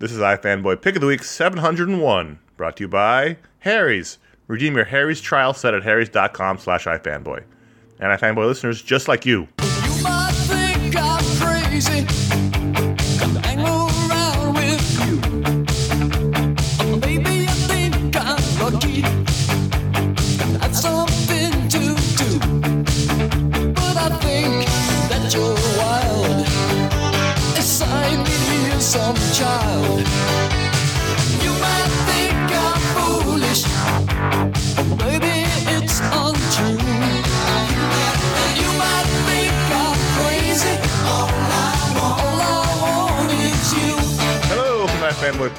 This 0.00 0.10
is 0.10 0.18
iFanboy 0.18 0.82
Pick 0.82 0.96
of 0.96 1.00
the 1.02 1.06
Week 1.06 1.22
701, 1.22 2.40
brought 2.56 2.78
to 2.78 2.82
you 2.82 2.88
by 2.88 3.36
Harry's. 3.60 4.18
Redeem 4.48 4.74
your 4.74 4.86
Harry's 4.86 5.20
trial 5.20 5.54
set 5.54 5.72
at 5.72 5.84
harrys.com 5.84 6.58
slash 6.58 6.86
iFanboy. 6.86 7.44
And 8.00 8.10
iFanboy 8.10 8.44
listeners 8.44 8.82
just 8.82 9.06
like 9.06 9.24
you. 9.24 9.46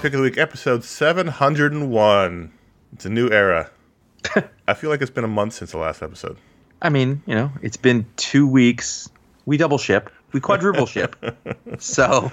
Pick 0.01 0.13
of 0.13 0.19
the 0.19 0.21
Week 0.21 0.37
episode 0.37 0.83
701. 0.83 2.51
It's 2.93 3.05
a 3.05 3.09
new 3.09 3.29
era. 3.29 3.71
I 4.67 4.73
feel 4.75 4.89
like 4.91 5.01
it's 5.01 5.09
been 5.09 5.23
a 5.23 5.27
month 5.27 5.53
since 5.53 5.71
the 5.71 5.77
last 5.79 6.03
episode. 6.03 6.37
I 6.81 6.89
mean, 6.89 7.23
you 7.25 7.33
know, 7.33 7.51
it's 7.63 7.77
been 7.77 8.05
two 8.15 8.45
weeks. 8.47 9.09
We 9.45 9.57
double 9.57 9.79
ship. 9.79 10.11
We 10.31 10.39
quadruple 10.41 10.85
ship. 10.85 11.15
So 11.79 12.31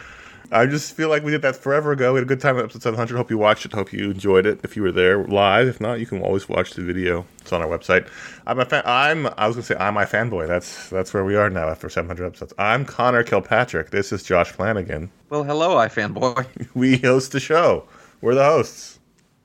I 0.53 0.67
just 0.67 0.95
feel 0.95 1.09
like 1.09 1.23
we 1.25 1.31
did 1.31 1.41
that 1.43 1.57
forever 1.57 1.93
ago. 1.93 2.13
We 2.13 2.19
had 2.19 2.25
a 2.25 2.29
good 2.29 2.41
time 2.41 2.59
at 2.59 2.65
episode 2.65 2.83
700. 2.83 3.17
Hope 3.17 3.31
you 3.31 3.39
watched 3.39 3.65
it. 3.65 3.73
Hope 3.73 3.91
you 3.91 4.11
enjoyed 4.11 4.45
it. 4.45 4.61
If 4.63 4.77
you 4.77 4.83
were 4.83 4.93
there 4.93 5.25
live, 5.25 5.67
if 5.67 5.81
not, 5.81 5.99
you 5.99 6.05
can 6.05 6.21
always 6.21 6.47
watch 6.47 6.73
the 6.73 6.83
video. 6.83 7.25
It's 7.41 7.55
on 7.55 7.63
our 7.63 7.69
website. 7.69 8.07
I'm 8.47 8.61
a 8.61 8.67
fan. 8.67 8.83
I'm. 8.85 9.29
I 9.39 9.47
was 9.47 9.57
gonna 9.57 9.65
say 9.65 9.77
I'm 9.77 9.95
my 9.95 10.05
fanboy. 10.05 10.47
That's 10.47 10.91
that's 10.91 11.15
where 11.15 11.25
we 11.25 11.37
are 11.37 11.49
now 11.49 11.69
after 11.71 11.89
700 11.89 12.27
episodes. 12.27 12.53
I'm 12.59 12.85
Conor 12.85 13.23
Kilpatrick. 13.23 13.91
This 13.91 14.13
is 14.13 14.23
Josh 14.23 14.51
Flanagan. 14.53 15.11
well 15.31 15.43
hello, 15.43 15.77
iFanboy. 15.77 16.47
We 16.75 16.99
host 16.99 17.33
the 17.33 17.41
show. 17.41 17.89
We're 18.21 18.35
the 18.35 18.45
hosts. 18.45 18.99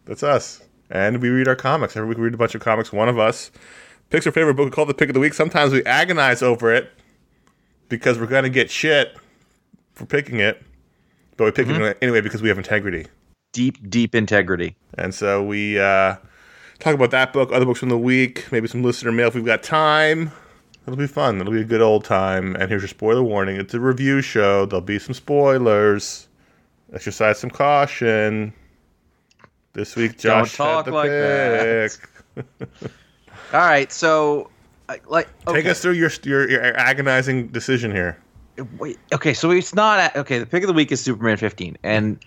That's 0.05 0.23
us. 0.23 0.61
And 0.89 1.21
we 1.21 1.29
read 1.29 1.47
our 1.47 1.55
comics. 1.55 1.95
Every 1.95 2.09
week 2.09 2.17
we 2.17 2.25
read 2.25 2.33
a 2.33 2.37
bunch 2.37 2.53
of 2.53 2.59
comics. 2.61 2.91
One 2.91 3.07
of 3.07 3.17
us 3.17 3.49
picks 4.09 4.25
our 4.25 4.33
favorite 4.33 4.55
book. 4.55 4.65
We 4.65 4.71
call 4.71 4.83
it 4.83 4.87
the 4.87 4.93
pick 4.93 5.09
of 5.09 5.13
the 5.13 5.21
week. 5.21 5.33
Sometimes 5.33 5.71
we 5.71 5.85
agonize 5.85 6.41
over 6.41 6.73
it 6.73 6.91
because 7.87 8.19
we're 8.19 8.27
gonna 8.27 8.49
get 8.49 8.69
shit 8.69 9.15
for 9.93 10.05
picking 10.05 10.41
it. 10.41 10.63
But 11.37 11.45
we 11.45 11.51
pick 11.51 11.67
it 11.67 11.97
anyway 12.01 12.21
because 12.21 12.41
we 12.41 12.49
have 12.49 12.57
integrity. 12.57 13.05
Deep, 13.53 13.89
deep 13.89 14.15
integrity. 14.15 14.75
And 14.97 15.13
so 15.13 15.43
we 15.43 15.79
uh, 15.79 16.15
talk 16.79 16.93
about 16.93 17.11
that 17.11 17.31
book, 17.31 17.51
other 17.51 17.65
books 17.65 17.79
from 17.79 17.89
the 17.89 17.97
week, 17.97 18.51
maybe 18.51 18.67
some 18.67 18.83
listener 18.83 19.11
mail 19.11 19.27
if 19.27 19.35
we've 19.35 19.45
got 19.45 19.63
time. 19.63 20.31
It'll 20.85 20.97
be 20.97 21.07
fun. 21.07 21.39
It'll 21.39 21.53
be 21.53 21.61
a 21.61 21.65
good 21.65 21.81
old 21.81 22.05
time. 22.05 22.55
And 22.55 22.69
here's 22.69 22.81
your 22.81 22.89
spoiler 22.89 23.23
warning 23.23 23.57
it's 23.57 23.73
a 23.73 23.79
review 23.79 24.21
show. 24.21 24.65
There'll 24.65 24.81
be 24.81 24.99
some 24.99 25.13
spoilers. 25.13 26.27
Exercise 26.93 27.39
some 27.39 27.49
caution. 27.49 28.53
This 29.73 29.95
week, 29.95 30.17
Josh 30.17 30.55
talk 30.55 30.85
had 30.85 30.91
the 30.91 30.95
like 30.95 31.09
that. 31.09 31.97
All 33.53 33.59
right, 33.59 33.91
so 33.91 34.49
like 35.07 35.27
okay. 35.45 35.61
Take 35.61 35.65
us 35.67 35.81
through 35.81 35.93
your, 35.93 36.09
your 36.23 36.49
your 36.49 36.63
agonizing 36.77 37.47
decision 37.49 37.91
here. 37.91 38.17
Wait, 38.77 38.97
okay, 39.13 39.33
so 39.33 39.51
it's 39.51 39.75
not 39.75 39.99
at, 39.99 40.15
okay. 40.15 40.39
The 40.39 40.45
pick 40.45 40.63
of 40.63 40.67
the 40.67 40.73
week 40.73 40.91
is 40.91 41.01
Superman 41.01 41.37
15, 41.37 41.77
and 41.83 42.23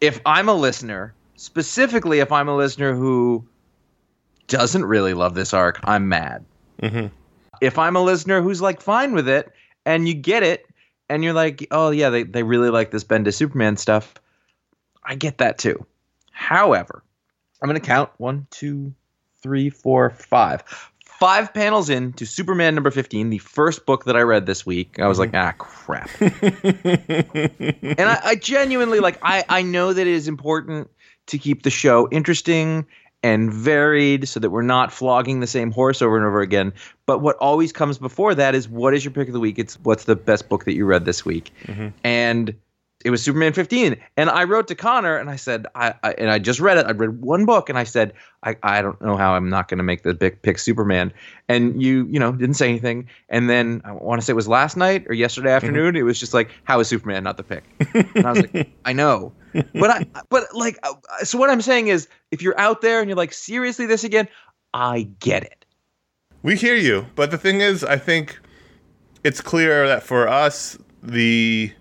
if 0.00 0.20
I'm 0.24 0.48
a 0.48 0.54
listener, 0.54 1.14
specifically 1.36 2.20
if 2.20 2.30
I'm 2.30 2.48
a 2.48 2.56
listener 2.56 2.94
who 2.94 3.44
doesn't 4.46 4.84
really 4.84 5.14
love 5.14 5.34
this 5.34 5.52
arc, 5.52 5.80
I'm 5.84 6.08
mad. 6.08 6.44
Mhm. 6.82 7.10
If 7.60 7.78
I'm 7.78 7.96
a 7.96 8.02
listener 8.02 8.40
who's 8.40 8.62
like 8.62 8.80
fine 8.80 9.12
with 9.12 9.28
it, 9.28 9.52
and 9.84 10.06
you 10.06 10.14
get 10.14 10.42
it, 10.42 10.66
and 11.08 11.24
you're 11.24 11.32
like, 11.32 11.66
oh 11.70 11.90
yeah, 11.90 12.10
they 12.10 12.22
they 12.22 12.42
really 12.42 12.70
like 12.70 12.90
this 12.90 13.04
Bendis 13.04 13.34
Superman 13.34 13.76
stuff, 13.76 14.14
I 15.04 15.16
get 15.16 15.38
that 15.38 15.58
too. 15.58 15.84
However, 16.30 17.02
I'm 17.60 17.68
gonna 17.68 17.80
count 17.80 18.10
one, 18.18 18.46
two, 18.50 18.94
three, 19.42 19.70
four, 19.70 20.10
five. 20.10 20.62
Five 21.18 21.52
panels 21.52 21.90
in 21.90 22.12
to 22.14 22.26
Superman 22.26 22.76
number 22.76 22.92
15, 22.92 23.30
the 23.30 23.38
first 23.38 23.86
book 23.86 24.04
that 24.04 24.16
I 24.16 24.20
read 24.20 24.46
this 24.46 24.64
week. 24.64 25.00
I 25.00 25.08
was 25.08 25.18
like, 25.18 25.34
ah, 25.34 25.52
crap. 25.58 26.08
and 26.20 26.32
I, 27.98 28.20
I 28.24 28.36
genuinely 28.40 29.00
like 29.00 29.18
I, 29.22 29.44
I 29.48 29.62
know 29.62 29.92
that 29.92 30.00
it 30.06 30.12
is 30.12 30.28
important 30.28 30.88
to 31.26 31.38
keep 31.38 31.62
the 31.62 31.70
show 31.70 32.08
interesting 32.10 32.86
and 33.24 33.52
varied 33.52 34.28
so 34.28 34.38
that 34.38 34.50
we're 34.50 34.62
not 34.62 34.92
flogging 34.92 35.40
the 35.40 35.46
same 35.48 35.72
horse 35.72 36.02
over 36.02 36.16
and 36.16 36.24
over 36.24 36.40
again. 36.40 36.72
But 37.04 37.18
what 37.18 37.36
always 37.38 37.72
comes 37.72 37.98
before 37.98 38.34
that 38.36 38.54
is 38.54 38.68
what 38.68 38.94
is 38.94 39.04
your 39.04 39.12
pick 39.12 39.26
of 39.28 39.34
the 39.34 39.40
week? 39.40 39.58
It's 39.58 39.74
what's 39.80 40.04
the 40.04 40.14
best 40.14 40.48
book 40.48 40.66
that 40.66 40.74
you 40.74 40.84
read 40.84 41.04
this 41.04 41.24
week? 41.24 41.52
And 42.04 42.54
it 43.04 43.10
was 43.10 43.22
Superman 43.22 43.52
15. 43.52 43.96
And 44.16 44.28
I 44.28 44.44
wrote 44.44 44.66
to 44.68 44.74
Conor 44.74 45.16
and 45.16 45.30
I 45.30 45.36
said, 45.36 45.66
I, 45.76 45.94
I 46.02 46.12
and 46.14 46.30
I 46.30 46.38
just 46.40 46.58
read 46.58 46.78
it. 46.78 46.86
I 46.86 46.90
read 46.90 47.20
one 47.22 47.44
book 47.46 47.68
and 47.68 47.78
I 47.78 47.84
said, 47.84 48.12
I, 48.42 48.56
I 48.62 48.82
don't 48.82 49.00
know 49.00 49.16
how 49.16 49.34
I'm 49.34 49.48
not 49.48 49.68
going 49.68 49.78
to 49.78 49.84
make 49.84 50.02
the 50.02 50.14
big 50.14 50.42
pick 50.42 50.58
Superman. 50.58 51.12
And 51.48 51.80
you, 51.80 52.06
you 52.10 52.18
know, 52.18 52.32
didn't 52.32 52.54
say 52.54 52.68
anything. 52.68 53.08
And 53.28 53.48
then 53.48 53.82
I 53.84 53.92
want 53.92 54.20
to 54.20 54.24
say 54.24 54.32
it 54.32 54.36
was 54.36 54.48
last 54.48 54.76
night 54.76 55.06
or 55.08 55.14
yesterday 55.14 55.52
afternoon. 55.52 55.94
It 55.94 56.02
was 56.02 56.18
just 56.18 56.34
like, 56.34 56.50
how 56.64 56.80
is 56.80 56.88
Superman 56.88 57.22
not 57.22 57.36
the 57.36 57.44
pick? 57.44 57.64
And 58.16 58.26
I 58.26 58.32
was 58.32 58.42
like, 58.52 58.72
I 58.84 58.92
know. 58.92 59.32
But 59.52 59.90
I, 59.90 60.06
but 60.28 60.54
like, 60.54 60.78
uh, 60.82 60.94
so 61.24 61.38
what 61.38 61.50
I'm 61.50 61.62
saying 61.62 61.88
is 61.88 62.08
if 62.32 62.42
you're 62.42 62.58
out 62.58 62.80
there 62.80 63.00
and 63.00 63.08
you're 63.08 63.16
like, 63.16 63.32
seriously, 63.32 63.86
this 63.86 64.02
again, 64.02 64.28
I 64.74 65.08
get 65.20 65.44
it. 65.44 65.64
We 66.42 66.56
hear 66.56 66.74
you, 66.74 67.06
but 67.14 67.30
the 67.30 67.38
thing 67.38 67.60
is, 67.60 67.82
I 67.82 67.96
think 67.96 68.38
it's 69.24 69.40
clear 69.40 69.88
that 69.88 70.02
for 70.02 70.28
us, 70.28 70.78
the 71.02 71.72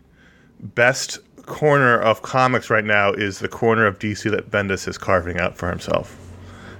best 0.59 1.19
corner 1.45 1.97
of 1.99 2.21
comics 2.21 2.69
right 2.69 2.83
now 2.83 3.11
is 3.13 3.39
the 3.39 3.47
corner 3.47 3.85
of 3.85 3.99
DC 3.99 4.29
that 4.31 4.51
Bendis 4.51 4.87
is 4.87 4.97
carving 4.97 5.39
out 5.39 5.55
for 5.57 5.69
himself. 5.69 6.17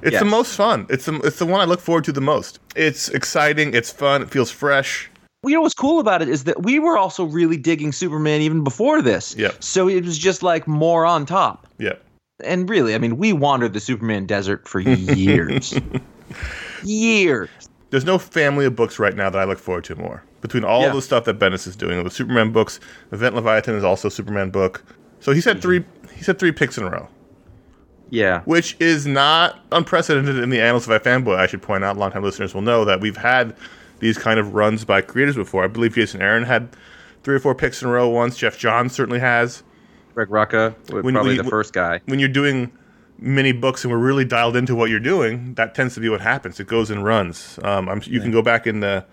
It's 0.02 0.12
Yes. 0.14 0.20
the 0.22 0.26
most 0.30 0.56
fun. 0.56 0.86
It's 0.90 1.06
the 1.06 1.16
it's 1.22 1.40
the 1.40 1.46
one 1.46 1.60
I 1.62 1.66
look 1.66 1.80
forward 1.80 2.04
to 2.06 2.12
the 2.12 2.22
most. 2.22 2.60
It's 2.76 3.10
exciting. 3.10 3.74
It's 3.74 3.92
fun. 3.92 4.22
It 4.22 4.30
feels 4.30 4.52
fresh. 4.52 5.10
you 5.44 5.54
know 5.54 5.62
what's 5.62 5.74
cool 5.74 6.00
about 6.00 6.22
it 6.22 6.28
is 6.28 6.44
that 6.44 6.64
we 6.64 6.78
were 6.80 6.98
also 6.98 7.24
really 7.24 7.56
digging 7.58 7.92
Superman 7.94 8.42
even 8.42 8.64
before 8.64 9.02
this. 9.02 9.36
Yeah. 9.38 9.52
So 9.60 9.88
it 9.88 10.04
was 10.04 10.18
just 10.18 10.44
like 10.44 10.68
more 10.68 11.06
on 11.06 11.26
top. 11.26 11.68
Yeah. 11.80 11.94
And 12.44 12.70
really, 12.70 12.94
I 12.94 12.98
mean, 12.98 13.18
we 13.18 13.34
wandered 13.34 13.74
the 13.74 13.80
Superman 13.80 14.26
desert 14.26 14.68
for 14.68 14.80
years. 14.82 15.74
years. 16.84 17.50
There's 17.90 18.06
no 18.06 18.18
family 18.18 18.66
of 18.66 18.76
books 18.76 19.00
right 19.00 19.16
now 19.16 19.30
that 19.30 19.40
I 19.40 19.46
look 19.46 19.58
forward 19.60 19.86
to 19.86 19.96
more. 19.96 20.24
Between 20.42 20.64
all 20.64 20.82
Yeah. 20.84 20.94
the 20.94 21.02
stuff 21.02 21.26
that 21.26 21.40
Bendis 21.40 21.66
is 21.68 21.76
doing, 21.76 22.04
the 22.04 22.10
Superman 22.12 22.52
books, 22.52 22.80
Event 23.12 23.34
Leviathan 23.36 23.76
is 23.76 23.84
also 23.84 24.08
a 24.08 24.12
Superman 24.12 24.50
book. 24.52 24.84
So 25.20 25.32
he 25.32 25.40
Mm-hmm. 25.40 25.44
said 25.44 25.62
three. 25.62 25.84
He 26.16 26.24
said 26.24 26.38
three 26.40 26.52
picks 26.52 26.78
in 26.78 26.84
a 26.84 26.90
row. 26.90 27.08
Yeah. 28.10 28.42
which 28.46 28.78
is 28.80 29.06
not 29.06 29.60
unprecedented 29.74 30.38
in 30.38 30.50
the 30.50 30.62
annals 30.62 30.88
of 30.88 31.02
iFanboy. 31.02 31.36
I 31.38 31.46
should 31.48 31.62
point 31.62 31.84
out, 31.84 31.98
longtime 31.98 32.24
listeners 32.24 32.54
will 32.54 32.62
know 32.62 32.86
that 32.86 33.02
we've 33.02 33.18
had 33.18 33.54
these 34.00 34.18
kind 34.18 34.40
of 34.40 34.54
runs 34.54 34.86
by 34.86 35.02
creators 35.02 35.36
before. 35.36 35.64
I 35.66 35.68
believe 35.68 35.94
Jason 35.96 36.22
Aaron 36.22 36.44
had 36.44 36.70
three 37.24 37.36
or 37.36 37.40
four 37.40 37.54
picks 37.54 37.82
in 37.82 37.90
a 37.90 37.92
row 37.92 38.08
once. 38.08 38.38
Geoff 38.38 38.58
Johns 38.58 38.94
certainly 38.94 39.20
has. 39.20 39.62
Greg 40.16 40.30
Rucka, 40.30 40.74
was 40.94 41.04
When- 41.04 41.14
probably 41.16 41.36
when- 41.36 41.44
the 41.46 41.50
first 41.52 41.74
guy. 41.74 42.00
When 42.06 42.18
you're 42.20 42.30
doing 42.30 42.72
mini 43.20 43.52
books 43.52 43.84
and 43.84 43.92
we're 43.92 44.00
really 44.00 44.24
dialed 44.24 44.56
into 44.56 44.74
what 44.74 44.90
you're 44.90 45.00
doing, 45.02 45.54
that 45.56 45.76
tends 45.76 45.94
to 45.96 46.00
be 46.00 46.08
what 46.08 46.22
happens. 46.22 46.60
It 46.62 46.68
goes 46.68 46.90
in 46.90 47.04
runs. 47.04 47.60
Um, 47.64 47.90
I'm, 47.90 48.02
you 48.06 48.22
can 48.22 48.32
go 48.32 48.42
back 48.42 48.66
in 48.68 48.80
the. 48.80 49.04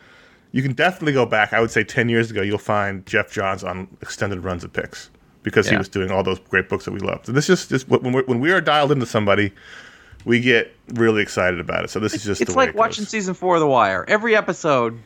You 0.55 0.63
can 0.63 0.73
definitely 0.73 1.15
go 1.15 1.27
back. 1.27 1.53
I 1.53 1.61
would 1.61 1.73
say 1.73 1.83
ten 1.83 2.09
years 2.09 2.31
ago, 2.31 2.41
you'll 2.41 2.59
find 2.59 3.05
Geoff 3.07 3.33
Johns 3.33 3.65
on 3.65 3.89
extended 4.01 4.45
runs 4.45 4.63
of 4.63 4.73
picks 4.73 5.11
because 5.43 5.69
he 5.69 5.77
was 5.77 5.89
doing 5.89 6.13
all 6.13 6.23
those 6.23 6.39
great 6.39 6.69
books 6.69 6.85
that 6.85 6.93
we 6.93 7.01
loved. 7.01 7.27
And 7.27 7.37
this 7.37 7.51
is 7.51 7.67
just 7.67 7.89
this 7.89 7.89
when 7.89 8.13
we're, 8.13 8.23
when 8.27 8.39
we 8.39 8.53
are 8.53 8.61
dialed 8.61 8.93
into 8.93 9.05
somebody, 9.05 9.53
we 10.25 10.39
get 10.39 10.73
really 10.95 11.23
excited 11.23 11.59
about 11.59 11.83
it. 11.83 11.91
So 11.91 11.99
this 11.99 12.15
is 12.15 12.23
just 12.23 12.41
It's 12.41 12.53
the 12.53 12.57
way 12.57 12.67
like 12.67 12.75
it 12.77 12.79
watching 12.79 13.05
season 13.05 13.35
four 13.35 13.57
of 13.57 13.61
The 13.63 13.67
Wire. 13.67 14.05
Every 14.07 14.37
episode, 14.37 14.97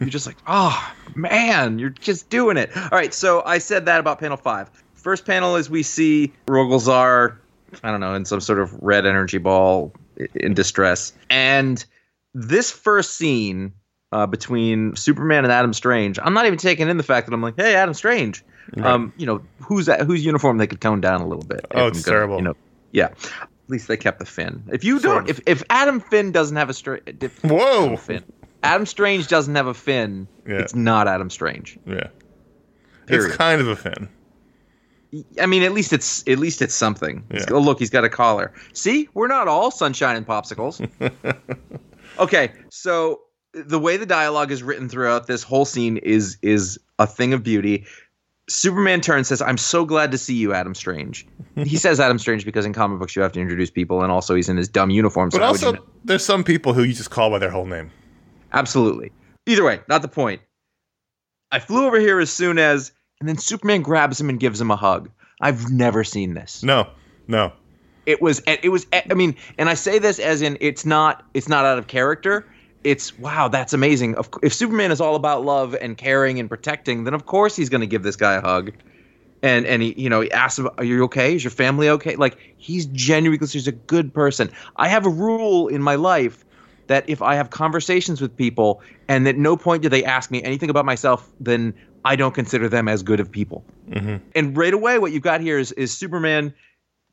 you're 0.00 0.10
just 0.10 0.26
like, 0.26 0.36
oh, 0.46 0.94
man, 1.14 1.78
you're 1.78 1.88
just 1.88 2.28
doing 2.28 2.58
it. 2.58 2.76
All 2.76 2.90
right, 2.90 3.14
so 3.14 3.42
I 3.46 3.56
said 3.56 3.86
that 3.86 4.00
about 4.00 4.20
panel 4.20 4.36
five. 4.36 4.70
First 4.92 5.24
panel 5.24 5.56
is 5.56 5.70
we 5.70 5.82
see 5.82 6.30
Rogol 6.46 6.78
Zaar, 6.78 7.38
I 7.82 7.90
don't 7.90 8.00
know, 8.00 8.14
in 8.14 8.26
some 8.26 8.42
sort 8.42 8.58
of 8.58 8.74
red 8.82 9.06
energy 9.06 9.38
ball 9.38 9.94
in 10.34 10.52
distress. 10.52 11.14
And 11.30 11.82
this 12.34 12.70
first 12.70 13.16
scene 13.16 13.72
uh, 14.14 14.26
between 14.26 14.94
Superman 14.94 15.44
and 15.44 15.52
Adam 15.52 15.72
Strange, 15.72 16.18
I'm 16.22 16.32
not 16.34 16.46
even 16.46 16.58
taking 16.58 16.88
in 16.88 16.96
the 16.96 17.02
fact 17.02 17.26
that 17.26 17.34
I'm 17.34 17.42
like, 17.42 17.56
hey, 17.56 17.74
Adam 17.74 17.94
Strange. 17.94 18.44
Um, 18.82 19.12
you 19.16 19.26
know, 19.26 19.42
who's 19.60 19.86
that, 19.86 20.02
whose 20.02 20.24
uniform 20.24 20.58
they 20.58 20.66
could 20.66 20.80
tone 20.80 21.00
down 21.00 21.20
a 21.20 21.26
little 21.26 21.44
bit. 21.44 21.66
Oh, 21.74 21.88
it's 21.88 22.02
gonna, 22.04 22.14
terrible. 22.16 22.36
You 22.36 22.42
know, 22.42 22.54
yeah. 22.92 23.06
At 23.06 23.48
least 23.68 23.88
they 23.88 23.96
kept 23.96 24.20
the 24.20 24.24
fin. 24.24 24.62
If 24.72 24.84
you 24.84 25.00
don't, 25.00 25.28
if, 25.28 25.40
if 25.46 25.62
Adam 25.68 26.00
Finn 26.00 26.32
doesn't 26.32 26.56
have 26.56 26.70
a 26.70 26.74
straight, 26.74 27.02
Whoa! 27.42 27.96
fin. 27.96 28.22
Adam 28.62 28.86
Strange 28.86 29.26
doesn't 29.28 29.54
have 29.56 29.66
a 29.66 29.74
fin. 29.74 30.28
Yeah. 30.46 30.58
It's 30.60 30.74
not 30.74 31.08
Adam 31.08 31.28
Strange. 31.28 31.78
Yeah, 31.86 32.08
Period. 33.06 33.26
it's 33.28 33.36
kind 33.36 33.60
of 33.60 33.68
a 33.68 33.76
fin. 33.76 34.08
I 35.40 35.46
mean, 35.46 35.62
at 35.62 35.72
least 35.72 35.92
it's 35.92 36.26
at 36.28 36.38
least 36.38 36.62
it's 36.62 36.74
something. 36.74 37.22
It's- 37.30 37.46
Yeah. 37.48 37.56
Oh, 37.56 37.60
look, 37.60 37.78
he's 37.80 37.90
got 37.90 38.04
a 38.04 38.08
collar. 38.08 38.52
See, 38.72 39.08
we're 39.14 39.28
not 39.28 39.48
all 39.48 39.70
sunshine 39.70 40.16
and 40.16 40.26
popsicles. 40.26 40.80
okay, 42.18 42.52
so 42.70 43.20
the 43.54 43.78
way 43.78 43.96
the 43.96 44.06
dialogue 44.06 44.50
is 44.50 44.62
written 44.62 44.88
throughout 44.88 45.26
this 45.26 45.42
whole 45.42 45.64
scene 45.64 45.96
is 45.98 46.38
is 46.42 46.78
a 46.98 47.06
thing 47.06 47.32
of 47.32 47.42
beauty. 47.42 47.84
Superman 48.48 49.00
turns 49.00 49.28
says, 49.28 49.40
"I'm 49.40 49.56
so 49.56 49.84
glad 49.84 50.10
to 50.12 50.18
see 50.18 50.34
you, 50.34 50.52
Adam 50.52 50.74
Strange." 50.74 51.26
he 51.56 51.76
says 51.76 52.00
Adam 52.00 52.18
Strange 52.18 52.44
because 52.44 52.66
in 52.66 52.72
comic 52.72 52.98
books 52.98 53.16
you 53.16 53.22
have 53.22 53.32
to 53.32 53.40
introduce 53.40 53.70
people, 53.70 54.02
and 54.02 54.12
also 54.12 54.34
he's 54.34 54.48
in 54.48 54.56
his 54.56 54.68
dumb 54.68 54.90
uniform. 54.90 55.30
So 55.30 55.38
But 55.38 55.52
would 55.52 55.60
you 55.60 55.66
also, 55.68 55.78
know? 55.80 55.88
there's 56.04 56.24
some 56.24 56.44
people 56.44 56.74
who 56.74 56.82
you 56.82 56.92
just 56.92 57.10
call 57.10 57.30
by 57.30 57.38
their 57.38 57.50
whole 57.50 57.66
name. 57.66 57.90
Absolutely. 58.52 59.12
Either 59.46 59.64
way, 59.64 59.80
not 59.88 60.02
the 60.02 60.08
point. 60.08 60.40
I 61.50 61.58
flew 61.58 61.86
over 61.86 62.00
here 62.00 62.18
as 62.20 62.32
soon 62.32 62.58
as, 62.58 62.92
and 63.20 63.28
then 63.28 63.38
Superman 63.38 63.82
grabs 63.82 64.20
him 64.20 64.28
and 64.28 64.40
gives 64.40 64.60
him 64.60 64.70
a 64.70 64.76
hug. 64.76 65.10
I've 65.40 65.70
never 65.70 66.04
seen 66.04 66.34
this. 66.34 66.62
No, 66.62 66.88
no. 67.28 67.52
It 68.06 68.20
was, 68.20 68.42
it 68.46 68.68
was. 68.70 68.86
I 68.92 69.14
mean, 69.14 69.34
and 69.58 69.68
I 69.68 69.74
say 69.74 69.98
this 69.98 70.18
as 70.18 70.42
in, 70.42 70.58
it's 70.60 70.84
not, 70.84 71.24
it's 71.32 71.48
not 71.48 71.64
out 71.64 71.78
of 71.78 71.86
character. 71.86 72.46
It's 72.84 73.18
wow, 73.18 73.48
that's 73.48 73.72
amazing. 73.72 74.14
Of- 74.16 74.28
If 74.42 74.54
Superman 74.54 74.92
is 74.92 75.00
all 75.00 75.16
about 75.16 75.44
love 75.44 75.74
and 75.80 75.96
caring 75.96 76.38
and 76.38 76.48
protecting, 76.48 77.04
then 77.04 77.14
of 77.14 77.26
course 77.26 77.56
he's 77.56 77.68
going 77.68 77.80
to 77.80 77.86
give 77.86 78.02
this 78.02 78.16
guy 78.16 78.34
a 78.34 78.40
hug. 78.40 78.72
And 79.42 79.66
and 79.66 79.82
he, 79.82 79.94
you 80.00 80.08
know, 80.08 80.20
he 80.20 80.30
asks 80.32 80.58
him, 80.58 80.68
"Are 80.78 80.84
you 80.84 81.02
okay? 81.04 81.34
Is 81.34 81.44
your 81.44 81.50
family 81.50 81.88
okay?" 81.88 82.16
Like 82.16 82.38
he's 82.56 82.86
genuinely, 82.86 83.36
because 83.36 83.52
he's 83.52 83.66
a 83.66 83.72
good 83.72 84.12
person. 84.12 84.50
I 84.76 84.88
have 84.88 85.04
a 85.04 85.10
rule 85.10 85.68
in 85.68 85.82
my 85.82 85.96
life 85.96 86.44
that 86.86 87.08
if 87.08 87.22
I 87.22 87.34
have 87.34 87.50
conversations 87.50 88.20
with 88.20 88.36
people 88.36 88.82
and 89.08 89.26
at 89.26 89.36
no 89.36 89.56
point 89.56 89.82
do 89.82 89.88
they 89.88 90.04
ask 90.04 90.30
me 90.30 90.42
anything 90.42 90.70
about 90.70 90.84
myself, 90.84 91.30
then 91.40 91.74
I 92.04 92.16
don't 92.16 92.34
consider 92.34 92.68
them 92.68 92.88
as 92.88 93.02
good 93.02 93.20
of 93.20 93.30
people. 93.30 93.64
Mm-hmm. 93.90 94.16
And 94.34 94.56
right 94.56 94.74
away, 94.74 94.98
what 94.98 95.12
you've 95.12 95.22
got 95.22 95.40
here 95.40 95.58
is 95.58 95.72
is 95.72 95.96
Superman 95.96 96.54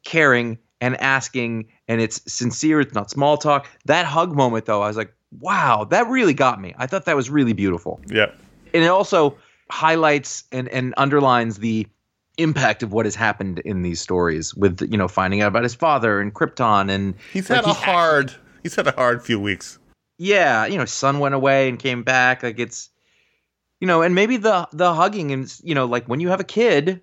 caring 0.03 0.57
and 0.79 0.99
asking, 0.99 1.67
and 1.87 2.01
it's 2.01 2.21
sincere. 2.31 2.81
It's 2.81 2.93
not 2.93 3.09
small 3.09 3.37
talk. 3.37 3.67
That 3.85 4.05
hug 4.05 4.35
moment, 4.35 4.65
though, 4.65 4.81
I 4.81 4.87
was 4.87 4.97
like, 4.97 5.13
wow, 5.39 5.85
that 5.85 6.07
really 6.07 6.33
got 6.33 6.59
me. 6.61 6.73
I 6.77 6.87
thought 6.87 7.05
that 7.05 7.15
was 7.15 7.29
really 7.29 7.53
beautiful, 7.53 7.99
Yeah. 8.07 8.31
and 8.73 8.83
it 8.83 8.87
also 8.87 9.37
highlights 9.69 10.43
and 10.51 10.67
and 10.69 10.93
underlines 10.97 11.57
the 11.59 11.87
impact 12.37 12.81
of 12.83 12.91
what 12.93 13.05
has 13.05 13.15
happened 13.15 13.59
in 13.59 13.81
these 13.83 13.99
stories 14.01 14.53
with 14.55 14.81
you 14.91 14.97
know 14.97 15.07
finding 15.07 15.41
out 15.41 15.47
about 15.49 15.63
his 15.63 15.75
father 15.75 16.19
and 16.19 16.33
Krypton 16.33 16.89
and 16.89 17.13
He's 17.33 17.49
like, 17.49 17.57
had 17.57 17.65
a 17.65 17.69
act- 17.69 17.79
hard. 17.79 18.33
He's 18.63 18.75
had 18.75 18.87
a 18.87 18.91
hard 18.91 19.23
few 19.23 19.39
weeks. 19.39 19.79
yeah, 20.17 20.65
you 20.65 20.75
know, 20.75 20.81
his 20.81 20.91
son 20.93 21.19
went 21.19 21.33
away 21.35 21.67
and 21.69 21.79
came 21.79 22.03
back. 22.03 22.43
Like 22.43 22.59
it's, 22.59 22.89
you 23.79 23.87
know, 23.87 24.01
and 24.01 24.13
maybe 24.15 24.37
the 24.37 24.67
the 24.71 24.93
hugging 24.93 25.31
and 25.31 25.53
you 25.63 25.73
know, 25.75 25.85
like 25.85 26.05
when 26.07 26.19
you 26.19 26.29
have 26.29 26.39
a 26.39 26.43
kid, 26.45 27.01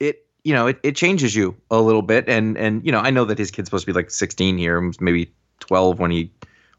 it 0.00 0.26
you 0.44 0.52
know 0.54 0.66
it, 0.68 0.78
it 0.82 0.96
changes 0.96 1.34
you 1.36 1.56
a 1.70 1.80
little 1.80 2.02
bit. 2.02 2.28
And 2.28 2.56
and 2.56 2.84
you 2.84 2.92
know, 2.92 3.00
I 3.00 3.10
know 3.10 3.24
that 3.26 3.38
his 3.38 3.50
kid's 3.50 3.66
supposed 3.68 3.84
to 3.86 3.92
be 3.92 3.96
like 3.96 4.10
16 4.10 4.56
here, 4.58 4.90
maybe 5.00 5.32
12 5.60 5.98
when 5.98 6.10
he 6.10 6.30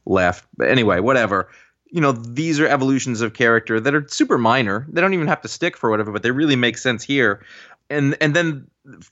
left. 0.05 0.45
But 0.57 0.69
anyway, 0.69 0.99
whatever. 0.99 1.49
You 1.91 2.01
know, 2.01 2.11
these 2.11 2.59
are 2.59 2.67
evolutions 2.67 3.21
of 3.21 3.33
character 3.33 3.79
that 3.79 3.95
are 3.95 4.05
super 4.07 4.37
minor. 4.37 4.85
They 4.89 5.01
don't 5.01 5.13
even 5.13 5.27
have 5.27 5.41
to 5.41 5.47
stick 5.47 5.77
for 5.77 5.89
whatever, 5.89 6.11
but 6.11 6.23
they 6.23 6.31
really 6.31 6.55
make 6.55 6.77
sense 6.77 7.03
here. 7.03 7.45
And 7.89 8.17
and 8.19 8.35
then 8.35 8.67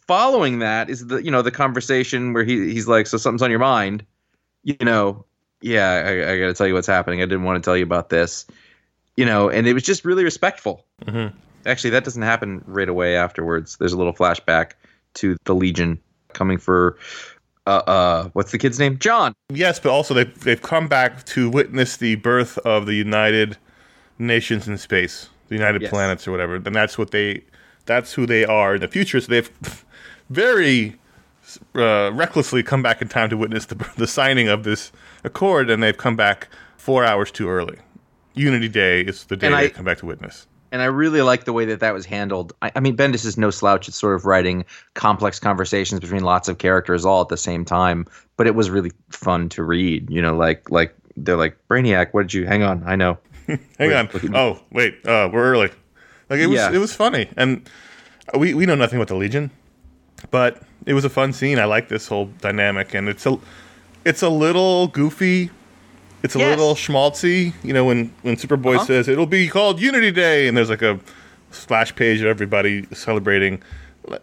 following 0.07 0.59
that 0.59 0.89
is 0.89 1.07
the 1.07 1.23
you 1.23 1.31
know 1.31 1.41
the 1.41 1.51
conversation 1.51 2.33
where 2.33 2.43
he 2.43 2.71
he's 2.73 2.87
like, 2.87 3.07
so 3.07 3.17
something's 3.17 3.41
on 3.43 3.51
your 3.51 3.59
mind, 3.59 4.05
you 4.63 4.75
know, 4.81 5.23
yeah, 5.61 6.03
I, 6.05 6.33
I 6.33 6.39
got 6.39 6.47
to 6.47 6.53
tell 6.53 6.67
you 6.67 6.73
what's 6.73 6.87
happening. 6.87 7.21
I 7.21 7.25
didn't 7.25 7.43
want 7.43 7.63
to 7.63 7.65
tell 7.65 7.77
you 7.77 7.83
about 7.83 8.09
this, 8.09 8.45
you 9.15 9.25
know, 9.25 9.49
and 9.49 9.67
it 9.67 9.73
was 9.73 9.83
just 9.83 10.03
really 10.03 10.23
respectful. 10.23 10.85
Mhm. 11.05 11.31
Actually, 11.65 11.91
that 11.91 12.03
doesn't 12.03 12.23
happen 12.23 12.63
right 12.67 12.89
away 12.89 13.15
afterwards. 13.15 13.77
There's 13.77 13.93
a 13.93 13.97
little 13.97 14.13
flashback 14.13 14.71
to 15.15 15.37
the 15.45 15.55
Legion 15.55 15.99
coming 16.33 16.57
for, 16.57 16.97
uh, 17.65 17.69
uh, 17.87 18.29
what's 18.33 18.51
the 18.51 18.57
kid's 18.57 18.79
name? 18.79 18.97
John. 18.99 19.33
Yes, 19.49 19.79
but 19.79 19.89
also 19.91 20.13
they've 20.13 20.39
they've 20.41 20.61
come 20.61 20.87
back 20.87 21.23
to 21.27 21.49
witness 21.49 21.97
the 21.97 22.15
birth 22.15 22.57
of 22.59 22.85
the 22.85 22.93
United 22.95 23.57
Nations 24.19 24.67
in 24.67 24.77
space, 24.77 25.29
the 25.47 25.55
United 25.55 25.81
Yes. 25.81 25.89
Planets 25.89 26.27
or 26.27 26.31
whatever. 26.31 26.55
And 26.55 26.75
that's 26.75 26.97
what 26.97 27.11
they, 27.11 27.43
that's 27.85 28.13
who 28.13 28.25
they 28.25 28.45
are 28.45 28.75
in 28.75 28.81
the 28.81 28.87
future. 28.87 29.19
So 29.21 29.27
they've 29.27 29.85
very 30.29 30.95
uh, 31.75 32.11
recklessly 32.13 32.63
come 32.63 32.81
back 32.81 33.01
in 33.01 33.07
time 33.07 33.29
to 33.29 33.37
witness 33.37 33.65
the 33.65 33.75
the 33.97 34.07
signing 34.07 34.47
of 34.49 34.63
this 34.63 34.91
accord, 35.23 35.69
and 35.69 35.81
they've 35.81 35.97
come 35.97 36.15
back 36.15 36.49
four 36.77 37.05
hours 37.05 37.31
too 37.31 37.49
early. 37.49 37.77
Unity 38.33 38.67
Day 38.67 39.01
is 39.01 39.25
the 39.25 39.37
day 39.37 39.47
And 39.47 39.55
they 39.55 39.69
come 39.69 39.85
back 39.85 39.99
to 39.99 40.05
witness. 40.05 40.47
And 40.73 40.81
I 40.81 40.85
really 40.85 41.21
like 41.21 41.45
the 41.45 41.53
way 41.53 41.65
that 41.65 41.81
that 41.81 41.93
was 41.93 42.03
handled. 42.07 42.51
I, 42.63 42.71
I 42.75 42.79
mean, 42.79 42.97
Bendis 42.97 43.25
is 43.25 43.37
no 43.37 43.51
slouch 43.51 43.87
at 43.87 43.93
sort 43.93 44.15
of 44.15 44.25
writing 44.25 44.65
complex 44.95 45.39
conversations 45.39 45.99
between 46.01 46.23
lots 46.23 46.47
of 46.47 46.57
characters 46.57 47.05
all 47.05 47.21
at 47.21 47.29
the 47.29 47.37
same 47.37 47.63
time. 47.63 48.07
But 48.37 48.47
it 48.47 48.55
was 48.55 48.71
really 48.71 48.91
fun 49.09 49.49
to 49.49 49.61
read. 49.61 50.09
You 50.09 50.19
know, 50.19 50.35
like 50.35 50.71
like 50.71 50.95
they're 51.15 51.37
like 51.37 51.55
Brainiac. 51.69 52.13
What 52.13 52.23
did 52.23 52.33
you? 52.33 52.47
Hang 52.47 52.63
on, 52.63 52.83
I 52.87 52.95
know. 52.95 53.19
Hang 53.77 53.93
on. 53.93 54.09
Oh, 54.33 54.59
wait. 54.71 54.95
Uh, 55.05 55.29
we're 55.31 55.43
early. 55.43 55.69
Like 56.29 56.39
it 56.39 56.47
was. 56.47 56.57
Yeah. 56.57 56.71
It 56.71 56.79
was 56.79 56.95
funny, 56.95 57.29
and 57.37 57.69
we 58.35 58.55
we 58.55 58.65
know 58.65 58.73
nothing 58.73 58.97
about 58.97 59.09
the 59.09 59.15
Legion, 59.15 59.51
but 60.31 60.63
it 60.87 60.95
was 60.95 61.05
a 61.05 61.09
fun 61.09 61.33
scene. 61.33 61.59
I 61.59 61.65
like 61.65 61.87
this 61.87 62.07
whole 62.07 62.25
dynamic, 62.41 62.95
and 62.95 63.07
it's 63.07 63.27
a 63.27 63.37
it's 64.05 64.23
a 64.23 64.29
little 64.29 64.87
goofy. 64.87 65.51
It's 66.23 66.35
a 66.35 66.39
Yes. 66.39 66.57
little 66.57 66.73
schmaltzy. 66.75 67.53
You 67.63 67.73
know, 67.73 67.85
when 67.85 68.11
when 68.21 68.35
Superboy 68.37 68.75
Uh-huh. 68.77 68.85
says 68.85 69.07
it'll 69.07 69.25
be 69.25 69.47
called 69.47 69.81
Unity 69.81 70.11
Day, 70.11 70.47
and 70.47 70.55
there's 70.57 70.69
like 70.69 70.81
a 70.81 70.99
splash 71.51 71.93
page 71.95 72.21
of 72.21 72.27
everybody 72.27 72.85
celebrating. 72.93 73.61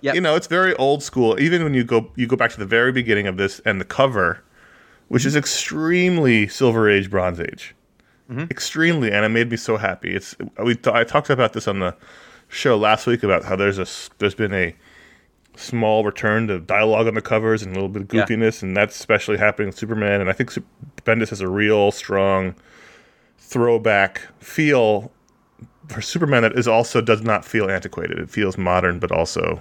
Yep. 0.02 0.14
You 0.14 0.20
know, 0.20 0.35
it's 0.37 0.47
very 0.47 0.75
old 0.76 1.02
school. 1.02 1.38
Even 1.41 1.62
when 1.64 1.75
you 1.75 1.85
go 1.85 2.11
you 2.17 2.26
go 2.26 2.37
back 2.37 2.50
to 2.52 2.58
the 2.58 2.67
very 2.67 2.93
beginning 2.93 3.26
of 3.26 3.37
this 3.37 3.61
and 3.64 3.81
the 3.81 3.85
cover, 3.85 4.41
which 5.08 5.25
is 5.26 5.37
extremely 5.37 6.49
Silver 6.49 6.88
Age, 6.88 7.11
Bronze 7.11 7.41
Age 7.41 7.75
extremely, 8.49 9.11
and 9.11 9.25
it 9.25 9.29
made 9.31 9.50
me 9.50 9.56
so 9.56 9.76
happy. 9.76 10.14
It's 10.14 10.37
we 10.62 10.76
t- 10.76 10.88
I 10.93 11.02
talked 11.02 11.31
about 11.31 11.52
this 11.52 11.67
on 11.67 11.81
the 11.81 11.97
show 12.49 12.76
last 12.79 13.05
week 13.08 13.25
about 13.25 13.44
how 13.44 13.56
there's 13.56 13.79
a 13.79 13.87
there's 14.19 14.37
been 14.37 14.55
a 14.55 14.75
small 15.56 16.05
return 16.05 16.47
to 16.49 16.58
dialogue 16.61 17.06
on 17.06 17.14
the 17.14 17.20
covers 17.20 17.62
and 17.62 17.73
a 17.73 17.75
little 17.75 17.88
bit 17.88 18.02
of 18.02 18.14
Yeah. 18.14 18.25
goofiness, 18.25 18.62
and 18.62 18.76
that's 18.76 18.99
especially 18.99 19.37
happening 19.37 19.69
with 19.69 19.76
Superman. 19.79 20.20
And 20.20 20.31
I 20.31 20.32
think 20.32 20.52
Bendis 21.05 21.29
has 21.31 21.41
a 21.41 21.49
real 21.49 21.91
strong 21.93 22.55
throwback 23.38 24.20
feel 24.41 25.11
for 25.88 26.00
Superman 26.00 26.43
that 26.43 26.52
is 26.56 26.69
also 26.69 27.00
does 27.00 27.23
not 27.23 27.44
feel 27.44 27.69
antiquated. 27.70 28.19
It 28.19 28.31
feels 28.31 28.56
modern, 28.56 28.99
but 28.99 29.11
also 29.11 29.61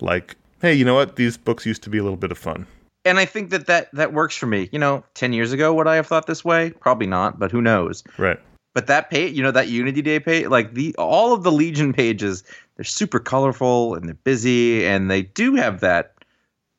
like, 0.00 0.36
hey, 0.62 0.72
you 0.72 0.84
know 0.84 0.94
what? 0.94 1.16
These 1.16 1.36
books 1.36 1.66
used 1.66 1.82
to 1.82 1.90
be 1.90 1.98
a 1.98 2.02
little 2.02 2.16
bit 2.16 2.30
of 2.32 2.38
fun. 2.38 2.66
and 3.04 3.18
I 3.18 3.24
think 3.24 3.50
that 3.50 3.66
that 3.68 3.88
that 3.94 4.12
works 4.12 4.36
for 4.36 4.46
me. 4.46 4.68
You 4.72 4.78
know, 4.78 5.04
ten 5.14 5.32
years 5.32 5.52
ago, 5.52 5.72
would 5.74 5.86
I 5.86 5.94
have 5.96 6.06
thought 6.06 6.26
this 6.26 6.44
way? 6.44 6.70
Probably 6.80 7.06
not, 7.06 7.38
but 7.38 7.50
who 7.50 7.62
knows? 7.62 8.02
Right. 8.18 8.38
But 8.74 8.86
that 8.88 9.08
page, 9.10 9.34
you 9.34 9.42
know, 9.42 9.50
that 9.50 9.68
Unity 9.68 10.02
Day 10.02 10.20
page, 10.20 10.46
like 10.46 10.74
the 10.74 10.94
all 10.98 11.32
of 11.32 11.42
the 11.42 11.50
Legion 11.52 11.92
pages, 11.92 12.44
they're 12.78 12.84
super 12.84 13.18
colorful 13.18 13.94
and 13.96 14.06
they're 14.06 14.14
busy, 14.14 14.86
and 14.86 15.10
they 15.10 15.22
do 15.22 15.56
have 15.56 15.80
that 15.80 16.14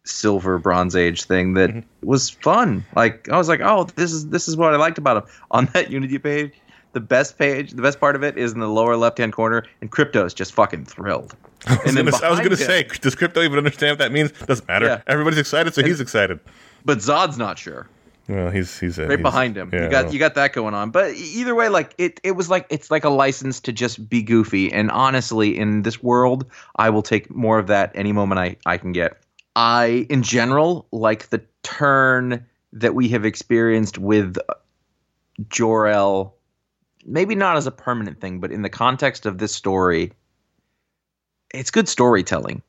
silver 0.06 0.58
Bronze 0.58 0.96
Age 0.96 1.24
thing 1.24 1.54
that 1.56 1.70
mm-hmm. 1.70 2.08
was 2.08 2.30
fun. 2.30 2.86
Like 2.96 3.30
I 3.30 3.38
was 3.38 3.50
like, 3.50 3.60
oh, 3.62 3.84
this 3.96 4.14
is 4.14 4.30
this 4.30 4.48
is 4.48 4.56
what 4.56 4.74
I 4.74 4.78
liked 4.78 4.98
about 4.98 5.26
them 5.26 5.34
on 5.52 5.66
that 5.74 5.92
Unity 5.92 6.18
page. 6.18 6.54
The 6.94 7.02
best 7.02 7.38
page, 7.38 7.72
the 7.72 7.82
best 7.82 8.00
part 8.00 8.16
of 8.16 8.24
it 8.24 8.38
is 8.38 8.54
in 8.54 8.60
the 8.60 8.68
lower 8.70 8.96
left 8.96 9.18
hand 9.18 9.34
corner, 9.34 9.66
and 9.82 9.92
Crypto's 9.92 10.34
just 10.34 10.54
fucking 10.54 10.86
thrilled. 10.86 11.36
I 11.68 11.74
was 11.74 11.80
And 11.86 11.98
then 11.98 12.06
gonna, 12.06 12.26
I 12.26 12.32
was 12.32 12.40
gonna 12.40 12.56
say, 12.56 12.84
does 13.02 13.14
Crypto 13.14 13.44
even 13.44 13.58
understand 13.58 13.92
what 13.92 14.00
that 14.00 14.14
means? 14.14 14.32
Doesn't 14.32 14.68
matter. 14.70 14.86
Yeah. 14.86 15.02
Everybody's 15.06 15.40
excited, 15.40 15.74
so 15.74 15.84
he's 15.84 16.00
excited. 16.00 16.40
But 16.86 17.00
Zod's 17.00 17.38
not 17.38 17.60
sure. 17.60 17.88
Well, 18.30 18.52
he's 18.52 18.80
he's 18.80 19.00
uh, 19.00 19.08
right 19.08 19.18
he's- 19.18 19.22
behind 19.24 19.58
him. 19.58 19.72
yeah, 19.74 19.86
you 19.86 19.90
got 19.90 20.14
you 20.14 20.20
got 20.20 20.36
that 20.36 20.54
going 20.54 20.76
on. 20.76 20.92
But 20.92 21.16
either 21.16 21.56
way, 21.56 21.68
like 21.68 21.96
it, 21.98 22.20
it 22.24 22.34
was 22.34 22.48
like 22.48 22.68
it's 22.70 22.92
like 22.92 23.04
a 23.04 23.10
license 23.10 23.60
to 23.62 23.74
just 23.74 24.08
be 24.08 24.22
goofy. 24.22 24.72
And 24.72 24.92
honestly, 24.92 25.58
in 25.58 25.82
this 25.82 26.04
world, 26.04 26.46
I 26.76 26.92
will 26.92 27.02
take 27.02 27.34
more 27.34 27.58
of 27.58 27.66
that 27.68 27.92
any 27.96 28.12
moment 28.12 28.40
I 28.40 28.56
I 28.68 28.78
can 28.78 28.92
get. 28.92 29.20
I, 29.56 30.06
in 30.12 30.22
general, 30.22 30.88
like 30.92 31.30
the 31.30 31.42
turn 31.64 32.46
that 32.72 32.94
we 32.94 33.10
have 33.10 33.26
experienced 33.26 33.98
with 33.98 34.38
Jor 35.50 35.88
El. 35.88 36.36
Maybe 37.06 37.34
not 37.34 37.58
as 37.58 37.66
a 37.66 37.72
permanent 37.72 38.22
thing, 38.22 38.40
but 38.40 38.52
in 38.52 38.62
the 38.62 38.70
context 38.70 39.26
of 39.26 39.40
this 39.40 39.56
story, 39.56 40.14
it's 41.52 41.72
good 41.72 41.90
storytelling. 41.90 42.62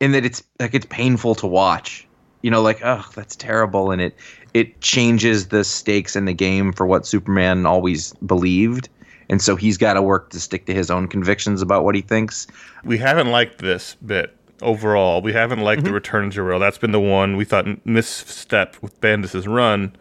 In 0.00 0.12
that 0.12 0.24
it's 0.24 0.42
like 0.58 0.72
it's 0.72 0.86
painful 0.86 1.34
to 1.36 1.46
watch. 1.46 2.08
You 2.42 2.50
know, 2.50 2.60
like 2.62 2.80
oh, 2.84 3.04
that's 3.14 3.36
terrible, 3.36 3.90
and 3.90 4.00
it 4.02 4.14
it 4.52 4.80
changes 4.80 5.48
the 5.48 5.64
stakes 5.64 6.14
in 6.16 6.24
the 6.26 6.32
game 6.34 6.72
for 6.72 6.86
what 6.86 7.06
Superman 7.06 7.64
always 7.66 8.12
believed. 8.26 8.88
And 9.28 9.40
so 9.40 9.56
he's 9.56 9.78
got 9.78 9.94
to 9.94 10.02
work 10.02 10.28
to 10.30 10.40
stick 10.40 10.66
to 10.66 10.74
his 10.74 10.90
own 10.90 11.08
convictions 11.08 11.62
about 11.62 11.84
what 11.84 11.94
he 11.94 12.02
thinks. 12.02 12.46
we 12.84 12.98
haven't 12.98 13.30
liked 13.30 13.58
this 13.60 13.94
bit 14.04 14.36
overall. 14.60 15.22
We 15.22 15.32
haven't 15.32 15.60
liked 15.60 15.80
Mm-hmm. 15.82 15.86
the 15.88 15.94
return 15.94 16.24
to 16.30 16.34
Jor-El. 16.34 16.58
That's 16.58 16.76
been 16.76 16.92
the 16.92 17.00
one 17.00 17.36
we 17.36 17.44
thought 17.46 17.66
misstep 17.86 18.76
with 18.82 19.00
Bendis's 19.00 19.46
run. 19.48 19.96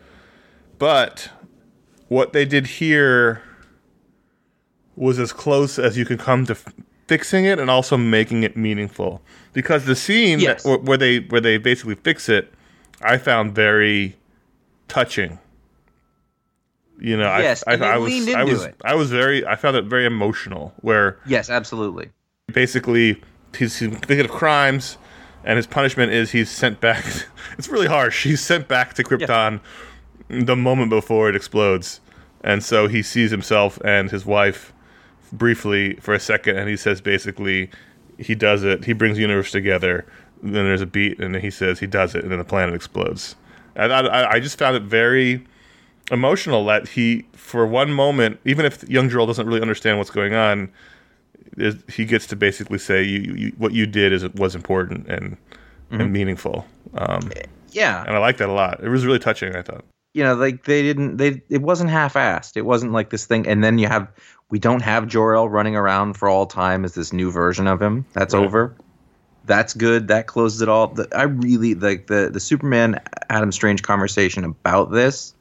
But 0.80 1.30
what 2.10 2.34
they 2.34 2.44
did 2.44 2.68
here 2.68 3.42
was 4.98 5.18
as 5.18 5.32
close 5.32 5.80
as 5.80 5.98
you 5.98 6.04
can 6.06 6.18
come 6.18 6.46
to 6.48 6.58
fixing 7.08 7.46
it 7.46 7.60
and 7.60 7.70
also 7.70 7.98
making 7.98 8.44
it 8.44 8.56
meaningful. 8.58 9.22
Because 9.54 9.86
the 9.86 9.96
scene 9.96 10.40
Yes. 10.40 10.64
that, 10.64 10.84
where- 10.84 10.98
they 10.98 11.20
where 11.20 11.42
they 11.42 11.58
basically 11.58 11.96
fix 11.96 12.30
it, 12.30 12.54
I 13.02 13.18
found 13.18 13.54
very 13.56 14.16
touching. 14.88 15.40
You 17.00 17.18
know, 17.18 17.36
Yes, 17.38 17.64
I, 17.66 17.74
I, 17.74 17.94
I 17.94 17.98
was 17.98 18.28
I 18.30 18.44
was 18.44 18.64
it. 18.66 18.76
I 18.86 18.94
was 18.96 19.10
very 19.10 19.46
I 19.46 19.56
found 19.56 19.76
it 19.76 19.86
very 19.86 20.06
emotional. 20.06 20.74
Where 20.82 21.18
Yes, 21.26 21.50
absolutely. 21.50 22.10
basically 22.54 23.22
he's 23.58 23.78
he's 23.80 23.90
convicted 23.90 24.26
of 24.26 24.32
crimes, 24.32 24.98
and 25.44 25.58
his 25.58 25.66
punishment 25.68 26.12
is 26.12 26.32
he's 26.32 26.50
sent 26.50 26.80
back. 26.80 27.04
It's 27.58 27.68
really 27.68 27.88
harsh. 27.88 28.24
He's 28.24 28.40
sent 28.42 28.68
back 28.70 28.94
to 28.94 29.04
Krypton 29.04 29.60
the 30.30 30.56
moment 30.56 30.90
before 30.90 31.28
it 31.28 31.36
explodes, 31.36 32.00
and 32.44 32.64
so 32.64 32.88
he 32.88 33.04
sees 33.04 33.30
himself 33.30 33.78
and 33.84 34.10
his 34.10 34.26
wife 34.26 34.72
briefly 35.32 35.96
for 35.96 36.14
a 36.14 36.20
second, 36.20 36.58
and 36.58 36.70
he 36.70 36.78
says 36.78 37.02
basically 37.02 37.70
he 38.18 38.36
does 38.36 38.64
it. 38.64 38.86
He 38.86 38.94
brings 38.94 39.16
the 39.18 39.22
universe 39.22 39.52
together. 39.52 40.06
Then 40.44 40.66
there's 40.66 40.82
a 40.82 40.86
beat, 40.86 41.20
and 41.20 41.34
then 41.36 41.42
he 41.42 41.52
says 41.52 41.80
he 41.80 41.88
does 41.88 42.16
it, 42.16 42.24
and 42.24 42.32
then 42.32 42.40
the 42.40 42.46
planet 42.46 42.74
explodes. 42.76 43.36
And 43.76 43.94
I, 43.94 44.00
I, 44.02 44.32
I 44.34 44.40
just 44.40 44.58
found 44.58 44.76
it 44.76 44.84
very 44.84 45.46
emotional 46.12 46.66
that 46.66 46.90
he, 46.90 47.26
for 47.34 47.66
one 47.66 47.94
moment, 47.94 48.40
even 48.44 48.66
if 48.66 48.84
young 48.90 49.08
Joel 49.10 49.28
doesn't 49.28 49.48
really 49.48 49.62
understand 49.62 49.98
what's 49.98 50.10
going 50.10 50.34
on, 50.34 50.70
is, 51.58 51.76
he 51.94 52.06
gets 52.06 52.28
to 52.28 52.36
basically 52.36 52.80
say, 52.80 53.04
you, 53.04 53.34
you, 53.36 53.54
"What 53.58 53.72
you 53.74 53.86
did 53.86 54.14
is 54.14 54.28
was 54.30 54.56
important 54.56 55.08
and 55.08 55.38
and 55.92 56.12
meaningful." 56.12 56.66
Um, 56.96 57.32
Yeah. 57.72 58.04
and 58.06 58.16
I 58.16 58.20
like 58.20 58.38
that 58.38 58.50
a 58.50 58.54
lot. 58.54 58.84
It 58.84 58.90
was 58.90 59.06
really 59.06 59.20
touching. 59.20 59.56
I 59.56 59.62
thought. 59.62 59.86
You 60.14 60.24
know, 60.24 60.36
like 60.36 60.64
they 60.66 60.82
didn't 60.82 61.18
they 61.18 61.42
it 61.50 61.62
wasn't 61.62 61.90
half-assed. 61.90 62.58
It 62.58 62.66
wasn't 62.66 62.92
like 62.92 63.10
this 63.10 63.26
thing 63.26 63.48
and 63.48 63.64
then 63.64 63.78
you 63.78 63.88
have 63.88 64.08
we 64.50 64.60
don't 64.60 64.82
have 64.82 65.08
Jor-El 65.08 65.50
running 65.50 65.76
around 65.76 66.14
for 66.14 66.28
all 66.28 66.46
time 66.46 66.84
as 66.84 66.94
this 66.94 67.14
new 67.14 67.32
version 67.32 67.68
of 67.68 67.82
him. 67.82 68.06
That's 68.14 68.34
Right. 68.34 68.44
over. 68.44 68.76
That's 69.46 69.74
good. 69.74 70.10
That 70.10 70.28
closes 70.28 70.62
it 70.62 70.70
all. 70.70 70.88
The, 70.88 71.08
I 71.16 71.24
really 71.24 71.74
like 71.76 72.08
the 72.08 72.30
the 72.32 72.40
Superman 72.40 73.00
Adam 73.30 73.52
Strange 73.52 73.82
conversation 73.82 74.44
about 74.44 74.92
this 74.92 75.34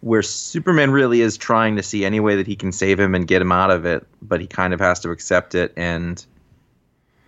where 0.00 0.22
Superman 0.22 0.90
really 0.90 1.20
is 1.20 1.36
trying 1.36 1.76
to 1.76 1.82
see 1.82 2.04
any 2.04 2.18
way 2.18 2.34
that 2.34 2.46
he 2.46 2.56
can 2.56 2.72
save 2.72 2.98
him 2.98 3.14
and 3.14 3.26
get 3.26 3.40
him 3.40 3.52
out 3.52 3.70
of 3.70 3.86
it, 3.86 4.04
but 4.20 4.40
he 4.40 4.48
kind 4.48 4.74
of 4.74 4.80
has 4.80 4.98
to 5.00 5.10
accept 5.10 5.54
it 5.54 5.72
and 5.76 6.26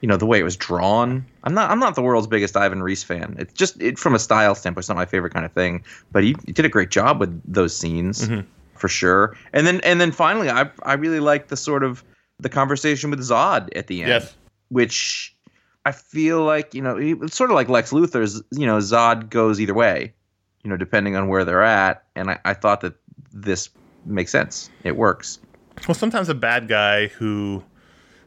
you 0.04 0.08
know 0.08 0.18
the 0.18 0.26
way 0.26 0.38
it 0.38 0.42
was 0.42 0.54
drawn. 0.54 1.24
I'm 1.44 1.54
not 1.54 1.70
I'm 1.70 1.78
not 1.78 1.94
the 1.94 2.02
world's 2.02 2.26
biggest 2.26 2.58
Ivan 2.58 2.82
Reis 2.82 3.02
fan. 3.02 3.36
It's 3.38 3.54
just 3.54 3.80
it 3.80 3.98
from 3.98 4.14
a 4.14 4.18
style 4.18 4.54
standpoint, 4.54 4.82
it's 4.82 4.88
not 4.90 4.98
my 4.98 5.06
favorite 5.06 5.32
kind 5.32 5.46
of 5.46 5.52
thing. 5.52 5.82
But 6.12 6.24
he, 6.24 6.36
he 6.44 6.52
did 6.52 6.66
a 6.66 6.68
great 6.68 6.90
job 6.90 7.20
with 7.20 7.40
those 7.50 7.74
scenes 7.74 8.28
mm-hmm. 8.28 8.46
for 8.74 8.88
sure. 8.88 9.34
And 9.54 9.66
then 9.66 9.80
and 9.80 9.98
then 10.02 10.12
finally, 10.12 10.50
I 10.50 10.68
I 10.82 10.92
really 10.92 11.20
like 11.20 11.48
the 11.48 11.56
sort 11.56 11.82
of 11.82 12.04
the 12.38 12.50
conversation 12.50 13.08
with 13.08 13.20
Zod 13.20 13.74
at 13.74 13.86
the 13.86 14.02
end, 14.02 14.08
Yes. 14.10 14.36
which 14.68 15.34
I 15.86 15.92
feel 15.92 16.44
like 16.44 16.74
you 16.74 16.82
know 16.82 16.98
it's 16.98 17.34
sort 17.34 17.50
of 17.50 17.54
like 17.54 17.70
Lex 17.70 17.90
Luthor's. 17.90 18.42
You 18.50 18.66
know, 18.66 18.76
Zod 18.80 19.30
goes 19.30 19.58
either 19.58 19.72
way, 19.72 20.12
you 20.64 20.68
know, 20.68 20.76
depending 20.76 21.16
on 21.16 21.28
where 21.28 21.46
they're 21.46 21.62
at. 21.62 22.04
And 22.14 22.30
I, 22.30 22.40
I 22.44 22.52
thought 22.52 22.82
that 22.82 22.92
this 23.32 23.70
makes 24.04 24.32
sense. 24.32 24.68
It 24.82 24.98
works. 24.98 25.38
Well, 25.88 25.94
sometimes 25.94 26.28
a 26.28 26.34
bad 26.34 26.68
guy 26.68 27.06
who 27.06 27.64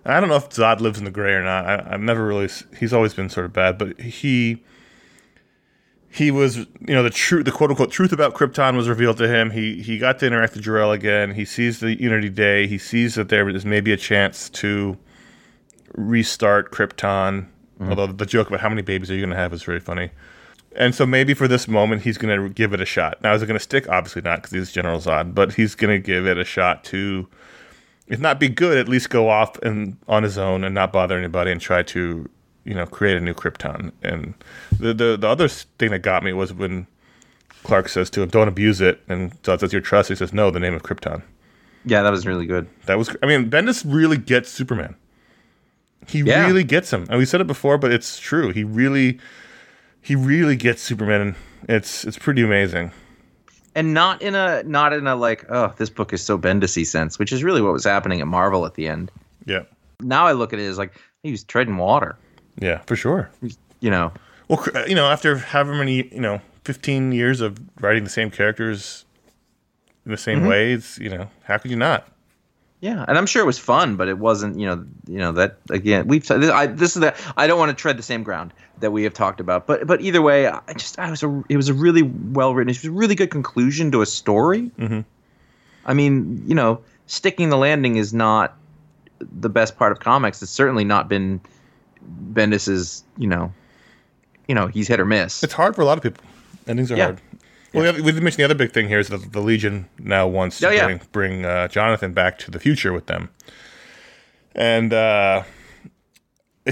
I 0.08 0.20
don't 0.20 0.30
know 0.30 0.36
if 0.36 0.50
Zod 0.50 0.80
lives 0.80 0.98
in 0.98 1.06
the 1.06 1.12
gray 1.12 1.34
or 1.34 1.44
not. 1.44 1.66
I, 1.66 1.94
I've 1.94 2.02
never 2.02 2.26
really. 2.26 2.50
He's 2.80 2.94
always 2.94 3.14
been 3.14 3.30
sort 3.30 3.46
of 3.46 3.54
bad, 3.54 3.78
but 3.78 4.00
he 4.00 4.64
he 6.10 6.32
was 6.32 6.58
you 6.58 6.66
know 6.88 7.04
the 7.04 7.10
truth, 7.10 7.46
the 7.46 7.52
quote 7.52 7.70
unquote 7.70 7.92
truth 7.92 8.12
about 8.14 8.34
Krypton 8.34 8.76
was 8.76 8.88
revealed 8.88 9.18
to 9.18 9.28
him. 9.28 9.52
He 9.52 9.82
he 9.82 9.98
got 9.98 10.20
to 10.20 10.28
interact 10.28 10.54
with 10.54 10.64
Jor-El 10.64 10.92
again. 10.92 11.34
He 11.34 11.46
sees 11.46 11.80
the 11.80 12.00
Unity 12.02 12.30
Day. 12.30 12.68
He 12.68 12.78
sees 12.78 13.16
that 13.16 13.30
there 13.30 13.48
is 13.50 13.66
maybe 13.66 13.92
a 13.92 13.98
chance 13.98 14.50
to 14.52 14.98
restart 15.94 16.72
Krypton. 16.72 17.48
Mm-hmm. 17.80 17.90
Although 17.90 18.08
the 18.08 18.26
joke 18.26 18.48
about 18.48 18.62
how 18.62 18.70
many 18.70 18.82
babies 18.82 19.12
are 19.12 19.14
you 19.14 19.22
going 19.22 19.30
to 19.30 19.36
have 19.36 19.54
is 19.54 19.64
very 19.64 19.80
funny. 19.80 20.10
And 20.76 20.94
so 20.94 21.06
maybe 21.06 21.34
for 21.34 21.48
this 21.48 21.68
moment, 21.68 22.04
he's 22.04 22.18
going 22.18 22.40
to 22.40 22.50
give 22.54 22.74
it 22.74 22.82
a 22.82 22.86
shot. 22.86 23.22
Now, 23.22 23.34
is 23.34 23.42
it 23.42 23.48
going 23.48 23.58
to 23.58 23.64
stick? 23.64 23.90
Obviously 23.90 24.22
not, 24.22 24.38
because 24.38 24.52
he's 24.52 24.72
General 24.72 25.00
Zod. 25.00 25.34
But 25.34 25.54
he's 25.54 25.76
going 25.76 25.92
to 25.92 26.06
give 26.06 26.28
it 26.28 26.38
a 26.38 26.46
shot 26.46 26.84
to, 26.86 27.28
if 28.08 28.20
not 28.20 28.40
be 28.40 28.50
good, 28.50 28.78
at 28.78 28.88
least 28.90 29.10
go 29.10 29.30
off 29.30 29.58
and 29.60 29.98
on 30.08 30.24
his 30.24 30.38
own 30.38 30.64
and 30.64 30.74
not 30.74 30.92
bother 30.94 31.18
anybody 31.18 31.52
and 31.52 31.60
try 31.62 31.84
to, 31.84 32.30
you 32.64 32.74
know, 32.74 32.86
create 32.86 33.18
a 33.18 33.20
new 33.20 33.34
Krypton. 33.34 33.92
And 34.04 34.34
the 34.80 34.94
the, 34.94 35.18
the 35.18 35.28
other 35.28 35.48
thing 35.48 35.92
that 35.92 36.00
got 36.00 36.24
me 36.24 36.34
was 36.34 36.54
when 36.54 36.88
Clark 37.64 37.90
says 37.90 38.10
to 38.12 38.22
him, 38.22 38.30
"Don't 38.30 38.48
abuse 38.48 38.82
it," 38.82 39.02
and 39.08 39.32
Zod 39.44 39.60
says, 39.60 39.74
"Your 39.74 39.82
trust." 39.82 40.10
He 40.10 40.16
says, 40.16 40.34
"No, 40.34 40.50
the 40.52 40.60
name 40.60 40.74
of 40.74 40.84
Krypton." 40.84 41.22
Yeah, 41.86 42.02
that 42.04 42.12
was 42.12 42.26
really 42.28 42.46
good. 42.46 42.68
That 42.86 42.98
was, 42.98 43.16
I 43.24 43.28
mean, 43.28 43.50
Bendis 43.50 43.84
really 43.88 44.18
gets 44.18 44.50
Superman. 44.50 44.96
He 46.08 46.20
Yeah. 46.20 46.46
really 46.46 46.64
gets 46.64 46.92
him, 46.92 47.06
and 47.10 47.18
we 47.18 47.26
said 47.26 47.40
it 47.42 47.48
before, 47.48 47.78
but 47.78 47.92
it's 47.92 48.20
true. 48.20 48.52
He 48.52 48.64
really, 48.64 49.20
he 50.02 50.16
really 50.16 50.56
gets 50.56 50.82
Superman. 50.82 51.36
It's 51.68 52.04
it's 52.06 52.18
pretty 52.18 52.44
amazing. 52.44 52.92
And 53.78 53.94
not 53.94 54.24
in 54.24 54.34
a 54.34 54.64
not 54.64 54.92
in 54.92 55.06
a 55.06 55.16
like 55.16 55.46
oh 55.50 55.72
this 55.78 55.90
book 55.90 56.12
is 56.12 56.22
so 56.22 56.38
Bendisy 56.38 56.86
sense, 56.86 57.20
which 57.20 57.32
is 57.32 57.44
really 57.44 57.62
what 57.62 57.72
was 57.72 57.86
happening 57.86 58.20
at 58.20 58.28
Marvel 58.28 58.66
at 58.66 58.74
the 58.74 58.88
end. 58.88 59.12
Yeah, 59.46 59.64
Now 60.02 60.26
I 60.26 60.32
look 60.34 60.52
at 60.52 60.60
it 60.60 60.66
as 60.66 60.80
like 60.80 60.94
he 61.24 61.32
was 61.32 61.44
treading 61.44 61.78
water, 61.78 62.18
yeah, 62.60 62.80
for 62.88 62.96
sure. 62.96 63.30
you 63.80 63.92
know. 63.92 64.12
Well, 64.50 64.66
you 64.88 64.96
know, 64.96 65.08
after 65.08 65.38
however 65.38 65.76
many, 65.76 66.08
you 66.12 66.20
know, 66.20 66.42
fifteen 66.64 67.12
years 67.12 67.40
of 67.40 67.60
writing 67.80 68.04
the 68.04 68.10
same 68.10 68.32
characters 68.32 69.06
in 70.06 70.12
the 70.12 70.18
same 70.18 70.40
mm-hmm. 70.40 70.48
ways, 70.48 70.98
you 71.00 71.10
know, 71.10 71.30
how 71.44 71.58
could 71.60 71.70
you 71.70 71.78
not? 71.78 72.08
Yeah, 72.80 73.06
and 73.08 73.18
I'm 73.18 73.26
sure 73.26 73.42
it 73.42 73.46
was 73.46 73.60
fun, 73.60 73.96
but 73.96 74.08
it 74.08 74.18
wasn't. 74.18 74.60
You 74.60 74.68
know, 74.68 74.86
you 75.08 75.20
know 75.20 75.34
that 75.34 75.58
again. 75.70 76.08
We've 76.08 76.26
this, 76.26 76.50
I, 76.50 76.66
this 76.66 76.96
is 76.96 77.02
the 77.02 77.16
I 77.36 77.46
don't 77.46 77.60
want 77.60 77.70
to 77.70 77.80
tread 77.80 77.98
the 77.98 78.04
same 78.04 78.24
ground 78.24 78.54
that 78.80 78.92
we 78.92 79.04
have 79.04 79.14
talked 79.14 79.40
about, 79.40 79.66
but 79.68 79.88
but 79.88 80.02
either 80.02 80.22
way, 80.22 80.48
I 80.48 80.62
just 80.74 81.00
I 81.00 81.10
was 81.10 81.24
a 81.24 81.44
it 81.50 81.58
was 81.58 81.70
a 81.70 81.74
really 81.74 82.04
well 82.04 82.54
written. 82.54 82.70
It 82.70 82.78
was 82.78 82.86
a 82.86 82.92
really 82.92 83.16
good 83.16 83.32
conclusion 83.32 83.92
to 83.92 84.02
a 84.02 84.06
story. 84.06 84.72
Mm-hmm. 84.78 85.02
I 85.86 85.94
mean, 85.94 86.44
you 86.48 86.56
know, 86.56 86.82
sticking 87.08 87.50
the 87.50 87.58
landing 87.58 87.96
is 87.96 88.14
not 88.14 88.56
the 89.20 89.50
best 89.50 89.78
part 89.78 89.92
of 89.92 90.00
comics. 90.00 90.42
It's 90.42 90.52
certainly 90.52 90.84
not 90.84 91.08
been 91.10 91.42
Bendis's. 92.34 93.04
You 93.18 93.28
know, 93.28 93.54
you 94.48 94.56
know 94.56 94.68
he's 94.68 94.88
hit 94.88 95.00
or 95.00 95.06
miss. 95.06 95.44
It's 95.44 95.54
hard 95.54 95.76
for 95.76 95.82
a 95.82 95.86
lot 95.86 95.98
of 95.98 96.04
people. 96.04 96.24
Endings 96.68 96.92
are 96.92 96.98
Yeah. 96.98 97.04
hard. 97.06 97.22
Well, 97.74 97.82
we, 97.84 97.88
have, 97.88 98.06
we 98.06 98.12
did 98.14 98.24
mention 98.24 98.38
the 98.38 98.46
other 98.46 98.56
big 98.56 98.72
thing 98.72 98.88
here 98.88 99.00
is 99.00 99.10
that 99.10 99.34
the 99.34 99.42
Legion 99.42 99.90
now 100.00 100.26
wants 100.26 100.60
to 100.60 100.68
Oh, 100.70 100.72
yeah. 100.72 100.86
bring, 100.86 101.02
bring 101.12 101.46
uh, 101.46 101.68
Jonathan 101.68 102.14
back 102.14 102.38
to 102.40 102.50
the 102.52 102.60
future 102.60 102.94
with 102.94 103.08
them, 103.08 103.30
and 104.56 104.94
uh, 104.94 105.44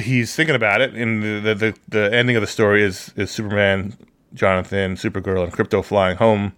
he's 0.02 0.36
thinking 0.36 0.56
about 0.56 0.82
it. 0.82 0.94
And 0.94 1.24
the, 1.24 1.54
the 1.54 1.56
the 1.56 1.78
the 1.88 2.14
ending 2.14 2.36
of 2.36 2.42
the 2.42 2.48
story 2.48 2.84
is 2.84 3.14
is 3.16 3.32
Superman, 3.32 3.98
Jonathan, 4.34 4.96
Supergirl, 4.96 5.44
and 5.44 5.54
Crypto 5.54 5.82
flying 5.82 6.18
home. 6.18 6.54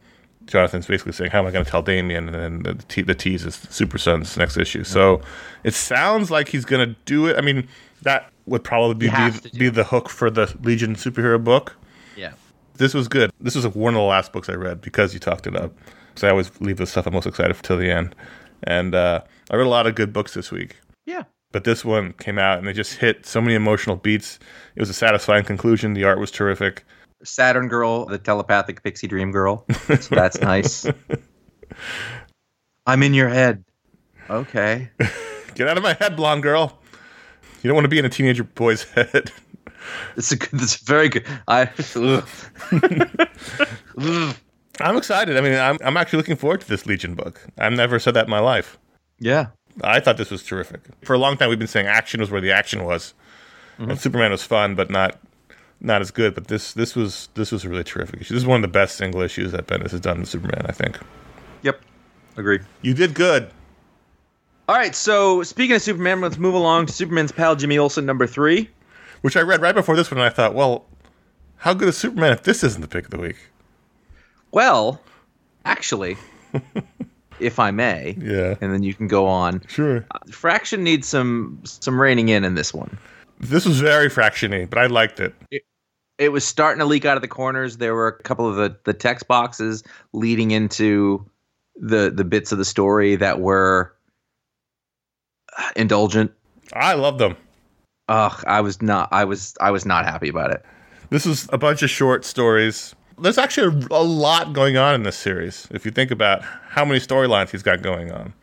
Jonathan's 0.45 0.87
basically 0.87 1.11
saying, 1.11 1.31
"How 1.31 1.39
am 1.39 1.47
I 1.47 1.51
going 1.51 1.65
to 1.65 1.69
tell 1.69 1.81
Damian?" 1.81 2.33
And 2.33 2.35
then 2.35 2.77
the, 2.77 2.83
te- 2.85 3.01
the 3.01 3.15
tease 3.15 3.45
is 3.45 3.55
Super 3.55 3.97
Son's 3.97 4.37
next 4.37 4.57
issue. 4.57 4.83
So 4.83 5.21
it 5.63 5.73
sounds 5.73 6.31
like 6.31 6.47
he's 6.49 6.63
going 6.63 6.87
to 6.87 6.95
do 7.05 7.27
it. 7.27 7.37
I 7.37 7.41
mean, 7.41 7.67
that 8.03 8.31
would 8.45 8.63
probably 8.63 8.95
be 8.95 9.09
be, 9.09 9.49
to 9.49 9.57
be 9.57 9.69
the 9.69 9.83
hook 9.83 10.07
for 10.09 10.29
the 10.29 10.55
Legion 10.61 10.95
superhero 10.95 11.43
book 11.43 11.75
yeah. 12.17 12.33
this 12.75 12.93
was 12.93 13.07
good. 13.07 13.31
This 13.39 13.55
was 13.55 13.67
one 13.67 13.93
of 13.93 13.99
the 13.99 14.05
last 14.05 14.33
books 14.33 14.49
I 14.49 14.53
read 14.53 14.81
because 14.81 15.13
you 15.13 15.19
talked 15.19 15.47
it 15.47 15.55
up. 15.55 15.73
So 16.15 16.27
I 16.27 16.31
always 16.31 16.59
leave 16.59 16.77
the 16.77 16.87
stuff 16.87 17.05
I'm 17.05 17.13
most 17.13 17.27
excited 17.27 17.55
for 17.55 17.63
till 17.63 17.77
the 17.77 17.91
end. 17.91 18.15
And 18.63 18.95
uh, 18.95 19.21
I 19.51 19.55
read 19.55 19.67
a 19.67 19.69
lot 19.69 19.85
of 19.85 19.95
good 19.95 20.11
books 20.11 20.33
this 20.33 20.51
week, 20.51 20.77
Yeah. 21.05 21.23
But 21.51 21.63
this 21.63 21.83
one 21.85 22.13
came 22.13 22.37
out 22.37 22.59
and 22.59 22.67
it 22.67 22.73
just 22.73 22.95
hit 22.95 23.25
so 23.25 23.41
many 23.41 23.55
emotional 23.55 23.95
beats. 23.95 24.39
It 24.75 24.79
was 24.79 24.89
a 24.89 24.93
satisfying 24.93 25.45
conclusion. 25.45 25.93
The 25.93 26.03
art 26.03 26.19
was 26.19 26.31
terrific. 26.31 26.83
Saturn 27.23 27.67
Girl, 27.67 28.05
the 28.05 28.17
telepathic 28.19 28.83
pixie 28.83 29.07
dream 29.07 29.31
girl. 29.31 29.65
So 29.99 30.15
that's 30.15 30.39
nice. 30.39 30.85
I'm 32.85 33.01
in 33.03 33.13
your 33.13 33.29
head. 33.29 33.63
Okay. 34.29 34.89
Get 35.55 35.67
out 35.67 35.77
of 35.77 35.83
my 35.83 35.93
head, 35.93 36.15
blonde 36.15 36.43
girl. 36.43 36.77
You 37.63 37.67
don't 37.69 37.75
want 37.75 37.85
to 37.85 37.89
be 37.89 37.97
in 37.97 38.05
a 38.05 38.09
teenager 38.09 38.43
boy's 38.43 38.83
head. 38.91 39.31
It's 40.15 40.31
a 40.31 40.35
good. 40.35 40.61
It's 40.61 40.75
very 40.77 41.09
good. 41.09 41.25
I. 41.47 41.69
I'm 44.79 44.95
excited. 44.97 45.37
I 45.37 45.41
mean, 45.41 45.53
I'm, 45.55 45.77
I'm 45.83 45.97
actually 45.97 46.17
looking 46.17 46.35
forward 46.35 46.61
to 46.61 46.67
this 46.67 46.85
Legion 46.85 47.15
book. 47.15 47.41
I've 47.57 47.73
never 47.73 47.97
said 47.99 48.13
that 48.13 48.25
in 48.25 48.29
my 48.29 48.39
life. 48.39 48.77
yeah. 49.19 49.47
I 49.83 49.99
thought 49.99 50.17
this 50.17 50.31
was 50.31 50.43
terrific. 50.43 50.81
For 51.03 51.13
a 51.13 51.17
long 51.17 51.37
time, 51.37 51.49
we've 51.49 51.59
been 51.59 51.67
saying 51.67 51.87
action 51.87 52.19
was 52.19 52.31
where 52.31 52.41
the 52.41 52.51
action 52.51 52.83
was, 52.83 53.13
mm-hmm. 53.79 53.91
and 53.91 53.99
Superman 53.99 54.31
was 54.31 54.43
fun, 54.43 54.75
but 54.75 54.89
not 54.89 55.19
not 55.79 56.01
as 56.01 56.11
good. 56.11 56.33
But 56.33 56.47
this 56.47 56.73
this 56.73 56.95
was 56.95 57.29
this 57.35 57.51
was 57.51 57.63
a 57.63 57.69
really 57.69 57.83
terrific 57.83 58.21
issue. 58.21 58.33
This 58.33 58.43
is 58.43 58.47
one 58.47 58.57
of 58.57 58.61
the 58.61 58.73
best 58.73 58.97
single 58.97 59.21
issues 59.21 59.51
that 59.51 59.67
Bendis 59.67 59.91
has 59.91 60.01
done 60.01 60.19
with 60.19 60.29
Superman. 60.29 60.65
I 60.67 60.71
think 60.71 60.99
Yep. 61.63 61.81
Agreed. 62.37 62.61
you 62.81 62.93
did 62.93 63.13
good. 63.13 63.49
All 64.69 64.75
right. 64.75 64.95
So 64.95 65.43
speaking 65.43 65.75
of 65.75 65.81
Superman, 65.81 66.21
let's 66.21 66.37
move 66.37 66.53
along 66.53 66.87
to 66.87 66.93
Superman's 66.93 67.31
pal 67.31 67.55
Jimmy 67.55 67.77
Olsen 67.77 68.05
number 68.05 68.27
three. 68.27 68.69
Which 69.21 69.35
I 69.35 69.41
read 69.41 69.61
right 69.61 69.73
before 69.73 69.95
this 69.95 70.11
one, 70.11 70.19
and 70.19 70.25
I 70.25 70.29
thought, 70.29 70.53
well, 70.53 70.85
how 71.57 71.73
good 71.73 71.87
is 71.87 71.97
Superman 71.97 72.33
if 72.33 72.43
this 72.43 72.63
isn't 72.63 72.81
the 72.81 72.87
pick 72.87 73.05
of 73.05 73.11
the 73.11 73.17
week? 73.17 73.37
Well, 74.51 75.01
actually, 75.65 76.17
if 77.39 77.59
I 77.59 77.71
may, 77.71 78.17
Yeah. 78.19 78.55
and 78.61 78.73
then 78.73 78.83
you 78.83 78.93
can 78.93 79.07
go 79.07 79.27
on. 79.27 79.61
Sure. 79.67 80.05
Fraction 80.31 80.83
needs 80.83 81.07
some 81.07 81.59
some 81.63 81.99
reining 81.99 82.29
in 82.29 82.43
in 82.43 82.55
this 82.55 82.73
one. 82.73 82.97
This 83.39 83.65
was 83.65 83.79
very 83.79 84.09
fractiony, 84.09 84.67
but 84.69 84.79
I 84.79 84.87
liked 84.87 85.19
it. 85.19 85.33
It 86.17 86.29
was 86.31 86.43
starting 86.43 86.79
to 86.79 86.85
leak 86.85 87.05
out 87.05 87.15
of 87.17 87.21
the 87.21 87.27
corners. 87.27 87.77
There 87.77 87.93
were 87.93 88.07
a 88.07 88.23
couple 88.23 88.49
of 88.49 88.55
the, 88.55 88.75
the 88.85 88.93
text 88.93 89.27
boxes 89.27 89.83
leading 90.13 90.49
into 90.51 91.23
the 91.75 92.09
the 92.09 92.23
bits 92.23 92.51
of 92.51 92.57
the 92.57 92.65
story 92.65 93.15
that 93.17 93.39
were 93.39 93.93
uh, 95.57 95.69
indulgent. 95.75 96.31
I 96.73 96.93
love 96.95 97.19
them. 97.19 97.35
Ugh, 98.09 98.43
I 98.47 98.61
was 98.61 98.81
not 98.81 99.09
I 99.11 99.25
was 99.25 99.53
I 99.61 99.69
was 99.71 99.85
not 99.85 100.05
happy 100.05 100.29
about 100.29 100.51
it. 100.51 100.65
This 101.09 101.25
is 101.25 101.47
a 101.53 101.57
bunch 101.57 101.83
of 101.83 101.89
short 101.89 102.25
stories. 102.25 102.95
There's 103.19 103.37
actually 103.37 103.85
a, 103.89 103.95
a 103.95 104.03
lot 104.03 104.53
going 104.53 104.77
on 104.77 104.95
in 104.95 105.03
this 105.03 105.17
series. 105.17 105.67
If 105.71 105.85
you 105.85 105.91
think 105.91 106.11
about 106.11 106.43
how 106.43 106.85
many 106.85 106.99
storylines 106.99 107.49
he's 107.49 107.63
got 107.63 107.81
going 107.81 108.11
on. 108.11 108.33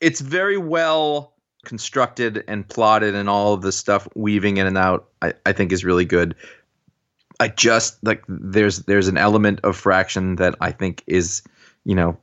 It's 0.00 0.20
very 0.20 0.58
well 0.58 1.32
constructed 1.64 2.44
and 2.48 2.68
plotted 2.68 3.14
and 3.14 3.28
all 3.28 3.54
of 3.54 3.62
this 3.62 3.76
stuff 3.76 4.08
weaving 4.16 4.56
in 4.56 4.66
and 4.66 4.76
out 4.76 5.08
I, 5.22 5.32
I 5.46 5.52
think 5.52 5.72
is 5.72 5.84
really 5.84 6.04
good. 6.04 6.34
I 7.40 7.48
just 7.48 8.02
like 8.04 8.22
there's 8.28 8.80
there's 8.80 9.08
an 9.08 9.16
element 9.16 9.60
of 9.62 9.76
fraction 9.76 10.36
that 10.36 10.54
I 10.60 10.72
think 10.72 11.02
is, 11.06 11.42
you 11.84 11.94
know, 11.94 12.16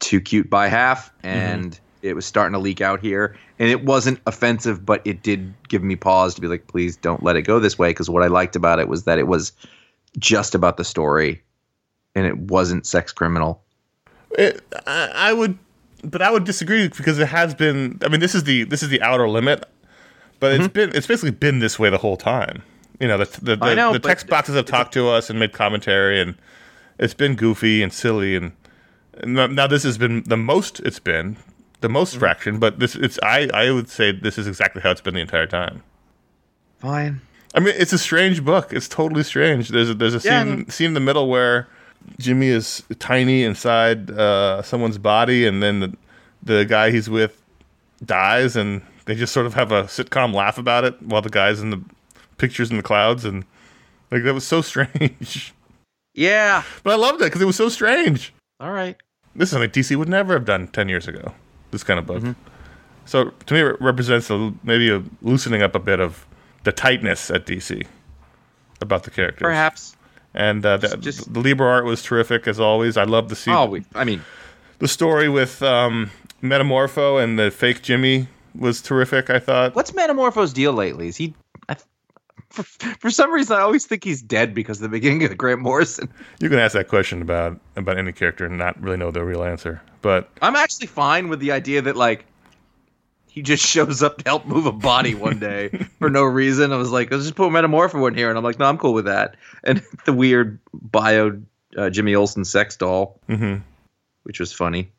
too 0.00 0.20
cute 0.20 0.50
by 0.50 0.68
half 0.68 1.08
mm-hmm. 1.18 1.26
and 1.26 1.80
it 2.02 2.14
was 2.14 2.26
starting 2.26 2.52
to 2.52 2.58
leak 2.58 2.82
out 2.82 3.00
here 3.00 3.36
and 3.58 3.70
it 3.70 3.84
wasn't 3.84 4.20
offensive 4.26 4.84
but 4.84 5.00
it 5.06 5.22
did 5.22 5.54
give 5.68 5.82
me 5.82 5.96
pause 5.96 6.34
to 6.34 6.40
be 6.42 6.46
like 6.46 6.66
please 6.66 6.96
don't 6.96 7.22
let 7.22 7.36
it 7.36 7.42
go 7.42 7.58
this 7.58 7.78
way 7.78 7.90
because 7.90 8.10
what 8.10 8.22
I 8.22 8.26
liked 8.26 8.54
about 8.54 8.78
it 8.78 8.88
was 8.88 9.04
that 9.04 9.18
it 9.18 9.26
was 9.26 9.52
just 10.18 10.54
about 10.54 10.76
the 10.76 10.84
story 10.84 11.42
and 12.14 12.26
it 12.26 12.36
wasn't 12.38 12.86
sex 12.86 13.12
criminal. 13.12 13.62
It, 14.32 14.62
I, 14.86 15.10
I 15.14 15.32
would, 15.32 15.58
but 16.02 16.22
I 16.22 16.30
would 16.30 16.44
disagree 16.44 16.88
because 16.88 17.18
it 17.18 17.28
has 17.28 17.54
been. 17.54 17.98
I 18.04 18.08
mean, 18.08 18.20
this 18.20 18.34
is 18.34 18.44
the 18.44 18.64
this 18.64 18.82
is 18.82 18.88
the 18.88 19.00
outer 19.02 19.28
limit, 19.28 19.64
but 20.40 20.52
it's 20.52 20.64
mm-hmm. 20.64 20.72
been 20.72 20.96
it's 20.96 21.06
basically 21.06 21.30
been 21.30 21.58
this 21.58 21.78
way 21.78 21.90
the 21.90 21.98
whole 21.98 22.16
time. 22.16 22.62
You 23.00 23.08
know, 23.08 23.18
the 23.18 23.40
the, 23.40 23.56
the, 23.56 23.74
know, 23.74 23.92
the 23.92 23.98
text 23.98 24.28
boxes 24.28 24.56
have 24.56 24.66
talked 24.66 24.92
to 24.94 25.08
us 25.08 25.30
and 25.30 25.38
made 25.38 25.52
commentary, 25.52 26.20
and 26.20 26.36
it's 26.98 27.14
been 27.14 27.34
goofy 27.34 27.82
and 27.82 27.92
silly, 27.92 28.36
and, 28.36 28.52
and 29.14 29.34
now- 29.34 29.46
now 29.46 29.66
this 29.66 29.82
has 29.82 29.98
been 29.98 30.22
the 30.24 30.36
most 30.36 30.80
it's 30.80 31.00
been 31.00 31.36
the 31.80 31.88
most 31.88 32.12
mm-hmm. 32.12 32.20
fraction. 32.20 32.58
But 32.58 32.78
this 32.78 32.94
it's 32.94 33.18
I 33.22 33.48
I 33.54 33.70
would 33.70 33.88
say 33.88 34.12
this 34.12 34.38
is 34.38 34.46
exactly 34.46 34.82
how 34.82 34.90
it's 34.90 35.00
been 35.00 35.14
the 35.14 35.20
entire 35.20 35.46
time. 35.46 35.82
Fine. 36.78 37.20
I 37.54 37.60
mean, 37.60 37.74
it's 37.76 37.92
a 37.92 37.98
strange 37.98 38.44
book. 38.44 38.72
It's 38.72 38.88
totally 38.88 39.22
strange. 39.22 39.68
There's 39.68 39.90
a, 39.90 39.94
there's 39.94 40.14
a 40.24 40.28
Yeah, 40.28 40.42
scene 40.42 40.68
scene 40.70 40.86
in 40.88 40.94
the 40.94 41.00
middle 41.00 41.28
where 41.28 41.68
Jimmy 42.18 42.48
is 42.48 42.82
tiny 42.98 43.44
inside 43.44 44.10
uh, 44.10 44.62
someone's 44.62 44.98
body, 44.98 45.46
and 45.46 45.62
then 45.62 45.80
the, 45.80 45.96
the 46.42 46.64
guy 46.64 46.90
he's 46.90 47.08
with 47.08 47.40
dies, 48.04 48.56
and 48.56 48.82
they 49.06 49.14
just 49.14 49.32
sort 49.32 49.46
of 49.46 49.54
have 49.54 49.70
a 49.72 49.84
sitcom 49.84 50.34
laugh 50.34 50.58
about 50.58 50.84
it 50.84 51.00
while 51.02 51.22
the 51.22 51.30
guy's 51.30 51.60
in 51.60 51.70
the 51.70 51.80
pictures 52.38 52.70
in 52.70 52.76
the 52.76 52.82
clouds, 52.82 53.24
and 53.24 53.44
like 54.10 54.24
that 54.24 54.34
was 54.34 54.46
so 54.46 54.60
strange. 54.72 55.54
Yeah. 56.14 56.62
but 56.82 56.92
I 56.92 56.96
loved 56.96 57.20
it 57.22 57.26
because 57.26 57.40
it 57.40 57.46
was 57.46 57.56
so 57.56 57.68
strange. 57.68 58.32
All 58.60 58.72
right. 58.72 58.96
This 59.36 59.48
is 59.48 59.50
something 59.52 59.70
DC 59.70 59.96
would 59.96 60.08
never 60.08 60.32
have 60.34 60.44
done 60.44 60.68
ten 60.68 60.88
years 60.88 61.06
ago. 61.08 61.34
This 61.70 61.82
kind 61.84 61.98
of 61.98 62.06
book. 62.06 62.22
So 63.04 63.30
to 63.30 63.54
me, 63.54 63.60
it 63.60 63.80
represents 63.80 64.30
a, 64.30 64.52
maybe 64.62 64.90
a 64.90 65.02
loosening 65.22 65.60
up 65.62 65.74
a 65.74 65.80
bit 65.80 66.00
of 66.00 66.24
the 66.64 66.72
tightness 66.72 67.30
at 67.30 67.46
DC 67.46 67.86
about 68.80 69.04
the 69.04 69.10
characters. 69.10 69.42
Perhaps. 69.42 69.96
And 70.34 70.66
uh, 70.66 70.78
the, 70.78 70.96
Just- 70.96 71.32
the 71.32 71.40
Lieber 71.40 71.64
art 71.66 71.84
was 71.84 72.02
terrific 72.02 72.48
as 72.48 72.58
always. 72.58 72.96
I 72.96 73.04
love 73.04 73.28
to 73.28 73.36
see 73.36 73.52
Oh, 73.52 73.66
we, 73.66 73.84
I 73.94 74.04
mean, 74.04 74.22
the 74.80 74.88
story 74.88 75.28
with 75.28 75.62
um, 75.62 76.10
Metamorpho 76.42 77.22
and 77.22 77.38
the 77.38 77.50
fake 77.50 77.82
Jimmy 77.82 78.26
was 78.58 78.82
terrific. 78.82 79.30
I 79.30 79.38
thought. 79.38 79.74
what's 79.76 79.92
Metamorpho's 79.92 80.52
deal 80.52 80.72
lately? 80.72 81.08
Is 81.08 81.16
he? 81.16 81.34
I, 81.68 81.76
for, 82.50 82.62
for 82.64 83.10
some 83.10 83.30
reason, 83.32 83.56
I 83.56 83.60
always 83.60 83.86
think 83.86 84.02
he's 84.04 84.22
dead 84.22 84.54
because 84.54 84.78
of 84.78 84.82
the 84.82 84.88
beginning 84.88 85.24
of 85.24 85.36
Grant 85.36 85.60
Morrison. 85.60 86.08
You 86.40 86.48
can 86.48 86.58
ask 86.58 86.72
that 86.74 86.88
question 86.88 87.22
about 87.22 87.58
about 87.76 87.96
any 87.98 88.12
character 88.12 88.46
and 88.46 88.58
not 88.58 88.80
really 88.80 88.96
know 88.96 89.10
the 89.10 89.24
real 89.24 89.42
answer. 89.44 89.80
But 90.02 90.28
I'm 90.42 90.56
actually 90.56 90.86
fine 90.88 91.28
with 91.28 91.40
the 91.40 91.52
idea 91.52 91.80
that 91.82 91.96
like 91.96 92.26
he 93.34 93.42
just 93.42 93.66
shows 93.74 94.00
up 94.02 94.18
to 94.18 94.24
help 94.24 94.46
move 94.46 94.66
a 94.66 94.72
body 94.72 95.14
one 95.16 95.40
day 95.40 95.68
for 95.98 96.08
no 96.08 96.22
reason. 96.22 96.72
I 96.72 96.76
was 96.76 96.92
like, 96.92 97.10
let's 97.10 97.24
just 97.24 97.34
put 97.34 97.50
Metamorpho 97.50 98.06
in 98.06 98.14
here, 98.14 98.28
and 98.28 98.38
I'm 98.38 98.44
like, 98.44 98.60
no, 98.60 98.66
I'm 98.66 98.78
cool 98.78 98.94
with 98.94 99.06
that. 99.06 99.34
And 99.64 99.82
the 100.04 100.12
weird 100.12 100.60
bio 100.72 101.40
uh, 101.76 101.90
Jimmy 101.90 102.14
Olsen 102.14 102.44
sex 102.44 102.76
doll, 102.76 103.18
Mhm. 103.28 103.62
which 104.22 104.38
was 104.38 104.52
funny. 104.52 104.92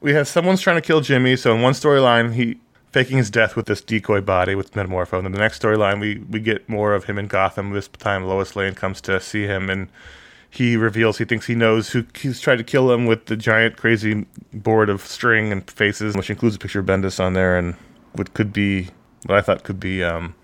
we 0.00 0.12
have 0.14 0.26
someone's 0.26 0.62
trying 0.62 0.76
to 0.76 0.82
kill 0.86 1.02
Jimmy. 1.02 1.36
So 1.36 1.54
in 1.54 1.60
one 1.60 1.74
storyline, 1.74 2.32
he 2.34 2.58
faking 2.92 3.18
his 3.18 3.28
death 3.30 3.56
with 3.56 3.66
this 3.66 3.80
decoy 3.82 4.20
body 4.20 4.54
with 4.54 4.72
Metamorpho. 4.72 5.14
And 5.18 5.24
then 5.26 5.32
the 5.32 5.38
next 5.38 5.60
storyline, 5.62 6.00
we 6.00 6.18
we 6.30 6.40
get 6.40 6.66
more 6.68 6.94
of 6.94 7.04
him 7.04 7.18
in 7.18 7.26
Gotham. 7.26 7.70
This 7.72 7.88
time, 7.88 8.24
Lois 8.24 8.56
Lane 8.56 8.74
comes 8.74 9.00
to 9.02 9.20
see 9.20 9.42
him, 9.44 9.68
and 9.68 9.88
he 10.54 10.76
reveals 10.76 11.18
he 11.18 11.24
thinks 11.24 11.46
he 11.46 11.54
knows 11.56 11.90
who 11.90 12.04
he's 12.14 12.40
tried 12.40 12.56
to 12.56 12.64
kill 12.64 12.92
him 12.92 13.06
with 13.06 13.26
the 13.26 13.36
giant 13.36 13.76
crazy 13.76 14.24
board 14.52 14.88
of 14.88 15.00
string 15.02 15.50
and 15.50 15.68
faces, 15.68 16.16
which 16.16 16.30
includes 16.30 16.54
a 16.54 16.58
picture 16.58 16.80
of 16.80 16.86
Bendis 16.86 17.18
on 17.18 17.32
there, 17.32 17.58
and 17.58 17.74
what 18.12 18.34
could 18.34 18.52
be 18.52 18.88
what 19.26 19.36
I 19.38 19.40
thought 19.40 19.64
could 19.64 19.80
be 19.80 20.04
um, 20.04 20.34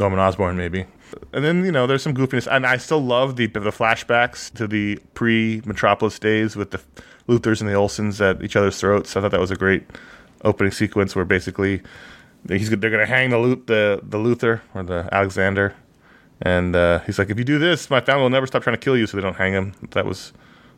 Norman 0.00 0.18
Osborn 0.18 0.56
maybe. 0.56 0.86
And 1.32 1.44
then 1.44 1.64
you 1.64 1.70
know 1.70 1.86
there's 1.86 2.02
some 2.02 2.14
goofiness, 2.14 2.48
and 2.50 2.66
I 2.66 2.78
still 2.78 3.00
love 3.00 3.36
the 3.36 3.46
the 3.46 3.70
flashbacks 3.70 4.52
to 4.54 4.66
the 4.66 4.98
pre 5.14 5.62
Metropolis 5.64 6.18
days 6.18 6.56
with 6.56 6.72
the 6.72 6.80
Luthors 7.28 7.60
and 7.60 7.70
the 7.70 7.74
Olsens 7.74 8.20
at 8.20 8.42
each 8.42 8.56
other's 8.56 8.78
throats. 8.80 9.16
I 9.16 9.20
thought 9.20 9.30
that 9.30 9.40
was 9.40 9.52
a 9.52 9.56
great 9.56 9.84
opening 10.42 10.72
sequence 10.72 11.14
where 11.14 11.24
basically 11.24 11.80
he's 12.48 12.70
they're 12.70 12.90
gonna 12.90 13.06
hang 13.06 13.30
the 13.30 13.38
the 13.66 14.00
the 14.02 14.18
Luthor 14.18 14.60
or 14.74 14.82
the 14.82 15.08
Alexander, 15.12 15.74
and 16.42 16.74
uh, 16.76 16.98
he's 17.00 17.18
like, 17.18 17.30
if 17.30 17.38
you 17.38 17.44
do 17.44 17.58
this, 17.58 17.88
my 17.90 18.00
family 18.00 18.22
will 18.22 18.30
never 18.30 18.46
stop 18.46 18.62
trying 18.62 18.76
to 18.76 18.80
kill 18.84 18.96
you, 18.96 19.06
so 19.06 19.16
they 19.16 19.22
don't 19.22 19.36
hang 19.36 19.52
him. 19.52 19.74
That 19.90 20.04
was 20.06 20.32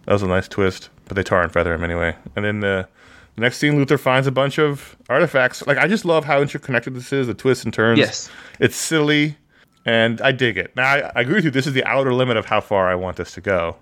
that 0.07 0.13
was 0.13 0.23
a 0.23 0.27
nice 0.27 0.49
twist, 0.49 0.91
but 1.07 1.17
they 1.17 1.23
tar 1.23 1.43
and 1.43 1.53
feather 1.53 1.75
him 1.75 1.83
anyway. 1.83 2.15
And 2.37 2.45
then 2.45 2.61
the, 2.61 2.87
the 3.35 3.41
next 3.41 3.59
scene, 3.59 3.75
Luthor 3.75 3.99
finds 3.99 4.27
a 4.27 4.33
bunch 4.33 4.59
of 4.59 4.97
artifacts. 5.09 5.67
Like 5.67 5.79
I 5.79 5.89
just 5.89 6.05
love 6.05 6.25
how 6.25 6.41
interconnected 6.41 6.95
this 6.95 7.13
is, 7.13 7.27
the 7.27 7.35
twists 7.35 7.65
and 7.65 7.75
turns. 7.75 7.99
Yes. 7.99 8.31
it's 8.61 8.77
silly, 8.77 9.37
and 9.85 10.21
I 10.21 10.33
dig 10.33 10.57
it. 10.59 10.75
Now 10.77 10.85
I, 10.85 11.11
I 11.17 11.21
agree 11.23 11.35
with 11.37 11.45
you. 11.45 11.51
This 11.51 11.67
is 11.67 11.73
the 11.73 11.85
outer 11.85 12.13
limit 12.15 12.37
of 12.37 12.47
how 12.47 12.61
far 12.61 12.89
I 12.89 12.95
want 12.95 13.17
this 13.17 13.33
to 13.33 13.41
go, 13.41 13.77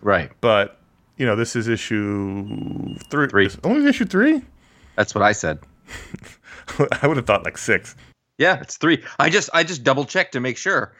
Right. 0.00 0.30
but 0.40 0.80
you 1.16 1.26
know, 1.26 1.34
this 1.36 1.56
is 1.56 1.66
issue 1.66 2.94
three. 3.10 3.28
Three. 3.28 3.46
is- 3.46 3.58
Only 3.64 3.88
issue 3.88 4.04
three. 4.06 4.42
That's 4.96 5.14
what 5.14 5.22
I 5.22 5.32
said. 5.32 5.58
I 7.02 7.06
would 7.06 7.16
have 7.16 7.26
thought 7.26 7.44
like 7.44 7.58
six. 7.58 7.94
Yeah, 8.38 8.60
it's 8.60 8.76
three. 8.76 9.02
I 9.18 9.30
just 9.30 9.50
I 9.52 9.64
just 9.64 9.82
double 9.82 10.04
checked 10.04 10.32
to 10.32 10.40
make 10.40 10.56
sure. 10.56 10.92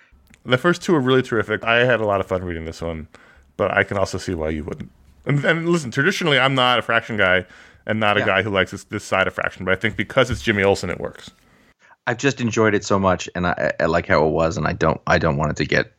The 0.49 0.59
first 0.59 0.83
two 0.83 0.95
are 0.95 1.01
really 1.01 1.23
terrific. 1.23 1.63
I 1.65 1.85
had 1.85 2.01
a 2.01 2.07
lot 2.07 2.21
of 2.21 2.27
fun 2.27 2.43
reading 2.45 2.65
this 2.65 2.81
one, 2.83 3.07
but 3.57 3.71
I 3.71 3.83
can 3.85 3.97
also 3.99 4.19
see 4.19 4.35
why 4.35 4.49
you 4.51 4.65
wouldn't. 4.65 4.91
And, 5.27 5.45
and 5.45 5.69
listen, 5.69 5.91
traditionally, 5.91 6.39
I'm 6.39 6.55
not 6.55 6.79
a 6.79 6.83
fraction 6.83 7.17
guy 7.17 7.45
and 7.87 8.01
not 8.01 8.17
a 8.17 8.21
Yeah. 8.21 8.27
guy 8.27 8.43
who 8.43 8.51
likes 8.51 8.71
this, 8.71 8.85
this 8.85 9.05
side 9.05 9.27
of 9.27 9.35
fraction, 9.35 9.65
but 9.65 9.73
I 9.73 9.77
think 9.77 9.97
because 9.97 10.31
it's 10.31 10.43
Jimmy 10.43 10.63
Olsen, 10.63 10.91
it 10.91 10.99
works. 11.01 11.31
I've 12.07 12.17
just 12.19 12.41
enjoyed 12.41 12.75
it 12.75 12.85
so 12.85 12.99
much, 12.99 13.29
and 13.35 13.47
I, 13.47 13.73
I 13.81 13.85
like 13.87 14.07
how 14.07 14.27
it 14.27 14.31
was, 14.31 14.57
and 14.57 14.67
I 14.67 14.73
don't 14.73 14.99
I 15.07 15.19
don't 15.19 15.37
want 15.37 15.51
it 15.51 15.57
to 15.59 15.67
get 15.67 15.93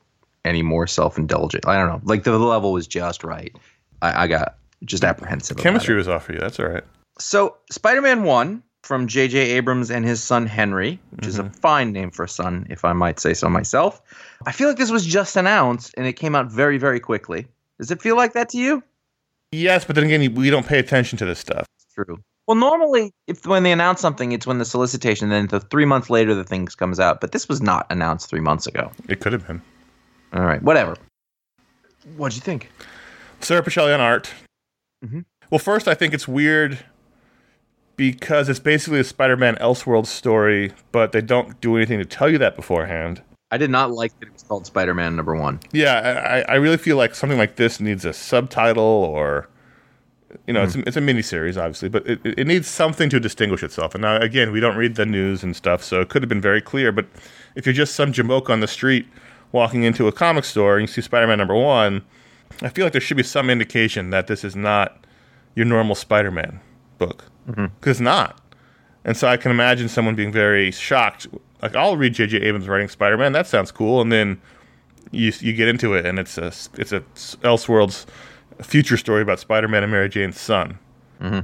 any 0.44 0.64
more 0.64 0.88
self 0.88 1.20
indulgent. 1.20 1.68
I 1.68 1.78
don't 1.78 1.88
know. 1.88 2.02
Like 2.04 2.24
the 2.24 2.36
level 2.40 2.74
was 2.74 2.88
just 2.88 3.24
right. 3.24 3.56
I, 4.02 4.24
I 4.24 4.28
got 4.28 4.56
just 4.86 5.04
apprehensive. 5.04 5.58
about 5.58 5.62
Chemistry 5.64 5.94
was 5.96 6.08
off 6.08 6.24
for 6.26 6.34
you. 6.34 6.40
That's 6.40 6.60
all 6.60 6.66
right. 6.68 6.84
So 7.20 7.58
Spider 7.70 8.02
Man 8.02 8.24
One 8.24 8.64
from 8.84 9.08
J.J. 9.08 9.38
Abrams 9.52 9.92
and 9.92 10.06
his 10.06 10.22
son 10.24 10.46
Henry, 10.48 11.00
which 11.12 11.28
is 11.28 11.38
a 11.38 11.50
fine 11.50 11.92
name 11.92 12.12
for 12.12 12.24
a 12.24 12.30
son, 12.30 12.66
if 12.70 12.86
I 12.86 12.94
might 12.94 13.20
say 13.20 13.34
so 13.34 13.50
myself. 13.50 14.02
I 14.46 14.52
feel 14.52 14.68
like 14.68 14.78
this 14.78 14.92
was 14.92 15.06
just 15.06 15.36
announced, 15.36 15.94
and 15.98 16.08
it 16.08 16.14
came 16.14 16.36
out 16.36 16.52
very 16.52 16.78
very 16.78 17.00
quickly. 17.00 17.48
Does 17.78 17.92
it 17.92 18.02
feel 18.02 18.16
like 18.16 18.34
that 18.34 18.50
to 18.50 18.58
you? 18.58 18.84
Yes, 19.52 19.86
but 19.86 19.96
then 19.96 20.06
again, 20.06 20.34
we 20.36 20.50
don't 20.50 20.66
pay 20.66 20.80
attention 20.80 21.18
to 21.20 21.26
this 21.26 21.40
stuff. 21.40 21.66
It's 21.76 21.94
True. 21.94 22.20
Well, 22.48 22.56
normally, 22.56 23.14
if 23.28 23.46
when 23.46 23.62
they 23.64 23.72
announce 23.72 24.02
something, 24.02 24.32
it's 24.32 24.48
when 24.48 24.58
the 24.58 24.66
solicitation, 24.66 25.30
then 25.30 25.48
the 25.48 25.60
three 25.60 25.86
months 25.86 26.10
later 26.10 26.34
the 26.34 26.44
thing 26.44 26.66
comes 26.66 27.00
out. 27.00 27.22
But 27.22 27.32
this 27.32 27.48
was 27.48 27.62
not 27.62 27.86
announced 27.92 28.30
three 28.30 28.40
months 28.40 28.66
ago. 28.66 28.92
It 29.08 29.20
could 29.20 29.34
have 29.34 29.46
been. 29.46 29.62
All 30.34 30.42
right, 30.42 30.62
whatever. 30.64 30.96
What'd 32.18 32.36
you 32.36 32.42
think? 32.42 32.72
Sara 33.40 33.62
Pichelli 33.62 33.94
on 33.94 34.02
art. 34.02 34.32
Mhm. 35.06 35.26
Well, 35.52 35.60
first, 35.60 35.88
I 35.88 35.94
think 35.94 36.14
it's 36.14 36.28
weird 36.28 36.80
because 38.00 38.48
it's 38.48 38.60
basically 38.60 39.02
a 39.02 39.04
Spider-Man 39.04 39.58
Elseworld 39.58 40.06
story, 40.06 40.72
but 40.94 41.12
they 41.12 41.20
don't 41.20 41.60
do 41.60 41.76
anything 41.76 42.00
to 42.00 42.06
tell 42.06 42.30
you 42.30 42.38
that 42.38 42.56
beforehand. 42.56 43.22
I 43.52 43.58
did 43.58 43.70
not 43.70 43.92
like 43.92 44.18
that 44.22 44.28
it 44.28 44.32
was 44.32 44.44
called 44.44 44.66
Spider 44.66 44.94
Man 44.94 45.18
number 45.18 45.36
one. 45.36 45.60
Yeah, 45.74 46.46
I, 46.48 46.54
I 46.54 46.56
really 46.56 46.78
feel 46.78 46.96
like 46.96 47.14
something 47.14 47.38
like 47.38 47.58
this 47.58 47.82
needs 47.82 48.06
a 48.06 48.14
subtitle 48.14 48.82
or, 48.82 49.50
you 50.48 50.54
know, 50.54 50.64
it's, 50.64 50.76
a, 50.76 50.88
it's 50.88 50.96
a 50.96 51.02
mini 51.02 51.22
series, 51.22 51.58
obviously, 51.58 51.90
but 51.90 52.08
it, 52.08 52.22
it 52.24 52.48
needs 52.48 52.70
something 52.70 53.10
to 53.10 53.20
distinguish 53.20 53.64
itself. 53.64 53.96
And 53.96 54.02
now, 54.04 54.16
again, 54.16 54.54
we 54.54 54.62
don't 54.62 54.78
read 54.78 54.96
the 54.96 55.06
news 55.06 55.44
and 55.44 55.54
stuff, 55.54 55.84
so 55.84 56.00
it 56.00 56.08
could 56.08 56.22
have 56.22 56.30
been 56.30 56.40
very 56.40 56.62
clear. 56.62 56.94
But 56.94 57.06
if 57.56 57.66
you're 57.66 57.74
just 57.74 57.96
some 57.96 58.14
jamoke 58.14 58.50
on 58.50 58.62
the 58.62 58.68
street 58.68 59.08
walking 59.52 59.84
into 59.84 60.08
a 60.08 60.14
comic 60.14 60.46
store 60.46 60.78
and 60.78 60.88
you 60.88 60.94
see 60.94 61.02
Spider 61.02 61.28
Man 61.28 61.40
number 61.40 61.56
one, 61.56 62.06
I 62.62 62.70
feel 62.70 62.86
like 62.86 62.94
there 62.94 63.02
should 63.02 63.18
be 63.18 63.24
some 63.24 63.50
indication 63.50 64.10
that 64.12 64.28
this 64.28 64.46
is 64.46 64.56
not 64.56 65.04
your 65.54 65.66
normal 65.66 65.96
Spider 65.96 66.32
Man. 66.32 66.62
book 66.98 67.26
Mm-hmm. 67.50 67.66
because 67.80 67.98
it's 67.98 68.00
not. 68.00 68.40
And 69.06 69.16
so 69.18 69.28
I 69.28 69.38
can 69.38 69.52
imagine 69.52 69.90
someone 69.90 70.16
being 70.16 70.32
very 70.32 70.72
shocked. 70.72 71.28
Like 71.62 71.76
I'll 71.76 71.98
read 71.98 72.14
J.J. 72.14 72.38
Abrams 72.42 72.68
writing 72.68 72.90
Spider 72.90 73.18
Man. 73.18 73.32
That 73.32 73.48
sounds 73.48 73.72
cool, 73.72 74.02
and 74.02 74.12
then 74.12 74.40
you 75.12 75.32
you 75.40 75.54
get 75.54 75.68
into 75.68 75.94
it, 75.94 76.06
and 76.06 76.20
it's 76.20 76.38
a 76.38 76.48
it's 76.78 76.92
a 76.92 77.02
Elseworlds 77.44 78.06
future 78.62 78.98
story 78.98 79.22
about 79.22 79.40
Spider 79.40 79.68
Man 79.68 79.84
and 79.84 79.92
Mary 79.92 80.10
Jane's 80.10 80.40
son. 80.40 80.78
Mm-hmm. 81.22 81.40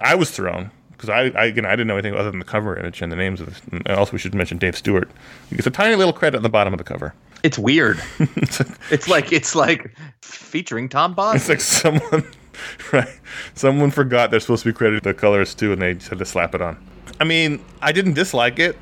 I 0.00 0.14
was 0.14 0.30
thrown 0.30 0.70
because 0.92 1.08
I, 1.08 1.30
I 1.38 1.46
again 1.46 1.64
I 1.64 1.70
didn't 1.70 1.86
know 1.86 1.94
anything 1.94 2.14
other 2.14 2.30
than 2.30 2.38
the 2.38 2.44
cover 2.44 2.76
image 2.76 3.00
and 3.02 3.10
the 3.10 3.16
names 3.16 3.40
of 3.40 3.46
this. 3.46 3.62
And 3.70 3.86
also, 3.88 4.12
we 4.12 4.18
should 4.18 4.34
mention 4.34 4.58
Dave 4.58 4.76
Stewart. 4.76 5.10
He 5.48 5.56
gets 5.56 5.66
a 5.66 5.70
tiny 5.70 5.94
little 5.94 6.12
credit 6.12 6.36
on 6.36 6.42
the 6.42 6.48
bottom 6.48 6.74
of 6.74 6.78
the 6.78 6.84
cover. 6.84 7.14
It's 7.42 7.58
weird. 7.58 8.02
it's, 8.18 8.60
like, 8.60 8.70
It's 8.90 9.08
like 9.08 9.32
it's 9.32 9.54
like 9.54 9.96
featuring 10.22 10.88
Tom 10.88 11.14
Bond. 11.14 11.36
it's 11.36 11.48
like 11.48 11.60
someone, 11.60 12.26
right? 12.92 13.20
Someone 13.54 13.90
forgot 13.90 14.30
they're 14.30 14.40
supposed 14.40 14.62
to 14.64 14.70
be 14.70 14.72
credited 14.72 15.04
the 15.04 15.14
colors 15.14 15.54
too, 15.54 15.72
and 15.72 15.80
they 15.80 15.94
just 15.94 16.08
had 16.08 16.18
to 16.18 16.24
slap 16.24 16.54
it 16.54 16.62
on. 16.62 16.76
I 17.20 17.24
mean, 17.24 17.64
I 17.80 17.92
didn't 17.92 18.14
dislike 18.14 18.58
it. 18.58 18.76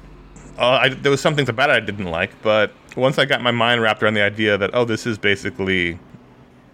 Uh, 0.59 0.79
I, 0.83 0.89
there 0.89 1.11
was 1.11 1.21
some 1.21 1.35
things 1.35 1.49
about 1.49 1.71
it 1.71 1.75
I 1.75 1.81
didn't 1.81 2.07
like, 2.07 2.31
but 2.43 2.73
once 2.97 3.19
I 3.19 3.25
got 3.25 3.43
my 3.43 3.51
mind 3.51 3.83
wrapped 3.83 4.03
around 4.03 4.15
the 4.15 4.23
idea 4.23 4.57
that 4.57 4.71
oh, 4.75 4.85
this 4.85 5.07
is 5.07 5.19
basically 5.19 5.99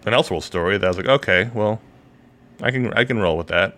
an 0.05 0.13
Elseworld 0.13 0.43
story, 0.43 0.77
that 0.77 0.85
I 0.85 0.89
was 0.89 0.97
like, 0.97 1.07
okay, 1.07 1.49
well, 1.53 1.81
I 2.61 2.71
can 2.71 2.93
I 2.93 3.05
can 3.05 3.19
roll 3.19 3.37
with 3.37 3.47
that. 3.47 3.77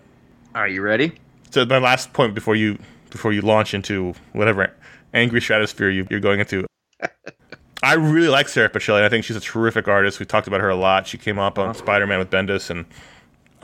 Are 0.54 0.68
you 0.68 0.82
ready? 0.82 1.12
So 1.50 1.64
my 1.64 1.78
last 1.78 2.12
point 2.12 2.34
before 2.34 2.56
you 2.56 2.78
before 3.10 3.32
you 3.32 3.40
launch 3.40 3.74
into 3.74 4.14
whatever 4.32 4.72
angry 5.12 5.40
stratosphere 5.40 5.90
you, 5.90 6.06
you're 6.10 6.20
going 6.20 6.40
into. 6.40 6.66
I 7.82 7.94
really 7.94 8.28
like 8.28 8.48
Sara 8.48 8.70
Pichelli. 8.70 9.02
I 9.02 9.08
think 9.08 9.24
she's 9.24 9.36
a 9.36 9.40
terrific 9.40 9.88
artist. 9.88 10.18
We 10.18 10.26
talked 10.26 10.46
about 10.46 10.60
her 10.60 10.70
a 10.70 10.76
lot. 10.76 11.06
She 11.06 11.18
came 11.18 11.38
up 11.38 11.58
on 11.58 11.74
Spider 11.74 12.06
Man 12.06 12.18
with 12.18 12.30
Bendis, 12.30 12.70
and 12.70 12.86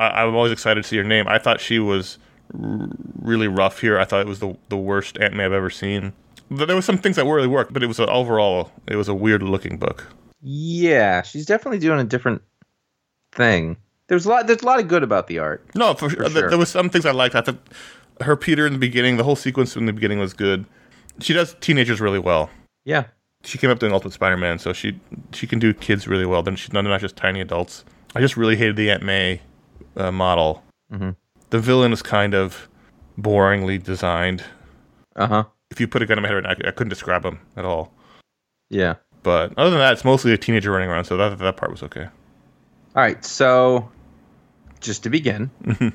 I, 0.00 0.22
I'm 0.24 0.34
always 0.34 0.52
excited 0.52 0.82
to 0.82 0.88
see 0.88 0.96
her 0.96 1.04
name. 1.04 1.26
I 1.28 1.38
thought 1.38 1.60
she 1.60 1.78
was 1.78 2.18
r- 2.54 2.88
really 3.20 3.48
rough 3.48 3.80
here. 3.80 3.98
I 3.98 4.04
thought 4.04 4.20
it 4.20 4.26
was 4.26 4.40
the 4.40 4.56
the 4.68 4.76
worst 4.76 5.18
Aunt 5.20 5.34
May 5.34 5.44
I've 5.44 5.52
ever 5.52 5.70
seen. 5.70 6.12
But 6.50 6.66
There 6.66 6.74
was 6.76 6.84
some 6.84 6.98
things 6.98 7.16
that 7.16 7.24
really 7.26 7.46
worked, 7.46 7.72
but 7.72 7.82
it 7.82 7.86
was 7.86 8.00
a, 8.00 8.06
overall 8.10 8.72
it 8.86 8.96
was 8.96 9.08
a 9.08 9.14
weird 9.14 9.42
looking 9.42 9.76
book. 9.78 10.06
Yeah, 10.42 11.22
she's 11.22 11.46
definitely 11.46 11.78
doing 11.78 12.00
a 12.00 12.04
different 12.04 12.42
thing. 13.32 13.76
There's 14.08 14.26
a 14.26 14.28
lot. 14.30 14.46
There's 14.46 14.62
a 14.62 14.66
lot 14.66 14.80
of 14.80 14.88
good 14.88 15.02
about 15.02 15.26
the 15.28 15.38
art. 15.38 15.64
No, 15.74 15.94
for, 15.94 16.10
sure. 16.10 16.28
sure. 16.28 16.48
There 16.50 16.58
was 16.58 16.68
some 16.70 16.90
things 16.90 17.06
I 17.06 17.12
liked. 17.12 17.34
I 17.36 17.42
thought 17.42 17.58
her 18.22 18.36
Peter 18.36 18.66
in 18.66 18.72
the 18.72 18.78
beginning, 18.78 19.16
the 19.16 19.24
whole 19.24 19.36
sequence 19.36 19.76
in 19.76 19.86
the 19.86 19.92
beginning 19.92 20.18
was 20.18 20.32
good. 20.34 20.64
She 21.20 21.32
does 21.32 21.54
teenagers 21.60 22.00
really 22.00 22.18
well. 22.18 22.50
Yeah, 22.84 23.04
She 23.44 23.58
came 23.58 23.70
up 23.70 23.78
doing 23.78 23.92
Ultimate 23.92 24.14
Spider-Man, 24.14 24.58
so 24.58 24.72
she 24.72 24.98
she 25.32 25.46
can 25.46 25.58
do 25.58 25.72
kids 25.74 26.08
really 26.08 26.26
well. 26.26 26.42
Then 26.42 26.56
she's 26.56 26.72
not, 26.72 26.82
not 26.84 27.00
just 27.00 27.14
tiny 27.14 27.40
adults. 27.40 27.84
I 28.16 28.20
just 28.20 28.36
really 28.36 28.56
hated 28.56 28.76
the 28.76 28.90
Aunt 28.90 29.02
May 29.02 29.40
uh, 30.00 30.10
model. 30.12 30.62
Mhm. 30.92 31.16
The 31.50 31.58
villain 31.58 31.92
is 31.92 32.02
kind 32.02 32.34
of 32.34 32.68
boringly 33.20 33.82
designed. 33.82 34.42
uh 35.16 35.26
huh. 35.26 35.44
If 35.70 35.78
you 35.80 35.86
put 35.86 36.02
a 36.02 36.06
gun 36.06 36.18
in 36.18 36.22
my 36.22 36.28
head, 36.28 36.34
right 36.34 36.42
now, 36.44 36.50
I, 36.66 36.68
I 36.68 36.70
couldn't 36.72 36.88
describe 36.88 37.24
him 37.24 37.38
at 37.56 37.64
all. 37.64 37.92
Yeah. 38.70 38.94
But 39.22 39.52
other 39.56 39.70
than 39.70 39.78
that, 39.78 39.92
it's 39.92 40.04
mostly 40.04 40.32
a 40.32 40.38
teenager 40.38 40.70
running 40.72 40.88
around, 40.88 41.04
so 41.04 41.16
that 41.16 41.38
that 41.38 41.56
part 41.56 41.70
was 41.70 41.82
okay. 41.84 42.04
All 42.04 42.10
right. 43.02 43.22
So, 43.24 43.88
just 44.80 45.02
to 45.04 45.10
begin, 45.10 45.50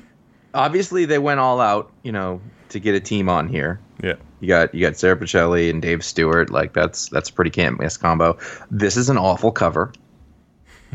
obviously 0.54 1.04
they 1.04 1.18
went 1.18 1.40
all 1.40 1.60
out, 1.60 1.90
you 2.02 2.12
know, 2.12 2.40
to 2.70 2.78
get 2.80 2.94
a 2.94 3.00
team 3.00 3.28
on 3.28 3.48
here. 3.48 3.80
Yeah. 4.02 4.14
You 4.40 4.48
got 4.48 4.74
you 4.74 4.80
got 4.86 4.96
Sara 4.96 5.16
Pichelli 5.16 5.70
and 5.70 5.80
Dave 5.82 6.04
Stewart. 6.04 6.50
Like 6.50 6.72
that's 6.72 7.08
that's 7.08 7.30
a 7.30 7.32
pretty 7.32 7.50
can't 7.50 7.78
miss 7.80 7.96
combo. 7.96 8.38
This 8.70 8.96
is 8.96 9.08
an 9.10 9.16
awful 9.18 9.50
cover. 9.50 9.92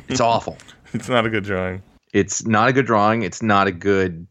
It's 0.07 0.21
awful. 0.31 0.57
It's 0.93 1.09
not 1.09 1.25
a 1.25 1.29
good 1.29 1.43
drawing. 1.43 1.81
It's 2.13 2.45
not 2.45 2.69
a 2.69 2.73
good 2.73 2.85
drawing. 2.85 3.23
It's 3.23 3.41
not 3.41 3.67
a 3.67 3.71
good. 3.71 4.27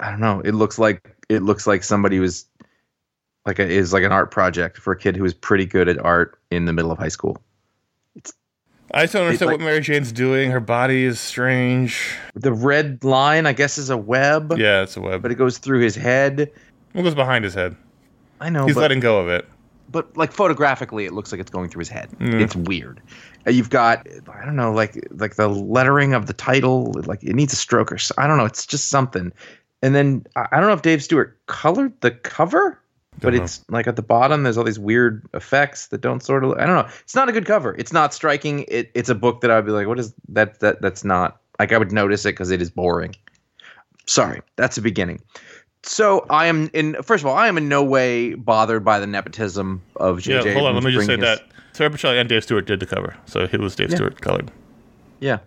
I 0.00 0.10
don't 0.10 0.20
know. 0.20 0.40
It 0.40 0.52
looks 0.52 0.78
like 0.78 1.16
it 1.28 1.42
looks 1.42 1.66
like 1.66 1.82
somebody 1.82 2.18
was 2.20 2.44
like 3.46 3.58
a, 3.58 3.66
is 3.66 3.92
like 3.92 4.02
an 4.02 4.12
art 4.12 4.30
project 4.30 4.76
for 4.78 4.92
a 4.92 4.98
kid 4.98 5.16
who 5.16 5.22
was 5.22 5.32
pretty 5.34 5.64
good 5.64 5.88
at 5.88 5.98
art 6.04 6.38
in 6.50 6.66
the 6.66 6.72
middle 6.72 6.90
of 6.90 6.98
high 6.98 7.08
school. 7.08 7.38
It's, 8.14 8.32
I 8.92 9.02
just 9.04 9.14
don't 9.14 9.24
understand 9.24 9.48
like- 9.50 9.58
what 9.60 9.64
Mary 9.64 9.80
Jane's 9.80 10.12
doing. 10.12 10.50
Her 10.50 10.60
body 10.60 11.04
is 11.04 11.18
strange. 11.18 12.14
The 12.34 12.52
red 12.52 13.02
line, 13.04 13.46
I 13.46 13.54
guess, 13.54 13.78
is 13.78 13.88
a 13.88 13.96
web, 13.96 14.52
Yeah, 14.58 14.82
it's 14.82 14.96
a 14.96 15.00
web. 15.00 15.22
but 15.22 15.30
it 15.30 15.36
goes 15.36 15.56
through 15.58 15.80
his 15.80 15.94
head. 15.94 16.50
What 16.92 17.02
goes 17.02 17.14
behind 17.14 17.44
his 17.44 17.54
head? 17.54 17.74
I 18.40 18.50
know, 18.50 18.66
He's 18.66 18.74
but, 18.74 18.82
letting 18.82 19.00
go 19.00 19.18
of 19.20 19.28
it. 19.28 19.48
but 19.90 20.14
like 20.16 20.32
photographically, 20.32 21.06
it 21.06 21.12
looks 21.14 21.32
like 21.32 21.40
it's 21.40 21.50
going 21.50 21.70
through 21.70 21.80
his 21.80 21.88
head. 21.88 22.10
Mm. 22.18 22.40
It's 22.42 22.54
weird. 22.56 23.00
Uh, 23.48 23.50
You've 23.50 23.70
got 23.70 24.06
I 24.32 24.44
don't 24.44 24.56
know, 24.56 24.72
like 24.72 25.06
like 25.10 25.34
the 25.36 25.48
lettering 25.48 26.14
of 26.14 26.26
the 26.26 26.32
title, 26.34 26.92
like 27.06 27.22
it 27.24 27.34
needs 27.34 27.52
a 27.52 27.56
stroke 27.56 27.90
or 27.90 27.98
I 28.18 28.26
don't 28.26 28.36
know. 28.36 28.44
It's 28.44 28.66
just 28.66 28.88
something. 28.88 29.32
And 29.82 29.94
then 29.94 30.26
I 30.36 30.58
don't 30.58 30.66
know 30.66 30.72
if 30.72 30.82
Dave 30.82 31.02
Stewart 31.02 31.38
colored 31.46 31.92
the 32.00 32.10
cover, 32.10 32.80
but 33.20 33.30
Don't 33.30 33.38
know. 33.38 33.44
it's 33.44 33.64
like 33.68 33.86
at 33.86 33.96
the 33.96 34.02
bottom. 34.02 34.42
There's 34.42 34.58
all 34.58 34.64
these 34.64 34.78
weird 34.78 35.26
effects 35.34 35.88
that 35.88 36.00
don't 36.00 36.22
sort 36.22 36.44
of. 36.44 36.52
I 36.52 36.66
don't 36.66 36.74
know. 36.74 36.88
It's 37.00 37.14
not 37.14 37.28
a 37.28 37.32
good 37.32 37.46
cover. 37.46 37.74
It's 37.78 37.92
not 37.92 38.12
striking. 38.12 38.64
It, 38.68 38.90
it's 38.94 39.08
a 39.08 39.14
book 39.14 39.40
that 39.40 39.50
I'd 39.50 39.64
be 39.66 39.72
like, 39.72 39.86
what 39.86 39.98
is 39.98 40.12
that? 40.30 40.60
That 40.60 40.82
that's 40.82 41.04
not 41.04 41.40
like 41.58 41.72
I 41.72 41.78
would 41.78 41.92
notice 41.92 42.24
it 42.26 42.30
because 42.32 42.50
it 42.50 42.60
is 42.60 42.70
boring. 42.70 43.14
Sorry, 44.06 44.40
that's 44.56 44.76
the 44.76 44.82
beginning. 44.82 45.20
So 45.82 46.26
I 46.28 46.46
am 46.46 46.70
in. 46.72 46.96
First 47.02 47.22
of 47.22 47.28
all, 47.28 47.36
I 47.36 47.48
am 47.48 47.56
in 47.56 47.68
no 47.68 47.82
way 47.82 48.34
bothered 48.34 48.84
by 48.84 48.98
the 48.98 49.06
nepotism 49.06 49.80
of 49.96 50.18
JJ. 50.18 50.44
Yeah, 50.46 50.54
hold 50.54 50.66
on. 50.68 50.74
Let 50.74 50.84
me 50.84 50.92
just 50.92 51.06
say 51.06 51.12
his- 51.16 51.20
that 51.22 51.42
Sara 51.72 51.90
Pichelli 51.90 52.20
and 52.20 52.28
Dave 52.28 52.42
Stewart 52.42 52.66
did 52.66 52.80
the 52.80 52.86
cover, 52.86 53.16
so 53.26 53.40
it 53.40 53.60
was 53.60 53.76
Dave 53.76 53.90
Yeah. 53.90 53.96
Stewart 53.96 54.20
colored. 54.20 54.50
Yeah. 55.20 55.38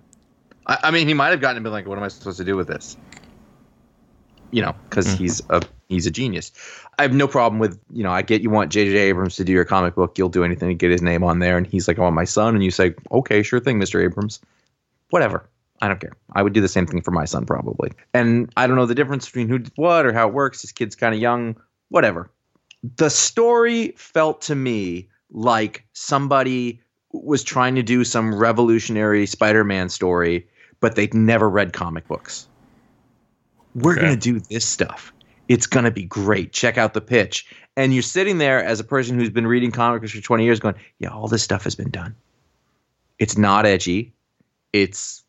I, 0.67 0.77
I 0.85 0.91
mean, 0.91 1.07
he 1.07 1.13
might 1.13 1.29
have 1.29 1.41
gotten 1.41 1.61
to 1.61 1.67
be 1.67 1.71
like, 1.71 1.85
what 1.87 1.97
am 1.97 2.03
I 2.03 2.07
supposed 2.07 2.37
to 2.37 2.45
do 2.45 2.55
with 2.55 2.67
this? 2.67 2.95
You 4.51 4.61
know, 4.61 4.73
because 4.89 5.07
Mhm. 5.07 5.17
he's 5.17 5.41
a 5.49 5.61
he's 5.89 6.05
a 6.05 6.11
genius. 6.11 6.51
I 6.97 7.01
have 7.03 7.13
no 7.13 7.27
problem 7.27 7.59
with 7.59 7.79
you 7.91 8.03
know. 8.03 8.11
I 8.11 8.21
get 8.21 8.41
you 8.41 8.49
want 8.49 8.71
J.J. 8.71 8.95
Abrams 8.97 9.35
to 9.37 9.43
do 9.43 9.51
your 9.51 9.65
comic 9.65 9.95
book. 9.95 10.17
You'll 10.17 10.29
do 10.29 10.43
anything 10.43 10.69
to 10.69 10.75
get 10.75 10.91
his 10.91 11.01
name 11.01 11.23
on 11.23 11.39
there. 11.39 11.57
And 11.57 11.65
he's 11.67 11.87
like, 11.87 11.97
I 11.99 12.01
want 12.01 12.15
my 12.15 12.25
son. 12.25 12.55
And 12.55 12.63
you 12.63 12.71
say, 12.71 12.93
okay, 13.11 13.43
sure 13.43 13.59
thing, 13.59 13.79
Mr. 13.79 14.03
Abrams. 14.03 14.39
Whatever. 15.09 15.43
I 15.81 15.87
don't 15.87 15.99
care. 15.99 16.15
I 16.33 16.43
would 16.43 16.53
do 16.53 16.61
the 16.61 16.67
same 16.67 16.85
thing 16.85 17.01
for 17.01 17.11
my 17.11 17.25
son 17.25 17.45
probably. 17.45 17.91
And 18.13 18.51
I 18.55 18.67
don't 18.67 18.75
know 18.75 18.85
the 18.85 18.95
difference 18.95 19.25
between 19.25 19.49
who 19.49 19.59
did 19.59 19.71
what 19.75 20.05
or 20.05 20.13
how 20.13 20.27
it 20.27 20.33
works. 20.33 20.61
This 20.61 20.71
kid's 20.71 20.95
kind 20.95 21.13
of 21.15 21.19
young. 21.19 21.55
Whatever. 21.89 22.29
The 22.97 23.09
story 23.09 23.93
felt 23.97 24.41
to 24.43 24.55
me 24.55 25.09
like 25.31 25.85
somebody 25.93 26.81
was 27.13 27.43
trying 27.43 27.75
to 27.75 27.83
do 27.83 28.03
some 28.03 28.33
revolutionary 28.33 29.25
Spider-Man 29.25 29.89
story, 29.89 30.47
but 30.79 30.95
they'd 30.95 31.13
never 31.13 31.49
read 31.49 31.73
comic 31.73 32.07
books. 32.07 32.47
We're 33.75 33.93
Okay. 33.93 34.01
going 34.01 34.19
to 34.19 34.19
do 34.19 34.39
this 34.39 34.65
stuff. 34.65 35.13
It's 35.47 35.67
going 35.67 35.85
to 35.85 35.91
be 35.91 36.03
great. 36.03 36.53
Check 36.53 36.77
out 36.77 36.93
the 36.93 37.01
pitch. 37.01 37.45
And 37.75 37.93
you're 37.93 38.03
sitting 38.03 38.37
there 38.37 38.63
as 38.63 38.79
a 38.79 38.83
person 38.83 39.17
who's 39.17 39.29
been 39.29 39.47
reading 39.47 39.71
comics 39.71 40.11
for 40.11 40.21
20 40.21 40.43
years 40.43 40.59
going, 40.59 40.75
"Yeah, 40.99 41.09
all 41.09 41.27
this 41.27 41.43
stuff 41.43 41.63
has 41.63 41.75
been 41.75 41.89
done." 41.89 42.15
It's 43.19 43.37
not 43.37 43.65
edgy. 43.65 44.13
It's 44.73 45.20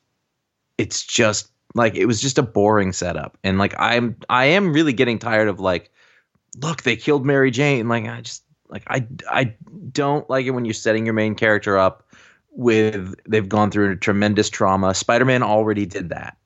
it's 0.79 1.05
just 1.05 1.51
like 1.75 1.95
it 1.95 2.07
was 2.07 2.21
just 2.21 2.39
a 2.39 2.43
boring 2.43 2.93
setup. 2.93 3.39
And 3.45 3.59
like 3.59 3.75
I'm 3.79 4.17
I 4.29 4.47
am 4.47 4.73
really 4.73 4.93
getting 4.93 5.19
tired 5.19 5.49
of 5.49 5.61
like 5.61 5.91
look, 6.59 6.83
they 6.83 6.97
killed 6.97 7.25
Mary 7.25 7.51
Jane. 7.51 7.89
Like 7.89 8.07
I 8.07 8.21
just 8.21 8.43
like 8.69 8.85
I 8.87 9.07
I 9.29 9.55
don't 9.93 10.29
like 10.29 10.47
it 10.47 10.51
when 10.51 10.65
you're 10.65 10.75
setting 10.75 11.07
your 11.07 11.15
main 11.15 11.35
character 11.35 11.79
up 11.79 12.07
with 12.51 13.15
they've 13.27 13.49
gone 13.49 13.71
through 13.71 13.93
a 13.93 13.97
tremendous 13.97 14.51
trauma. 14.51 14.95
Spider-Man 14.95 15.43
already 15.43 15.87
did 15.87 16.11
that. 16.11 16.37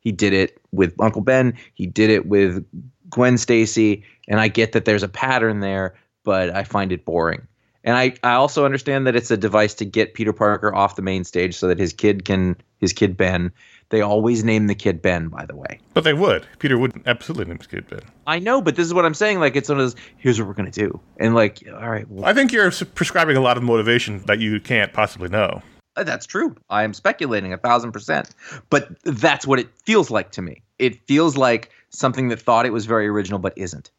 He 0.00 0.12
did 0.12 0.32
it 0.32 0.60
with 0.70 0.94
Uncle 1.00 1.22
Ben, 1.22 1.56
he 1.74 1.86
did 1.86 2.10
it 2.10 2.26
with 2.26 2.64
Gwen 3.10 3.38
Stacy, 3.38 4.04
and 4.28 4.40
I 4.40 4.48
get 4.48 4.72
that 4.72 4.84
there's 4.84 5.02
a 5.02 5.08
pattern 5.08 5.60
there, 5.60 5.96
but 6.22 6.50
I 6.50 6.62
find 6.62 6.92
it 6.92 7.04
boring. 7.04 7.46
And 7.82 7.96
I, 7.96 8.14
I 8.24 8.34
also 8.34 8.64
understand 8.64 9.06
that 9.06 9.14
it's 9.14 9.30
a 9.30 9.36
device 9.36 9.74
to 9.74 9.84
get 9.84 10.14
Peter 10.14 10.32
Parker 10.32 10.74
off 10.74 10.96
the 10.96 11.02
main 11.02 11.22
stage 11.22 11.56
so 11.56 11.68
that 11.68 11.78
his 11.78 11.92
kid 11.92 12.24
can 12.24 12.56
his 12.78 12.92
kid 12.92 13.16
Ben. 13.16 13.52
They 13.90 14.00
always 14.00 14.42
name 14.42 14.66
the 14.66 14.74
kid 14.74 15.00
Ben, 15.00 15.28
by 15.28 15.46
the 15.46 15.54
way. 15.54 15.78
But 15.94 16.04
they 16.04 16.12
would. 16.12 16.46
Peter 16.58 16.76
would 16.76 17.00
absolutely 17.06 17.44
name 17.46 17.58
his 17.58 17.66
kid 17.68 17.88
Ben. 17.88 18.00
I 18.26 18.38
know, 18.40 18.60
but 18.60 18.74
this 18.76 18.86
is 18.86 18.92
what 18.92 19.04
I'm 19.04 19.14
saying. 19.14 19.38
Like 19.38 19.54
it's 19.54 19.68
one 19.68 19.78
of 19.78 19.84
those. 19.84 19.96
Here's 20.16 20.40
what 20.40 20.48
we're 20.48 20.54
gonna 20.54 20.70
do, 20.70 21.00
and 21.18 21.34
like, 21.34 21.62
all 21.68 21.90
right, 21.90 22.08
well, 22.10 22.24
I 22.24 22.34
think 22.34 22.52
you're 22.52 22.70
prescribing 22.70 23.36
a 23.36 23.40
lot 23.40 23.56
of 23.56 23.62
motivation 23.62 24.18
that 24.26 24.40
you 24.40 24.60
can't 24.60 24.92
possibly 24.92 25.28
know. 25.28 25.62
Uh, 25.96 26.04
That's 26.04 26.26
true. 26.26 26.54
I 26.68 26.82
am 26.84 26.92
speculating 26.92 27.52
a 27.52 27.58
thousand 27.58 27.92
percent. 27.92 28.30
But 28.70 28.88
that's 29.04 29.46
what 29.46 29.58
it 29.58 29.68
feels 29.84 30.10
like 30.10 30.32
to 30.32 30.42
me. 30.42 30.62
It 30.78 31.06
feels 31.06 31.36
like 31.36 31.70
something 31.90 32.28
that 32.28 32.40
thought 32.40 32.66
it 32.66 32.72
was 32.72 32.86
very 32.86 33.06
original 33.08 33.38
but 33.38 33.54
isn't. 33.56 33.90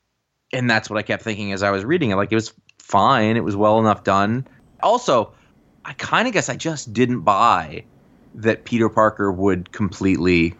And 0.53 0.69
that's 0.69 0.89
what 0.89 0.97
I 0.97 1.01
kept 1.01 1.23
thinking 1.23 1.51
as 1.53 1.63
I 1.63 1.71
was 1.71 1.83
reading 1.83 2.11
it. 2.11 2.15
Like 2.15 2.31
it 2.31 2.35
was 2.35 2.53
fine. 2.77 3.35
It 3.35 3.43
was 3.43 3.55
well 3.55 3.79
enough 3.79 4.03
done. 4.03 4.47
Also, 4.81 5.33
I 5.83 5.93
kind 5.93 6.27
of 6.27 6.33
guess 6.33 6.49
I 6.49 6.55
just 6.55 6.93
didn't 6.93 7.21
buy 7.21 7.83
that 8.37 8.63
Peter 8.65 8.87
Parker 8.87 9.31
would 9.31 9.71
completely 9.71 10.55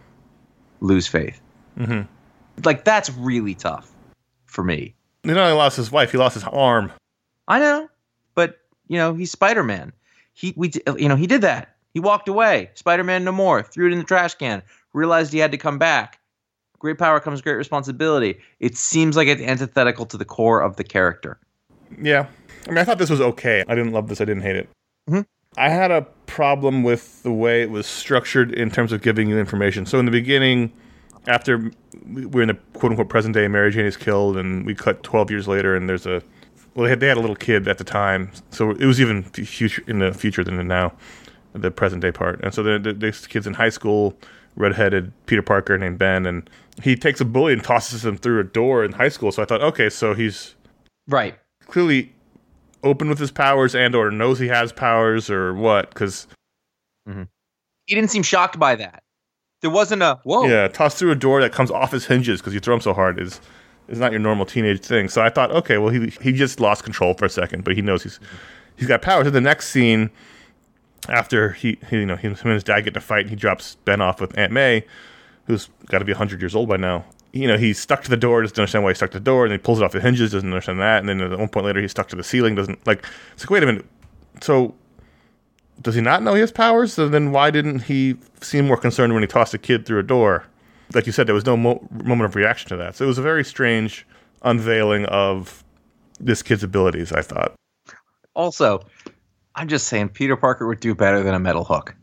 lose 0.80 1.06
faith. 1.06 1.40
hmm 1.76 2.02
Like 2.64 2.84
that's 2.84 3.10
really 3.10 3.54
tough 3.54 3.90
for 4.46 4.62
me. 4.64 4.94
He 5.22 5.28
not 5.30 5.38
only 5.38 5.52
lost 5.56 5.76
his 5.76 5.90
wife, 5.90 6.12
he 6.12 6.18
lost 6.18 6.34
his 6.34 6.44
arm. 6.44 6.92
I 7.48 7.58
know, 7.60 7.88
but 8.34 8.58
you 8.88 8.96
know 8.98 9.14
he's 9.14 9.30
Spider 9.30 9.62
Man. 9.64 9.92
He 10.34 10.52
we 10.56 10.70
you 10.98 11.08
know 11.08 11.16
he 11.16 11.26
did 11.26 11.40
that. 11.42 11.74
He 11.94 12.00
walked 12.00 12.28
away. 12.28 12.70
Spider 12.74 13.04
Man 13.04 13.24
no 13.24 13.32
more. 13.32 13.62
Threw 13.62 13.86
it 13.88 13.92
in 13.92 13.98
the 13.98 14.04
trash 14.04 14.34
can. 14.34 14.62
Realized 14.92 15.32
he 15.32 15.38
had 15.38 15.52
to 15.52 15.58
come 15.58 15.78
back. 15.78 16.18
great 16.78 16.98
power 16.98 17.18
comes 17.20 17.40
great 17.40 17.54
responsibility. 17.56 18.38
It 18.60 18.76
seems 18.76 19.16
like 19.16 19.28
it's 19.28 19.42
antithetical 19.42 20.06
to 20.06 20.16
the 20.16 20.24
core 20.24 20.60
of 20.60 20.76
the 20.76 20.84
character. 20.84 21.38
Yeah. 22.00 22.26
I 22.66 22.70
mean, 22.70 22.78
I 22.78 22.84
thought 22.84 22.98
this 22.98 23.10
was 23.10 23.20
okay. 23.20 23.64
I 23.68 23.74
didn't 23.74 23.92
love 23.92 24.08
this. 24.08 24.20
I 24.20 24.24
didn't 24.24 24.42
hate 24.42 24.56
it. 24.56 24.68
Mhm. 25.10 25.26
I 25.58 25.70
had 25.70 25.90
a 25.90 26.02
problem 26.26 26.84
with 26.84 27.22
the 27.22 27.32
way 27.32 27.62
it 27.62 27.70
was 27.70 27.86
structured 27.86 28.52
in 28.52 28.70
terms 28.70 28.92
of 28.92 29.02
giving 29.02 29.28
you 29.28 29.38
information. 29.38 29.86
So 29.86 29.98
in 29.98 30.04
the 30.04 30.12
beginning, 30.12 30.72
after 31.26 31.70
we're 32.06 32.42
in 32.42 32.48
the 32.48 32.58
quote 32.74 32.92
unquote 32.92 33.08
present 33.08 33.34
day, 33.34 33.48
Mary 33.48 33.70
Jane 33.72 33.84
is 33.86 33.96
killed, 33.96 34.36
and 34.36 34.64
we 34.64 34.74
cut 34.74 35.02
12 35.02 35.30
years 35.30 35.48
later, 35.48 35.74
and 35.74 35.88
there's 35.88 36.06
a 36.06 36.22
well, 36.74 36.84
they 36.84 36.90
had, 36.90 37.00
they 37.00 37.08
had 37.08 37.16
a 37.16 37.20
little 37.20 37.34
kid 37.34 37.66
at 37.66 37.78
the 37.78 37.84
time, 37.84 38.30
so 38.50 38.70
it 38.70 38.84
was 38.84 39.00
even 39.00 39.24
future 39.24 39.82
in 39.88 39.98
the 39.98 40.12
future 40.12 40.44
than 40.44 40.56
the 40.56 40.62
now, 40.64 40.92
the 41.52 41.72
present 41.72 42.02
day 42.02 42.12
part. 42.12 42.40
And 42.44 42.54
so 42.54 42.62
the, 42.62 42.78
the, 42.78 42.92
this 42.92 43.26
kid's 43.26 43.48
in 43.48 43.54
high 43.54 43.70
school, 43.70 44.16
redheaded 44.54 45.12
Peter 45.26 45.42
Parker 45.42 45.76
named 45.76 45.98
Ben, 45.98 46.24
and 46.24 46.48
he 46.80 46.94
takes 46.94 47.20
a 47.20 47.24
bully 47.24 47.52
and 47.52 47.64
tosses 47.64 48.04
him 48.04 48.16
through 48.16 48.38
a 48.38 48.44
door 48.44 48.84
in 48.84 48.92
high 48.92 49.08
school. 49.08 49.32
So 49.32 49.42
I 49.42 49.46
thought, 49.46 49.60
okay, 49.60 49.90
so 49.90 50.14
he's 50.14 50.54
Right. 51.08 51.36
clearly 51.66 52.14
open 52.82 53.08
with 53.08 53.18
his 53.18 53.30
powers 53.30 53.74
and 53.74 53.94
or 53.94 54.10
knows 54.10 54.38
he 54.38 54.48
has 54.48 54.72
powers 54.72 55.30
or 55.30 55.54
what 55.54 55.90
because 55.90 56.26
mm-hmm. 57.08 57.24
He 57.86 57.94
didn't 57.94 58.10
seem 58.10 58.22
shocked 58.22 58.58
by 58.58 58.76
that. 58.76 59.02
There 59.62 59.70
wasn't 59.70 60.02
a 60.02 60.20
whoa. 60.22 60.46
yeah 60.46 60.68
toss 60.68 60.94
through 60.94 61.10
a 61.10 61.16
door 61.16 61.40
that 61.40 61.52
comes 61.52 61.70
off 61.70 61.90
his 61.90 62.06
hinges 62.06 62.40
because 62.40 62.54
you 62.54 62.60
throw 62.60 62.74
him 62.74 62.80
so 62.80 62.92
hard 62.92 63.18
is 63.20 63.40
is 63.88 63.98
not 63.98 64.12
your 64.12 64.20
normal 64.20 64.46
teenage 64.46 64.80
thing 64.80 65.08
so 65.08 65.20
i 65.20 65.28
thought 65.28 65.50
okay 65.50 65.78
well 65.78 65.90
he 65.90 66.12
he 66.22 66.32
just 66.32 66.60
lost 66.60 66.84
control 66.84 67.14
for 67.14 67.24
a 67.24 67.30
second 67.30 67.64
but 67.64 67.74
he 67.74 67.82
knows 67.82 68.04
he's 68.04 68.20
he's 68.76 68.86
got 68.86 69.02
powers 69.02 69.26
in 69.26 69.32
the 69.32 69.40
next 69.40 69.70
scene 69.70 70.10
after 71.08 71.52
he, 71.52 71.78
he 71.90 71.96
you 71.96 72.06
know 72.06 72.14
him, 72.14 72.36
him 72.36 72.46
and 72.46 72.54
his 72.54 72.62
dad 72.62 72.82
get 72.82 72.92
in 72.92 72.98
a 72.98 73.00
fight 73.00 73.22
and 73.22 73.30
he 73.30 73.36
drops 73.36 73.76
ben 73.84 74.00
off 74.00 74.20
with 74.20 74.36
aunt 74.38 74.52
may 74.52 74.84
who's 75.46 75.68
got 75.86 75.98
to 75.98 76.04
be 76.04 76.12
100 76.12 76.40
years 76.40 76.54
old 76.54 76.68
by 76.68 76.76
now 76.76 77.04
you 77.32 77.46
know 77.46 77.58
he's 77.58 77.78
stuck 77.78 78.02
to 78.02 78.10
the 78.10 78.16
door 78.16 78.42
doesn't 78.42 78.58
understand 78.58 78.84
why 78.84 78.90
he's 78.90 78.98
stuck 78.98 79.10
to 79.10 79.18
the 79.18 79.24
door 79.24 79.44
and 79.44 79.52
he 79.52 79.58
pulls 79.58 79.80
it 79.80 79.84
off 79.84 79.92
the 79.92 80.00
hinges 80.00 80.32
doesn't 80.32 80.48
understand 80.48 80.80
that 80.80 81.00
and 81.00 81.08
then 81.08 81.20
at 81.20 81.38
one 81.38 81.48
point 81.48 81.66
later 81.66 81.80
he's 81.80 81.90
stuck 81.90 82.08
to 82.08 82.16
the 82.16 82.24
ceiling 82.24 82.54
doesn't 82.54 82.84
like 82.86 83.04
it's 83.32 83.44
like 83.44 83.50
wait 83.50 83.62
a 83.62 83.66
minute 83.66 83.84
so 84.40 84.74
does 85.82 85.94
he 85.94 86.00
not 86.00 86.22
know 86.22 86.34
he 86.34 86.40
has 86.40 86.52
powers? 86.52 86.92
So 86.92 87.08
then 87.08 87.32
why 87.32 87.50
didn't 87.50 87.80
he 87.80 88.16
seem 88.40 88.66
more 88.66 88.76
concerned 88.76 89.12
when 89.14 89.22
he 89.22 89.26
tossed 89.26 89.54
a 89.54 89.58
kid 89.58 89.86
through 89.86 90.00
a 90.00 90.04
door? 90.04 90.44
Like 90.94 91.06
you 91.06 91.12
said, 91.12 91.26
there 91.26 91.34
was 91.34 91.46
no 91.46 91.56
mo- 91.56 91.86
moment 92.04 92.28
of 92.28 92.34
reaction 92.34 92.68
to 92.70 92.76
that. 92.76 92.96
So 92.96 93.04
it 93.04 93.08
was 93.08 93.18
a 93.18 93.22
very 93.22 93.44
strange 93.44 94.06
unveiling 94.42 95.04
of 95.06 95.62
this 96.18 96.42
kid's 96.42 96.62
abilities. 96.62 97.12
I 97.12 97.22
thought. 97.22 97.54
Also, 98.34 98.80
I'm 99.54 99.68
just 99.68 99.88
saying 99.88 100.10
Peter 100.10 100.36
Parker 100.36 100.66
would 100.66 100.80
do 100.80 100.94
better 100.94 101.22
than 101.22 101.34
a 101.34 101.40
metal 101.40 101.64
hook. 101.64 101.94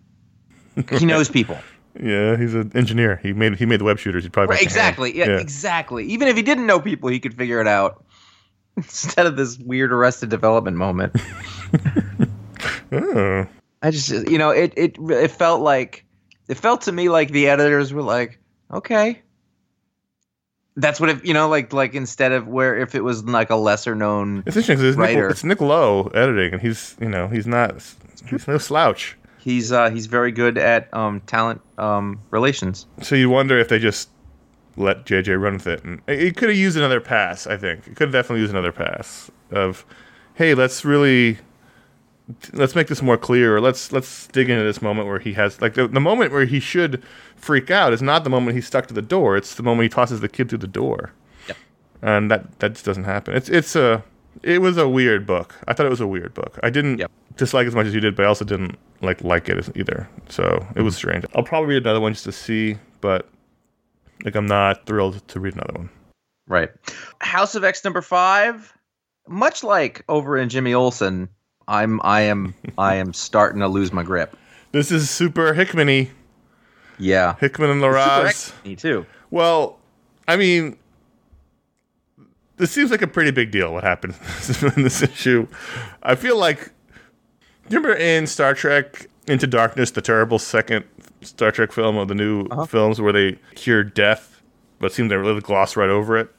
He 0.92 1.06
knows 1.06 1.30
people. 1.30 1.58
Yeah, 2.02 2.36
he's 2.38 2.54
an 2.54 2.72
engineer. 2.76 3.18
He 3.24 3.32
made 3.34 3.56
he 3.56 3.66
made 3.66 3.80
the 3.80 3.84
web 3.86 3.98
shooters. 4.00 4.24
He'd 4.24 4.34
probably 4.34 4.56
Right, 4.56 4.62
make 4.66 4.74
the 4.74 4.80
hand. 4.82 4.90
exactly. 4.90 5.18
Yeah, 5.18 5.38
exactly. 5.40 6.06
Even 6.06 6.28
if 6.28 6.36
he 6.36 6.42
didn't 6.42 6.66
know 6.66 6.80
people, 6.80 7.10
he 7.10 7.20
could 7.20 7.34
figure 7.34 7.62
it 7.62 7.68
out. 7.68 8.04
Instead 8.78 9.26
of 9.26 9.38
this 9.38 9.58
weird 9.58 9.94
arrested 9.94 10.30
development 10.30 10.78
moment. 10.78 11.16
Oh. 12.92 13.46
I 13.82 13.92
just 13.92 14.10
you 14.10 14.38
know, 14.38 14.50
it 14.52 14.74
it 14.78 14.96
it 15.00 15.32
felt 15.32 15.62
like 15.62 16.06
it 16.48 16.56
felt 16.56 16.82
to 16.82 16.92
me 16.92 17.10
like 17.10 17.30
the 17.32 17.48
editors 17.50 17.92
were 17.94 18.02
like, 18.02 18.40
okay. 18.72 19.22
That's 20.78 21.00
what 21.00 21.10
if 21.10 21.26
you 21.26 21.34
know, 21.34 21.48
like 21.50 21.74
like 21.74 21.94
instead 21.94 22.32
of 22.32 22.48
where 22.48 22.78
if 22.78 22.96
it 22.96 23.04
was 23.04 23.24
like 23.26 23.50
a 23.50 23.56
lesser 23.56 23.96
known 23.96 24.44
It's 24.46 24.56
interesting 24.58 24.86
it's, 24.86 24.98
Nick- 24.98 25.06
Writer. 25.08 25.30
it's 25.30 25.44
Nick 25.44 25.62
Lowe 25.62 26.08
editing, 26.14 26.54
and 26.54 26.62
he's 26.62 26.96
you 27.00 27.10
know 27.10 27.28
he's 27.28 27.46
not 27.48 27.76
he's 28.30 28.48
no 28.48 28.58
slouch. 28.58 29.18
He's 29.46 29.72
uh 29.72 29.90
he's 29.92 30.08
very 30.08 30.32
good 30.34 30.58
at 30.58 30.92
um 30.94 31.22
talent 31.22 31.62
um 31.78 32.20
relations. 32.32 32.88
So 33.02 33.16
you 33.16 33.30
wonder 33.30 33.58
if 33.58 33.70
they 33.70 33.80
just 33.80 34.10
let 34.76 35.06
JJ 35.06 35.40
run 35.42 35.54
with 35.54 35.68
it, 35.68 35.84
and 35.86 36.02
it 36.08 36.36
could 36.36 36.50
have 36.50 36.58
used 36.58 36.76
another 36.76 37.00
pass. 37.00 37.48
I 37.48 37.56
think 37.56 37.88
it 37.88 37.96
could 37.96 38.08
have 38.08 38.12
definitely 38.12 38.42
used 38.42 38.52
another 38.52 38.74
pass 38.74 39.32
of, 39.52 39.86
hey, 40.34 40.54
let's 40.54 40.84
really 40.84 41.38
let's 42.54 42.74
make 42.76 42.88
this 42.88 43.02
more 43.04 43.18
clear, 43.18 43.56
or 43.56 43.62
let's 43.62 43.92
let's 43.92 44.28
dig 44.28 44.50
into 44.50 44.64
this 44.66 44.82
moment 44.82 45.08
where 45.08 45.20
he 45.20 45.34
has 45.34 45.62
like 45.62 45.76
the, 45.76 45.88
the 45.88 46.00
moment 46.02 46.32
where 46.34 46.46
he 46.46 46.60
should 46.60 47.02
freak 47.36 47.70
out 47.70 47.94
is 47.94 48.02
not 48.02 48.24
the 48.24 48.30
moment 48.32 48.56
he's 48.56 48.66
stuck 48.68 48.88
to 48.88 48.94
the 48.94 49.02
door; 49.02 49.38
it's 49.38 49.54
the 49.56 49.64
moment 49.64 49.84
he 49.84 49.90
tosses 49.90 50.20
the 50.22 50.28
kid 50.28 50.50
through 50.50 50.58
the 50.58 50.68
door, 50.68 51.14
Yep. 51.48 51.58
and 52.02 52.32
that 52.32 52.60
that 52.60 52.74
just 52.74 52.84
doesn't 52.86 53.04
happen. 53.06 53.36
It's 53.36 53.48
it's 53.48 53.76
a 53.76 54.04
it 54.44 54.62
was 54.62 54.78
a 54.78 54.88
weird 54.88 55.26
book. 55.26 55.56
I 55.68 55.74
thought 55.74 55.86
it 55.86 55.90
was 55.90 56.02
a 56.02 56.08
weird 56.08 56.34
book. 56.34 56.60
I 56.64 56.70
didn't 56.70 57.00
Yep. 57.00 57.12
dislike 57.38 57.66
it 57.66 57.70
as 57.70 57.76
much 57.76 57.88
as 57.88 57.94
you 57.94 58.02
did, 58.02 58.16
but 58.16 58.26
I 58.26 58.28
also 58.28 58.46
didn't 58.46 58.78
like 59.02 59.24
like 59.24 59.50
it 59.50 59.70
either. 59.76 60.08
So 60.30 60.44
it 60.44 60.48
mm-hmm. 60.48 60.84
was 60.84 60.96
strange. 60.96 61.26
I'll 61.36 61.44
probably 61.44 61.76
read 61.76 61.84
another 61.84 62.00
one 62.00 62.14
just 62.14 62.26
to 62.26 62.32
see, 62.32 62.78
but 63.02 63.28
like 64.24 64.36
I'm 64.36 64.48
not 64.48 64.86
thrilled 64.86 65.26
to 65.30 65.40
read 65.40 65.54
another 65.54 65.74
one. 65.74 65.90
Right. 66.48 66.70
House 67.20 67.56
of 67.56 67.64
X 67.64 67.84
number 67.84 68.02
five, 68.02 68.74
much 69.28 69.64
like 69.64 70.04
over 70.08 70.38
in 70.38 70.50
Jimmy 70.50 70.74
Olsen, 70.74 71.30
I'm 71.68 72.00
I 72.04 72.22
am 72.22 72.54
I 72.78 72.96
am 72.96 73.14
starting 73.14 73.62
to 73.62 73.68
lose 73.68 73.92
my 73.92 74.04
grip. 74.04 74.38
This 74.72 74.92
is 74.92 75.10
super 75.10 75.54
Hickman-y. 75.54 76.12
Yeah. 76.98 77.36
Hickman 77.40 77.70
and 77.70 77.82
Larraz. 77.82 78.26
X-Me 78.26 78.76
too. 78.76 79.06
Well, 79.32 79.80
I 80.28 80.38
mean, 80.38 80.78
this 82.58 82.72
seems 82.72 82.92
like 82.92 83.02
a 83.02 83.08
pretty 83.08 83.32
big 83.32 83.52
deal. 83.52 83.74
What 83.74 83.84
happened 83.84 84.16
in 84.78 84.84
this 84.84 85.02
issue? 85.02 85.48
I 86.04 86.16
feel 86.16 86.38
like. 86.38 86.72
Do 87.68 87.76
you 87.76 87.82
remember 87.82 87.96
in 87.98 88.28
Star 88.28 88.54
Trek 88.54 89.08
Into 89.28 89.48
Darkness, 89.48 89.92
the 89.92 90.02
terrible 90.02 90.38
second 90.38 90.86
Star 91.22 91.52
Trek 91.52 91.72
film 91.72 91.98
of 91.98 92.08
the 92.08 92.14
new 92.16 92.46
Uh-huh. 92.52 92.66
films 92.66 93.02
where 93.02 93.12
they 93.12 93.40
cured 93.56 93.94
death, 93.96 94.42
but 94.80 94.92
seemed 94.92 95.10
to 95.10 95.18
really 95.18 95.42
gloss 95.42 95.76
right 95.76 95.90
over 95.90 96.16
it? 96.18 96.30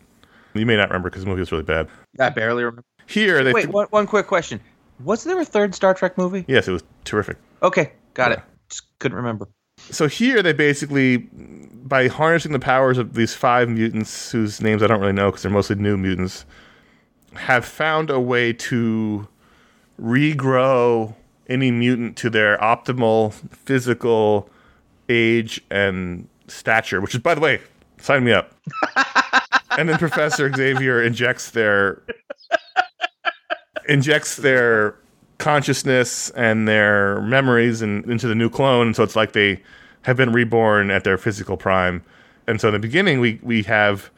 You 0.55 0.64
may 0.66 0.76
not 0.76 0.88
remember 0.88 1.11
because 1.11 1.24
the 1.24 1.29
movie 1.29 1.40
was 1.40 1.50
really 1.52 1.64
bad. 1.64 1.88
I 2.20 2.31
barely 2.31 2.62
remember. 2.64 2.85
Here, 3.09 3.42
they. 3.44 3.52
Wait, 3.52 3.68
one, 3.68 3.87
one 3.90 4.07
quick 4.07 4.26
question. 4.29 4.61
Was 5.05 5.24
there 5.24 5.38
a 5.40 5.44
third 5.44 5.74
Star 5.74 5.94
Trek 5.94 6.16
movie? 6.16 6.44
yes, 6.48 6.68
it 6.68 6.72
was 6.72 6.83
terrific. 7.05 7.37
Okay, 7.62 7.92
got 8.14 8.31
Yeah. 8.31 8.37
it. 8.38 8.42
Just 8.70 8.83
couldn't 9.00 9.16
remember. 9.16 9.48
So 9.90 10.09
here 10.09 10.42
they 10.42 10.53
basically, 10.53 11.18
by 11.18 12.09
harnessing 12.09 12.53
the 12.53 12.59
powers 12.59 12.99
of 12.99 13.14
these 13.14 13.35
five 13.35 13.68
mutants 13.68 14.33
whose 14.33 14.61
names 14.61 14.83
I 14.83 14.87
don't 14.87 15.01
really 15.01 15.12
know 15.12 15.31
because 15.31 15.42
they're 15.42 15.53
mostly 15.53 15.77
new 15.77 15.96
mutants, 15.96 16.44
have 17.35 17.64
found 17.64 18.11
a 18.11 18.20
way 18.20 18.53
to 18.53 19.29
regrow 20.01 21.14
any 21.49 21.70
mutant 21.70 22.16
to 22.18 22.31
their 22.31 22.59
optimal 22.59 23.33
physical 23.33 24.51
age 25.09 25.61
and 25.70 26.29
stature. 26.49 27.01
Which 27.01 27.14
is, 27.14 27.20
by 27.20 27.35
the 27.35 27.40
way, 27.40 27.61
sign 27.99 28.25
me 28.25 28.33
up. 28.33 28.53
and 29.79 29.88
then 29.88 29.99
Professor 29.99 30.53
Xavier 30.53 31.03
injects 31.03 31.51
their 31.51 32.03
injects 33.88 34.37
their 34.37 34.96
consciousness 35.46 36.28
and 36.30 36.66
their 36.66 37.20
memories 37.20 37.80
and 37.80 38.04
into 38.11 38.26
the 38.26 38.35
new 38.35 38.50
clone. 38.50 38.92
So 38.94 39.04
it's 39.04 39.14
like 39.14 39.30
they 39.30 39.62
have 40.02 40.16
been 40.16 40.32
reborn 40.32 40.90
at 40.90 41.04
their 41.04 41.16
physical 41.16 41.56
prime. 41.56 42.02
And 42.48 42.61
so 42.61 42.66
in 42.66 42.72
the 42.72 42.80
beginning, 42.80 43.20
we 43.20 43.38
we 43.44 43.62
have 43.62 44.11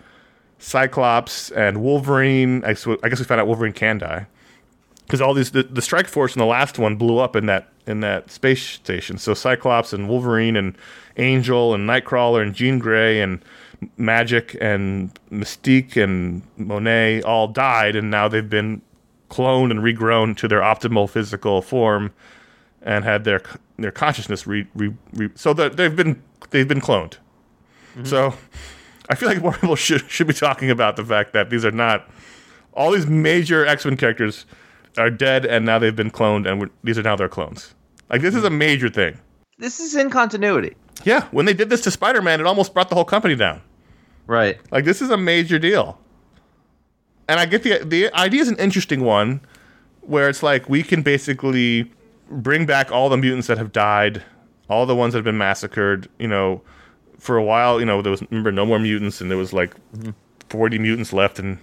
Cyclops 0.58 1.50
and 1.50 1.82
Wolverine. 1.82 2.64
I, 2.64 2.72
sw- 2.72 2.98
I 3.02 3.10
guess 3.10 3.18
we 3.18 3.26
found 3.26 3.42
out 3.42 3.46
Wolverine 3.46 3.74
can 3.74 3.98
die 3.98 4.26
because 5.04 5.20
all 5.20 5.34
these 5.34 5.50
the, 5.50 5.64
the 5.64 5.82
Strike 5.82 6.08
Force 6.08 6.34
in 6.34 6.40
the 6.40 6.46
last 6.46 6.78
one 6.78 6.96
blew 6.96 7.18
up 7.18 7.36
in 7.36 7.44
that 7.44 7.68
in 7.86 8.00
that 8.00 8.30
space 8.30 8.62
station. 8.62 9.18
So 9.18 9.34
Cyclops 9.34 9.92
and 9.92 10.08
Wolverine 10.08 10.56
and 10.56 10.78
Angel 11.18 11.74
and 11.74 11.86
Nightcrawler 11.86 12.40
and 12.40 12.54
Jean 12.54 12.78
Grey 12.78 13.20
and 13.20 13.44
Magik 13.98 14.56
and 14.62 15.12
Mystique 15.30 16.02
and 16.02 16.40
Monet 16.56 17.20
all 17.20 17.48
died, 17.48 17.96
and 17.96 18.10
now 18.10 18.28
they've 18.28 18.48
been 18.48 18.80
cloned 19.28 19.70
and 19.70 19.80
regrown 19.80 20.36
to 20.36 20.48
their 20.48 20.60
optimal 20.60 21.08
physical 21.08 21.62
form 21.62 22.12
and 22.82 23.04
had 23.04 23.24
their 23.24 23.42
their 23.78 23.90
consciousness 23.90 24.46
re, 24.46 24.66
re, 24.74 24.94
re 25.12 25.30
so 25.34 25.52
that 25.52 25.76
they've 25.76 25.96
been 25.96 26.22
they've 26.50 26.68
been 26.68 26.80
cloned. 26.80 27.16
Mm-hmm. 27.94 28.04
So 28.04 28.34
I 29.08 29.14
feel 29.14 29.28
like 29.28 29.42
more 29.42 29.52
people 29.52 29.76
should 29.76 30.08
should 30.10 30.26
be 30.26 30.34
talking 30.34 30.70
about 30.70 30.96
the 30.96 31.04
fact 31.04 31.32
that 31.32 31.50
these 31.50 31.64
are 31.64 31.70
not 31.70 32.08
all 32.72 32.92
these 32.92 33.06
major 33.06 33.66
X 33.66 33.84
Men 33.84 33.96
characters 33.96 34.46
are 34.96 35.10
dead 35.10 35.44
and 35.44 35.64
now 35.64 35.78
they've 35.78 35.94
been 35.94 36.10
cloned 36.10 36.48
and 36.48 36.60
we're, 36.60 36.70
these 36.82 36.98
are 36.98 37.02
now 37.02 37.16
their 37.16 37.28
clones. 37.28 37.74
Like 38.10 38.22
this 38.22 38.34
is 38.34 38.44
a 38.44 38.48
mm-hmm. 38.48 38.58
major 38.58 38.88
thing. 38.88 39.18
This 39.58 39.80
is 39.80 39.96
in 39.96 40.10
continuity. 40.10 40.76
Yeah, 41.04 41.26
when 41.30 41.46
they 41.46 41.54
did 41.54 41.70
this 41.70 41.80
to 41.82 41.90
Spider 41.90 42.22
Man, 42.22 42.40
it 42.40 42.46
almost 42.46 42.74
brought 42.74 42.88
the 42.88 42.94
whole 42.94 43.04
company 43.04 43.34
down. 43.34 43.60
Right. 44.26 44.58
Like 44.70 44.84
this 44.84 45.02
is 45.02 45.10
a 45.10 45.16
major 45.16 45.58
deal. 45.58 45.98
And 47.28 47.38
I 47.38 47.46
get 47.46 47.62
the 47.62 47.84
the 47.84 48.12
idea 48.14 48.40
is 48.40 48.48
an 48.48 48.56
interesting 48.56 49.02
one 49.02 49.40
where 50.00 50.28
it's 50.28 50.42
like 50.42 50.68
we 50.68 50.82
can 50.82 51.02
basically 51.02 51.90
bring 52.30 52.66
back 52.66 52.90
all 52.90 53.08
the 53.08 53.16
mutants 53.16 53.46
that 53.48 53.58
have 53.58 53.72
died, 53.72 54.22
all 54.68 54.86
the 54.86 54.96
ones 54.96 55.12
that 55.12 55.18
have 55.18 55.24
been 55.24 55.38
massacred, 55.38 56.08
you 56.18 56.28
know, 56.28 56.62
for 57.18 57.36
a 57.36 57.42
while, 57.42 57.78
you 57.80 57.86
know, 57.86 58.00
there 58.00 58.10
was 58.10 58.22
remember 58.30 58.50
no 58.52 58.64
more 58.64 58.78
mutants 58.78 59.20
and 59.20 59.30
there 59.30 59.38
was 59.38 59.52
like 59.52 59.74
mm-hmm. 59.92 60.10
40 60.48 60.78
mutants 60.78 61.12
left 61.12 61.38
and 61.38 61.58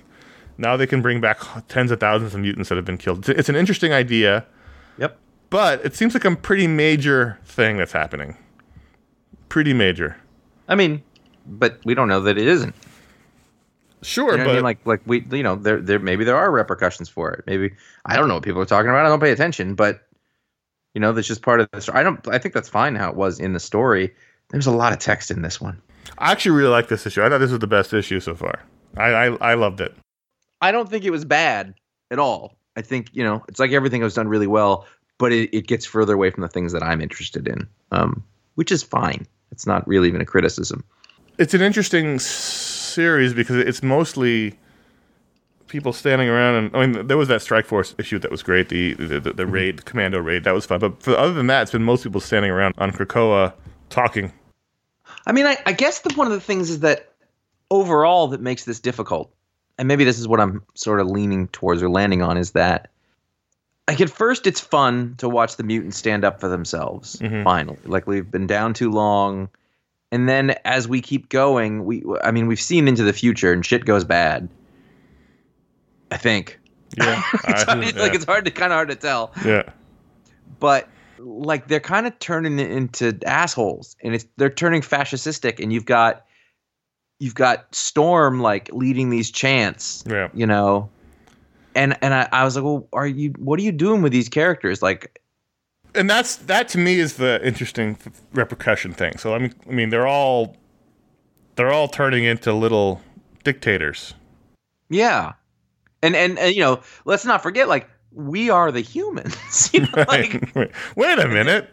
now 0.58 0.78
they 0.78 0.88
can 0.88 1.02
bring 1.02 1.20
back 1.20 1.40
tens 1.68 1.92
of 1.92 2.00
thousands 2.00 2.34
of 2.34 2.42
mutants 2.42 2.70
that 2.70 2.76
have 2.76 2.86
been 2.86 2.98
killed. 2.98 3.20
It's, 3.20 3.30
it's 3.30 3.50
an 3.50 3.56
interesting 3.56 3.92
idea, 3.92 4.46
Yep. 4.98 5.18
but 5.50 5.84
it 5.84 5.96
seems 5.96 6.14
like 6.14 6.26
a 6.26 6.36
pretty 6.36 6.68
major 6.68 7.40
thing 7.44 7.78
that's 7.78 7.92
happening. 7.92 8.38
Pretty 9.50 9.74
major. 9.74 10.18
I 10.68 10.76
mean, 10.76 11.04
but 11.46 11.80
we 11.86 11.94
don't 11.94 12.08
know 12.08 12.22
that 12.22 12.38
it 12.38 12.48
isn't. 12.48 12.76
Sure, 14.06 14.32
You 14.34 14.38
know 14.38 14.44
but 14.46 14.52
I 14.52 14.54
mean? 14.56 14.64
Like, 14.64 14.86
like 14.86 15.02
we, 15.06 15.26
you 15.32 15.44
know, 15.44 15.56
there, 15.56 15.82
there, 15.82 16.00
maybe 16.00 16.24
there 16.24 16.38
are 16.38 16.52
repercussions 16.52 17.10
for 17.10 17.32
it. 17.32 17.44
Maybe 17.48 17.72
I 18.06 18.16
don't 18.16 18.28
know 18.28 18.36
what 18.36 18.44
people 18.44 18.62
are 18.62 18.66
talking 18.66 18.90
about. 18.90 19.06
I 19.06 19.10
don't 19.10 19.20
pay 19.20 19.32
attention, 19.32 19.74
but 19.76 20.08
you 20.94 21.02
know, 21.02 21.12
that's 21.12 21.28
just 21.28 21.42
part 21.42 21.60
of 21.60 21.68
the 21.72 21.82
story. 21.82 22.00
I 22.00 22.04
don't. 22.04 22.26
I 22.28 22.38
think 22.38 22.54
that's 22.54 22.70
fine 22.70 22.96
how 22.96 23.10
it 23.10 23.16
was 23.16 23.40
in 23.40 23.54
the 23.54 23.60
story. 23.60 24.14
There's 24.50 24.68
a 24.68 24.72
lot 24.72 24.94
of 24.94 25.00
text 25.00 25.32
in 25.32 25.42
this 25.42 25.60
one. 25.60 25.82
I 26.20 26.32
actually 26.32 26.56
really 26.56 26.70
like 26.70 26.88
this 26.88 27.06
issue. 27.06 27.24
I 27.24 27.30
thought 27.30 27.40
this 27.40 27.50
was 27.52 27.60
the 27.60 27.68
best 27.68 27.94
issue 27.94 28.20
so 28.20 28.36
far. 28.36 28.62
I 28.96 29.08
I, 29.10 29.26
I 29.52 29.54
loved 29.56 29.82
it. 29.82 29.96
I 30.62 30.72
don't 30.72 30.90
think 30.90 31.04
it 31.04 31.10
was 31.12 31.26
bad 31.26 31.74
at 32.12 32.20
all. 32.20 32.56
I 32.78 32.82
think 32.82 33.10
you 33.14 33.24
know, 33.24 33.44
it's 33.50 33.60
like 33.60 33.72
everything 33.72 34.02
was 34.04 34.14
done 34.14 34.28
really 34.28 34.48
well, 34.48 34.86
but 35.18 35.32
it, 35.32 35.50
it 35.52 35.68
gets 35.68 35.86
further 35.86 36.14
away 36.14 36.30
from 36.30 36.42
the 36.42 36.48
things 36.50 36.72
that 36.74 36.84
I'm 36.84 37.02
interested 37.02 37.48
in, 37.48 37.68
um, 37.92 38.24
which 38.54 38.72
is 38.72 38.84
fine. 38.84 39.26
It's 39.52 39.66
not 39.66 39.88
really 39.88 40.08
even 40.08 40.22
a 40.22 40.26
criticism. 40.26 40.84
It's 41.38 41.54
an 41.54 41.62
interesting 41.62 42.16
s- 42.16 42.24
series 42.96 43.34
because 43.34 43.58
it's 43.58 43.84
mostly 43.84 44.58
people 45.68 45.94
standing 45.94 46.30
around 46.30 46.56
and 46.56 46.76
I 46.76 46.86
mean 46.86 47.08
there 47.08 47.18
was 47.18 47.28
that 47.28 47.42
Strike 47.42 47.66
Force 47.66 47.94
issue 47.98 48.20
that 48.20 48.32
was 48.32 48.42
great 48.44 48.70
the 48.70 48.94
the, 48.94 49.20
the, 49.20 49.34
the 49.34 49.46
raid 49.46 49.86
commando 49.86 50.20
raid 50.20 50.44
that 50.46 50.54
was 50.54 50.66
fun 50.66 50.80
but 50.80 51.04
for, 51.04 51.16
other 51.18 51.34
than 51.34 51.48
that 51.48 51.64
it's 51.64 51.72
been 51.72 51.84
most 51.84 52.04
people 52.04 52.22
standing 52.22 52.52
around 52.52 52.74
on 52.78 52.92
Krakoa 52.92 53.54
talking 53.90 54.32
I 55.28 55.32
mean, 55.32 55.46
I, 55.46 55.58
I 55.66 55.72
guess 55.72 56.00
the 56.00 56.14
one 56.14 56.28
of 56.28 56.34
the 56.34 56.42
things 56.42 56.70
is 56.70 56.82
that 56.82 57.12
overall 57.72 58.28
that 58.30 58.42
makes 58.42 58.66
this 58.66 58.80
difficult, 58.80 59.34
and 59.78 59.88
maybe 59.88 60.04
this 60.04 60.20
is 60.20 60.28
what 60.28 60.40
I'm 60.40 60.64
sort 60.76 61.00
of 61.00 61.08
leaning 61.08 61.48
towards 61.48 61.82
or 61.82 61.90
landing 61.90 62.22
on 62.22 62.38
is 62.38 62.52
that 62.52 62.92
like 63.88 64.02
at 64.02 64.10
first 64.10 64.48
it's 64.48 64.60
fun 64.60 65.16
to 65.18 65.30
watch 65.30 65.58
the 65.58 65.64
mutants 65.64 65.98
stand 65.98 66.24
up 66.24 66.40
for 66.40 66.48
themselves. 66.48 67.18
Mhm. 67.18 67.44
Finally, 67.44 67.78
like 67.86 68.08
we've 68.08 68.30
been 68.30 68.48
down 68.48 68.74
too 68.74 68.92
long, 68.92 69.50
and 70.12 70.30
then 70.30 70.56
as 70.66 70.88
we 70.88 71.02
keep 71.02 71.30
going, 71.30 71.86
we 71.86 72.04
I 72.24 72.32
mean 72.32 72.48
we've 72.48 72.62
seen 72.62 72.88
into 72.88 73.04
the 73.04 73.14
future 73.14 73.52
and 73.52 73.66
shit 73.66 73.86
goes 73.86 74.04
bad. 74.04 74.50
I 76.12 76.18
think. 76.18 76.60
yeah. 76.98 77.22
It's, 77.48 77.64
hard- 77.64 77.84
it's 77.84 77.98
like 77.98 78.14
it's 78.14 78.26
hard 78.26 78.46
to 78.46 78.52
kind 78.52 78.72
of 78.72 78.78
hard 78.78 78.90
to 78.90 78.96
tell. 78.96 79.32
Yeah. 79.44 79.64
But 80.60 80.88
like 81.20 81.68
they're 81.68 81.80
kind 81.80 82.06
of 82.08 82.18
turning 82.20 82.60
it 82.60 82.72
into 82.72 83.18
assholes 83.26 83.96
and 84.04 84.14
it's 84.16 84.26
they're 84.38 84.50
turning 84.50 84.82
fascistic 84.82 85.62
and 85.62 85.74
you've 85.74 85.86
got 85.86 86.26
you've 87.20 87.36
got 87.36 87.74
storm 87.74 88.42
like 88.42 88.70
leading 88.74 89.10
these 89.10 89.32
chants 89.32 90.04
yeah. 90.08 90.30
you 90.34 90.46
know? 90.46 90.90
And 91.74 91.98
and 92.02 92.14
I, 92.14 92.30
I 92.32 92.44
was 92.46 92.56
like 92.56 92.64
well 92.64 92.88
are 92.94 93.08
you 93.08 93.34
what 93.38 93.60
are 93.60 93.64
you 93.64 93.72
doing 93.72 94.02
with 94.02 94.12
these 94.12 94.30
characters? 94.30 94.82
Like 94.82 95.22
and 95.96 96.10
that's 96.10 96.36
that 96.38 96.68
to 96.70 96.78
me 96.78 97.00
is 97.00 97.18
the 97.18 97.46
interesting 97.46 97.98
repercussion 98.34 98.94
thing 98.94 99.18
so 99.18 99.34
I 99.34 99.40
mean 99.40 99.54
I 99.68 99.72
mean 99.72 99.90
they're 99.90 100.08
all 100.08 100.56
they're 101.56 101.72
all 101.72 101.88
turning 101.88 102.24
into 102.24 102.54
little 102.54 103.02
dictators 103.44 104.14
yeah 104.90 105.34
and 106.02 106.16
and, 106.16 106.38
and 106.38 106.56
you 106.56 106.62
know 106.62 106.82
let's 107.06 107.26
not 107.26 107.42
forget 107.42 107.68
like 107.68 107.90
we 108.12 108.50
are 108.50 108.72
the 108.72 108.82
humans 108.82 109.70
you 109.74 109.82
know, 109.82 110.06
like 110.08 110.52
wait, 110.56 110.72
wait 110.96 111.20
a 111.20 111.28
minute 111.28 111.70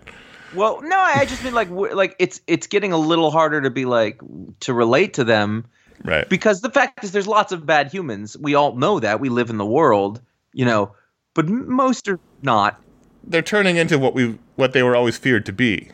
Well, 0.55 0.83
no, 0.83 0.99
I 0.99 1.25
just 1.25 1.43
mean 1.45 1.55
like 1.55 1.71
like 1.71 2.15
it's 2.19 2.41
it's 2.47 2.67
getting 2.67 2.93
a 2.93 2.99
little 2.99 3.31
harder 3.31 3.61
to 3.63 3.71
be 3.71 3.85
like 3.85 4.21
to 4.61 4.75
relate 4.75 5.15
to 5.15 5.25
them 5.25 5.67
right 6.05 6.29
because 6.29 6.61
the 6.61 6.71
fact 6.71 7.05
is 7.05 7.13
there's 7.13 7.27
lots 7.27 7.53
of 7.53 7.65
bad 7.65 7.91
humans. 7.91 8.37
We 8.39 8.55
all 8.55 8.77
know 8.77 9.01
that. 9.01 9.21
We 9.21 9.29
live 9.29 9.51
in 9.51 9.57
the 9.57 9.67
world, 9.67 10.21
you 10.53 10.65
know, 10.65 10.95
but 11.35 11.49
most 11.49 12.09
are 12.09 12.21
not. 12.43 12.81
They're 13.25 13.43
turning 13.43 13.77
into 13.77 13.99
what 13.99 14.15
we 14.15 14.39
what 14.57 14.73
they 14.73 14.83
were 14.83 14.97
always 14.97 15.17
feared 15.17 15.47
to 15.47 15.53
be 15.53 15.91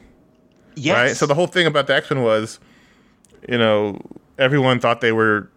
Yes. 0.74 0.96
right? 0.96 1.16
So 1.16 1.26
the 1.26 1.34
whole 1.34 1.48
thing 1.48 1.66
about 1.66 1.86
the 1.88 1.94
X 1.96 2.10
Men 2.10 2.22
was, 2.22 2.60
you 3.48 3.58
know, 3.58 4.00
everyone 4.38 4.78
thought 4.80 5.00
they 5.00 5.12
were 5.12 5.50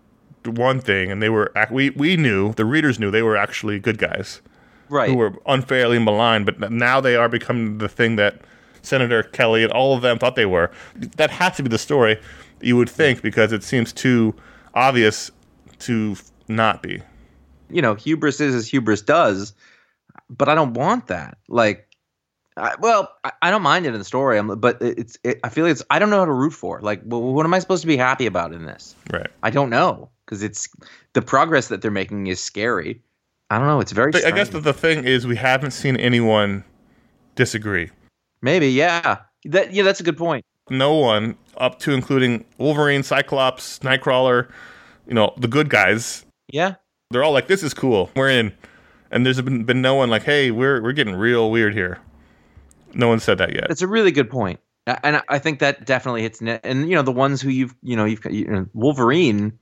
one 0.45 0.79
thing, 0.79 1.11
and 1.11 1.21
they 1.21 1.29
were 1.29 1.51
we 1.69 1.91
we 1.91 2.17
knew 2.17 2.53
the 2.53 2.65
readers 2.65 2.99
knew 2.99 3.11
they 3.11 3.21
were 3.21 3.37
actually 3.37 3.77
good 3.79 3.99
guys 3.99 4.41
right. 4.89 5.09
who 5.09 5.15
were 5.15 5.33
unfairly 5.45 5.99
maligned, 5.99 6.45
but 6.47 6.71
now 6.71 6.99
they 6.99 7.15
are 7.15 7.29
becoming 7.29 7.77
the 7.77 7.87
thing 7.87 8.15
that 8.15 8.41
Senator 8.81 9.21
Kelly 9.21 9.63
and 9.63 9.71
all 9.71 9.95
of 9.95 10.01
them 10.01 10.17
thought 10.17 10.35
they 10.35 10.47
were. 10.47 10.71
That 10.95 11.29
has 11.29 11.55
to 11.57 11.63
be 11.63 11.69
the 11.69 11.77
story, 11.77 12.19
you 12.61 12.75
would 12.77 12.89
think, 12.89 13.21
because 13.21 13.51
it 13.51 13.63
seems 13.63 13.93
too 13.93 14.33
obvious 14.73 15.29
to 15.79 16.15
not 16.47 16.81
be. 16.81 17.01
you 17.69 17.81
know, 17.81 17.93
hubris 17.93 18.41
is 18.41 18.55
as 18.55 18.67
hubris 18.67 19.01
does, 19.03 19.53
but 20.37 20.49
I 20.49 20.55
don't 20.55 20.73
want 20.73 21.07
that. 21.07 21.37
Like, 21.47 21.87
I, 22.57 22.75
well, 22.79 23.13
I, 23.23 23.31
I 23.43 23.51
don't 23.51 23.61
mind 23.61 23.85
it 23.85 23.93
in 23.93 23.99
the 23.99 24.05
story, 24.05 24.37
I'm, 24.39 24.59
but 24.59 24.81
it's. 24.81 25.17
It, 25.23 25.39
I 25.43 25.49
feel 25.49 25.65
like 25.65 25.71
it's. 25.71 25.83
I 25.89 25.99
don't 25.99 26.09
know 26.09 26.19
how 26.19 26.25
to 26.25 26.31
root 26.33 26.53
for. 26.53 26.81
Like, 26.81 27.01
well, 27.05 27.21
what 27.21 27.45
am 27.45 27.53
I 27.53 27.59
supposed 27.59 27.81
to 27.81 27.87
be 27.87 27.97
happy 27.97 28.25
about 28.25 28.53
in 28.53 28.65
this? 28.65 28.95
Right. 29.11 29.27
I 29.43 29.49
don't 29.49 29.69
know 29.69 30.09
because 30.25 30.41
it's 30.41 30.67
the 31.13 31.21
progress 31.21 31.67
that 31.67 31.81
they're 31.81 31.91
making 31.91 32.27
is 32.27 32.41
scary. 32.41 33.01
I 33.49 33.57
don't 33.57 33.67
know. 33.67 33.79
It's 33.79 33.91
very. 33.91 34.11
I 34.25 34.31
guess 34.31 34.49
that 34.49 34.61
the 34.61 34.73
thing 34.73 35.03
is 35.03 35.27
we 35.27 35.35
haven't 35.35 35.71
seen 35.71 35.95
anyone 35.97 36.63
disagree. 37.35 37.89
maybe 38.41 38.67
yeah. 38.69 39.19
That 39.45 39.73
yeah, 39.73 39.83
that's 39.83 39.99
a 39.99 40.03
good 40.03 40.17
point. 40.17 40.45
no 40.69 40.93
one 40.95 41.35
up 41.57 41.79
to 41.79 41.91
including 41.93 42.45
Wolverine, 42.57 43.03
Cyclops, 43.03 43.79
Nightcrawler, 43.79 44.49
you 45.07 45.13
know, 45.13 45.33
the 45.37 45.47
good 45.47 45.69
guys. 45.69 46.25
Yeah, 46.51 46.75
They're 47.09 47.23
all 47.23 47.31
like, 47.31 47.47
"This 47.47 47.63
is 47.63 47.73
cool. 47.73 48.09
We're 48.15 48.29
in." 48.29 48.53
And 49.11 49.25
there's 49.25 49.41
been, 49.41 49.63
been 49.65 49.81
no 49.81 49.95
one 49.95 50.09
like, 50.09 50.23
"Hey, 50.23 50.51
we're 50.51 50.81
we're 50.81 50.93
getting 50.93 51.15
real 51.15 51.51
weird 51.51 51.73
here." 51.73 51.99
No 52.93 53.07
one 53.07 53.19
said 53.19 53.37
that 53.37 53.53
yet. 53.53 53.65
that's 53.67 53.81
a 53.81 53.87
really 53.87 54.11
good 54.11 54.29
And 55.03 55.17
I- 55.17 55.39
think 55.39 55.59
that 55.59 55.85
definitely 55.85 56.21
hits 56.23 56.41
net. 56.41 56.61
And 56.63 56.89
you 56.89 56.95
know, 56.95 57.01
the 57.03 57.11
ones 57.11 57.41
who 57.41 57.49
you've 57.49 57.75
you 57.83 57.95
know 57.95 58.05
you've 58.05 58.25
you 58.29 58.47
know, 58.47 58.65
Wolverine. 58.73 59.57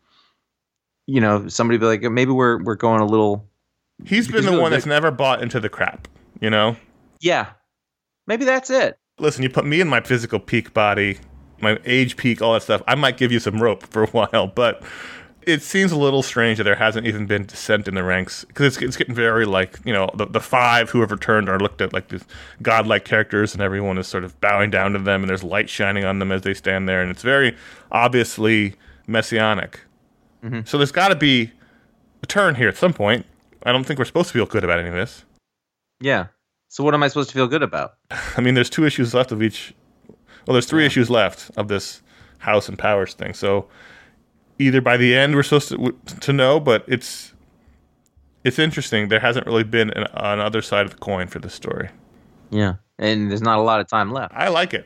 You 1.08 1.22
know, 1.22 1.48
somebody 1.48 1.80
be 1.80 1.86
like, 1.88 2.02
maybe 2.04 2.32
we're 2.32 2.62
we're 2.64 2.76
going 2.76 3.02
a 3.02 3.06
little. 3.06 3.48
He's 4.06 4.28
been 4.28 4.46
the 4.46 4.60
one 4.60 4.72
that's 4.72 4.86
never 4.86 5.10
bought 5.12 5.42
into 5.42 5.60
the 5.60 5.70
crap. 5.70 6.08
You 6.40 6.50
know. 6.52 6.76
Yeah, 7.20 7.48
maybe 8.28 8.46
that's 8.46 8.70
it. 8.70 8.98
Listen, 9.18 9.44
you 9.44 9.50
put 9.50 9.66
me 9.66 9.82
in 9.82 9.88
my 9.90 10.00
physical 10.02 10.40
peak 10.40 10.74
body, 10.74 11.18
my 11.60 11.80
age 11.84 12.16
peak, 12.16 12.42
all 12.42 12.54
that 12.54 12.62
stuff. 12.62 12.82
I 12.88 12.96
might 12.96 13.18
give 13.18 13.32
you 13.32 13.40
some 13.40 13.62
rope 13.62 13.84
for 13.92 14.04
a 14.04 14.08
while, 14.12 14.48
but 14.48 14.84
it 15.50 15.62
seems 15.62 15.92
a 15.92 15.98
little 15.98 16.24
strange 16.24 16.58
that 16.58 16.64
there 16.64 16.76
hasn't 16.76 17.08
even 17.08 17.26
been 17.26 17.46
dissent 17.46 17.88
in 17.88 17.96
the 17.96 18.04
ranks 18.04 18.46
because 18.46 18.68
it's, 18.68 18.84
it's 18.84 18.98
getting 18.98 19.16
very 19.16 19.46
like 19.46 19.80
you 19.86 19.94
know 19.94 20.10
the, 20.14 20.26
the 20.26 20.40
five 20.40 20.90
who 20.90 21.02
have 21.02 21.12
returned 21.12 21.50
are 21.50 21.60
looked 21.60 21.82
at 21.82 21.94
like 21.94 22.10
these 22.10 22.24
godlike 22.62 23.06
characters 23.06 23.54
and 23.54 23.62
everyone 23.62 23.98
is 23.98 24.08
sort 24.08 24.24
of 24.24 24.40
bowing 24.42 24.70
down 24.70 24.94
to 24.94 25.00
them 25.00 25.22
and 25.22 25.30
there's 25.30 25.44
light 25.44 25.70
shining 25.70 26.06
on 26.06 26.20
them 26.20 26.32
as 26.32 26.42
they 26.44 26.54
stand 26.54 26.88
there 26.88 27.02
and 27.02 27.12
it's 27.12 27.24
very 27.24 27.56
obviously 27.92 28.76
messianic 29.08 29.82
mm-hmm. 30.44 30.62
so 30.66 30.78
there's 30.78 30.92
got 30.92 31.10
to 31.10 31.16
be 31.16 31.52
a 32.24 32.26
turn 32.26 32.56
here 32.56 32.70
at 32.70 32.78
some 32.78 32.94
point 32.94 33.26
i 33.64 33.72
don't 33.72 33.84
think 33.86 33.98
we're 34.00 34.06
supposed 34.06 34.28
to 34.30 34.34
feel 34.34 34.46
good 34.46 34.64
about 34.64 34.80
any 34.80 34.90
of 34.90 34.96
this 34.96 35.26
Yeah. 36.02 36.28
So 36.68 36.84
what 36.84 36.94
am 36.94 37.04
I 37.04 37.08
supposed 37.08 37.30
to 37.30 37.36
feel 37.36 37.48
good 37.48 37.64
about? 37.64 37.96
I 38.38 38.42
mean, 38.42 38.54
there's 38.54 38.70
two 38.70 38.86
issues 38.86 39.14
left 39.14 39.32
of 39.32 39.42
each. 39.42 39.74
Well, 40.46 40.54
there's 40.54 40.66
three 40.66 40.86
issues 40.86 41.10
left 41.10 41.52
of 41.58 41.68
this 41.68 42.02
House 42.40 42.70
and 42.70 42.78
Powers 42.78 43.14
thing. 43.14 43.34
So 43.34 43.68
either 44.60 44.82
by 44.82 44.98
the 44.98 45.16
end 45.16 45.36
we're 45.36 45.44
supposed 45.44 45.70
to 45.70 45.96
to 46.20 46.34
know, 46.34 46.60
but 46.60 46.84
it's 46.88 47.34
it's 48.44 48.60
interesting. 48.60 49.10
There 49.10 49.20
hasn't 49.20 49.46
really 49.48 49.64
been 49.64 49.90
an, 49.92 50.06
an 50.14 50.40
other 50.40 50.62
side 50.62 50.86
of 50.86 50.92
the 50.92 50.98
coin 50.98 51.28
for 51.28 51.40
this 51.40 51.54
story. 51.54 51.90
Yeah. 52.52 52.76
And 52.98 53.30
there's 53.30 53.42
not 53.42 53.58
a 53.58 53.62
lot 53.62 53.80
of 53.80 53.88
time 53.88 54.12
left. 54.12 54.34
I 54.36 54.50
like 54.50 54.74
it. 54.74 54.86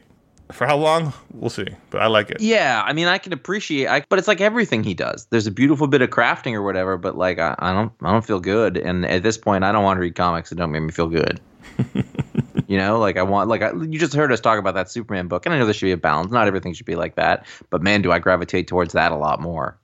For 0.51 0.67
how 0.67 0.77
long, 0.77 1.13
we'll 1.33 1.49
see. 1.49 1.67
But 1.89 2.01
I 2.01 2.07
like 2.07 2.29
it. 2.29 2.39
Yeah, 2.39 2.83
I 2.85 2.93
mean, 2.93 3.07
I 3.07 3.17
can 3.17 3.33
appreciate, 3.33 3.87
I, 3.87 4.03
but 4.07 4.19
it's 4.19 4.27
like 4.27 4.41
everything 4.41 4.83
he 4.83 4.93
does. 4.93 5.25
There's 5.31 5.47
a 5.47 5.51
beautiful 5.51 5.87
bit 5.87 6.01
of 6.01 6.09
crafting 6.09 6.53
or 6.53 6.61
whatever, 6.61 6.97
but 6.97 7.17
like 7.17 7.39
I, 7.39 7.55
I 7.59 7.73
don't, 7.73 7.91
I 8.03 8.11
don't 8.11 8.25
feel 8.25 8.39
good. 8.39 8.77
And 8.77 9.05
at 9.05 9.23
this 9.23 9.37
point, 9.37 9.63
I 9.63 9.71
don't 9.71 9.83
want 9.83 9.97
to 9.97 10.01
read 10.01 10.15
comics 10.15 10.49
that 10.49 10.57
don't 10.57 10.71
make 10.71 10.83
me 10.83 10.91
feel 10.91 11.07
good. 11.07 11.39
you 12.73 12.79
know, 12.79 12.97
like 12.97 13.17
I 13.17 13.21
want, 13.21 13.49
like 13.49 13.61
I, 13.61 13.71
you 13.71 13.99
just 13.99 14.15
heard 14.15 14.31
us 14.31 14.39
talk 14.39 14.57
about 14.57 14.73
that 14.73 14.89
Superman 14.89 15.27
book, 15.27 15.45
and 15.45 15.53
I 15.53 15.59
know 15.59 15.65
there 15.65 15.75
should 15.75 15.85
be 15.85 15.91
a 15.91 15.97
balance. 15.97 16.31
Not 16.31 16.47
everything 16.47 16.73
should 16.73 16.87
be 16.87 16.95
like 16.95 17.13
that, 17.17 17.45
but 17.69 17.83
man, 17.83 18.01
do 18.01 18.11
I 18.11 18.17
gravitate 18.17 18.67
towards 18.67 18.93
that 18.93 19.11
a 19.11 19.15
lot 19.15 19.39
more. 19.39 19.77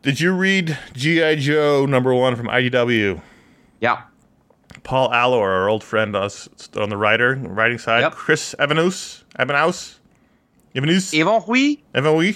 Did 0.00 0.20
you 0.20 0.32
read 0.32 0.78
GI 0.94 1.36
Joe 1.36 1.84
number 1.84 2.14
one 2.14 2.36
from 2.36 2.46
IDW? 2.46 3.20
Yeah, 3.82 4.04
Paul 4.84 5.10
Allor, 5.10 5.50
our 5.50 5.68
old 5.68 5.84
friend, 5.84 6.16
us 6.16 6.48
on 6.76 6.88
the 6.88 6.96
writer 6.96 7.34
writing 7.34 7.76
side. 7.76 8.00
Yep. 8.00 8.14
Chris 8.14 8.54
Evanus, 8.58 9.22
Evanus, 9.38 10.00
Evanus. 10.74 11.12
Yvon 11.12 11.44
Hui. 11.44 12.34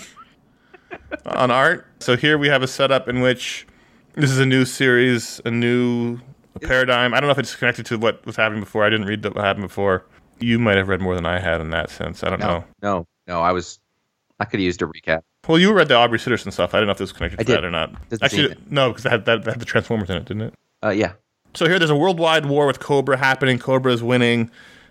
On 1.24 1.50
art. 1.50 1.86
So 2.00 2.14
here 2.14 2.36
we 2.36 2.48
have 2.48 2.62
a 2.62 2.66
setup 2.66 3.08
in 3.08 3.22
which 3.22 3.66
this 4.16 4.30
is 4.30 4.38
a 4.38 4.44
new 4.44 4.66
series, 4.66 5.40
a 5.46 5.50
new 5.50 6.20
paradigm. 6.60 7.14
I 7.14 7.20
don't 7.20 7.28
know 7.28 7.32
if 7.32 7.38
it's 7.38 7.54
connected 7.54 7.86
to 7.86 7.98
what 7.98 8.24
was 8.26 8.36
happening 8.36 8.60
before. 8.60 8.84
I 8.84 8.90
didn't 8.90 9.06
read 9.06 9.24
what 9.24 9.36
happened 9.44 9.66
before. 9.66 10.04
You 10.40 10.58
might 10.58 10.76
have 10.76 10.88
read 10.88 11.00
more 11.00 11.14
than 11.14 11.26
I 11.26 11.38
had 11.38 11.60
in 11.60 11.70
that 11.70 11.90
sense. 11.90 12.22
I 12.24 12.30
don't 12.30 12.40
know. 12.40 12.64
No, 12.82 12.96
no, 12.96 13.06
no. 13.28 13.40
I 13.40 13.52
was, 13.52 13.78
I 14.40 14.44
could 14.44 14.60
have 14.60 14.64
used 14.64 14.82
a 14.82 14.86
recap. 14.86 15.20
Well, 15.46 15.58
you 15.58 15.72
read 15.72 15.88
the 15.88 15.94
Aubrey 15.94 16.18
Sitterson 16.18 16.52
stuff. 16.52 16.74
I 16.74 16.78
didn't 16.78 16.86
know 16.88 16.92
if 16.92 16.98
this 16.98 17.12
was 17.12 17.12
connected 17.12 17.40
I 17.40 17.42
to 17.44 17.52
that 17.52 17.64
or 17.64 17.70
not. 17.70 17.92
Doesn't 18.08 18.24
Actually, 18.24 18.56
no, 18.70 18.88
because 18.90 19.04
that 19.04 19.12
had, 19.12 19.24
that, 19.26 19.44
that 19.44 19.50
had 19.52 19.60
the 19.60 19.66
Transformers 19.66 20.10
in 20.10 20.16
it, 20.16 20.24
didn't 20.24 20.42
it? 20.42 20.54
Uh, 20.82 20.88
yeah, 20.90 21.12
So 21.54 21.66
here 21.66 21.78
there's 21.78 21.90
a 21.90 21.96
worldwide 21.96 22.46
war 22.46 22.66
with 22.66 22.80
Cobra 22.80 23.16
happening. 23.16 23.58
Cobra 23.58 23.92
is 23.92 24.02
winning. 24.02 24.50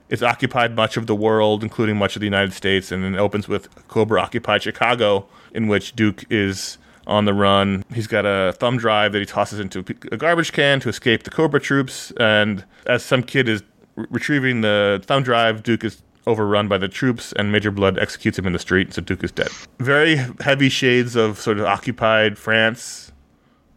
it's 0.09 0.21
occupied 0.21 0.75
much 0.75 0.95
of 0.95 1.07
the 1.07 1.15
world, 1.15 1.63
including 1.63 1.97
much 1.97 2.15
of 2.15 2.19
the 2.19 2.25
United 2.25 2.53
States, 2.53 2.91
and 2.91 3.03
then 3.03 3.15
it 3.15 3.19
opens 3.19 3.47
with 3.47 3.67
Cobra 3.87 4.21
occupied 4.21 4.61
Chicago, 4.63 5.27
in 5.53 5.67
which 5.67 5.95
Duke 5.95 6.23
is 6.29 6.77
on 7.07 7.25
the 7.25 7.33
run. 7.33 7.83
He's 7.93 8.07
got 8.07 8.25
a 8.25 8.53
thumb 8.53 8.77
drive 8.77 9.11
that 9.13 9.19
he 9.19 9.25
tosses 9.25 9.59
into 9.59 9.79
a 10.11 10.17
garbage 10.17 10.51
can 10.51 10.79
to 10.81 10.89
escape 10.89 11.23
the 11.23 11.29
Cobra 11.29 11.59
troops, 11.59 12.11
and 12.17 12.63
as 12.85 13.03
some 13.03 13.23
kid 13.23 13.49
is 13.49 13.63
re- 13.95 14.07
retrieving 14.09 14.61
the 14.61 15.03
thumb 15.05 15.23
drive, 15.23 15.63
Duke 15.63 15.83
is 15.83 16.01
overrun 16.25 16.67
by 16.67 16.77
the 16.77 16.87
troops, 16.87 17.33
and 17.33 17.51
Major 17.51 17.71
Blood 17.71 17.99
executes 17.99 18.39
him 18.39 18.47
in 18.47 18.53
the 18.53 18.59
street, 18.59 18.93
so 18.93 19.01
Duke 19.01 19.23
is 19.23 19.31
dead. 19.31 19.49
Very 19.79 20.15
heavy 20.39 20.69
shades 20.69 21.15
of 21.15 21.39
sort 21.39 21.59
of 21.59 21.65
occupied 21.65 22.37
France 22.37 23.11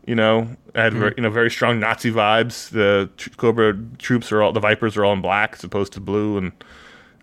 you 0.06 0.14
know, 0.14 0.48
had 0.74 0.92
hmm. 0.92 1.00
very, 1.00 1.14
you 1.16 1.22
know 1.22 1.30
very 1.30 1.50
strong 1.50 1.80
Nazi 1.80 2.10
vibes. 2.10 2.70
The 2.70 3.10
tr- 3.16 3.30
Cobra 3.36 3.76
troops 3.98 4.32
are 4.32 4.42
all 4.42 4.52
the 4.52 4.60
Vipers 4.60 4.96
are 4.96 5.04
all 5.04 5.12
in 5.12 5.20
black 5.20 5.54
as 5.54 5.64
opposed 5.64 5.92
to 5.94 6.00
blue, 6.00 6.38
and 6.38 6.52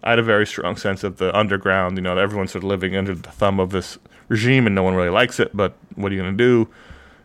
I 0.04 0.12
had 0.12 0.20
a 0.20 0.24
very 0.24 0.46
strong 0.46 0.76
sense 0.76 1.04
of 1.04 1.18
the 1.18 1.36
underground. 1.36 1.98
You 1.98 2.02
know, 2.02 2.18
everyone's 2.18 2.52
sort 2.52 2.64
of 2.64 2.70
living 2.70 2.96
under 2.96 3.16
the 3.16 3.32
thumb 3.32 3.60
of 3.60 3.72
this 3.72 3.98
regime, 4.28 4.66
and 4.66 4.76
no 4.76 4.84
one 4.84 4.96
really 4.96 5.10
likes 5.10 5.40
it. 5.40 5.56
But 5.56 5.76
what 5.96 6.12
are 6.12 6.16
you 6.16 6.22
going 6.22 6.38
to 6.38 6.44
do? 6.44 6.70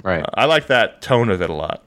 Right. 0.02 0.24
I 0.34 0.44
like 0.44 0.68
that 0.68 1.02
tone 1.02 1.28
of 1.30 1.42
it 1.42 1.50
a 1.50 1.54
lot. 1.54 1.84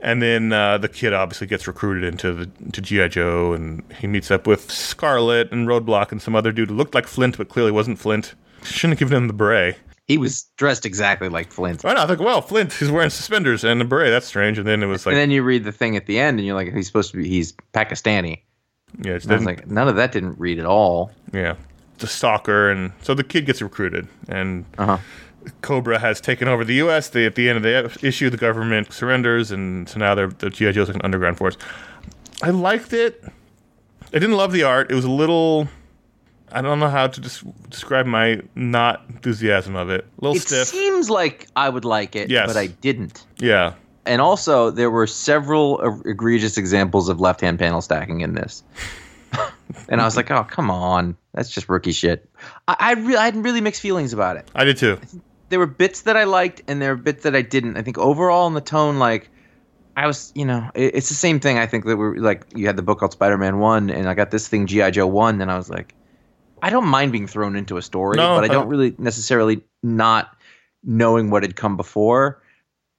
And 0.00 0.20
then 0.20 0.52
uh, 0.52 0.78
the 0.78 0.88
kid 0.88 1.12
obviously 1.12 1.46
gets 1.46 1.68
recruited 1.68 2.02
into 2.02 2.32
the 2.32 2.46
to 2.72 2.80
GI 2.80 3.08
Joe, 3.10 3.52
and 3.52 3.84
he 4.00 4.08
meets 4.08 4.30
up 4.32 4.46
with 4.48 4.68
Scarlett 4.70 5.52
and 5.52 5.68
Roadblock 5.68 6.10
and 6.10 6.20
some 6.20 6.34
other 6.34 6.50
dude 6.50 6.70
who 6.70 6.74
looked 6.74 6.94
like 6.94 7.06
Flint, 7.06 7.38
but 7.38 7.48
clearly 7.48 7.70
wasn't 7.70 8.00
Flint. 8.00 8.34
Shouldn't 8.64 8.98
have 8.98 9.08
given 9.08 9.22
him 9.22 9.26
the 9.28 9.32
beret. 9.32 9.76
he 10.08 10.18
was 10.18 10.42
dressed 10.56 10.84
exactly 10.84 11.28
like 11.28 11.52
Flint. 11.52 11.84
Right 11.84 11.96
I 11.96 12.06
think, 12.08 12.18
well, 12.18 12.42
Flint, 12.42 12.72
he's 12.72 12.90
wearing 12.90 13.10
suspenders 13.10 13.62
and 13.62 13.80
a 13.80 13.84
beret. 13.84 14.10
That's 14.10 14.26
strange. 14.26 14.58
And 14.58 14.66
then 14.66 14.82
it 14.82 14.86
was 14.86 15.06
like, 15.06 15.12
and 15.12 15.20
then 15.20 15.30
you 15.30 15.44
read 15.44 15.62
the 15.62 15.72
thing 15.72 15.96
at 15.96 16.06
the 16.06 16.18
end, 16.18 16.38
and 16.40 16.46
you're 16.46 16.56
like, 16.56 16.74
he's 16.74 16.88
supposed 16.88 17.12
to 17.12 17.18
be, 17.18 17.28
he's 17.28 17.52
Pakistani. 17.72 18.42
yeah, 19.02 19.12
it's 19.12 19.28
I 19.28 19.34
was 19.34 19.44
like, 19.44 19.68
none 19.68 19.86
of 19.86 19.94
that 19.96 20.10
didn't 20.10 20.36
read 20.38 20.58
at 20.58 20.66
all. 20.66 21.12
yeah, 21.32 21.54
the 22.02 22.06
stalker, 22.06 22.70
and 22.70 22.92
so 23.02 23.14
the 23.14 23.24
kid 23.24 23.46
gets 23.46 23.62
recruited, 23.62 24.06
and 24.28 24.66
Uh 24.76 24.86
huh. 24.86 24.98
Cobra 25.62 25.98
has 25.98 26.20
taken 26.20 26.46
over 26.46 26.64
the 26.64 26.74
U.S. 26.74 27.08
They, 27.08 27.24
at 27.26 27.34
the 27.34 27.48
end 27.48 27.56
of 27.56 27.62
the 27.64 28.06
issue, 28.06 28.30
the 28.30 28.36
government 28.36 28.92
surrenders, 28.92 29.50
and 29.50 29.88
so 29.88 29.98
now 29.98 30.14
they're 30.14 30.28
the 30.28 30.50
GI 30.50 30.72
Joe's 30.72 30.86
like 30.88 30.94
an 30.96 31.02
underground 31.02 31.36
force. 31.38 31.56
I 32.42 32.50
liked 32.50 32.92
it. 32.92 33.24
I 34.14 34.18
didn't 34.18 34.36
love 34.36 34.52
the 34.52 34.62
art. 34.62 34.90
It 34.90 34.94
was 34.94 35.04
a 35.04 35.10
little. 35.10 35.66
I 36.52 36.60
don't 36.60 36.78
know 36.78 36.90
how 36.90 37.06
to 37.06 37.20
des- 37.20 37.50
describe 37.70 38.04
my 38.06 38.42
not 38.54 39.02
enthusiasm 39.08 39.74
of 39.74 39.88
it. 39.90 40.06
A 40.20 40.24
little 40.24 40.36
It 40.36 40.42
stiff. 40.42 40.68
seems 40.68 41.08
like 41.08 41.46
I 41.56 41.68
would 41.70 41.84
like 41.86 42.14
it, 42.14 42.30
Yes. 42.30 42.46
but 42.46 42.56
I 42.58 42.66
didn't. 42.66 43.24
yeah. 43.38 43.72
And 44.04 44.20
also, 44.20 44.70
there 44.70 44.90
were 44.90 45.06
several 45.06 45.80
egregious 46.04 46.58
examples 46.58 47.08
of 47.08 47.20
left-hand 47.20 47.58
panel 47.60 47.80
stacking 47.80 48.20
in 48.20 48.34
this. 48.34 48.62
and 49.88 50.00
I 50.00 50.04
was 50.04 50.16
like, 50.16 50.30
"Oh, 50.30 50.44
come 50.44 50.70
on, 50.70 51.16
that's 51.34 51.50
just 51.50 51.68
rookie 51.68 51.92
shit." 51.92 52.28
I, 52.68 52.76
I, 52.78 52.92
re- 52.94 53.16
I 53.16 53.24
had 53.26 53.36
really 53.36 53.60
mixed 53.60 53.80
feelings 53.80 54.12
about 54.12 54.36
it. 54.36 54.50
I 54.54 54.64
did 54.64 54.76
too. 54.76 54.98
There 55.48 55.58
were 55.58 55.66
bits 55.66 56.02
that 56.02 56.16
I 56.16 56.24
liked, 56.24 56.62
and 56.66 56.80
there 56.80 56.94
were 56.96 57.02
bits 57.02 57.24
that 57.24 57.36
I 57.36 57.42
didn't. 57.42 57.76
I 57.76 57.82
think 57.82 57.98
overall, 57.98 58.46
in 58.46 58.54
the 58.54 58.60
tone, 58.60 58.98
like 58.98 59.28
I 59.96 60.06
was, 60.06 60.32
you 60.34 60.46
know, 60.46 60.70
it, 60.74 60.94
it's 60.94 61.08
the 61.08 61.14
same 61.14 61.40
thing. 61.40 61.58
I 61.58 61.66
think 61.66 61.84
that 61.84 61.96
we're 61.96 62.16
like, 62.16 62.46
you 62.54 62.66
had 62.66 62.76
the 62.76 62.82
book 62.82 63.00
called 63.00 63.12
Spider-Man 63.12 63.58
One, 63.58 63.90
and 63.90 64.08
I 64.08 64.14
got 64.14 64.30
this 64.30 64.48
thing 64.48 64.66
GI 64.66 64.92
Joe 64.92 65.06
One, 65.06 65.40
and 65.42 65.50
I 65.50 65.56
was 65.56 65.68
like, 65.68 65.94
I 66.62 66.70
don't 66.70 66.86
mind 66.86 67.12
being 67.12 67.26
thrown 67.26 67.56
into 67.56 67.76
a 67.76 67.82
story, 67.82 68.16
No, 68.16 68.36
but 68.36 68.44
I 68.44 68.46
I- 68.46 68.56
don't 68.56 68.68
really 68.68 68.94
necessarily 68.98 69.62
not 69.82 70.34
knowing 70.84 71.30
what 71.30 71.42
had 71.42 71.54
come 71.56 71.76
before, 71.76 72.42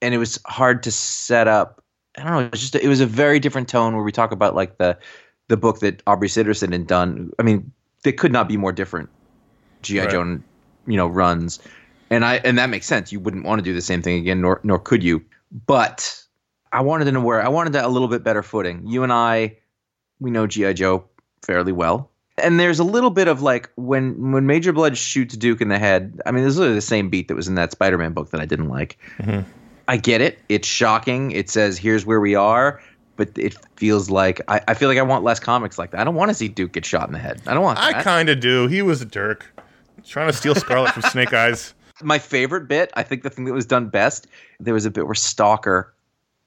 and 0.00 0.14
it 0.14 0.18
was 0.18 0.38
hard 0.46 0.82
to 0.84 0.90
set 0.92 1.48
up. 1.48 1.82
I 2.16 2.22
don't 2.22 2.32
know. 2.32 2.38
It 2.40 2.52
was 2.52 2.60
just 2.60 2.74
it 2.76 2.86
was 2.88 3.00
a 3.00 3.06
very 3.06 3.40
different 3.40 3.68
tone 3.68 3.94
where 3.96 4.04
we 4.04 4.12
talk 4.12 4.30
about 4.30 4.54
like 4.54 4.78
the 4.78 4.96
the 5.48 5.56
book 5.56 5.80
that 5.80 6.02
Aubrey 6.06 6.28
Sitterson 6.28 6.70
had 6.72 6.86
done. 6.86 7.30
I 7.40 7.42
mean, 7.42 7.72
they 8.04 8.12
could 8.12 8.32
not 8.32 8.48
be 8.48 8.56
more 8.56 8.72
different. 8.72 9.10
GI 9.82 10.00
Right. 10.00 10.10
Joe, 10.10 10.38
you 10.86 10.96
know, 10.96 11.08
runs, 11.08 11.58
and 12.10 12.24
I 12.24 12.36
and 12.36 12.56
that 12.58 12.70
makes 12.70 12.86
sense. 12.86 13.10
You 13.12 13.20
wouldn't 13.20 13.44
want 13.44 13.58
to 13.58 13.64
do 13.64 13.74
the 13.74 13.82
same 13.82 14.00
thing 14.00 14.18
again, 14.18 14.40
nor 14.40 14.60
nor 14.62 14.78
could 14.78 15.02
you. 15.02 15.24
But 15.66 16.22
I 16.72 16.80
wanted 16.80 17.04
to 17.06 17.12
know 17.12 17.20
where 17.20 17.42
I 17.42 17.48
wanted 17.48 17.76
a 17.76 17.88
little 17.88 18.08
bit 18.08 18.22
better 18.24 18.42
footing. 18.42 18.86
You 18.86 19.02
and 19.02 19.12
I, 19.12 19.56
we 20.20 20.30
know 20.30 20.46
GI 20.46 20.74
Joe 20.74 21.04
fairly 21.42 21.72
well. 21.72 22.10
And 22.36 22.58
there's 22.58 22.80
a 22.80 22.84
little 22.84 23.10
bit 23.10 23.28
of 23.28 23.42
like 23.42 23.70
when 23.76 24.32
when 24.32 24.46
Major 24.46 24.72
Blood 24.72 24.96
shoots 24.96 25.36
Duke 25.36 25.60
in 25.60 25.68
the 25.68 25.78
head. 25.78 26.20
I 26.26 26.32
mean, 26.32 26.44
this 26.44 26.54
is 26.54 26.58
the 26.58 26.80
same 26.80 27.08
beat 27.10 27.28
that 27.28 27.34
was 27.34 27.46
in 27.46 27.54
that 27.56 27.72
Spider-Man 27.72 28.12
book 28.12 28.30
that 28.30 28.40
I 28.40 28.46
didn't 28.46 28.68
like. 28.68 28.98
Mhm. 29.18 29.44
I 29.86 29.98
get 29.98 30.20
it. 30.20 30.38
It's 30.48 30.66
shocking. 30.66 31.30
It 31.30 31.50
says 31.50 31.78
here's 31.78 32.06
where 32.06 32.20
we 32.20 32.34
are, 32.34 32.80
but 33.16 33.30
it 33.36 33.56
feels 33.76 34.10
like 34.10 34.40
I, 34.48 34.60
I 34.68 34.74
feel 34.74 34.88
like 34.88 34.98
I 34.98 35.02
want 35.02 35.24
less 35.24 35.38
comics 35.40 35.78
like 35.78 35.90
that. 35.92 36.00
I 36.00 36.04
don't 36.04 36.14
want 36.14 36.30
to 36.30 36.34
see 36.34 36.48
Duke 36.48 36.72
get 36.72 36.84
shot 36.84 37.06
in 37.08 37.12
the 37.12 37.18
head. 37.18 37.40
I 37.46 37.54
don't 37.54 37.62
want 37.62 37.78
that. 37.78 37.94
I 37.96 38.02
kind 38.02 38.28
of 38.28 38.40
do. 38.40 38.66
He 38.68 38.82
was 38.82 39.00
a 39.02 39.06
jerk. 39.06 39.46
Trying 40.06 40.26
to 40.28 40.32
steal 40.32 40.54
Scarlett 40.54 40.92
from 40.92 41.02
Snake 41.02 41.32
Eyes. 41.32 41.72
my 42.02 42.18
favorite 42.18 42.68
bit, 42.68 42.90
I 42.94 43.02
think 43.02 43.22
the 43.22 43.30
thing 43.30 43.44
that 43.46 43.54
was 43.54 43.64
done 43.66 43.88
best, 43.88 44.26
there 44.60 44.74
was 44.74 44.84
a 44.84 44.90
bit 44.90 45.06
where 45.06 45.14
Stalker 45.14 45.94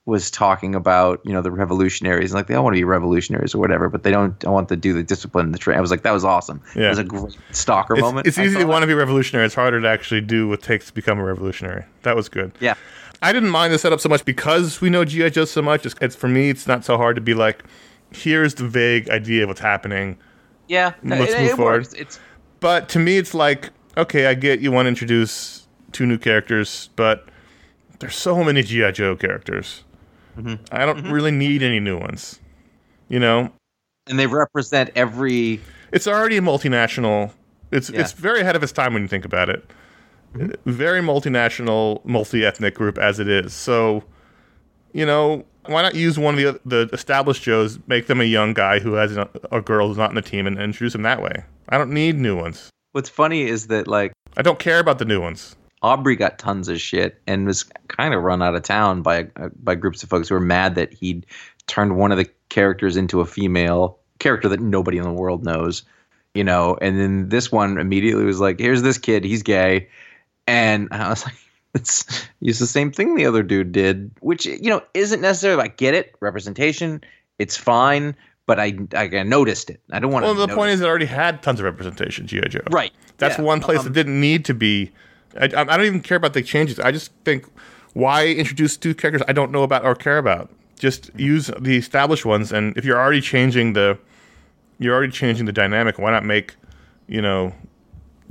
was 0.05 0.32
talking 0.32 0.74
about, 0.74 1.20
you 1.26 1.34
know, 1.34 1.41
the 1.41 1.51
revolutionaries. 1.51 2.32
and 2.32 2.38
Like 2.39 2.47
they 2.47 2.53
all 2.55 2.63
want 2.63 2.76
to 2.76 2.80
be 2.80 2.84
revolutionaries 2.86 3.53
or 3.53 3.57
whatever, 3.57 3.89
but 3.89 4.03
they 4.03 4.11
don't 4.11 4.41
want 4.45 4.70
to 4.70 4.76
do 4.78 4.93
the 4.93 5.03
discipline 5.03 5.47
in 5.47 5.51
the 5.51 5.57
train. 5.57 5.78
I 5.78 5.82
was 5.82 5.91
like, 5.91 6.03
that 6.03 6.11
was 6.13 6.24
awesome. 6.24 6.61
Yeah. 6.76 6.86
It 6.86 6.89
was 6.89 6.97
a 6.99 7.03
great 7.03 7.36
Stalker 7.51 7.93
It's, 7.95 8.01
moment. 8.01 8.26
it's 8.28 8.38
I 8.38 8.45
easy 8.45 8.57
to 8.59 8.63
want 8.65 8.84
to 8.84 8.88
be 8.88 8.93
revolutionary. 8.93 9.45
It's 9.45 9.55
harder 9.55 9.82
to 9.82 9.88
actually 9.89 10.22
do 10.22 10.47
what 10.47 10.59
it 10.59 10.63
takes 10.63 10.88
to 10.88 10.93
become 10.93 11.20
a 11.20 11.24
revolutionary. 11.26 11.84
That 12.03 12.15
was 12.15 12.30
good. 12.30 12.53
Yeah. 12.61 12.76
I 13.22 13.34
didn't 13.34 13.49
mind 13.49 13.74
the 13.74 13.80
setup 13.80 13.99
so 13.99 14.09
much 14.09 14.24
because 14.26 14.80
we 14.82 14.89
know 14.89 15.03
GI 15.05 15.32
Joe 15.32 15.45
so 15.45 15.61
much. 15.61 15.86
It's, 15.86 15.95
it's 16.01 16.15
for 16.15 16.28
me. 16.28 16.49
It's 16.49 16.68
not 16.68 16.86
so 16.86 16.97
hard 16.97 17.15
to 17.15 17.22
be 17.22 17.34
like, 17.34 17.63
here's 18.11 18.55
the 18.55 18.68
vague 18.68 19.09
idea 19.09 19.43
of 19.43 19.49
what's 19.49 19.59
happening. 19.59 20.18
Yeah. 20.68 20.93
Let's 21.03 21.34
it, 21.34 21.41
move 21.41 21.51
it 21.51 21.55
forward. 21.55 21.78
works. 21.80 21.93
It's 21.93 22.20
But 22.59 22.89
to 22.89 22.99
me, 22.99 23.18
it's 23.18 23.34
like, 23.34 23.72
okay, 23.97 24.28
I 24.28 24.34
get 24.34 24.59
you 24.59 24.72
want 24.72 24.86
to 24.86 24.89
introduce 24.89 25.68
two 25.91 26.05
new 26.05 26.18
characters, 26.18 26.89
but 26.95 27.28
there's 27.99 28.15
so 28.15 28.43
many 28.43 28.61
GI 28.61 28.91
Joe 28.91 29.15
characters. 29.15 29.84
Mm-hmm. 30.38 30.63
I 30.72 30.86
don't 30.86 31.09
really 31.09 31.32
need 31.32 31.63
any 31.63 31.80
new 31.80 31.97
ones. 31.97 32.39
You 33.09 33.20
know, 33.20 33.51
and 34.07 34.20
they 34.20 34.28
represent 34.28 34.91
every 34.95 35.61
it's 35.91 36.07
already 36.07 36.38
a 36.38 36.41
multinational. 36.41 37.32
It's 37.72 37.89
Yeah. 37.89 38.01
it's 38.01 38.11
very 38.11 38.41
ahead 38.41 38.55
of 38.55 38.63
its 38.63 38.72
time 38.72 38.93
when 38.93 39.01
you 39.01 39.07
think 39.07 39.26
about 39.26 39.49
it. 39.49 39.72
Mm-hmm. 40.38 40.72
Very 40.72 41.02
multinational, 41.02 42.04
multi-ethnic 42.06 42.76
group 42.76 42.98
as 42.98 43.20
it 43.20 43.28
is. 43.28 43.54
So, 43.54 44.04
you 44.94 45.06
know, 45.06 45.46
why 45.66 45.82
not 45.82 45.96
use 45.96 46.18
one 46.18 46.38
of 46.38 46.40
the 46.40 46.62
the 46.66 46.90
established 46.94 47.44
Joes, 47.44 47.80
make 47.88 48.08
them 48.08 48.22
a 48.22 48.26
young 48.26 48.54
guy 48.54 48.80
who 48.80 48.94
has 48.94 49.16
a, 49.18 49.30
a 49.52 49.62
girl 49.62 49.88
who's 49.88 49.98
not 49.98 50.10
in 50.10 50.16
the 50.16 50.22
team, 50.22 50.48
and 50.48 50.58
introduce 50.60 50.94
them 50.94 51.04
that 51.04 51.22
way. 51.22 51.44
I 51.70 51.78
don't 51.78 51.92
need 51.92 52.18
new 52.18 52.38
ones. 52.38 52.70
What's 52.94 53.10
funny 53.10 53.44
is 53.44 53.68
that 53.68 53.88
like 53.88 54.14
I 54.38 54.42
don't 54.42 54.60
care 54.60 54.80
about 54.80 55.00
the 55.00 55.06
new 55.06 55.22
ones. 55.22 55.56
Aubrey 55.84 56.16
got 56.16 56.40
tons 56.40 56.70
of 56.70 56.82
shit 56.82 57.22
and 57.28 57.46
was 57.46 57.64
kind 57.88 58.14
of 58.14 58.24
run 58.24 58.42
out 58.42 58.56
of 58.56 58.64
town 58.64 59.02
by 59.02 59.28
by 59.62 59.76
groups 59.76 60.02
of 60.04 60.10
folks 60.10 60.30
who 60.30 60.36
were 60.36 60.42
mad 60.42 60.76
that 60.76 60.94
he'd 60.94 61.26
turned 61.68 61.98
one 61.98 62.12
of 62.12 62.18
the 62.18 62.30
characters 62.50 62.98
into 62.98 63.22
a 63.22 63.26
female 63.26 64.00
character 64.20 64.50
that 64.50 64.60
nobody 64.60 64.98
in 64.98 65.04
the 65.04 65.12
world 65.12 65.44
knows, 65.46 65.84
you 66.34 66.44
know. 66.44 66.78
And 66.82 67.00
then 67.00 67.30
this 67.30 67.52
one 67.52 67.78
immediately 67.78 68.24
was 68.24 68.40
like, 68.40 68.60
"Here's 68.60 68.82
this 68.82 68.98
kid, 68.98 69.24
he's 69.24 69.44
gay," 69.44 69.88
and 70.48 70.88
I 70.91 71.10
was 71.10 71.26
like, 71.26 71.36
"It's 71.76 72.28
it's 72.41 72.60
the 72.60 72.66
same 72.68 72.91
thing 72.91 73.16
the 73.16 73.26
other 73.26 73.43
dude 73.43 73.72
did," 73.72 74.12
which 74.22 74.45
you 74.45 74.70
know 74.70 74.82
isn't 74.93 75.22
necessarily 75.22 75.62
like 75.62 75.78
get 75.78 75.93
it 75.93 76.16
representation. 76.22 77.02
It's 77.39 77.56
fine, 77.56 78.16
but 78.48 78.60
I 78.60 78.78
I 78.95 79.08
noticed 79.24 79.70
it. 79.70 79.80
I 79.91 80.00
don't 80.00 80.12
want 80.12 80.24
Well, 80.26 80.34
to. 80.36 80.48
the 80.48 80.56
point 80.56 80.72
is, 80.72 80.82
it 80.82 80.86
already 80.88 81.06
had 81.06 81.43
tons 81.43 81.60
of 81.60 81.66
representation. 81.66 82.26
GI 82.26 82.41
Joe. 82.50 82.62
right. 82.72 82.91
That's 83.20 83.38
yeah, 83.38 83.43
one 83.43 83.60
place 83.62 83.80
um, 83.80 83.86
that 83.86 83.93
didn't 83.93 84.20
need 84.20 84.45
to 84.45 84.54
be. 84.54 84.91
I, 85.39 85.45
I 85.45 85.50
don't 85.50 85.86
even 85.86 86.02
care 86.02 86.18
about 86.18 86.34
the 86.34 86.41
changes. 86.41 86.80
I 86.80 86.91
just 86.91 87.12
think 87.26 87.45
why 87.93 88.28
introduce 88.28 88.78
two 88.78 88.93
characters 88.95 89.24
I 89.28 89.34
don't 89.34 89.52
know 89.52 89.64
about 89.64 89.84
or 89.84 89.95
care 89.95 90.18
about. 90.18 90.50
Just 90.80 91.10
use 91.16 91.50
the 91.60 91.76
established 91.78 92.26
ones, 92.26 92.52
and 92.52 92.78
if 92.78 92.86
you're 92.86 93.00
already 93.00 93.22
changing 93.22 93.74
the, 93.74 93.98
you're 94.78 94.93
already 94.95 95.12
changing 95.12 95.45
the 95.48 95.52
dynamic. 95.52 95.98
Why 95.98 96.12
not 96.12 96.24
make, 96.24 96.56
you 97.08 97.20
know, 97.22 97.54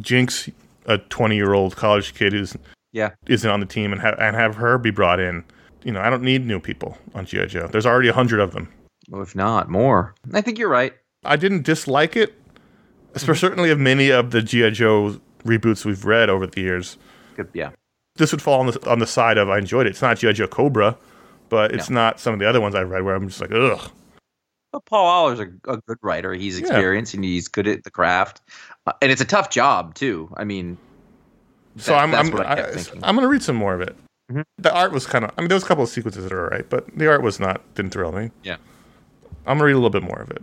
Jinx 0.00 0.48
a 0.86 0.98
20 0.98 1.36
year 1.36 1.52
old 1.52 1.76
college 1.76 2.14
kid 2.14 2.32
who's 2.32 2.56
Yeah. 2.92 3.10
isn't 3.28 3.48
on 3.50 3.60
the 3.60 3.66
team 3.66 3.92
and 3.92 4.00
have 4.00 4.18
and 4.18 4.34
have 4.36 4.56
her 4.56 4.78
be 4.78 4.90
brought 4.90 5.20
in. 5.20 5.44
You 5.84 5.92
know, 5.92 6.00
I 6.00 6.10
don't 6.10 6.22
need 6.22 6.44
new 6.46 6.58
people 6.58 6.98
on 7.14 7.26
GI 7.26 7.46
Joe. 7.46 7.68
There's 7.68 7.86
already 7.86 8.08
a 8.08 8.12
hundred 8.12 8.40
of 8.40 8.52
them. 8.52 8.68
Well, 9.08 9.22
if 9.22 9.36
not 9.36 9.68
more, 9.68 10.14
I 10.32 10.40
think 10.40 10.58
you're 10.58 10.68
right. 10.68 10.92
I 11.24 11.36
didn't 11.36 11.62
dislike 11.62 12.16
it. 12.16 12.34
Espe- 13.14 13.22
mm-hmm. 13.24 13.32
Certainly, 13.34 13.70
of 13.70 13.78
many 13.78 14.10
of 14.10 14.30
the 14.30 14.42
GI 14.42 14.72
Joe 14.72 15.20
reboots 15.44 15.84
we've 15.84 16.04
read 16.04 16.28
over 16.28 16.46
the 16.46 16.60
years, 16.60 16.98
Good, 17.36 17.48
yeah. 17.52 17.70
this 18.16 18.32
would 18.32 18.42
fall 18.42 18.60
on 18.60 18.66
the 18.66 18.90
on 18.90 18.98
the 18.98 19.06
side 19.06 19.38
of 19.38 19.48
I 19.48 19.58
enjoyed 19.58 19.86
it. 19.86 19.90
It's 19.90 20.02
not 20.02 20.18
GI 20.18 20.32
Joe 20.34 20.48
Cobra, 20.48 20.96
but 21.48 21.72
it's 21.72 21.88
not 21.90 22.18
some 22.18 22.32
of 22.34 22.40
the 22.40 22.48
other 22.48 22.60
ones 22.60 22.74
I've 22.74 22.90
read 22.90 23.04
where 23.04 23.14
I'm 23.14 23.28
just 23.28 23.40
like, 23.40 23.52
ugh. 23.52 23.90
Well, 24.76 24.82
Paul 24.82 25.08
Allor's 25.08 25.40
a, 25.40 25.72
a 25.72 25.78
good 25.86 25.96
writer. 26.02 26.34
He's 26.34 26.58
experienced 26.58 27.14
and 27.14 27.24
he's 27.24 27.48
good 27.48 27.66
at 27.66 27.82
the 27.84 27.90
craft, 27.90 28.42
uh, 28.86 28.92
and 29.00 29.10
it's 29.10 29.22
a 29.22 29.24
tough 29.24 29.48
job 29.48 29.94
too. 29.94 30.28
I 30.36 30.44
mean, 30.44 30.76
So 31.78 31.92
that- 31.92 32.02
I'm 32.02 32.14
I'm, 32.14 32.36
I 32.40 32.60
I, 32.60 32.84
I'm 33.02 33.14
gonna 33.14 33.26
read 33.26 33.42
some 33.42 33.56
more 33.56 33.72
of 33.72 33.80
it. 33.80 33.96
Mhm. 34.30 34.44
The 34.58 34.70
art 34.74 34.92
was 34.92 35.06
kind 35.06 35.24
of. 35.24 35.30
I 35.38 35.40
mean, 35.40 35.48
there 35.48 35.56
was 35.56 35.62
a 35.64 35.66
couple 35.66 35.82
of 35.84 35.88
sequences 35.88 36.24
that 36.24 36.32
are 36.34 36.44
alright, 36.44 36.68
but 36.68 36.94
the 36.94 37.08
art 37.08 37.22
was 37.22 37.40
not 37.40 37.62
didn't 37.74 37.92
thrill 37.92 38.12
me. 38.12 38.30
Yeah. 38.42 38.56
I'm 39.46 39.56
gonna 39.56 39.64
read 39.64 39.72
a 39.72 39.76
little 39.76 39.88
bit 39.88 40.02
more 40.02 40.20
of 40.20 40.30
it. 40.30 40.42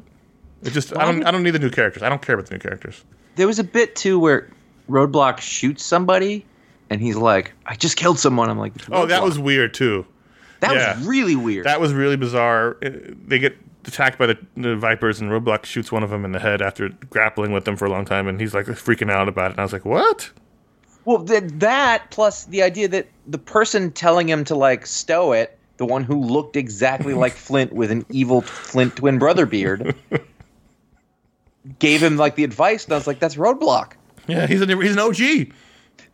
It 0.63 0.71
just 0.71 0.97
I 0.97 1.05
don't 1.05 1.23
I 1.27 1.29
don't 1.29 1.43
need 1.43 1.51
the 1.51 1.59
new 1.59 1.69
characters. 1.69 2.01
I 2.01 2.09
don't 2.09 2.23
care 2.23 2.34
about 2.34 2.47
the 2.47 2.55
new 2.55 2.59
characters. 2.59 3.03
There 3.36 3.45
was 3.45 3.59
a 3.59 3.63
bit 3.63 3.95
too 3.95 4.17
where 4.17 4.49
Roadblock 4.89 5.41
shoots 5.41 5.86
somebody, 5.86 6.43
and 6.89 6.99
he's 6.99 7.17
like, 7.17 7.53
"I 7.67 7.75
just 7.75 7.97
killed 7.97 8.17
someone." 8.17 8.49
I'm 8.49 8.57
like, 8.57 8.73
Oh, 8.91 9.05
that 9.05 9.21
was 9.21 9.38
weird 9.38 9.75
too. 9.75 10.07
that 10.61 10.73
yeah. 10.73 10.97
was 10.97 11.05
really 11.05 11.36
weird." 11.36 11.67
That 11.67 11.79
was 11.79 11.93
really 11.93 12.17
bizarre. 12.17 12.77
They 12.81 13.38
get 13.38 13.55
attacked 13.86 14.17
by 14.17 14.27
the, 14.27 14.38
the 14.55 14.75
vipers, 14.75 15.19
and 15.19 15.29
Roadblock 15.31 15.65
shoots 15.65 15.91
one 15.91 16.03
of 16.03 16.09
them 16.09 16.25
in 16.25 16.31
the 16.31 16.39
head 16.39 16.61
after 16.61 16.89
grappling 17.09 17.51
with 17.51 17.65
them 17.65 17.75
for 17.75 17.86
a 17.86 17.89
long 17.89 18.05
time, 18.05 18.27
and 18.27 18.39
he's 18.39 18.53
like 18.53 18.65
freaking 18.67 19.11
out 19.11 19.27
about 19.27 19.51
it. 19.51 19.51
And 19.51 19.59
I 19.59 19.63
was 19.63 19.73
like, 19.73 19.86
"What?" 19.86 20.31
Well, 21.05 21.23
th- 21.23 21.43
that 21.55 22.11
plus 22.11 22.45
the 22.45 22.63
idea 22.63 22.88
that 22.89 23.07
the 23.27 23.38
person 23.38 23.91
telling 23.91 24.29
him 24.29 24.43
to 24.45 24.55
like 24.55 24.86
stow 24.86 25.34
it, 25.34 25.57
the 25.77 25.86
one 25.86 26.03
who 26.03 26.19
looked 26.19 26.55
exactly 26.55 27.13
like 27.13 27.34
Flint 27.47 27.73
with 27.73 27.91
an 27.91 28.05
evil 28.09 28.41
Flint 28.41 28.95
twin 28.95 29.19
brother 29.19 29.45
beard, 29.45 29.95
gave 31.79 32.01
him 32.01 32.17
like 32.17 32.36
the 32.36 32.43
advice, 32.43 32.86
and 32.86 32.93
I 32.93 32.97
was 32.97 33.07
like, 33.07 33.19
"That's 33.19 33.36
Roadblock." 33.36 33.93
Yeah, 34.27 34.47
he's 34.47 34.61
an 34.61 34.69
he's 34.81 34.93
an 34.93 34.99
OG. 34.99 35.51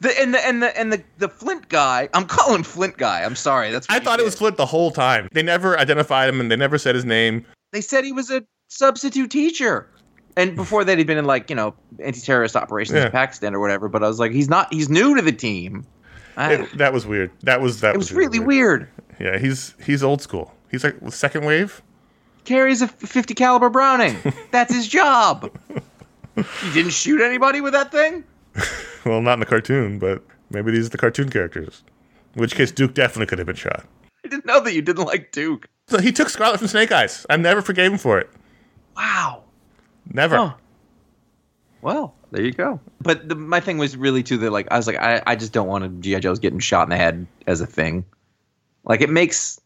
The, 0.01 0.17
and 0.17 0.33
the 0.33 0.45
and 0.45 0.63
the 0.63 0.77
and 0.79 0.93
the 0.93 1.03
the 1.17 1.27
Flint 1.27 1.67
guy, 1.67 2.07
I'm 2.13 2.25
calling 2.25 2.55
him 2.55 2.63
Flint 2.63 2.97
guy. 2.97 3.23
I'm 3.23 3.35
sorry. 3.35 3.71
That's 3.71 3.85
I 3.89 3.99
thought 3.99 4.19
it 4.19 4.23
was 4.23 4.35
Flint 4.35 4.55
the 4.55 4.65
whole 4.65 4.91
time. 4.91 5.27
They 5.33 5.43
never 5.43 5.77
identified 5.77 6.29
him, 6.29 6.39
and 6.39 6.49
they 6.49 6.55
never 6.55 6.77
said 6.77 6.95
his 6.95 7.03
name. 7.05 7.45
They 7.71 7.81
said 7.81 8.03
he 8.03 8.11
was 8.11 8.29
a 8.31 8.43
substitute 8.67 9.31
teacher. 9.31 9.87
And 10.37 10.55
before 10.55 10.83
that, 10.85 10.97
he'd 10.97 11.07
been 11.07 11.17
in 11.17 11.25
like 11.25 11.49
you 11.49 11.55
know 11.55 11.73
anti-terrorist 12.03 12.55
operations 12.55 12.97
Yeah. 12.97 13.05
in 13.07 13.11
Pakistan 13.11 13.53
or 13.53 13.59
whatever. 13.59 13.89
But 13.89 14.03
I 14.03 14.07
was 14.07 14.19
like, 14.19 14.31
he's 14.31 14.49
not. 14.49 14.71
He's 14.73 14.89
new 14.89 15.15
to 15.15 15.21
the 15.21 15.31
team. 15.31 15.85
I- 16.37 16.53
It, 16.53 16.77
that 16.77 16.93
was 16.93 17.05
weird. 17.05 17.31
That 17.43 17.61
was 17.61 17.81
that 17.81 17.95
it 17.95 17.97
was 17.97 18.11
really 18.13 18.39
weird. 18.39 18.87
Yeah, 19.19 19.37
he's 19.37 19.75
he's 19.83 20.01
old 20.03 20.21
school. 20.21 20.53
He's 20.71 20.83
like 20.83 20.95
second 21.09 21.45
wave. 21.45 21.81
Carries 22.45 22.81
a 22.81 22.87
50 22.87 23.33
caliber 23.33 23.69
Browning. 23.69 24.15
That's 24.51 24.73
his 24.73 24.87
job. 24.87 25.51
He 26.35 26.71
didn't 26.73 26.93
shoot 26.93 27.21
anybody 27.21 27.59
with 27.61 27.73
that 27.73 27.91
thing. 27.91 28.23
Well, 29.05 29.21
not 29.21 29.33
in 29.35 29.39
the 29.39 29.45
cartoon, 29.45 29.97
but 29.97 30.21
maybe 30.49 30.71
these 30.71 30.87
are 30.87 30.89
the 30.89 30.97
cartoon 30.97 31.29
characters. 31.29 31.83
In 32.35 32.41
which 32.41 32.53
case, 32.55 32.69
Duke 32.69 32.93
definitely 32.93 33.27
could 33.27 33.37
have 33.39 33.47
been 33.47 33.55
shot. 33.55 33.85
I 34.23 34.27
didn't 34.27 34.45
know 34.45 34.61
that 34.61 34.73
you 34.73 34.81
didn't 34.81 35.05
like 35.05 35.31
Duke. 35.31 35.67
So 35.87 35.99
he 35.99 36.11
took 36.11 36.29
Scarlett 36.29 36.59
from 36.59 36.67
Snake 36.67 36.91
Eyes. 36.91 37.25
I 37.29 37.37
never 37.37 37.61
forgave 37.61 37.91
him 37.91 37.97
for 37.97 38.19
it. 38.19 38.29
Wow. 38.95 39.43
Never. 40.11 40.35
Huh. 40.35 40.53
Well, 41.81 42.15
there 42.31 42.43
you 42.43 42.51
go. 42.51 42.79
But 43.01 43.27
the, 43.29 43.35
my 43.35 43.59
thing 43.59 43.77
was 43.77 43.95
really 43.95 44.23
too 44.23 44.37
that 44.37 44.51
like 44.51 44.67
I 44.71 44.77
was 44.77 44.87
like 44.87 44.97
I, 44.97 45.21
I 45.25 45.35
just 45.35 45.53
don't 45.53 45.67
want 45.67 46.01
GI 46.01 46.19
Joe's 46.19 46.39
getting 46.39 46.59
shot 46.59 46.83
in 46.83 46.89
the 46.89 46.97
head 46.97 47.25
as 47.47 47.61
a 47.61 47.65
thing. 47.65 48.05
Like 48.83 49.01
it 49.01 49.09
makes 49.09 49.59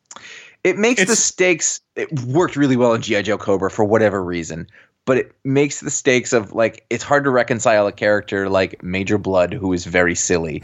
it 0.63 0.77
makes 0.77 1.03
the 1.05 1.15
stakes 1.15 1.81
it 1.95 2.11
worked 2.21 2.55
really 2.55 2.77
well 2.77 2.93
in 2.93 3.01
GI 3.01 3.23
Joe 3.23 3.37
Cobra 3.37 3.71
for 3.71 3.83
whatever 3.83 4.23
reason. 4.23 4.67
But 5.05 5.17
it 5.17 5.35
makes 5.43 5.81
the 5.81 5.91
stakes 5.91 6.31
of 6.31 6.53
like 6.53 6.85
it's 6.89 7.03
hard 7.03 7.25
to 7.25 7.29
reconcile 7.29 7.87
a 7.87 7.91
character 7.91 8.49
like 8.49 8.81
Major 8.81 9.17
Blood 9.17 9.53
who 9.53 9.73
is 9.73 9.85
very 9.85 10.15
silly 10.15 10.63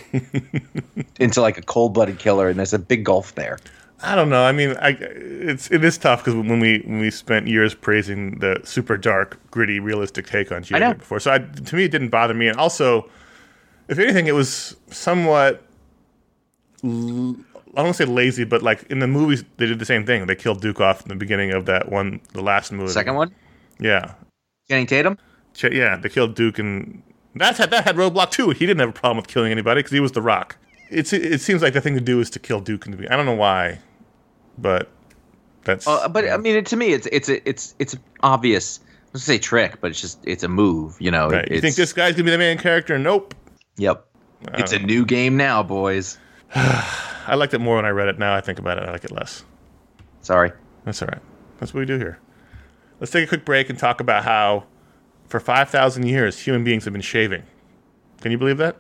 into 1.20 1.42
like 1.42 1.58
a 1.58 1.62
cold 1.62 1.94
blooded 1.94 2.20
killer, 2.20 2.48
and 2.48 2.58
there's 2.58 2.74
a 2.74 2.80
big 2.80 3.04
gulf 3.04 3.36
there. 3.36 3.60
I 4.02 4.16
don't 4.16 4.30
know. 4.30 4.44
I 4.44 4.54
mean, 4.54 4.78
I, 4.78 4.90
it's 5.02 5.70
it 5.72 5.84
is 5.84 5.98
tough 5.98 6.24
because 6.24 6.36
when 6.36 6.60
we 6.60 6.80
when 6.86 7.00
we 7.00 7.12
spent 7.12 7.48
years 7.48 7.74
praising 7.74 8.40
the 8.40 8.62
super 8.64 8.96
dark, 8.96 9.38
gritty, 9.52 9.80
realistic 9.80 10.26
take 10.26 10.52
on 10.54 10.64
GI 10.64 10.94
before, 10.94 11.20
so 11.20 11.32
I, 11.32 11.40
to 11.40 11.76
me 11.76 11.84
it 11.84 11.92
didn't 11.92 12.10
bother 12.10 12.34
me. 12.34 12.48
And 12.48 12.58
also, 12.58 13.10
if 13.90 14.00
anything, 14.00 14.28
it 14.28 14.36
was 14.36 14.78
somewhat. 14.90 15.64
l- 16.84 17.36
I 17.72 17.82
don't 17.82 17.86
want 17.86 17.98
to 17.98 18.06
say 18.06 18.12
lazy, 18.12 18.46
but 18.46 18.64
like 18.64 18.84
in 18.84 19.00
the 19.00 19.08
movies, 19.08 19.44
they 19.58 19.66
did 19.66 19.80
the 19.80 19.86
same 19.86 20.06
thing. 20.06 20.26
They 20.28 20.36
killed 20.36 20.62
Duke 20.62 20.80
off 20.80 21.02
in 21.02 21.10
the 21.10 21.16
beginning 21.16 21.52
of 21.52 21.66
that 21.66 21.90
one, 21.92 22.22
the 22.32 22.42
last 22.42 22.72
movie. 22.72 22.92
Second 22.92 23.16
one, 23.16 23.36
yeah, 23.80 24.14
Channing 24.70 24.88
Tatum. 24.88 25.18
Yeah, 25.62 25.98
they 25.98 26.10
killed 26.10 26.36
Duke, 26.36 26.60
and 26.60 27.02
that's 27.36 27.58
had 27.58 27.72
that 27.72 27.84
had 27.84 27.96
Roadblock 27.96 28.32
too. 28.32 28.52
He 28.52 28.66
didn't 28.66 28.80
have 28.80 28.90
a 28.90 28.94
problem 28.94 29.18
with 29.18 29.28
killing 29.28 29.52
anybody 29.52 29.80
because 29.80 29.92
he 29.92 30.00
was 30.00 30.12
the 30.12 30.22
Rock. 30.22 30.58
It's 30.90 31.12
it 31.14 31.42
seems 31.42 31.62
like 31.62 31.74
the 31.74 31.82
thing 31.82 31.96
to 31.96 32.02
do 32.02 32.20
is 32.20 32.30
to 32.32 32.40
kill 32.40 32.62
Duke 32.62 32.86
and 32.86 32.94
the 32.94 32.98
beginning. 32.98 33.14
I 33.14 33.18
don't 33.18 33.26
know 33.26 33.40
why, 33.40 33.80
but 34.58 34.90
that's. 35.64 35.88
Uh, 35.88 36.08
but 36.08 36.30
I 36.30 36.38
mean, 36.38 36.56
it, 36.56 36.66
to 36.68 36.76
me, 36.76 36.94
it's 36.94 37.08
it's 37.12 37.30
it's 37.30 37.76
it's 37.80 37.96
obvious. 38.22 38.80
I 38.82 39.12
was 39.14 39.24
say 39.24 39.40
trick, 39.40 39.82
but 39.82 39.92
it's 39.92 40.02
just 40.02 40.20
it's 40.26 40.44
a 40.44 40.48
move. 40.48 40.96
You 41.00 41.12
know. 41.12 41.30
Right. 41.30 41.50
You 41.50 41.62
think 41.62 41.76
this 41.76 41.94
guy's 41.94 42.14
gonna 42.14 42.26
be 42.26 42.32
the 42.32 42.38
main 42.38 42.58
character? 42.58 42.98
Nope. 42.98 43.34
Yep. 43.78 44.06
It's 44.54 44.72
a 44.72 44.80
new 44.80 45.06
game 45.06 45.36
now, 45.36 45.64
boys. 45.64 46.18
I 46.56 47.36
liked 47.36 47.54
it 47.54 47.60
more 47.60 47.76
when 47.76 47.86
I 47.86 47.90
read 47.90 48.08
it. 48.08 48.18
Now 48.18 48.36
I 48.36 48.42
think 48.42 48.58
about 48.60 48.78
it, 48.78 48.88
I 48.88 48.92
like 48.92 49.04
it 49.04 49.12
less. 49.12 49.44
Sorry. 50.22 50.52
That's 50.86 51.02
all 51.02 51.10
right. 51.10 51.22
That's 51.60 51.74
what 51.74 51.82
we 51.82 51.86
do 51.86 51.98
here. 51.98 52.20
Let's 53.00 53.12
take 53.12 53.24
a 53.26 53.28
quick 53.28 53.46
break 53.46 53.70
and 53.70 53.78
talk 53.80 54.02
about 54.02 54.24
how, 54.24 54.66
for 55.28 55.40
five 55.40 55.70
thousand 55.70 56.08
years, 56.08 56.40
human 56.40 56.64
beings 56.64 56.84
have 56.86 56.94
been 56.94 57.02
shaving. 57.02 57.44
Can 58.22 58.32
you 58.32 58.38
believe 58.38 58.58
that? 58.58 58.76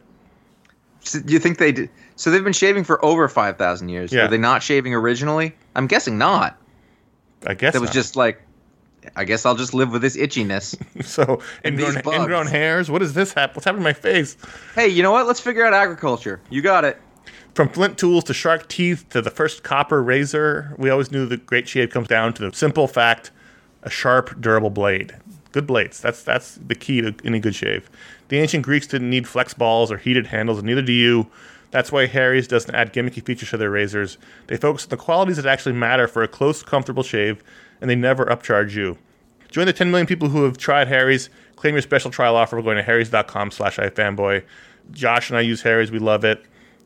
So 1.01 1.19
you 1.25 1.39
think 1.39 1.57
they 1.57 1.71
did? 1.71 1.89
So 2.17 2.29
they've 2.29 2.43
been 2.43 2.51
shaving 2.53 2.83
for 2.83 3.03
over 3.03 3.27
five 3.29 3.57
thousand 3.57 3.89
years. 3.89 4.11
Yeah. 4.11 4.23
Were 4.23 4.27
they 4.29 4.37
not 4.37 4.61
shaving 4.61 4.93
originally? 4.93 5.55
I'm 5.75 5.87
guessing 5.87 6.17
not. 6.17 6.57
I 7.47 7.53
guess 7.53 7.73
That 7.73 7.79
was 7.79 7.91
just 7.91 8.17
like, 8.17 8.41
I 9.15 9.23
guess 9.23 9.45
I'll 9.45 9.55
just 9.55 9.73
live 9.73 9.93
with 9.93 10.01
this 10.01 10.17
itchiness. 10.17 10.75
so 11.05 11.41
ingrown, 11.63 11.95
ingrown 12.13 12.47
hairs. 12.47 12.91
What 12.91 13.01
is 13.01 13.13
this? 13.13 13.31
Hap- 13.31 13.55
What's 13.55 13.63
happening 13.63 13.83
to 13.83 13.89
my 13.89 13.93
face? 13.93 14.35
hey, 14.75 14.89
you 14.89 15.01
know 15.01 15.11
what? 15.11 15.25
Let's 15.25 15.39
figure 15.39 15.65
out 15.65 15.73
agriculture. 15.73 16.41
You 16.49 16.61
got 16.61 16.83
it. 16.83 16.99
From 17.55 17.69
flint 17.69 17.97
tools 17.97 18.25
to 18.25 18.33
shark 18.33 18.67
teeth 18.67 19.05
to 19.09 19.21
the 19.21 19.29
first 19.31 19.63
copper 19.63 20.03
razor, 20.03 20.75
we 20.77 20.89
always 20.89 21.11
knew 21.11 21.25
the 21.25 21.37
great 21.37 21.67
shave 21.67 21.89
comes 21.91 22.09
down 22.09 22.33
to 22.33 22.49
the 22.49 22.55
simple 22.55 22.87
fact: 22.87 23.31
a 23.83 23.89
sharp, 23.89 24.39
durable 24.39 24.69
blade. 24.69 25.15
Good 25.51 25.65
blades. 25.65 25.99
That's 25.99 26.23
that's 26.23 26.55
the 26.55 26.75
key 26.75 27.01
to 27.01 27.15
any 27.23 27.39
good 27.39 27.55
shave. 27.55 27.89
The 28.27 28.37
ancient 28.37 28.63
Greeks 28.63 28.87
didn't 28.87 29.09
need 29.09 29.27
flex 29.27 29.53
balls 29.53 29.91
or 29.91 29.97
heated 29.97 30.27
handles, 30.27 30.59
and 30.59 30.67
neither 30.67 30.81
do 30.81 30.93
you. 30.93 31.27
That's 31.71 31.91
why 31.91 32.07
Harry's 32.07 32.47
doesn't 32.47 32.73
add 32.73 32.93
gimmicky 32.93 33.23
features 33.23 33.49
to 33.51 33.57
their 33.57 33.69
razors. 33.69 34.17
They 34.47 34.57
focus 34.57 34.85
on 34.85 34.89
the 34.89 34.97
qualities 34.97 35.37
that 35.37 35.45
actually 35.45 35.73
matter 35.73 36.07
for 36.07 36.23
a 36.23 36.27
close, 36.27 36.63
comfortable 36.63 37.03
shave, 37.03 37.43
and 37.79 37.89
they 37.89 37.95
never 37.95 38.25
upcharge 38.25 38.73
you. 38.73 38.97
Join 39.49 39.65
the 39.65 39.73
10 39.73 39.89
million 39.89 40.07
people 40.07 40.29
who 40.29 40.43
have 40.43 40.57
tried 40.57 40.87
Harry's. 40.87 41.29
Claim 41.55 41.75
your 41.75 41.81
special 41.81 42.11
trial 42.11 42.35
offer 42.35 42.55
by 42.55 42.61
going 42.61 42.77
to 42.77 42.83
harrys.com 42.83 43.51
slash 43.51 43.77
ifanboy. 43.77 44.43
Josh 44.91 45.29
and 45.29 45.37
I 45.37 45.41
use 45.41 45.61
Harry's. 45.61 45.91
We 45.91 45.99
love 45.99 46.23
it. 46.23 46.43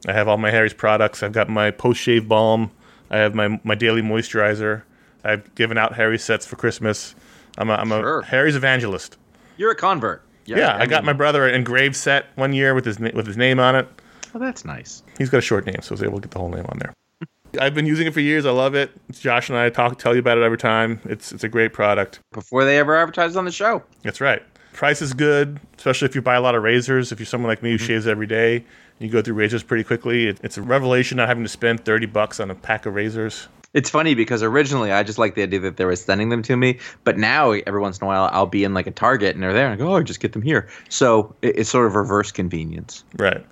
I 0.08 0.14
have 0.14 0.28
all 0.28 0.38
my 0.38 0.52
Harry's 0.52 0.74
products. 0.74 1.24
I've 1.24 1.32
got 1.32 1.50
my 1.50 1.72
post-shave 1.72 2.28
balm. 2.28 2.72
I 3.10 3.18
have 3.18 3.36
my, 3.36 3.60
my 3.64 3.76
daily 3.76 4.02
moisturizer. 4.02 4.84
I've 5.24 5.53
given 5.55 5.78
out 5.78 5.95
Harry's 5.95 6.24
sets 6.24 6.45
for 6.45 6.55
Christmas. 6.55 7.15
I'm 7.57 7.69
a, 7.69 7.74
I'm 7.74 7.91
a 7.91 7.99
Sure. 7.99 8.21
Harry's 8.24 8.55
evangelist. 8.55 9.17
You're 9.57 9.71
a 9.71 9.76
convert. 9.76 10.24
Yeah, 10.45 10.57
yeah 10.57 10.78
I, 10.78 10.86
got 10.86 11.03
my 11.03 11.13
brother 11.13 11.47
an 11.47 11.55
engraved 11.55 11.95
set 11.95 12.26
one 12.36 12.53
year 12.53 12.74
with 12.74 12.86
his 12.86 12.99
with 12.99 13.26
his 13.26 13.38
name 13.38 13.59
on 13.59 13.76
it. 13.76 13.88
Oh, 14.36 14.39
that's 14.39 14.65
nice. 14.65 15.03
He's 15.17 15.30
got 15.30 15.38
a 15.38 15.41
short 15.41 15.65
name, 15.65 15.78
so 15.82 15.91
I 15.91 15.93
was 15.93 16.03
able 16.03 16.15
to 16.15 16.21
get 16.21 16.32
the 16.32 16.39
whole 16.39 16.49
name 16.49 16.65
on 16.67 16.80
there. 16.80 16.93
I've 17.61 17.76
been 17.76 17.86
using 17.86 18.07
it 18.07 18.13
for 18.13 18.19
years. 18.19 18.45
I 18.45 18.51
love 18.51 18.76
it. 18.76 18.91
Josh 19.11 19.49
and 19.49 19.57
I 19.57 19.69
talk 19.69 19.99
tell 19.99 20.13
you 20.13 20.19
about 20.19 20.38
it 20.38 20.43
every 20.43 20.57
time. 20.57 20.99
It's 21.05 21.32
it's 21.32 21.43
a 21.43 21.49
great 21.49 21.71
product. 21.71 22.19
Before 22.34 22.65
they 22.65 22.78
ever 22.80 22.95
advertised 22.95 23.38
on 23.38 23.45
the 23.45 23.51
show. 23.51 23.84
That's 24.01 24.19
right. 24.19 24.41
Price 24.74 25.03
is 25.03 25.13
good, 25.13 25.59
especially 25.78 26.07
if 26.07 26.15
you 26.15 26.21
buy 26.21 26.36
a 26.36 26.41
lot 26.41 26.55
of 26.55 26.63
razors. 26.63 27.11
If 27.11 27.19
you're 27.19 27.28
someone 27.28 27.47
like 27.47 27.61
me 27.61 27.71
who 27.71 27.78
mm-hmm. 27.78 27.86
shaves 27.86 28.07
every 28.07 28.26
day, 28.26 28.65
you 28.97 29.07
go 29.07 29.21
through 29.21 29.36
razors 29.36 29.61
pretty 29.61 29.84
quickly. 29.84 30.28
It, 30.28 30.39
it's 30.43 30.57
a 30.57 30.63
revelation 30.63 31.17
not 31.17 31.28
having 31.28 31.43
to 31.43 31.49
spend 31.49 31.86
30 31.86 32.07
bucks 32.07 32.39
on 32.39 32.49
a 32.49 32.55
pack 32.55 32.88
of 32.88 32.95
razors. 32.95 33.47
It's 33.74 33.89
funny 33.89 34.13
because 34.13 34.43
originally 34.43 34.91
I 34.91 35.03
just 35.03 35.17
like 35.17 35.36
the 35.36 35.43
idea 35.43 35.59
that 35.61 35.78
they 35.78 35.86
were 35.86 35.95
sending 35.95 36.30
them 36.30 36.43
to 36.43 36.55
me, 36.55 36.80
but 37.03 37.17
now 37.17 37.51
every 37.51 37.82
once 37.82 37.97
in 37.97 38.03
a 38.03 38.07
while 38.07 38.30
I'll 38.32 38.45
be 38.45 38.63
in 38.63 38.74
like 38.74 38.88
a 38.88 38.91
Target 38.91 39.34
and 39.34 39.43
they're 39.43 39.53
there 39.53 39.65
and 39.65 39.74
I 39.74 39.78
go, 39.84 39.93
oh, 39.93 40.03
just 40.03 40.19
get 40.19 40.34
them 40.34 40.43
here. 40.43 40.69
So 40.89 41.36
it, 41.41 41.57
it's 41.59 41.69
sort 41.69 41.88
of 41.88 41.95
reverse 41.95 42.32
convenience. 42.32 43.03
Right. 43.17 43.43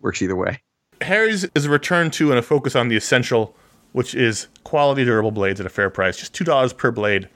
Works 0.00 0.22
either 0.22 0.36
way. 0.36 0.62
Harry's 1.00 1.44
is 1.54 1.66
a 1.66 1.70
return 1.70 2.10
to 2.12 2.30
and 2.30 2.38
a 2.38 2.42
focus 2.42 2.74
on 2.74 2.88
the 2.88 2.96
essential, 2.96 3.54
which 3.92 4.14
is 4.14 4.48
quality 4.64 5.04
durable 5.04 5.30
blades 5.30 5.60
at 5.60 5.66
a 5.66 5.70
fair 5.70 5.90
price, 5.90 6.16
just 6.16 6.34
two 6.34 6.44
dollars 6.44 6.72
per 6.72 6.90
blade. 6.90 7.28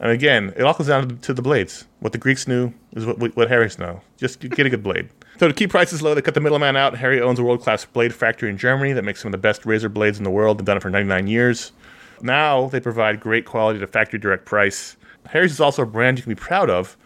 And 0.00 0.12
again, 0.12 0.52
it 0.56 0.62
all 0.62 0.74
comes 0.74 0.88
down 0.88 1.18
to, 1.18 1.34
the 1.34 1.42
blades. 1.42 1.84
What 2.00 2.12
the 2.12 2.18
Greeks 2.18 2.46
knew 2.46 2.72
is 2.92 3.04
what, 3.04 3.18
what, 3.18 3.36
what 3.36 3.48
Harry's 3.48 3.78
know. 3.78 4.00
Just 4.16 4.40
get 4.40 4.64
a 4.64 4.70
good 4.70 4.82
blade. 4.82 5.08
So 5.38 5.46
to 5.46 5.54
keep 5.54 5.70
prices 5.70 6.02
low, 6.02 6.14
they 6.14 6.22
cut 6.22 6.34
the 6.34 6.40
middleman 6.40 6.76
out. 6.76 6.96
Harry 6.96 7.20
owns 7.20 7.38
a 7.38 7.44
world-class 7.44 7.84
blade 7.84 8.12
factory 8.12 8.50
in 8.50 8.58
Germany 8.58 8.92
that 8.94 9.02
makes 9.04 9.22
some 9.22 9.28
of 9.28 9.32
the 9.32 9.38
best 9.38 9.64
razor 9.64 9.88
blades 9.88 10.18
in 10.18 10.24
the 10.24 10.30
world. 10.30 10.58
They've 10.58 10.64
done 10.64 10.76
it 10.76 10.82
for 10.82 10.90
99 10.90 11.28
years. 11.28 11.72
Now 12.20 12.68
they 12.68 12.80
provide 12.80 13.20
great 13.20 13.44
quality 13.44 13.78
at 13.78 13.84
a 13.84 13.86
factory 13.86 14.18
direct 14.18 14.44
price. 14.44 14.96
Harry's 15.28 15.52
is 15.52 15.60
also 15.60 15.82
a 15.82 15.86
brand 15.86 16.18
you 16.18 16.24
can 16.24 16.30
be 16.30 16.40
proud 16.40 16.70
of. 16.70 16.96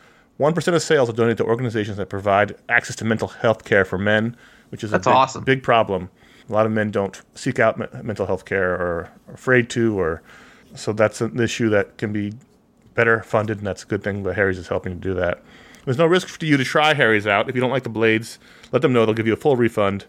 1% 0.40 0.74
of 0.74 0.82
sales 0.82 1.10
are 1.10 1.12
donated 1.12 1.38
to 1.38 1.44
organizations 1.44 1.98
that 1.98 2.08
provide 2.08 2.54
access 2.68 2.96
to 2.96 3.04
mental 3.04 3.28
health 3.28 3.64
care 3.64 3.84
for 3.84 3.98
men, 3.98 4.34
which 4.70 4.82
is 4.82 4.90
That's 4.90 5.06
a 5.06 5.10
big, 5.10 5.16
awesome. 5.16 5.44
big 5.44 5.62
problem. 5.62 6.08
A 6.48 6.52
lot 6.52 6.64
of 6.64 6.72
men 6.72 6.90
don't 6.90 7.20
seek 7.34 7.58
out 7.58 7.78
me- 7.78 7.86
mental 8.02 8.26
health 8.26 8.44
care 8.46 8.72
or 8.72 9.10
are 9.28 9.34
afraid 9.34 9.68
to, 9.70 9.98
or 10.00 10.22
so 10.74 10.92
that's 10.92 11.20
an 11.20 11.38
issue 11.38 11.68
that 11.68 11.98
can 11.98 12.12
be 12.12 12.32
better 12.94 13.22
funded, 13.22 13.58
and 13.58 13.66
that's 13.66 13.82
a 13.84 13.86
good 13.86 14.02
thing. 14.02 14.22
But 14.22 14.36
Harry's 14.36 14.58
is 14.58 14.68
helping 14.68 14.94
to 14.94 14.98
do 14.98 15.14
that. 15.14 15.42
There's 15.84 15.98
no 15.98 16.06
risk 16.06 16.28
for 16.28 16.44
you 16.44 16.56
to 16.56 16.64
try 16.64 16.94
Harry's 16.94 17.26
out. 17.26 17.48
If 17.48 17.54
you 17.54 17.60
don't 17.60 17.70
like 17.70 17.82
the 17.82 17.88
blades, 17.88 18.38
let 18.70 18.82
them 18.82 18.92
know. 18.92 19.04
They'll 19.04 19.14
give 19.14 19.26
you 19.26 19.32
a 19.32 19.36
full 19.36 19.56
refund. 19.56 20.04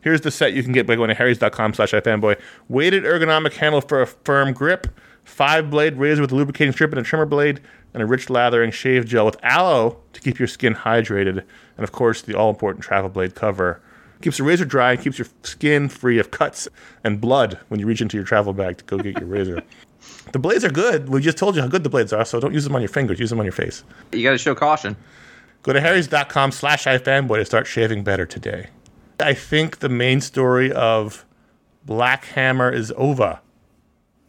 Here's 0.00 0.22
the 0.22 0.32
set 0.32 0.52
you 0.52 0.64
can 0.64 0.72
get 0.72 0.86
by 0.86 0.96
going 0.96 1.08
to 1.08 1.14
harrys.com 1.14 1.74
slash 1.74 1.92
ifanboy. 1.92 2.40
Weighted 2.68 3.04
ergonomic 3.04 3.54
handle 3.54 3.80
for 3.80 4.02
a 4.02 4.06
firm 4.06 4.52
grip. 4.52 4.88
five 5.24 5.70
blade 5.70 5.96
razor 5.96 6.20
with 6.20 6.32
a 6.32 6.34
lubricating 6.34 6.72
strip 6.72 6.90
and 6.90 6.98
a 7.00 7.04
trimmer 7.04 7.24
blade, 7.26 7.60
and 7.94 8.02
a 8.02 8.06
rich 8.06 8.28
lathering 8.28 8.72
shave 8.72 9.06
gel 9.06 9.24
with 9.24 9.36
aloe 9.44 9.96
to 10.12 10.20
keep 10.20 10.40
your 10.40 10.48
skin 10.48 10.74
hydrated, 10.74 11.44
and 11.76 11.84
of 11.84 11.92
course 11.92 12.22
the 12.22 12.34
all 12.36 12.50
important 12.50 12.84
travel 12.84 13.08
blade 13.08 13.36
cover. 13.36 13.80
Keeps 14.22 14.38
the 14.38 14.42
razor 14.42 14.64
dry 14.64 14.92
and 14.92 15.00
keeps 15.00 15.18
your 15.18 15.28
skin 15.44 15.88
free 15.88 16.18
of 16.18 16.32
cuts 16.32 16.66
and 17.04 17.20
blood 17.20 17.60
when 17.68 17.78
you 17.78 17.86
reach 17.86 18.00
into 18.00 18.16
your 18.16 18.26
travel 18.26 18.52
bag 18.52 18.78
to 18.78 18.84
go 18.84 18.98
get 18.98 19.18
your 19.20 19.28
razor. 19.28 19.62
The 20.32 20.38
blades 20.38 20.64
are 20.64 20.70
good. 20.70 21.08
We 21.08 21.20
just 21.20 21.36
told 21.36 21.56
you 21.56 21.62
how 21.62 21.68
good 21.68 21.84
the 21.84 21.90
blades 21.90 22.12
are, 22.12 22.24
so 22.24 22.40
don't 22.40 22.54
use 22.54 22.64
them 22.64 22.74
on 22.74 22.80
your 22.80 22.88
fingers. 22.88 23.20
Use 23.20 23.30
them 23.30 23.38
on 23.38 23.44
your 23.44 23.52
face. 23.52 23.84
You 24.12 24.22
got 24.22 24.32
to 24.32 24.38
show 24.38 24.54
caution. 24.54 24.96
Go 25.62 25.72
to 25.72 25.80
harrys.com 25.80 26.52
slash 26.52 26.84
ifanboy 26.84 27.36
to 27.36 27.44
start 27.44 27.66
shaving 27.66 28.02
better 28.02 28.26
today. 28.26 28.68
I 29.20 29.34
think 29.34 29.78
the 29.78 29.88
main 29.88 30.20
story 30.20 30.72
of 30.72 31.24
Black 31.84 32.24
Hammer 32.24 32.70
is 32.70 32.92
over. 32.96 33.40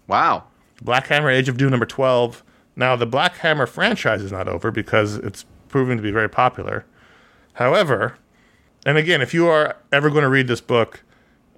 Wow. 0.07 0.43
Black 0.81 1.07
Hammer 1.07 1.29
Age 1.29 1.49
of 1.49 1.57
Doom 1.57 1.71
number 1.71 1.85
12. 1.85 2.43
Now, 2.75 2.95
the 2.95 3.05
Black 3.05 3.37
Hammer 3.37 3.65
franchise 3.65 4.21
is 4.21 4.31
not 4.31 4.47
over 4.47 4.71
because 4.71 5.15
it's 5.15 5.45
proving 5.69 5.97
to 5.97 6.03
be 6.03 6.11
very 6.11 6.29
popular. 6.29 6.85
However, 7.53 8.17
and 8.85 8.97
again, 8.97 9.21
if 9.21 9.33
you 9.33 9.47
are 9.47 9.77
ever 9.91 10.09
going 10.09 10.23
to 10.23 10.29
read 10.29 10.47
this 10.47 10.61
book 10.61 11.03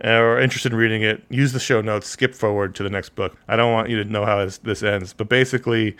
or 0.03 0.39
interested 0.39 0.73
in 0.73 0.77
reading 0.77 1.01
it, 1.01 1.23
use 1.29 1.53
the 1.53 1.59
show 1.59 1.81
notes, 1.81 2.07
skip 2.07 2.35
forward 2.35 2.75
to 2.75 2.83
the 2.83 2.89
next 2.89 3.15
book. 3.15 3.35
I 3.47 3.55
don't 3.55 3.71
want 3.71 3.89
you 3.89 4.03
to 4.03 4.09
know 4.09 4.25
how 4.25 4.43
this, 4.43 4.57
this 4.59 4.83
ends. 4.83 5.13
But 5.13 5.29
basically, 5.29 5.95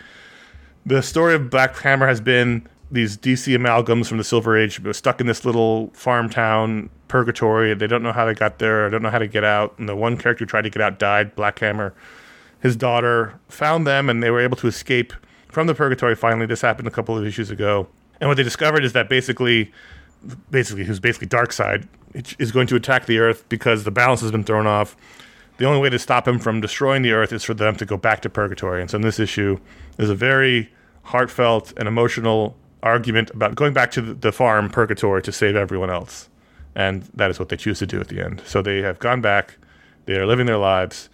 the 0.84 1.02
story 1.02 1.34
of 1.34 1.50
Black 1.50 1.76
Hammer 1.78 2.06
has 2.06 2.20
been 2.20 2.68
these 2.90 3.16
DC 3.16 3.56
amalgams 3.56 4.06
from 4.06 4.18
the 4.18 4.24
Silver 4.24 4.56
Age 4.56 4.80
stuck 4.94 5.20
in 5.20 5.26
this 5.26 5.44
little 5.44 5.88
farm 5.88 6.28
town 6.28 6.90
purgatory. 7.08 7.74
They 7.74 7.86
don't 7.86 8.02
know 8.02 8.12
how 8.12 8.24
they 8.24 8.34
got 8.34 8.58
there. 8.58 8.86
Or 8.86 8.90
don't 8.90 9.02
know 9.02 9.10
how 9.10 9.18
to 9.18 9.26
get 9.26 9.44
out. 9.44 9.78
And 9.78 9.88
the 9.88 9.96
one 9.96 10.16
character 10.16 10.44
who 10.44 10.46
tried 10.46 10.62
to 10.62 10.70
get 10.70 10.82
out 10.82 10.98
died. 10.98 11.34
Black 11.34 11.58
Hammer, 11.58 11.94
his 12.60 12.76
daughter, 12.76 13.38
found 13.48 13.86
them, 13.86 14.08
and 14.10 14.22
they 14.22 14.30
were 14.30 14.40
able 14.40 14.56
to 14.58 14.66
escape 14.66 15.12
from 15.48 15.66
the 15.66 15.74
purgatory. 15.74 16.14
Finally, 16.14 16.46
this 16.46 16.60
happened 16.60 16.86
a 16.86 16.90
couple 16.90 17.16
of 17.16 17.26
issues 17.26 17.50
ago. 17.50 17.88
And 18.20 18.28
what 18.28 18.36
they 18.36 18.42
discovered 18.42 18.84
is 18.84 18.92
that 18.92 19.08
basically, 19.08 19.72
basically, 20.50 20.84
who's 20.84 21.00
basically 21.00 21.28
Darkseid 21.28 21.88
is 22.38 22.52
going 22.52 22.66
to 22.68 22.76
attack 22.76 23.06
the 23.06 23.18
Earth 23.18 23.48
because 23.48 23.84
the 23.84 23.90
balance 23.90 24.20
has 24.20 24.30
been 24.30 24.44
thrown 24.44 24.66
off. 24.66 24.96
The 25.58 25.64
only 25.64 25.80
way 25.80 25.90
to 25.90 25.98
stop 25.98 26.28
him 26.28 26.38
from 26.38 26.60
destroying 26.60 27.02
the 27.02 27.12
Earth 27.12 27.32
is 27.32 27.44
for 27.44 27.54
them 27.54 27.76
to 27.76 27.86
go 27.86 27.96
back 27.96 28.20
to 28.22 28.30
purgatory. 28.30 28.80
And 28.80 28.90
so 28.90 28.96
in 28.96 29.02
this 29.02 29.18
issue, 29.18 29.58
there's 29.96 30.10
a 30.10 30.14
very 30.14 30.70
heartfelt 31.04 31.72
and 31.76 31.88
emotional 31.88 32.56
argument 32.82 33.30
about 33.30 33.54
going 33.54 33.72
back 33.72 33.90
to 33.92 34.00
the 34.00 34.32
farm 34.32 34.68
purgatory 34.68 35.22
to 35.22 35.32
save 35.32 35.56
everyone 35.56 35.90
else. 35.90 36.28
And 36.74 37.02
that 37.14 37.30
is 37.30 37.38
what 37.38 37.48
they 37.48 37.56
choose 37.56 37.78
to 37.78 37.86
do 37.86 38.00
at 38.00 38.08
the 38.08 38.22
end. 38.22 38.42
So 38.44 38.60
they 38.60 38.82
have 38.82 38.98
gone 38.98 39.20
back, 39.20 39.56
they 40.04 40.14
are 40.14 40.26
living 40.26 40.46
their 40.46 40.58
lives, 40.58 41.08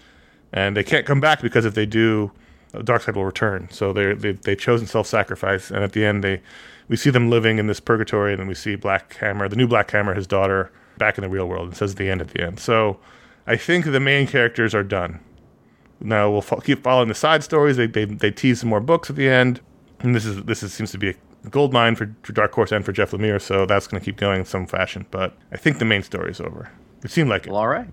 and 0.53 0.77
they 0.77 0.83
can't 0.83 1.07
come 1.07 1.21
back 1.21 1.41
because 1.41 1.65
if 1.65 1.75
they 1.75 1.87
do, 1.87 2.33
Darkseid 2.75 3.15
will 3.15 3.25
return. 3.25 3.69
So 3.71 3.93
they, 3.93 4.15
they've 4.15 4.59
chosen 4.59 4.87
self 4.87 5.07
sacrifice. 5.07 5.71
And 5.71 5.85
at 5.85 5.93
the 5.93 6.05
end, 6.05 6.25
they 6.25 6.41
we 6.89 6.97
see 6.97 7.11
them 7.11 7.31
living 7.31 7.59
in 7.59 7.69
this 7.69 7.81
purgatory, 7.81 8.33
and 8.33 8.41
then 8.41 8.49
we 8.49 8.55
see 8.55 8.77
Black 8.77 9.15
Hammer, 9.17 9.49
the 9.49 9.57
new 9.57 9.67
Black 9.67 9.91
Hammer, 9.93 10.15
his 10.15 10.27
daughter, 10.27 10.71
back 10.99 11.19
in 11.19 11.23
the 11.23 11.29
real 11.29 11.47
world. 11.47 11.73
It 11.73 11.77
says 11.77 11.95
the 11.95 12.09
end 12.09 12.21
at 12.21 12.29
the 12.29 12.43
end. 12.43 12.61
So 12.61 12.99
I 13.47 13.57
think 13.57 13.85
the 13.85 14.01
main 14.01 14.27
characters 14.27 14.75
are 14.75 14.83
done. 14.83 15.21
Now 16.01 16.31
we'll 16.31 16.43
fo- 16.43 16.61
keep 16.61 16.83
following 16.83 17.09
the 17.09 17.15
side 17.15 17.45
stories. 17.45 17.77
They, 17.77 17.87
they, 17.87 18.05
they 18.05 18.31
tease 18.31 18.61
some 18.61 18.69
more 18.69 18.81
books 18.81 19.11
at 19.11 19.17
the 19.17 19.29
end. 19.29 19.61
And 20.01 20.15
this 20.15 20.25
is 20.25 20.43
this 20.45 20.63
is, 20.63 20.73
seems 20.73 20.91
to 20.93 20.99
be 20.99 21.11
a 21.11 21.49
gold 21.51 21.73
mine 21.73 21.95
for, 21.95 22.13
for 22.23 22.33
Dark 22.33 22.53
Horse 22.53 22.73
and 22.73 22.85
for 22.85 22.93
Jeff 22.93 23.13
Lemire, 23.13 23.41
so 23.41 23.67
that's 23.67 23.87
going 23.87 24.01
to 24.01 24.05
keep 24.05 24.17
going 24.17 24.41
in 24.41 24.45
some 24.45 24.67
fashion. 24.67 25.07
But 25.11 25.37
I 25.53 25.57
think 25.57 25.79
the 25.79 25.85
main 25.85 26.03
story 26.03 26.33
is 26.33 26.41
over. 26.41 26.69
It 27.05 27.11
seemed 27.11 27.31
like 27.31 27.47
it. 27.47 27.51
Well, 27.51 27.61
all 27.61 27.69
right. 27.69 27.89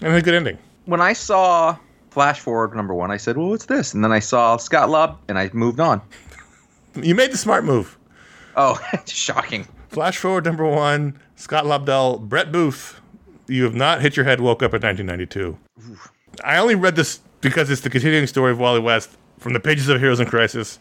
And 0.00 0.14
a 0.14 0.22
good 0.22 0.34
ending. 0.34 0.58
When 0.86 1.02
I 1.02 1.12
saw 1.12 1.76
Flash 2.10 2.40
Forward 2.40 2.74
number 2.74 2.94
one, 2.94 3.10
I 3.10 3.18
said, 3.18 3.36
"Well, 3.36 3.48
what's 3.48 3.66
this?" 3.66 3.92
And 3.92 4.02
then 4.02 4.12
I 4.12 4.20
saw 4.20 4.56
Scott 4.56 4.88
Lubb, 4.88 5.18
and 5.28 5.38
I 5.38 5.50
moved 5.52 5.80
on. 5.80 6.00
You 6.94 7.14
made 7.14 7.30
the 7.30 7.36
smart 7.36 7.64
move. 7.64 7.98
Oh, 8.56 8.80
shocking! 9.06 9.66
Flash 9.90 10.18
forward 10.18 10.44
number 10.44 10.64
one, 10.64 11.18
Scott 11.40 11.64
Lobdell, 11.64 12.20
Brett 12.20 12.52
Booth. 12.52 13.00
You 13.48 13.64
have 13.64 13.74
not 13.74 14.02
hit 14.02 14.14
your 14.14 14.24
head, 14.24 14.42
woke 14.42 14.62
up 14.62 14.74
in 14.74 14.82
1992. 14.82 15.56
I 16.44 16.58
only 16.58 16.74
read 16.74 16.96
this 16.96 17.20
because 17.40 17.70
it's 17.70 17.80
the 17.80 17.88
continuing 17.88 18.26
story 18.26 18.52
of 18.52 18.58
Wally 18.58 18.78
West 18.78 19.16
from 19.38 19.54
the 19.54 19.58
pages 19.58 19.88
of 19.88 19.98
Heroes 20.00 20.20
in 20.20 20.26
Crisis. 20.26 20.78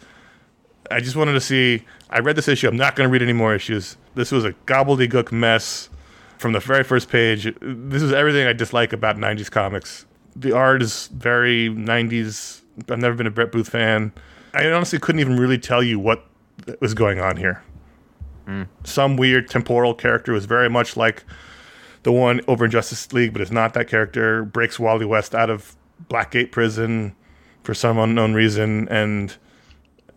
I 0.92 1.00
just 1.00 1.16
wanted 1.16 1.32
to 1.34 1.40
see. 1.40 1.86
I 2.10 2.20
read 2.20 2.36
this 2.36 2.50
issue. 2.50 2.68
I'm 2.68 2.76
not 2.76 2.98
going 2.98 3.08
to 3.08 3.12
read 3.12 3.22
any 3.22 3.32
more 3.32 3.56
issues. 3.56 3.96
This 4.16 4.34
was 4.34 4.44
a 4.44 4.52
gobbledygook 4.66 5.32
mess 5.32 5.90
from 6.38 6.52
the 6.52 6.60
very 6.60 6.84
first 6.84 7.10
page. 7.10 7.48
This 7.62 8.02
is 8.02 8.12
everything 8.12 8.46
I 8.46 8.52
dislike 8.52 8.92
about 8.92 9.16
90s 9.16 9.50
comics. 9.50 10.06
The 10.36 10.52
art 10.52 10.82
is 10.82 11.08
very 11.08 11.70
90s. 11.70 12.64
I've 12.90 13.00
never 13.00 13.16
been 13.16 13.28
a 13.28 13.32
Brett 13.32 13.54
Booth 13.54 13.70
fan. 13.70 14.12
I 14.54 14.70
honestly 14.70 15.00
couldn't 15.00 15.22
even 15.22 15.38
really 15.38 15.58
tell 15.58 15.82
you 15.82 16.00
what 16.00 16.26
was 16.82 16.94
going 16.94 17.22
on 17.22 17.38
here. 17.38 17.64
Mm. 18.50 18.68
Some 18.84 19.16
weird 19.16 19.50
temporal 19.50 19.94
character 19.94 20.34
was 20.34 20.46
very 20.46 20.70
much 20.70 20.98
like 20.98 21.24
the 22.04 22.12
one 22.12 22.42
over 22.48 22.66
in 22.66 22.72
Justice 22.72 23.14
League, 23.14 23.32
but 23.32 23.42
it's 23.42 23.52
not 23.52 23.74
that 23.76 23.88
character. 23.88 24.44
Breaks 24.44 24.80
Wally 24.80 25.06
West 25.06 25.36
out 25.36 25.50
of 25.50 25.76
Blackgate 26.10 26.52
prison 26.52 27.16
for 27.64 27.74
some 27.74 28.00
unknown 28.00 28.34
reason, 28.34 28.88
and 28.90 29.36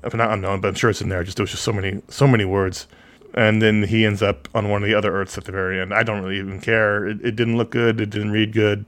if 0.02 0.14
not 0.14 0.30
unknown, 0.32 0.60
but 0.60 0.68
I'm 0.68 0.74
sure 0.74 0.90
it's 0.90 1.02
in 1.02 1.10
there. 1.10 1.22
Just 1.22 1.36
there 1.36 1.44
was 1.44 1.50
just 1.50 1.62
so 1.62 1.72
many, 1.72 2.00
so 2.08 2.26
many 2.26 2.46
words, 2.46 2.86
and 3.34 3.60
then 3.60 3.82
he 3.82 4.06
ends 4.06 4.22
up 4.22 4.48
on 4.54 4.70
one 4.70 4.82
of 4.82 4.88
the 4.88 4.94
other 4.94 5.14
Earths 5.14 5.36
at 5.36 5.44
the 5.44 5.52
very 5.52 5.78
end. 5.78 5.92
I 5.92 6.02
don't 6.02 6.22
really 6.22 6.38
even 6.38 6.60
care. 6.60 7.06
It, 7.06 7.20
it 7.22 7.36
didn't 7.36 7.58
look 7.58 7.70
good. 7.70 8.00
It 8.00 8.08
didn't 8.08 8.30
read 8.30 8.52
good. 8.52 8.86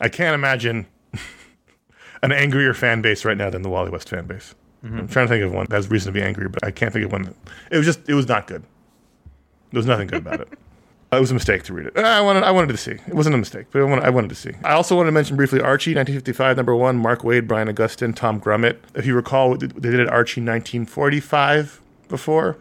I 0.00 0.08
can't 0.10 0.34
imagine 0.34 0.86
an 2.22 2.32
angrier 2.32 2.74
fan 2.74 3.00
base 3.00 3.24
right 3.24 3.36
now 3.36 3.48
than 3.48 3.62
the 3.62 3.70
Wally 3.70 3.90
West 3.90 4.10
fan 4.10 4.26
base. 4.26 4.54
Mm-hmm. 4.84 4.98
I'm 4.98 5.08
trying 5.08 5.26
to 5.28 5.32
think 5.32 5.44
of 5.44 5.52
one 5.52 5.66
that 5.70 5.76
has 5.76 5.88
reason 5.88 6.12
to 6.12 6.18
be 6.18 6.24
angry, 6.24 6.48
but 6.48 6.64
I 6.64 6.72
can't 6.72 6.92
think 6.92 7.04
of 7.06 7.12
one. 7.12 7.22
That, 7.22 7.34
it 7.70 7.76
was 7.76 7.86
just, 7.86 8.08
it 8.08 8.14
was 8.14 8.26
not 8.26 8.46
good. 8.48 8.64
There 9.72 9.78
was 9.78 9.86
nothing 9.86 10.06
good 10.06 10.18
about 10.18 10.40
it. 10.40 10.48
It 11.12 11.20
was 11.20 11.30
a 11.30 11.34
mistake 11.34 11.62
to 11.64 11.74
read 11.74 11.86
it. 11.86 11.98
I 11.98 12.22
wanted, 12.22 12.42
I 12.42 12.50
wanted 12.50 12.68
to 12.68 12.78
see. 12.78 12.92
It 12.92 13.14
wasn't 13.14 13.34
a 13.34 13.38
mistake, 13.38 13.66
but 13.70 13.82
I 13.82 13.84
wanted, 13.84 14.04
I 14.04 14.10
wanted 14.10 14.28
to 14.28 14.34
see. 14.34 14.52
I 14.64 14.72
also 14.72 14.96
wanted 14.96 15.08
to 15.08 15.12
mention 15.12 15.36
briefly 15.36 15.60
Archie, 15.60 15.90
1955, 15.90 16.56
number 16.56 16.74
one. 16.74 16.96
Mark 16.96 17.20
Waid, 17.20 17.46
Brian 17.46 17.68
Augustyn, 17.68 18.14
Tom 18.14 18.40
Grummett. 18.40 18.78
If 18.94 19.04
you 19.04 19.14
recall, 19.14 19.56
they 19.58 19.66
did 19.66 20.00
it 20.00 20.08
Archie 20.08 20.40
1945 20.40 21.82
before. 22.08 22.56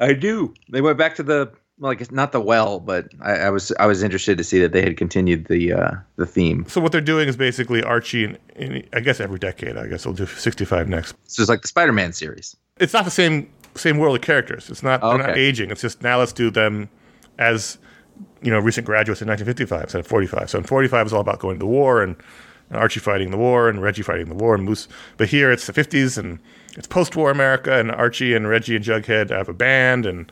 I 0.00 0.12
do. 0.12 0.52
They 0.68 0.82
went 0.82 0.98
back 0.98 1.14
to 1.14 1.22
the 1.22 1.50
like 1.78 2.00
it's 2.00 2.10
not 2.10 2.32
the 2.32 2.40
well, 2.40 2.78
but 2.78 3.08
I, 3.20 3.32
I 3.32 3.50
was 3.50 3.72
I 3.78 3.86
was 3.86 4.02
interested 4.02 4.38
to 4.38 4.44
see 4.44 4.60
that 4.60 4.72
they 4.72 4.82
had 4.82 4.96
continued 4.96 5.46
the 5.46 5.72
uh, 5.72 5.90
the 6.16 6.26
theme. 6.26 6.66
So 6.68 6.80
what 6.80 6.92
they're 6.92 7.00
doing 7.00 7.28
is 7.28 7.36
basically 7.36 7.82
Archie, 7.82 8.24
in, 8.24 8.38
in 8.56 8.88
I 8.92 9.00
guess 9.00 9.18
every 9.18 9.38
decade. 9.38 9.76
I 9.76 9.86
guess 9.86 10.04
they'll 10.04 10.12
do 10.12 10.26
65 10.26 10.88
next. 10.88 11.10
So 11.10 11.16
It's 11.24 11.36
just 11.36 11.48
like 11.48 11.62
the 11.62 11.68
Spider-Man 11.68 12.12
series. 12.12 12.56
It's 12.78 12.92
not 12.92 13.04
the 13.04 13.10
same 13.10 13.50
same 13.76 13.98
world 13.98 14.16
of 14.16 14.22
characters. 14.22 14.70
It's 14.70 14.82
not 14.82 15.00
they're 15.00 15.18
not 15.18 15.36
aging. 15.36 15.70
It's 15.70 15.80
just 15.80 16.02
now 16.02 16.18
let's 16.18 16.32
do 16.32 16.50
them 16.50 16.88
as 17.38 17.78
you 18.42 18.50
know 18.50 18.58
recent 18.58 18.86
graduates 18.86 19.20
in 19.22 19.28
1955 19.28 19.82
instead 19.84 20.00
of 20.00 20.06
45. 20.06 20.50
So 20.50 20.58
in 20.58 20.64
45 20.64 21.06
is 21.06 21.12
all 21.12 21.20
about 21.20 21.38
going 21.40 21.58
to 21.58 21.66
war 21.66 22.02
and, 22.02 22.16
and 22.70 22.78
Archie 22.78 23.00
fighting 23.00 23.30
the 23.30 23.36
war 23.36 23.68
and 23.68 23.82
Reggie 23.82 24.02
fighting 24.02 24.28
the 24.28 24.34
war 24.34 24.54
and 24.54 24.64
Moose. 24.64 24.88
But 25.16 25.28
here 25.28 25.50
it's 25.50 25.66
the 25.66 25.72
50s 25.72 26.18
and 26.18 26.38
it's 26.76 26.86
post-war 26.86 27.30
America 27.30 27.72
and 27.78 27.90
Archie 27.90 28.34
and 28.34 28.48
Reggie 28.48 28.76
and 28.76 28.84
Jughead 28.84 29.30
have 29.30 29.48
a 29.48 29.54
band 29.54 30.06
and 30.06 30.30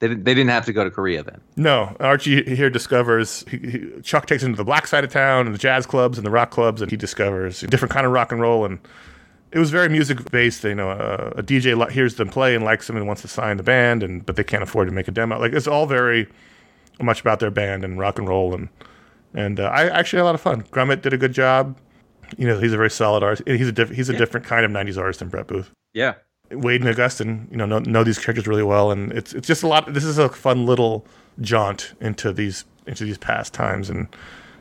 They 0.00 0.08
didn't, 0.08 0.24
they 0.24 0.34
didn't 0.34 0.50
have 0.50 0.64
to 0.66 0.72
go 0.72 0.82
to 0.84 0.90
Korea 0.90 1.22
then. 1.22 1.40
no, 1.56 1.94
Archie 2.00 2.42
here 2.56 2.70
discovers 2.70 3.44
he, 3.50 3.58
he, 3.58 4.00
Chuck 4.02 4.26
takes 4.26 4.42
him 4.42 4.52
to 4.52 4.56
the 4.56 4.64
black 4.64 4.86
side 4.86 5.04
of 5.04 5.10
town 5.10 5.46
and 5.46 5.54
the 5.54 5.58
jazz 5.58 5.86
clubs 5.86 6.16
and 6.18 6.26
the 6.26 6.30
rock 6.30 6.50
clubs, 6.50 6.80
and 6.80 6.90
he 6.90 6.96
discovers 6.96 7.62
a 7.62 7.66
different 7.66 7.92
kind 7.92 8.06
of 8.06 8.12
rock 8.12 8.32
and 8.32 8.40
roll. 8.40 8.64
And 8.64 8.78
it 9.52 9.58
was 9.58 9.70
very 9.70 9.88
music 9.88 10.30
based. 10.30 10.62
You 10.64 10.74
know, 10.74 10.90
uh, 10.90 11.32
a 11.36 11.42
DJ 11.42 11.76
li- 11.76 11.92
hears 11.92 12.14
them 12.16 12.28
play 12.28 12.54
and 12.54 12.64
likes 12.64 12.86
them 12.86 12.96
and 12.96 13.06
wants 13.06 13.22
to 13.22 13.28
sign 13.28 13.56
the 13.56 13.62
band, 13.62 14.02
and 14.02 14.24
but 14.24 14.36
they 14.36 14.44
can't 14.44 14.62
afford 14.62 14.88
to 14.88 14.94
make 14.94 15.08
a 15.08 15.10
demo. 15.12 15.38
Like 15.38 15.52
it's 15.52 15.66
all 15.66 15.86
very 15.86 16.28
much 17.00 17.20
about 17.20 17.40
their 17.40 17.50
band 17.50 17.84
and 17.84 17.98
rock 17.98 18.18
and 18.18 18.28
roll. 18.28 18.54
And 18.54 18.68
and 19.34 19.58
uh, 19.60 19.64
I 19.64 19.88
actually 19.88 20.18
had 20.18 20.24
a 20.24 20.26
lot 20.26 20.34
of 20.34 20.40
fun. 20.40 20.62
Grummett 20.64 21.02
did 21.02 21.12
a 21.12 21.18
good 21.18 21.32
job. 21.32 21.76
You 22.36 22.46
know, 22.46 22.60
he's 22.60 22.72
a 22.72 22.76
very 22.76 22.90
solid 22.90 23.22
artist. 23.24 23.42
He's 23.46 23.68
a 23.68 23.72
diff- 23.72 23.90
he's 23.90 24.08
a 24.08 24.16
different 24.16 24.46
kind 24.46 24.64
of 24.64 24.70
'90s 24.70 24.96
artist 24.98 25.18
than 25.20 25.28
Brett 25.28 25.46
Booth. 25.48 25.70
Yeah. 25.94 26.14
Waid 26.50 26.76
and 26.84 26.84
Augustyn, 26.86 27.48
you 27.50 27.56
know, 27.56 27.64
know, 27.66 27.78
know 27.78 28.02
these 28.02 28.18
characters 28.18 28.48
really 28.48 28.62
well, 28.64 28.90
and 28.90 29.12
it's 29.12 29.32
it's 29.32 29.46
just 29.46 29.62
a 29.62 29.68
lot. 29.68 29.92
This 29.94 30.04
is 30.04 30.18
a 30.18 30.28
fun 30.28 30.66
little 30.66 31.06
jaunt 31.40 31.94
into 32.00 32.32
these 32.32 32.64
into 32.86 33.04
these 33.04 33.18
past 33.18 33.52
times, 33.54 33.88
and 33.90 34.08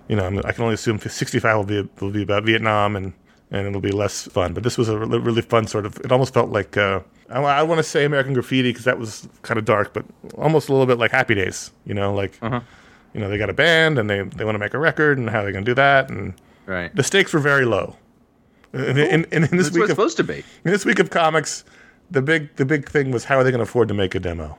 you 0.08 0.16
know, 0.16 0.24
I'm- 0.24 0.42
I 0.46 0.52
can 0.52 0.64
only 0.64 0.76
assume 0.76 1.00
65 1.00 1.56
will 1.58 1.64
be 1.64 1.90
will 2.00 2.12
be 2.12 2.22
about 2.24 2.44
Vietnam, 2.44 2.96
and 2.96 3.14
and 3.52 3.68
it'll 3.68 3.82
be 3.82 3.92
less 3.92 4.28
fun. 4.28 4.54
But 4.54 4.64
this 4.64 4.78
was 4.78 4.90
a 4.90 4.98
really, 4.98 5.42
fun 5.42 5.68
sort 5.68 5.86
of. 5.86 5.98
It 5.98 6.12
almost 6.12 6.34
felt 6.34 6.50
like 6.50 6.78
uh, 6.78 7.02
I, 7.30 7.40
I 7.42 7.64
want 7.64 7.80
to 7.80 7.84
say 7.84 8.06
American 8.06 8.34
Graffiti 8.34 8.70
because 8.70 8.86
that 8.86 9.00
was 9.00 9.28
kind 9.42 9.58
of 9.58 9.66
dark, 9.66 9.94
but 9.94 10.06
almost 10.38 10.70
a 10.70 10.72
little 10.72 10.86
bit 10.88 10.98
like 10.98 11.12
Happy 11.12 11.36
Days. 11.36 11.72
You 11.86 11.94
know, 11.94 12.14
like 12.14 12.38
you 12.42 13.20
know 13.20 13.30
they 13.30 13.38
got 13.38 13.50
a 13.50 13.54
band 13.54 13.98
and 13.98 14.10
they 14.10 14.22
they 14.22 14.46
want 14.46 14.56
to 14.56 14.60
make 14.60 14.74
a 14.74 14.80
record, 14.80 15.18
and 15.18 15.30
how 15.30 15.42
they're 15.44 15.52
going 15.52 15.66
to 15.66 15.72
do 15.72 15.76
that, 15.76 16.10
and 16.10 16.34
Right. 16.66 16.96
the 16.96 17.04
stakes 17.04 17.34
were 17.34 17.40
very 17.40 17.66
low. 17.66 17.96
And 18.74 19.00
in, 19.00 19.26
this 19.42 19.50
That's 19.50 19.72
week 19.72 19.84
of 19.86 19.90
supposed 19.90 20.18
to 20.18 20.24
be. 20.24 20.44
in 20.64 20.72
this 20.72 20.86
week 20.86 21.00
of 21.00 21.10
comics, 21.10 21.64
the 22.12 22.22
big 22.22 22.56
the 22.58 22.66
big 22.66 22.88
thing 22.88 23.10
was 23.12 23.26
how 23.26 23.38
are 23.40 23.44
they 23.44 23.50
going 23.50 23.58
to 23.60 23.64
afford 23.64 23.88
to 23.88 23.96
make 23.96 24.14
a 24.14 24.20
demo 24.20 24.56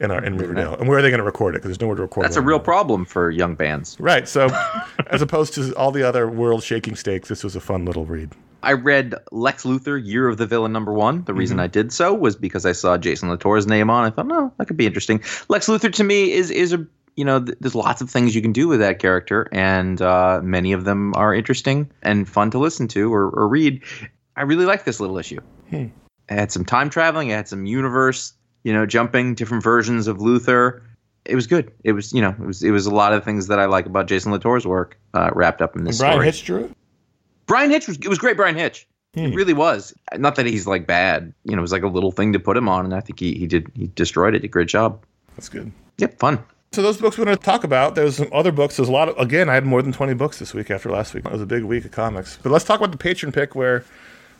in 0.00 0.10
our 0.10 0.22
in 0.24 0.36
Riverdale, 0.36 0.74
and 0.74 0.88
where 0.88 0.98
are 0.98 1.02
they 1.02 1.10
going 1.10 1.18
to 1.18 1.24
record 1.24 1.54
it? 1.54 1.58
Because 1.58 1.70
there's 1.70 1.80
nowhere 1.80 1.96
to 1.96 2.02
record. 2.02 2.24
That's 2.24 2.36
a 2.36 2.42
real 2.42 2.60
problem 2.60 3.04
for 3.04 3.30
young 3.30 3.54
bands. 3.54 3.96
right. 4.00 4.28
So, 4.28 4.48
as 5.08 5.22
opposed 5.22 5.54
to 5.54 5.74
all 5.76 5.92
the 5.92 6.02
other 6.02 6.28
world 6.28 6.62
shaking 6.62 6.96
stakes, 6.96 7.28
this 7.28 7.44
was 7.44 7.56
a 7.56 7.60
fun 7.60 7.84
little 7.84 8.04
read. 8.04 8.32
I 8.62 8.72
read 8.72 9.14
Lex 9.30 9.64
Luthor, 9.64 10.02
Year 10.02 10.26
of 10.26 10.38
the 10.38 10.46
Villain 10.46 10.72
number 10.72 10.92
one. 10.92 11.22
The 11.24 11.34
reason 11.34 11.60
I 11.60 11.66
did 11.66 11.92
so 11.92 12.14
was 12.14 12.34
because 12.34 12.64
I 12.64 12.72
saw 12.72 12.96
Jason 12.96 13.28
Latour's 13.28 13.66
name 13.66 13.90
on. 13.90 14.04
I 14.04 14.10
thought, 14.10 14.26
no, 14.26 14.52
that 14.56 14.66
could 14.66 14.78
be 14.78 14.86
interesting. 14.86 15.22
Lex 15.48 15.66
Luthor 15.66 15.92
to 15.92 16.04
me 16.04 16.32
is 16.32 16.50
is 16.50 16.72
a 16.72 16.86
you 17.16 17.24
know, 17.24 17.44
th- 17.44 17.56
there's 17.60 17.74
lots 17.74 18.00
of 18.00 18.10
things 18.10 18.34
you 18.34 18.42
can 18.42 18.52
do 18.52 18.66
with 18.66 18.80
that 18.80 18.98
character, 18.98 19.48
and 19.52 20.00
uh, 20.02 20.40
many 20.42 20.72
of 20.72 20.84
them 20.84 21.14
are 21.14 21.34
interesting 21.34 21.90
and 22.02 22.28
fun 22.28 22.50
to 22.50 22.58
listen 22.58 22.88
to 22.88 23.12
or, 23.12 23.30
or 23.30 23.48
read. 23.48 23.82
I 24.36 24.42
really 24.42 24.64
like 24.64 24.84
this 24.84 24.98
little 24.98 25.18
issue. 25.18 25.40
Hey, 25.66 25.92
it 26.28 26.34
had 26.34 26.50
some 26.50 26.64
time 26.64 26.90
traveling. 26.90 27.28
It 27.28 27.34
had 27.34 27.48
some 27.48 27.66
universe, 27.66 28.32
you 28.64 28.72
know, 28.72 28.84
jumping 28.86 29.34
different 29.34 29.62
versions 29.62 30.08
of 30.08 30.18
Luthor. 30.18 30.80
It 31.24 31.36
was 31.36 31.46
good. 31.46 31.72
It 31.84 31.92
was, 31.92 32.12
you 32.12 32.20
know, 32.20 32.30
it 32.30 32.46
was 32.46 32.62
it 32.62 32.70
was 32.72 32.86
a 32.86 32.94
lot 32.94 33.12
of 33.12 33.24
things 33.24 33.46
that 33.46 33.58
I 33.58 33.66
like 33.66 33.86
about 33.86 34.08
Jason 34.08 34.32
Latour's 34.32 34.66
work 34.66 34.98
uh, 35.14 35.30
wrapped 35.32 35.62
up 35.62 35.76
in 35.76 35.84
this 35.84 35.98
Brian 35.98 36.14
story. 36.14 36.26
Hitch 36.26 36.44
drew 36.44 36.64
it. 36.64 36.72
Bryan 37.46 37.70
Hitch 37.70 37.86
was 37.86 37.96
it 37.98 38.08
was 38.08 38.18
great. 38.18 38.36
Bryan 38.36 38.56
Hitch, 38.56 38.86
Hmm. 39.14 39.26
it 39.26 39.34
really 39.34 39.52
was. 39.54 39.94
Not 40.16 40.34
that 40.36 40.44
he's 40.46 40.66
like 40.66 40.86
bad. 40.86 41.32
You 41.44 41.52
know, 41.52 41.60
it 41.60 41.62
was 41.62 41.72
like 41.72 41.82
a 41.84 41.88
little 41.88 42.10
thing 42.10 42.32
to 42.32 42.40
put 42.40 42.56
him 42.56 42.68
on, 42.68 42.84
and 42.84 42.94
I 42.94 43.00
think 43.00 43.20
he 43.20 43.34
he 43.34 43.46
did 43.46 43.70
he 43.74 43.86
destroyed 43.94 44.34
it. 44.34 44.40
Did 44.40 44.46
a 44.46 44.48
great 44.48 44.68
job. 44.68 45.02
That's 45.36 45.48
good. 45.48 45.70
Yep, 45.98 46.18
fun. 46.18 46.44
So 46.72 46.82
those 46.82 46.96
books 46.96 47.16
we're 47.16 47.24
going 47.24 47.36
to 47.36 47.42
talk 47.42 47.62
about. 47.62 47.94
There's 47.94 48.16
some 48.16 48.28
other 48.32 48.50
books. 48.50 48.76
There's 48.76 48.88
a 48.88 48.92
lot 48.92 49.08
of. 49.08 49.16
Again, 49.16 49.48
I 49.48 49.54
had 49.54 49.64
more 49.64 49.80
than 49.80 49.92
20 49.92 50.14
books 50.14 50.40
this 50.40 50.52
week 50.52 50.70
after 50.72 50.90
last 50.90 51.14
week. 51.14 51.24
It 51.24 51.30
was 51.30 51.40
a 51.40 51.46
big 51.46 51.62
week 51.62 51.84
of 51.84 51.92
comics. 51.92 52.36
But 52.42 52.50
let's 52.50 52.64
talk 52.64 52.80
about 52.80 52.90
the 52.90 52.98
patron 52.98 53.30
pick, 53.30 53.54
where 53.54 53.84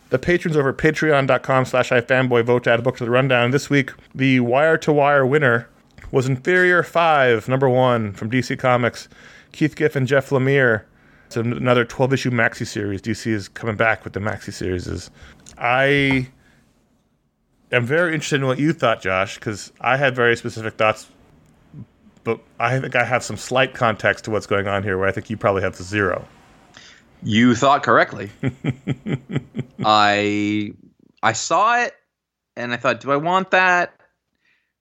the 0.09 0.19
patrons 0.19 0.55
over 0.57 0.69
at 0.69 0.77
Patreon.com/slash 0.77 1.89
iFanboy 1.89 2.45
vote 2.45 2.63
to 2.65 2.71
add 2.71 2.79
a 2.79 2.83
book 2.83 2.97
to 2.97 3.05
the 3.05 3.11
rundown. 3.11 3.51
This 3.51 3.69
week, 3.69 3.91
the 4.13 4.39
wire 4.39 4.77
to 4.79 4.93
wire 4.93 5.25
winner 5.25 5.69
was 6.11 6.27
Inferior 6.27 6.83
Five, 6.83 7.47
number 7.47 7.69
one 7.69 8.13
from 8.13 8.29
DC 8.29 8.57
Comics. 8.59 9.07
Keith 9.51 9.75
Giffen 9.75 10.01
and 10.01 10.07
Jeff 10.07 10.29
Lemire. 10.29 10.83
It's 11.27 11.37
another 11.37 11.85
12 11.85 12.13
issue 12.13 12.29
maxi 12.31 12.67
series. 12.67 13.01
DC 13.01 13.31
is 13.31 13.47
coming 13.47 13.75
back 13.75 14.03
with 14.03 14.13
the 14.13 14.19
maxi 14.19 14.53
series. 14.53 15.09
I 15.57 16.27
am 17.71 17.85
very 17.85 18.13
interested 18.13 18.41
in 18.41 18.47
what 18.47 18.59
you 18.59 18.73
thought, 18.73 19.01
Josh, 19.01 19.35
because 19.35 19.71
I 19.81 19.97
had 19.97 20.15
very 20.15 20.35
specific 20.35 20.75
thoughts 20.75 21.07
but 22.25 22.39
I 22.59 22.77
think 22.79 22.95
I 22.95 23.05
have 23.05 23.23
some 23.23 23.37
slight 23.37 23.73
context 23.73 24.25
to 24.25 24.31
what's 24.31 24.47
going 24.47 24.67
on 24.67 24.83
here, 24.83 24.97
where 24.97 25.07
I 25.07 25.11
think 25.13 25.29
you 25.29 25.37
probably 25.37 25.61
have 25.61 25.77
the 25.77 25.83
zero. 25.83 26.27
You 27.25 27.55
thought 27.55 27.83
correctly. 27.83 28.29
I 29.83 30.71
I 31.23 31.33
saw 31.33 31.81
it 31.81 31.93
and 32.55 32.71
I 32.71 32.77
thought, 32.77 33.01
do 33.01 33.11
I 33.11 33.17
want 33.17 33.51
that? 33.51 33.99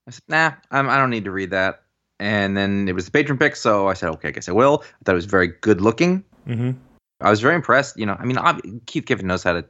I 0.06 0.10
said, 0.10 0.22
nah, 0.28 0.52
I'm, 0.70 0.88
I 0.90 0.98
don't 0.98 1.10
need 1.10 1.24
to 1.24 1.30
read 1.30 1.50
that. 1.50 1.82
And 2.20 2.56
then 2.56 2.86
it 2.86 2.94
was 2.94 3.06
the 3.06 3.10
patron 3.10 3.38
pick, 3.38 3.56
so 3.56 3.88
I 3.88 3.94
said, 3.94 4.10
okay, 4.10 4.28
I 4.28 4.30
guess 4.30 4.48
I 4.48 4.52
will. 4.52 4.82
I 4.84 5.04
thought 5.04 5.12
it 5.12 5.16
was 5.16 5.24
very 5.24 5.48
good 5.48 5.80
looking. 5.80 6.22
Mm-hmm. 6.46 6.72
I 7.20 7.30
was 7.30 7.40
very 7.40 7.54
impressed. 7.54 7.96
You 7.98 8.06
know, 8.06 8.16
I 8.18 8.24
mean, 8.24 8.38
Keith 8.86 9.06
Giffen 9.06 9.26
knows 9.26 9.42
how 9.42 9.54
to 9.54 9.64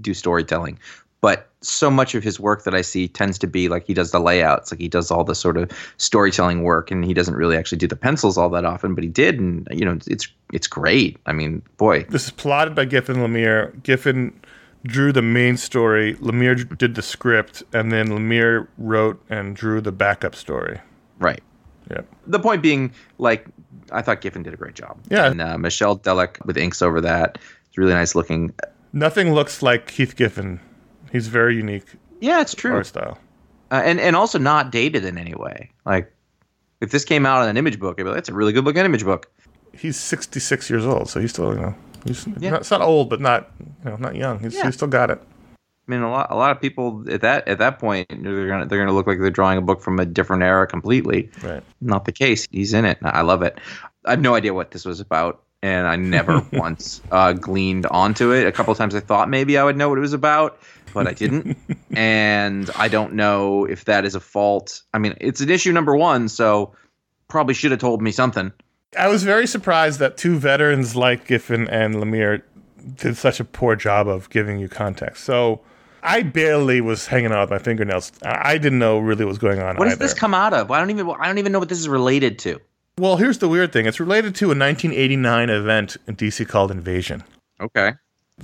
do 0.00 0.12
storytelling, 0.12 0.78
but 1.20 1.48
so 1.62 1.90
much 1.90 2.14
of 2.14 2.22
his 2.22 2.38
work 2.38 2.64
that 2.64 2.74
I 2.74 2.82
see 2.82 3.08
tends 3.08 3.38
to 3.38 3.46
be 3.46 3.68
like 3.68 3.86
he 3.86 3.94
does 3.94 4.10
the 4.12 4.20
layouts, 4.20 4.70
like 4.70 4.80
he 4.80 4.88
does 4.88 5.10
all 5.10 5.24
the 5.24 5.34
sort 5.34 5.56
of 5.56 5.70
storytelling 5.96 6.62
work, 6.62 6.90
and 6.90 7.04
he 7.04 7.14
doesn't 7.14 7.34
really 7.34 7.56
actually 7.56 7.78
do 7.78 7.86
the 7.88 7.96
pencils 7.96 8.38
all 8.38 8.48
that 8.50 8.64
often. 8.64 8.94
But 8.94 9.02
he 9.04 9.10
did, 9.10 9.40
and 9.40 9.66
you 9.70 9.84
know, 9.84 9.98
it's 10.06 10.28
it's 10.52 10.66
great. 10.66 11.16
I 11.26 11.32
mean, 11.32 11.62
boy, 11.78 12.04
This 12.10 12.24
is 12.26 12.30
plotted 12.30 12.74
by 12.74 12.84
Giffen 12.84 13.16
Lemire. 13.16 13.82
Giffen 13.82 14.38
drew 14.84 15.10
the 15.10 15.22
main 15.22 15.56
story. 15.56 16.14
Lemire 16.16 16.76
did 16.78 16.94
the 16.94 17.02
script, 17.02 17.62
and 17.72 17.90
then 17.90 18.08
Lemire 18.08 18.68
wrote 18.78 19.20
and 19.28 19.56
drew 19.56 19.80
the 19.80 19.92
backup 19.92 20.34
story. 20.34 20.80
right. 21.18 21.42
Yep. 21.90 22.06
The 22.26 22.40
point 22.40 22.62
being, 22.62 22.92
like, 23.18 23.46
I 23.92 24.02
thought 24.02 24.20
Giffen 24.20 24.42
did 24.42 24.52
a 24.52 24.56
great 24.56 24.74
job. 24.74 24.98
Yeah. 25.08 25.26
and 25.30 25.40
uh, 25.40 25.56
Michelle 25.56 25.96
Dellec 25.96 26.44
with 26.44 26.56
inks 26.56 26.82
over 26.82 27.00
that. 27.00 27.38
It's 27.68 27.78
really 27.78 27.92
nice 27.94 28.16
looking. 28.16 28.52
Nothing 28.92 29.32
looks 29.34 29.62
like 29.62 29.86
Keith 29.86 30.16
Giffen. 30.16 30.58
He's 31.12 31.28
very 31.28 31.56
unique 31.56 31.84
Yeah, 32.20 32.40
it's 32.40 32.54
true. 32.54 32.72
art 32.74 32.86
style. 32.86 33.18
uh, 33.70 33.82
and 33.84 33.98
and 34.00 34.14
also 34.16 34.38
not 34.38 34.70
dated 34.70 35.04
in 35.04 35.18
any 35.18 35.34
way. 35.34 35.70
Like 35.84 36.12
if 36.80 36.90
this 36.90 37.04
came 37.04 37.24
out 37.26 37.42
in 37.42 37.48
an 37.48 37.56
image 37.56 37.78
book, 37.78 37.98
I'd 37.98 38.04
be 38.04 38.08
like, 38.10 38.16
that's 38.16 38.28
a 38.28 38.34
really 38.34 38.52
good 38.52 38.64
looking 38.64 38.84
image 38.84 39.04
book. 39.04 39.30
He's 39.72 39.96
66 39.98 40.70
years 40.70 40.86
old, 40.86 41.08
so 41.10 41.20
he's 41.20 41.30
still, 41.32 41.52
you 41.54 41.60
know, 41.60 41.74
he's 42.06 42.26
Yeah. 42.38 42.50
not, 42.50 42.60
it's 42.60 42.70
not 42.70 42.80
old, 42.80 43.10
but 43.10 43.20
not, 43.20 43.50
you 43.60 43.90
know, 43.90 43.96
not 43.96 44.14
young. 44.16 44.38
He's, 44.40 44.54
Yeah. 44.54 44.64
he's 44.66 44.74
still 44.74 44.88
got 44.88 45.10
it. 45.10 45.20
I 45.22 45.92
mean, 45.92 46.00
a 46.00 46.10
lot 46.10 46.26
a 46.30 46.36
lot 46.36 46.50
of 46.50 46.60
people 46.60 47.04
at 47.08 47.20
that 47.20 47.46
at 47.46 47.58
that 47.58 47.78
point 47.78 48.08
they're 48.08 48.48
gonna 48.48 48.66
they're 48.66 48.78
gonna 48.78 48.92
look 48.92 49.06
like 49.06 49.20
they're 49.20 49.30
drawing 49.30 49.56
a 49.58 49.62
book 49.62 49.80
from 49.80 50.00
a 50.00 50.04
different 50.06 50.42
era 50.42 50.66
completely. 50.66 51.30
Right. 51.44 51.62
Not 51.80 52.06
the 52.06 52.12
case. 52.12 52.48
He's 52.50 52.74
in 52.74 52.84
it. 52.84 52.98
I 53.02 53.22
love 53.22 53.42
it. 53.42 53.58
I 54.04 54.10
have 54.10 54.20
no 54.20 54.34
idea 54.34 54.52
what 54.54 54.72
this 54.72 54.84
was 54.84 54.98
about, 55.00 55.42
and 55.62 55.86
I 55.86 55.96
never 55.96 56.46
once 56.52 57.00
uh, 57.10 57.32
gleaned 57.32 57.86
onto 57.86 58.32
it. 58.32 58.46
A 58.46 58.52
couple 58.52 58.72
of 58.72 58.78
times 58.78 58.94
I 58.94 59.00
thought 59.00 59.28
maybe 59.28 59.58
I 59.58 59.64
would 59.64 59.76
know 59.76 59.88
what 59.88 59.98
it 59.98 60.02
was 60.02 60.12
about, 60.12 60.58
but 60.94 61.06
I 61.06 61.12
didn't. 61.12 61.56
and 61.94 62.70
I 62.76 62.88
don't 62.88 63.14
know 63.14 63.64
if 63.64 63.84
that 63.86 64.04
is 64.04 64.14
a 64.14 64.20
fault. 64.20 64.82
I 64.94 64.98
mean, 64.98 65.16
it's 65.20 65.40
an 65.40 65.50
issue 65.50 65.72
number 65.72 65.96
one, 65.96 66.28
so 66.28 66.74
probably 67.28 67.54
should 67.54 67.70
have 67.70 67.80
told 67.80 68.02
me 68.02 68.12
something. 68.12 68.52
I 68.98 69.08
was 69.08 69.24
very 69.24 69.46
surprised 69.46 69.98
that 69.98 70.16
two 70.16 70.38
veterans 70.38 70.96
like 70.96 71.26
Giffen 71.26 71.68
and 71.68 71.96
Lemire 71.96 72.42
did 72.96 73.16
such 73.16 73.40
a 73.40 73.44
poor 73.44 73.76
job 73.76 74.08
of 74.08 74.30
giving 74.30 74.58
you 74.58 74.68
context. 74.68 75.24
So 75.24 75.60
I 76.02 76.22
barely 76.22 76.80
was 76.80 77.06
hanging 77.06 77.32
out 77.32 77.40
with 77.40 77.50
my 77.50 77.58
fingernails. 77.58 78.12
I 78.22 78.52
I 78.52 78.58
didn't 78.58 78.78
know 78.78 78.98
really 78.98 79.24
what 79.24 79.30
was 79.30 79.38
going 79.38 79.60
on. 79.60 79.76
What 79.76 79.86
does 79.86 79.94
either. 79.94 80.04
this 80.04 80.14
come 80.14 80.34
out 80.34 80.54
of? 80.54 80.70
I 80.70 80.78
don't 80.78 80.90
even 80.90 81.10
I 81.18 81.26
don't 81.26 81.38
even 81.38 81.52
know 81.52 81.58
what 81.58 81.68
this 81.68 81.80
is 81.80 81.88
related 81.88 82.38
to. 82.40 82.60
Well, 82.98 83.18
here's 83.18 83.36
the 83.38 83.48
weird 83.48 83.74
thing. 83.74 83.84
It's 83.84 84.00
related 84.00 84.34
to 84.36 84.46
a 84.46 84.56
1989 84.56 85.50
event 85.50 85.98
in 86.06 86.16
DC 86.16 86.48
called 86.48 86.70
Invasion. 86.70 87.24
Okay. 87.60 87.92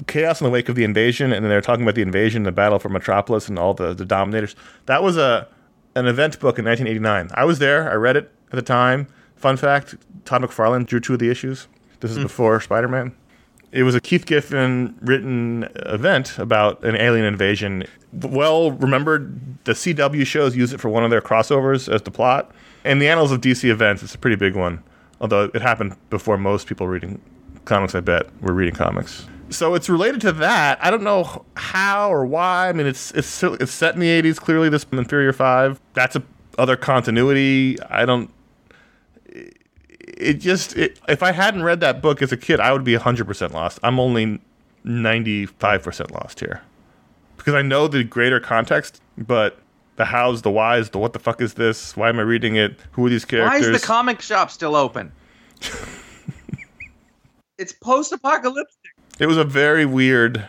Chaos 0.06 0.42
in 0.42 0.44
the 0.44 0.50
wake 0.50 0.68
of 0.68 0.74
the 0.74 0.84
invasion, 0.84 1.32
and 1.32 1.42
then 1.42 1.48
they're 1.48 1.62
talking 1.62 1.84
about 1.84 1.94
the 1.94 2.02
invasion, 2.02 2.42
the 2.42 2.52
battle 2.52 2.78
for 2.78 2.90
Metropolis, 2.90 3.48
and 3.48 3.58
all 3.58 3.72
the, 3.72 3.94
the 3.94 4.04
Dominators. 4.04 4.54
That 4.86 5.02
was 5.02 5.16
a 5.16 5.48
an 5.94 6.06
event 6.06 6.38
book 6.38 6.58
in 6.58 6.66
1989. 6.66 7.30
I 7.32 7.46
was 7.46 7.60
there. 7.60 7.90
I 7.90 7.94
read 7.94 8.16
it 8.16 8.30
at 8.48 8.56
the 8.56 8.62
time. 8.62 9.06
Fun 9.36 9.56
fact: 9.56 9.94
Todd 10.26 10.42
McFarlane 10.42 10.86
drew 10.86 11.00
two 11.00 11.14
of 11.14 11.18
the 11.18 11.30
issues. 11.30 11.66
This 12.00 12.10
is 12.10 12.18
hmm. 12.18 12.24
before 12.24 12.60
Spider-Man. 12.60 13.14
It 13.70 13.84
was 13.84 13.94
a 13.94 14.02
Keith 14.02 14.26
Giffen 14.26 14.98
written 15.00 15.66
event 15.76 16.38
about 16.38 16.84
an 16.84 16.94
alien 16.96 17.24
invasion. 17.24 17.84
Well 18.12 18.72
remembered, 18.72 19.64
the 19.64 19.72
CW 19.72 20.26
shows 20.26 20.54
use 20.54 20.74
it 20.74 20.80
for 20.80 20.90
one 20.90 21.04
of 21.04 21.10
their 21.10 21.22
crossovers 21.22 21.90
as 21.90 22.02
the 22.02 22.10
plot. 22.10 22.54
In 22.84 22.98
the 22.98 23.08
annals 23.08 23.30
of 23.30 23.40
DC 23.40 23.68
events, 23.68 24.02
it's 24.02 24.14
a 24.14 24.18
pretty 24.18 24.36
big 24.36 24.56
one. 24.56 24.82
Although 25.20 25.50
it 25.54 25.62
happened 25.62 25.96
before 26.10 26.36
most 26.36 26.66
people 26.66 26.88
reading 26.88 27.20
comics, 27.64 27.94
I 27.94 28.00
bet, 28.00 28.26
were 28.42 28.52
reading 28.52 28.74
comics. 28.74 29.26
So 29.50 29.74
it's 29.74 29.88
related 29.88 30.20
to 30.22 30.32
that. 30.32 30.82
I 30.82 30.90
don't 30.90 31.02
know 31.02 31.44
how 31.56 32.10
or 32.10 32.26
why. 32.26 32.68
I 32.68 32.72
mean, 32.72 32.86
it's 32.86 33.12
it's 33.12 33.42
it's 33.42 33.70
set 33.70 33.94
in 33.94 34.00
the 34.00 34.08
'80s. 34.08 34.36
Clearly, 34.38 34.68
this 34.68 34.86
Inferior 34.90 35.32
Five. 35.32 35.80
That's 35.94 36.16
a 36.16 36.22
other 36.58 36.76
continuity. 36.76 37.80
I 37.82 38.04
don't. 38.04 38.30
It 39.26 40.34
just 40.34 40.76
it, 40.76 40.98
if 41.08 41.22
I 41.22 41.32
hadn't 41.32 41.62
read 41.62 41.80
that 41.80 42.02
book 42.02 42.22
as 42.22 42.32
a 42.32 42.36
kid, 42.36 42.60
I 42.60 42.72
would 42.72 42.84
be 42.84 42.94
100% 42.94 43.52
lost. 43.52 43.78
I'm 43.82 43.98
only 43.98 44.40
95% 44.84 46.10
lost 46.10 46.40
here 46.40 46.62
because 47.36 47.54
I 47.54 47.62
know 47.62 47.88
the 47.88 48.04
greater 48.04 48.40
context, 48.40 49.00
but 49.16 49.58
the 49.96 50.04
hows, 50.04 50.42
the 50.42 50.50
whys, 50.50 50.90
the 50.90 50.98
what 50.98 51.12
the 51.12 51.18
fuck 51.18 51.40
is 51.40 51.54
this? 51.54 51.96
Why 51.96 52.08
am 52.08 52.18
I 52.18 52.22
reading 52.22 52.56
it? 52.56 52.78
Who 52.92 53.06
are 53.06 53.10
these 53.10 53.24
characters? 53.24 53.62
Why 53.62 53.68
is 53.68 53.80
the 53.80 53.86
comic 53.86 54.20
shop 54.20 54.50
still 54.50 54.74
open? 54.74 55.12
it's 57.58 57.72
post-apocalyptic. 57.72 58.76
It 59.18 59.26
was 59.26 59.36
a 59.36 59.44
very 59.44 59.84
weird, 59.84 60.44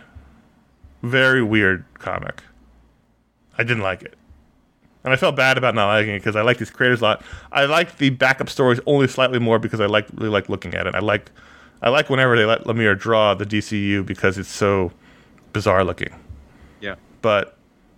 very 1.01 1.43
weird 1.43 1.85
comic. 1.99 2.41
I 3.57 3.63
didn't 3.63 3.83
like 3.83 4.01
it. 4.01 4.15
And 5.03 5.11
I 5.11 5.17
felt 5.17 5.35
bad 5.35 5.57
about 5.57 5.75
not 5.75 5.87
liking 5.87 6.15
it 6.15 6.19
because 6.19 6.37
I 6.37 6.41
like 6.41 6.57
these 6.57 6.71
creators 6.71 7.01
a 7.01 7.03
lot. 7.03 7.23
I 7.51 7.65
like 7.65 7.97
the 7.97 8.09
backup 8.11 8.49
stories 8.49 8.79
only 8.85 9.07
slightly 9.07 9.37
more 9.37 9.59
because 9.59 9.81
I 9.81 9.85
like 9.85 10.07
really 10.15 10.29
like 10.29 10.47
looking 10.47 10.73
at 10.75 10.87
it. 10.87 10.95
I 10.95 10.99
like 10.99 11.29
I 11.81 11.89
like 11.89 12.09
whenever 12.09 12.37
they 12.37 12.45
let 12.45 12.63
Lemire 12.63 12.97
draw 12.97 13.33
the 13.33 13.45
DCU 13.45 14.05
because 14.05 14.37
it's 14.37 14.49
so 14.49 14.93
bizarre 15.51 15.83
looking. 15.83 16.15
Yeah. 16.79 16.95
But 17.21 17.57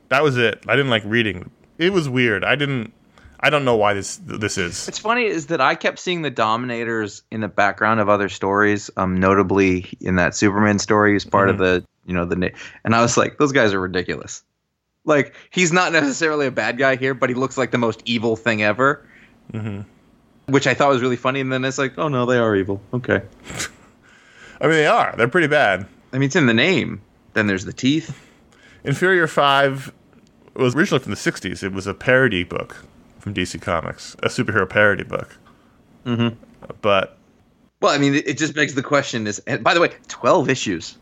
that 0.09 0.23
was 0.23 0.37
it. 0.37 0.63
I 0.67 0.75
didn't 0.75 0.91
like 0.91 1.03
reading. 1.05 1.49
It 1.77 1.91
was 1.91 2.07
weird. 2.07 2.43
I 2.43 2.55
didn't 2.55 2.93
I 3.45 3.51
don't 3.51 3.63
know 3.63 3.75
why 3.75 3.93
this 3.93 4.19
this 4.25 4.57
is. 4.57 4.87
What's 4.87 4.97
funny 4.97 5.25
is 5.25 5.47
that 5.47 5.61
I 5.61 5.75
kept 5.75 5.99
seeing 5.99 6.23
the 6.23 6.31
Dominators 6.31 7.21
in 7.29 7.41
the 7.41 7.47
background 7.47 7.99
of 7.99 8.09
other 8.09 8.27
stories, 8.27 8.89
um, 8.97 9.19
notably 9.19 9.85
in 10.01 10.15
that 10.15 10.35
Superman 10.35 10.79
story, 10.79 11.13
he's 11.13 11.25
part 11.25 11.49
of 11.49 11.59
the, 11.59 11.85
you 12.07 12.13
know, 12.15 12.25
the, 12.25 12.51
and 12.83 12.95
I 12.95 13.01
was 13.01 13.17
like, 13.17 13.37
those 13.37 13.51
guys 13.51 13.71
are 13.71 13.79
ridiculous. 13.79 14.41
Like, 15.03 15.35
he's 15.51 15.71
not 15.71 15.91
necessarily 15.93 16.47
a 16.47 16.51
bad 16.51 16.79
guy 16.79 16.95
here, 16.95 17.13
but 17.13 17.29
he 17.29 17.35
looks 17.35 17.55
like 17.55 17.69
the 17.69 17.77
most 17.77 18.01
evil 18.05 18.35
thing 18.35 18.63
ever. 18.63 19.07
Mm-hmm. 19.53 19.81
Which 20.51 20.65
I 20.65 20.73
thought 20.73 20.89
was 20.89 21.03
really 21.03 21.15
funny, 21.15 21.39
and 21.39 21.53
then 21.53 21.63
it's 21.65 21.77
like, 21.77 21.99
oh 21.99 22.07
no, 22.07 22.25
they 22.25 22.39
are 22.39 22.55
evil. 22.55 22.81
Okay. 22.95 23.21
I 24.59 24.63
mean 24.63 24.71
they 24.71 24.87
are. 24.87 25.13
They're 25.17 25.27
pretty 25.27 25.47
bad. 25.47 25.85
I 26.13 26.17
mean, 26.17 26.27
it's 26.27 26.35
in 26.35 26.47
the 26.47 26.53
name. 26.55 26.99
Then 27.33 27.45
there's 27.45 27.65
the 27.65 27.73
teeth. 27.73 28.19
Inferior 28.85 29.27
5 29.27 29.91
was 30.55 30.75
originally 30.75 31.03
from 31.03 31.11
the 31.11 31.17
60s. 31.17 31.63
It 31.63 31.73
was 31.73 31.87
a 31.87 31.93
parody 31.93 32.43
book 32.43 32.85
from 33.19 33.33
DC 33.33 33.61
Comics, 33.61 34.15
a 34.23 34.27
superhero 34.27 34.69
parody 34.69 35.03
book. 35.03 35.35
Mm-hmm. 36.05 36.35
But 36.81 37.17
Well, 37.81 37.93
I 37.93 37.97
mean, 37.97 38.13
it 38.15 38.37
just 38.37 38.53
begs 38.53 38.75
the 38.75 38.83
question: 38.83 39.25
Is 39.27 39.39
and 39.39 39.63
by 39.63 39.73
the 39.73 39.79
way, 39.81 39.89
twelve 40.07 40.49
issues. 40.49 40.97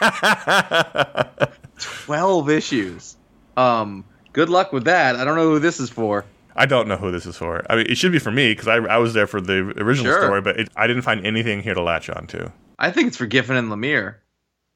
12 1.78 2.50
issues. 2.50 3.16
Um, 3.56 4.04
good 4.32 4.48
luck 4.48 4.72
with 4.72 4.84
that. 4.84 5.16
I 5.16 5.24
don't 5.24 5.36
know 5.36 5.50
who 5.50 5.58
this 5.58 5.80
is 5.80 5.90
for. 5.90 6.24
I 6.54 6.66
don't 6.66 6.88
know 6.88 6.96
who 6.96 7.10
this 7.10 7.26
is 7.26 7.36
for. 7.36 7.62
I 7.70 7.76
mean, 7.76 7.86
it 7.88 7.96
should 7.96 8.12
be 8.12 8.18
for 8.18 8.30
me 8.30 8.52
because 8.52 8.66
I, 8.68 8.76
I 8.76 8.96
was 8.98 9.12
there 9.14 9.26
for 9.26 9.40
the 9.40 9.74
original 9.76 10.10
Sure. 10.12 10.22
story, 10.22 10.40
but 10.40 10.58
it, 10.58 10.68
I 10.74 10.86
didn't 10.86 11.02
find 11.02 11.24
anything 11.26 11.60
here 11.62 11.74
to 11.74 11.82
latch 11.82 12.08
on 12.10 12.26
to. 12.28 12.52
I 12.78 12.90
think 12.90 13.08
it's 13.08 13.16
for 13.16 13.26
Giffen 13.26 13.56
and 13.56 13.70
Lemire. 13.70 14.16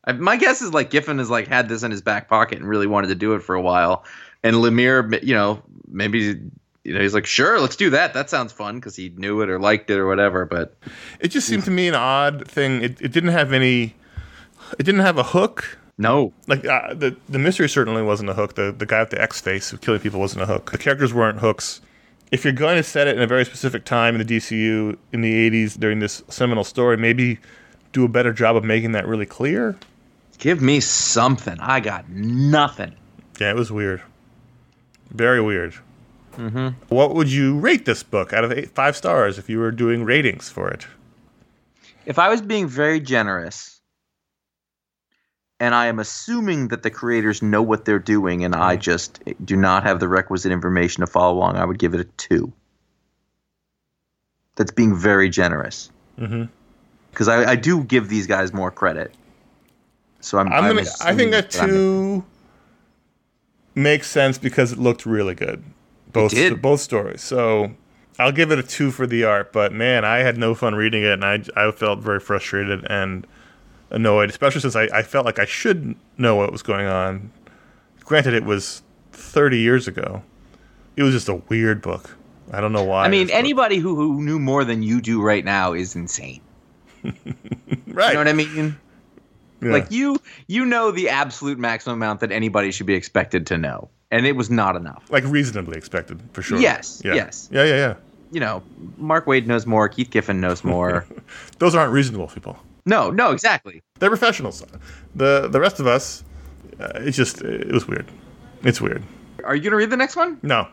I, 0.04 0.12
my 0.12 0.36
guess 0.36 0.62
is 0.62 0.72
like 0.72 0.90
Giffen 0.90 1.18
has 1.18 1.30
like 1.30 1.46
had 1.46 1.68
this 1.68 1.82
in 1.82 1.90
his 1.90 2.02
back 2.02 2.28
pocket 2.28 2.58
and 2.58 2.68
really 2.68 2.86
wanted 2.86 3.08
to 3.08 3.14
do 3.14 3.34
it 3.34 3.40
for 3.40 3.54
a 3.54 3.60
while, 3.60 4.04
and 4.42 4.56
Lemire, 4.56 5.22
you 5.22 5.34
know, 5.34 5.62
maybe 5.88 6.40
you 6.84 6.94
know 6.94 7.00
he's 7.00 7.14
like, 7.14 7.26
sure, 7.26 7.60
let's 7.60 7.76
do 7.76 7.90
that. 7.90 8.14
That 8.14 8.30
sounds 8.30 8.52
fun 8.52 8.76
because 8.76 8.96
he 8.96 9.10
knew 9.10 9.40
it 9.42 9.50
or 9.50 9.58
liked 9.58 9.90
it 9.90 9.98
or 9.98 10.06
whatever. 10.06 10.46
But 10.46 10.74
It 11.20 11.28
just 11.28 11.46
seemed 11.46 11.64
to 11.64 11.70
me 11.70 11.88
an 11.88 11.94
odd 11.94 12.48
thing. 12.48 12.82
It, 12.82 13.00
it 13.00 13.12
didn't 13.12 13.30
have 13.30 13.52
any. 13.52 13.94
It 14.78 14.84
didn't 14.84 15.00
have 15.00 15.18
a 15.18 15.24
hook. 15.24 15.78
no, 15.98 16.32
Like 16.46 16.64
uh, 16.64 16.94
the 16.94 17.16
the 17.28 17.38
mystery 17.38 17.68
certainly 17.68 18.02
wasn't 18.02 18.30
a 18.30 18.34
hook. 18.34 18.54
The 18.54 18.72
the 18.72 18.86
guy 18.86 19.00
with 19.00 19.10
the 19.10 19.20
X 19.20 19.40
face 19.40 19.70
who 19.70 19.76
killing 19.76 20.00
people 20.00 20.20
wasn't 20.20 20.42
a 20.42 20.46
hook. 20.46 20.72
The 20.72 20.78
characters 20.78 21.12
weren't 21.12 21.40
hooks. 21.40 21.80
If 22.32 22.44
you're 22.44 22.52
going 22.52 22.76
to 22.76 22.84
set 22.84 23.08
it 23.08 23.16
in 23.16 23.22
a 23.22 23.26
very 23.26 23.44
specific 23.44 23.84
time 23.84 24.14
in 24.14 24.24
the 24.24 24.36
DCU 24.36 24.96
in 25.12 25.20
the 25.20 25.50
'80s 25.50 25.78
during 25.78 25.98
this 25.98 26.22
seminal 26.28 26.64
story, 26.64 26.96
maybe 26.96 27.38
do 27.92 28.04
a 28.04 28.08
better 28.08 28.32
job 28.32 28.56
of 28.56 28.64
making 28.64 28.92
that 28.92 29.06
really 29.06 29.26
clear. 29.26 29.76
Give 30.40 30.60
me 30.60 30.80
something. 30.80 31.56
I 31.60 31.78
got 31.78 32.08
nothing. 32.08 32.96
Yeah, 33.38 33.50
it 33.50 33.56
was 33.56 33.70
weird. 33.70 34.02
Very 35.10 35.40
weird. 35.40 35.74
Mm-hmm. 36.36 36.68
What 36.88 37.14
would 37.14 37.30
you 37.30 37.58
rate 37.58 37.84
this 37.84 38.02
book 38.02 38.32
out 38.32 38.44
of 38.44 38.52
eight, 38.52 38.70
five 38.70 38.96
stars 38.96 39.38
if 39.38 39.48
you 39.48 39.58
were 39.58 39.70
doing 39.70 40.04
ratings 40.04 40.48
for 40.48 40.68
it? 40.70 40.86
If 42.06 42.18
I 42.18 42.28
was 42.28 42.40
being 42.40 42.66
very 42.66 43.00
generous, 43.00 43.80
and 45.58 45.74
I 45.74 45.86
am 45.86 45.98
assuming 45.98 46.68
that 46.68 46.82
the 46.82 46.90
creators 46.90 47.42
know 47.42 47.62
what 47.62 47.84
they're 47.84 47.98
doing, 47.98 48.44
and 48.44 48.54
I 48.54 48.76
just 48.76 49.22
do 49.44 49.56
not 49.56 49.82
have 49.82 50.00
the 50.00 50.08
requisite 50.08 50.52
information 50.52 51.02
to 51.02 51.06
follow 51.06 51.34
along, 51.34 51.56
I 51.56 51.64
would 51.64 51.78
give 51.78 51.94
it 51.94 52.00
a 52.00 52.04
two. 52.04 52.52
That's 54.56 54.72
being 54.72 54.96
very 54.96 55.28
generous. 55.28 55.90
mm-hmm 56.18 56.44
Because 57.10 57.28
I, 57.28 57.52
I 57.52 57.56
do 57.56 57.84
give 57.84 58.08
these 58.08 58.26
guys 58.26 58.52
more 58.52 58.70
credit. 58.70 59.14
So 60.20 60.38
I'm. 60.38 60.48
I'm 60.48 60.52
mm, 60.64 60.68
I'm 60.70 60.76
gonna. 60.76 60.88
I 61.02 61.14
think 61.14 61.30
that 61.32 61.56
I'm- 61.60 61.68
two 61.68 62.24
makes 63.74 64.08
sense 64.10 64.38
because 64.38 64.72
it 64.72 64.78
looked 64.78 65.06
really 65.06 65.34
good. 65.34 65.62
Both 66.12 66.34
both 66.60 66.80
stories. 66.80 67.22
So 67.22 67.72
I'll 68.18 68.32
give 68.32 68.50
it 68.50 68.58
a 68.58 68.62
two 68.62 68.90
for 68.90 69.06
the 69.06 69.24
art. 69.24 69.52
But 69.52 69.72
man, 69.72 70.04
I 70.04 70.18
had 70.18 70.36
no 70.36 70.54
fun 70.54 70.74
reading 70.74 71.02
it, 71.04 71.12
and 71.12 71.24
I 71.24 71.42
I 71.56 71.70
felt 71.70 72.00
very 72.00 72.20
frustrated 72.20 72.84
and 72.90 73.26
annoyed, 73.90 74.28
especially 74.30 74.60
since 74.60 74.76
I, 74.76 74.84
I 74.92 75.02
felt 75.02 75.24
like 75.24 75.38
I 75.38 75.44
should 75.44 75.94
know 76.18 76.36
what 76.36 76.52
was 76.52 76.62
going 76.62 76.86
on. 76.86 77.30
Granted, 78.04 78.34
it 78.34 78.44
was 78.44 78.82
30 79.12 79.58
years 79.58 79.86
ago. 79.88 80.22
It 80.96 81.02
was 81.04 81.12
just 81.12 81.28
a 81.28 81.36
weird 81.36 81.80
book. 81.80 82.16
I 82.52 82.60
don't 82.60 82.72
know 82.72 82.82
why. 82.82 83.04
I 83.04 83.08
mean, 83.08 83.28
book- 83.28 83.36
anybody 83.36 83.78
who, 83.78 83.94
who 83.94 84.20
knew 84.22 84.38
more 84.40 84.64
than 84.64 84.82
you 84.82 85.00
do 85.00 85.22
right 85.22 85.44
now 85.44 85.72
is 85.72 85.94
insane. 85.94 86.40
right? 87.04 87.14
You 87.86 87.94
know 87.94 88.18
what 88.18 88.28
I 88.28 88.32
mean? 88.32 88.76
Yeah. 89.62 89.72
Like 89.72 89.90
you, 89.90 90.20
you 90.46 90.64
know 90.64 90.90
the 90.90 91.08
absolute 91.10 91.58
maximum 91.58 91.94
amount 91.98 92.20
that 92.20 92.32
anybody 92.32 92.70
should 92.70 92.86
be 92.86 92.94
expected 92.94 93.46
to 93.48 93.58
know, 93.58 93.88
and 94.10 94.26
it 94.26 94.36
was 94.36 94.50
not 94.50 94.76
enough. 94.76 95.04
like 95.10 95.24
reasonably 95.24 95.76
expected 95.76 96.20
for 96.32 96.42
sure. 96.42 96.58
Yes, 96.58 97.02
Yeah. 97.04 97.14
yes. 97.14 97.48
Yeah, 97.52 97.64
yeah, 97.64 97.76
yeah. 97.76 97.94
You 98.32 98.40
know, 98.40 98.62
Mark 98.96 99.26
Waid 99.26 99.46
knows 99.46 99.66
more. 99.66 99.88
Keith 99.88 100.10
Giffen 100.10 100.40
knows 100.40 100.62
more. 100.64 101.04
Those 101.58 101.74
aren't 101.74 101.92
reasonable 101.92 102.28
people. 102.28 102.56
no, 102.86 103.10
no, 103.10 103.32
exactly. 103.32 103.82
They're 103.98 104.08
professionals. 104.08 104.64
The 105.14 105.48
the 105.48 105.60
rest 105.60 105.80
of 105.80 105.86
us, 105.86 106.22
uh, 106.78 106.92
it's 106.94 107.16
just 107.16 107.42
it 107.42 107.72
was 107.72 107.86
weird. 107.88 108.06
It's 108.62 108.80
weird. 108.80 109.02
Are 109.44 109.54
you 109.56 109.62
gonna 109.62 109.76
read 109.76 109.90
the 109.90 109.96
next 109.96 110.16
one? 110.16 110.38
No, 110.42 110.68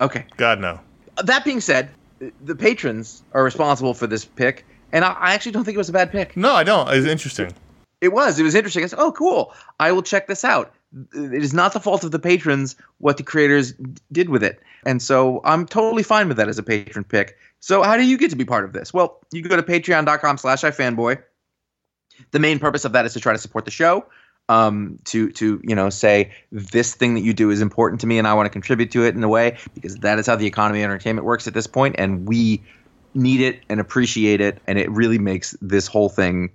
Okay. 0.00 0.24
God 0.36 0.60
no. 0.60 0.80
That 1.24 1.44
being 1.44 1.60
said, 1.60 1.90
the 2.44 2.54
patrons 2.56 3.22
are 3.32 3.42
responsible 3.44 3.94
for 3.94 4.06
this 4.06 4.24
pick, 4.24 4.64
and 4.92 5.04
I, 5.04 5.12
I 5.12 5.34
actually 5.34 5.52
don't 5.52 5.64
think 5.64 5.74
it 5.74 5.78
was 5.78 5.88
a 5.88 5.92
bad 5.92 6.10
pick. 6.10 6.36
No, 6.36 6.54
I 6.54 6.64
don't. 6.64 6.88
It's 6.92 7.06
interesting. 7.06 7.52
It 8.00 8.12
was. 8.12 8.38
It 8.38 8.42
was 8.42 8.54
interesting. 8.54 8.84
I 8.84 8.86
said, 8.88 8.98
"Oh, 8.98 9.12
cool! 9.12 9.54
I 9.80 9.92
will 9.92 10.02
check 10.02 10.26
this 10.26 10.44
out." 10.44 10.74
It 11.14 11.42
is 11.42 11.54
not 11.54 11.72
the 11.72 11.80
fault 11.80 12.04
of 12.04 12.10
the 12.10 12.18
patrons 12.18 12.76
what 12.98 13.16
the 13.16 13.22
creators 13.22 13.74
did 14.12 14.28
with 14.28 14.42
it, 14.42 14.60
and 14.84 15.00
so 15.00 15.40
I'm 15.44 15.66
totally 15.66 16.02
fine 16.02 16.28
with 16.28 16.36
that 16.36 16.48
as 16.48 16.58
a 16.58 16.62
patron 16.62 17.04
pick. 17.04 17.36
So, 17.60 17.82
how 17.82 17.96
do 17.96 18.04
you 18.04 18.18
get 18.18 18.30
to 18.30 18.36
be 18.36 18.44
part 18.44 18.64
of 18.64 18.72
this? 18.72 18.92
Well, 18.92 19.20
you 19.32 19.42
go 19.42 19.56
to 19.56 19.62
Patreon.com/slash 19.62 20.62
iFanboy. 20.62 21.22
The 22.30 22.38
main 22.38 22.58
purpose 22.58 22.84
of 22.84 22.92
that 22.92 23.06
is 23.06 23.14
to 23.14 23.20
try 23.20 23.32
to 23.32 23.38
support 23.38 23.64
the 23.64 23.70
show. 23.70 24.06
Um, 24.48 24.98
to 25.06 25.32
to 25.32 25.60
you 25.64 25.74
know 25.74 25.90
say 25.90 26.32
this 26.52 26.94
thing 26.94 27.14
that 27.14 27.22
you 27.22 27.32
do 27.32 27.50
is 27.50 27.62
important 27.62 28.00
to 28.02 28.06
me, 28.06 28.18
and 28.18 28.28
I 28.28 28.34
want 28.34 28.46
to 28.46 28.50
contribute 28.50 28.90
to 28.92 29.04
it 29.04 29.14
in 29.14 29.24
a 29.24 29.28
way 29.28 29.56
because 29.74 29.96
that 29.96 30.18
is 30.18 30.26
how 30.26 30.36
the 30.36 30.46
economy 30.46 30.82
of 30.82 30.84
entertainment 30.84 31.24
works 31.24 31.48
at 31.48 31.54
this 31.54 31.66
point, 31.66 31.96
and 31.98 32.28
we 32.28 32.62
need 33.14 33.40
it 33.40 33.62
and 33.70 33.80
appreciate 33.80 34.42
it, 34.42 34.60
and 34.66 34.78
it 34.78 34.90
really 34.90 35.18
makes 35.18 35.56
this 35.62 35.86
whole 35.86 36.10
thing 36.10 36.50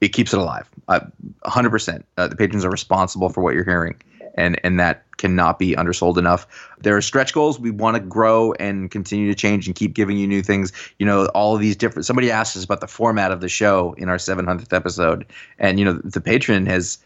it 0.00 0.08
keeps 0.08 0.32
it 0.32 0.38
alive. 0.38 0.68
Uh, 0.88 1.00
100%. 1.44 2.02
Uh, 2.16 2.28
the 2.28 2.36
patrons 2.36 2.64
are 2.64 2.70
responsible 2.70 3.28
for 3.28 3.42
what 3.42 3.54
you're 3.54 3.64
hearing, 3.64 4.00
and 4.34 4.60
and 4.64 4.78
that 4.78 5.04
cannot 5.16 5.58
be 5.58 5.74
undersold 5.76 6.18
enough. 6.18 6.46
There 6.80 6.96
are 6.96 7.02
stretch 7.02 7.32
goals. 7.32 7.58
We 7.58 7.70
want 7.70 7.96
to 7.96 8.00
grow 8.00 8.52
and 8.54 8.90
continue 8.90 9.28
to 9.28 9.34
change 9.34 9.66
and 9.66 9.74
keep 9.74 9.94
giving 9.94 10.18
you 10.18 10.26
new 10.26 10.42
things. 10.42 10.72
You 10.98 11.06
know, 11.06 11.26
all 11.28 11.56
these 11.56 11.76
different. 11.76 12.06
Somebody 12.06 12.30
asked 12.30 12.56
us 12.56 12.64
about 12.64 12.80
the 12.80 12.86
format 12.86 13.32
of 13.32 13.40
the 13.40 13.48
show 13.48 13.94
in 13.94 14.08
our 14.08 14.16
700th 14.16 14.72
episode, 14.72 15.26
and 15.58 15.78
you 15.78 15.84
know, 15.84 15.94
the 16.04 16.20
patron 16.20 16.66
has 16.66 16.98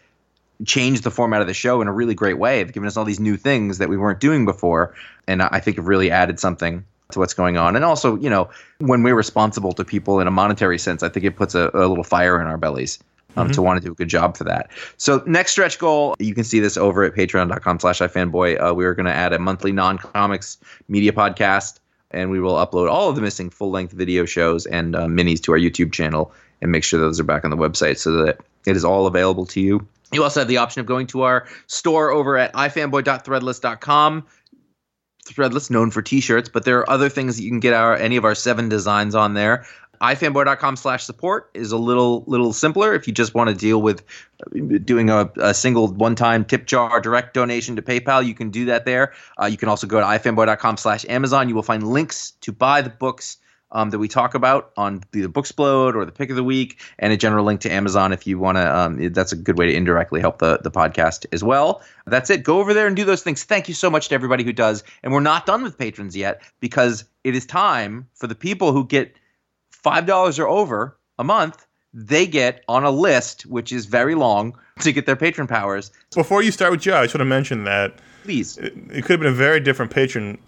changed 0.67 1.05
the 1.05 1.11
format 1.11 1.41
of 1.41 1.47
the 1.47 1.55
show 1.55 1.81
in 1.81 1.89
a 1.89 1.93
really 1.93 2.15
great 2.15 2.39
way. 2.39 2.63
They've 2.63 2.73
given 2.73 2.87
us 2.87 2.97
all 2.97 3.05
these 3.05 3.21
new 3.21 3.37
things 3.37 3.79
that 3.79 3.89
we 3.89 3.97
weren't 3.97 4.21
doing 4.21 4.45
before, 4.45 4.95
and 5.27 5.43
I 5.43 5.61
think 5.61 5.77
have 5.77 5.89
really 5.89 6.11
added 6.11 6.39
something 6.39 6.85
to 7.13 7.19
what's 7.19 7.35
going 7.35 7.57
on. 7.57 7.77
And 7.77 7.85
also, 7.85 8.17
you 8.17 8.31
know, 8.31 8.49
when 8.79 9.03
we're 9.03 9.15
responsible 9.15 9.73
to 9.73 9.85
people 9.85 10.21
in 10.21 10.27
a 10.27 10.31
monetary 10.31 10.79
sense, 10.79 11.03
I 11.03 11.09
think 11.09 11.25
it 11.25 11.37
puts 11.37 11.55
a, 11.55 11.71
a 11.75 11.87
little 11.87 12.05
fire 12.05 12.41
in 12.41 12.47
our 12.47 12.59
bellies. 12.59 12.99
Um, 13.37 13.53
To 13.53 13.63
want 13.63 13.81
to 13.81 13.87
do 13.87 13.93
a 13.93 13.95
good 13.95 14.09
job 14.09 14.37
for 14.37 14.43
that. 14.43 14.71
So 14.97 15.23
next 15.25 15.53
stretch 15.53 15.79
goal, 15.79 16.17
you 16.19 16.35
can 16.35 16.43
see 16.43 16.59
this 16.59 16.77
over 16.77 17.05
at 17.05 17.15
patreon.com 17.15 17.79
slash 17.79 18.01
ifanboy. 18.01 18.61
Uh, 18.61 18.75
we 18.75 18.85
are 18.85 18.93
going 18.93 19.07
to 19.07 19.13
add 19.13 19.33
a 19.33 19.39
monthly 19.39 19.71
non-comics 19.71 20.59
media 20.89 21.13
podcast, 21.13 21.79
and 22.11 22.29
we 22.33 22.41
will 22.41 22.55
upload 22.55 22.91
all 22.91 23.09
of 23.09 23.15
the 23.15 23.23
missing 23.23 23.49
full-length 23.49 23.93
video 23.93 24.25
shows 24.25 24.67
and 24.67 24.97
uh, 24.97 25.07
minis 25.07 25.41
to 25.45 25.53
our 25.53 25.59
YouTube 25.59 25.93
channel 25.93 26.33
and 26.61 26.73
make 26.73 26.83
sure 26.83 26.99
those 26.99 27.21
are 27.21 27.25
back 27.25 27.45
on 27.45 27.53
the 27.53 27.57
website 27.57 27.99
so 27.99 28.11
that 28.25 28.41
it 28.67 28.75
is 28.75 28.85
all 28.85 29.07
available 29.07 29.47
to 29.47 29.61
you. 29.61 29.87
You 30.13 30.25
also 30.25 30.41
have 30.41 30.49
the 30.49 30.57
option 30.57 30.81
of 30.81 30.87
going 30.87 31.07
to 31.09 31.23
our 31.23 31.47
store 31.69 32.11
over 32.11 32.37
at 32.37 32.53
ifanboy.threadless.com. 32.55 34.27
Threadless, 35.33 35.71
known 35.71 35.91
for 35.91 36.03
t-shirts, 36.03 36.49
but 36.49 36.65
there 36.65 36.79
are 36.79 36.91
other 36.91 37.09
things 37.09 37.37
that 37.37 37.43
you 37.43 37.51
can 37.51 37.61
get 37.61 37.73
our 37.73 37.97
any 37.97 38.17
of 38.17 38.25
our 38.25 38.35
seven 38.35 38.69
designs 38.69 39.15
on 39.15 39.35
there. 39.35 39.65
ifanboy.com 40.01 40.77
slash 40.77 41.05
support 41.05 41.51
is 41.55 41.73
a 41.73 41.77
little 41.77 42.25
little 42.27 42.53
simpler 42.53 42.95
if 42.95 43.07
you 43.07 43.13
just 43.13 43.35
want 43.35 43.51
to 43.51 43.55
deal 43.55 43.83
with 43.83 44.03
doing 44.85 45.11
a, 45.11 45.31
a 45.37 45.53
single 45.53 45.89
one-time 45.89 46.45
tip 46.45 46.67
jar 46.67 47.01
direct 47.01 47.35
donation 47.35 47.77
to 47.77 47.83
paypal 47.83 48.25
you 48.25 48.35
can 48.35 48.51
do 48.51 48.65
that 48.65 48.87
there 48.87 49.13
uh, 49.41 49.45
you 49.45 49.59
can 49.59 49.69
also 49.69 49.87
go 49.87 50.01
to 50.01 50.07
ifanboy.com 50.07 50.79
slash 50.79 51.05
amazon 51.11 51.51
you 51.51 51.55
will 51.55 51.63
find 51.63 51.87
links 51.87 52.31
to 52.41 52.51
buy 52.51 52.81
the 52.81 52.89
books 52.89 53.37
um, 53.73 53.91
that 53.91 53.99
we 53.99 54.09
talk 54.09 54.35
about 54.35 54.73
on 54.77 55.03
the 55.13 55.27
Booksplode 55.27 55.95
or 55.95 56.05
the 56.05 56.13
Pick 56.13 56.31
of 56.31 56.37
the 56.37 56.45
Week, 56.45 56.81
and 56.99 57.13
a 57.13 57.17
general 57.17 57.45
link 57.45 57.61
to 57.63 57.71
Amazon 57.71 58.13
if 58.13 58.27
you 58.27 58.39
want 58.39 58.57
to. 58.57 58.77
Um, 58.77 59.13
that's 59.13 59.33
a 59.33 59.37
good 59.37 59.59
way 59.59 59.67
to 59.67 59.75
indirectly 59.75 60.21
help 60.21 60.39
the, 60.39 60.59
the 60.59 60.71
podcast 60.71 61.27
as 61.33 61.45
well. 61.45 61.83
That's 62.07 62.31
it. 62.31 62.43
Go 62.43 62.59
over 62.61 62.75
there 62.75 62.87
and 62.87 62.97
do 62.97 63.05
those 63.05 63.23
things. 63.23 63.45
Thank 63.45 63.69
you 63.69 63.75
so 63.75 63.91
much 63.91 64.09
to 64.09 64.15
everybody 64.15 64.45
who 64.45 64.53
does. 64.53 64.83
And 65.03 65.13
we're 65.13 65.21
not 65.21 65.47
done 65.47 65.63
with 65.63 65.79
patrons 65.79 66.17
yet 66.17 66.43
because 66.61 67.05
it 67.25 67.35
is 67.35 67.47
time 67.47 68.09
for 68.15 68.27
the 68.27 68.35
people 68.35 68.73
who 68.73 68.87
get 68.87 69.15
$5 69.85 70.39
or 70.39 70.49
over 70.49 70.97
a 71.19 71.25
month. 71.25 71.67
They 71.93 72.27
get 72.27 72.65
on 72.69 72.85
a 72.85 72.91
list, 72.91 73.47
which 73.47 73.73
is 73.73 73.87
very 73.87 74.15
long, 74.15 74.57
to 74.81 74.93
get 74.93 75.07
their 75.07 75.17
patron 75.17 75.47
powers. 75.47 75.91
Before 76.15 76.43
you 76.43 76.53
start 76.53 76.71
with 76.71 76.81
Joe, 76.81 76.97
I 76.97 77.05
just 77.05 77.15
want 77.15 77.23
to 77.23 77.25
mention 77.25 77.65
that 77.65 77.95
Please. 78.23 78.59
it, 78.59 78.75
it 78.91 79.03
could 79.03 79.13
have 79.13 79.21
been 79.21 79.33
a 79.33 79.33
very 79.33 79.61
different 79.61 79.91
patron 79.91 80.39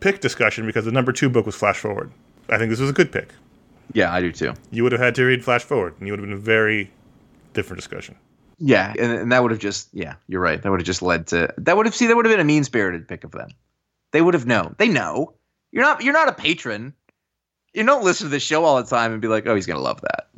pick 0.00 0.20
discussion 0.20 0.66
because 0.66 0.86
the 0.86 0.90
number 0.90 1.12
two 1.12 1.28
book 1.28 1.46
was 1.46 1.54
Flash 1.54 1.78
Forward. 1.78 2.10
I 2.50 2.58
think 2.58 2.70
this 2.70 2.80
was 2.80 2.90
a 2.90 2.94
good 2.94 3.12
pick. 3.12 3.30
Yeah, 3.92 4.12
I 4.12 4.20
do 4.20 4.30
too. 4.32 4.54
You 4.70 4.82
would 4.84 4.92
have 4.92 5.00
had 5.00 5.14
to 5.16 5.24
read 5.24 5.44
Flash 5.44 5.62
Forward, 5.64 5.94
and 5.98 6.06
you 6.06 6.12
would 6.12 6.20
have 6.20 6.28
been 6.28 6.36
a 6.36 6.40
very 6.40 6.90
different 7.54 7.78
discussion. 7.80 8.16
Yeah, 8.58 8.92
and, 8.98 9.12
and 9.12 9.32
that 9.32 9.42
would 9.42 9.50
have 9.50 9.60
just 9.60 9.88
yeah, 9.92 10.14
you're 10.28 10.40
right. 10.40 10.60
That 10.62 10.70
would 10.70 10.80
have 10.80 10.86
just 10.86 11.02
led 11.02 11.26
to 11.28 11.52
that 11.58 11.76
would 11.76 11.86
have 11.86 11.94
see 11.94 12.06
that 12.06 12.16
would 12.16 12.26
have 12.26 12.32
been 12.32 12.40
a 12.40 12.44
mean 12.44 12.64
spirited 12.64 13.08
pick 13.08 13.24
of 13.24 13.32
them. 13.32 13.48
They 14.12 14.20
would 14.22 14.34
have 14.34 14.46
known. 14.46 14.74
They 14.78 14.88
know. 14.88 15.34
You're 15.72 15.82
not 15.84 16.02
you're 16.02 16.12
not 16.12 16.28
a 16.28 16.32
patron. 16.32 16.92
You 17.72 17.84
don't 17.84 18.04
listen 18.04 18.26
to 18.26 18.30
the 18.30 18.40
show 18.40 18.64
all 18.64 18.76
the 18.82 18.88
time 18.88 19.12
and 19.12 19.22
be 19.22 19.28
like, 19.28 19.46
oh, 19.46 19.54
he's 19.54 19.66
gonna 19.66 19.80
love 19.80 20.00
that. 20.02 20.28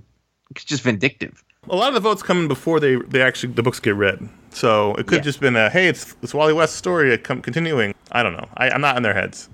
It's 0.50 0.64
just 0.64 0.82
vindictive. 0.82 1.42
A 1.70 1.76
lot 1.76 1.88
of 1.88 1.94
the 1.94 2.00
votes 2.00 2.22
come 2.22 2.38
in 2.40 2.48
before 2.48 2.78
they, 2.80 2.96
they 2.96 3.22
actually 3.22 3.54
the 3.54 3.62
books 3.62 3.80
get 3.80 3.94
read. 3.94 4.28
So 4.50 4.90
it 4.96 5.06
could 5.06 5.12
Yeah. 5.12 5.18
have 5.18 5.24
just 5.24 5.40
been 5.40 5.56
a 5.56 5.68
hey, 5.70 5.88
it's 5.88 6.14
it's 6.22 6.32
Wally 6.34 6.52
West's 6.52 6.76
story 6.76 7.12
uh, 7.12 7.16
come, 7.16 7.42
continuing. 7.42 7.94
I 8.12 8.22
don't 8.22 8.34
know. 8.34 8.48
I, 8.56 8.70
I'm 8.70 8.80
not 8.82 8.96
in 8.96 9.02
their 9.02 9.14
heads. 9.14 9.48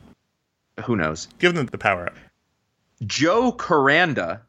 Who 0.85 0.95
knows? 0.97 1.29
Give 1.39 1.55
them 1.55 1.67
the 1.67 1.79
power 1.79 2.07
up. 2.07 2.17
Joe 3.07 3.53
Koranda, 3.53 4.41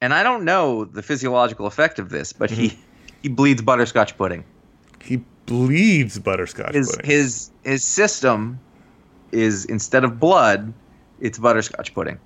and 0.00 0.12
I 0.14 0.22
don't 0.22 0.44
know 0.44 0.84
the 0.84 1.02
physiological 1.02 1.66
effect 1.66 1.98
of 1.98 2.08
this, 2.08 2.32
but 2.32 2.50
he 2.50 2.70
mm-hmm. 2.70 2.82
He 3.22 3.28
bleeds 3.28 3.62
butterscotch 3.62 4.16
pudding. 4.16 4.44
He 5.00 5.22
bleeds 5.46 6.18
butterscotch 6.18 6.74
His 6.74 6.90
pudding. 6.90 7.10
his 7.10 7.50
his 7.64 7.84
system 7.84 8.60
is 9.32 9.64
instead 9.64 10.04
of 10.04 10.20
blood, 10.20 10.72
it's 11.20 11.38
butterscotch 11.38 11.94
pudding. 11.94 12.18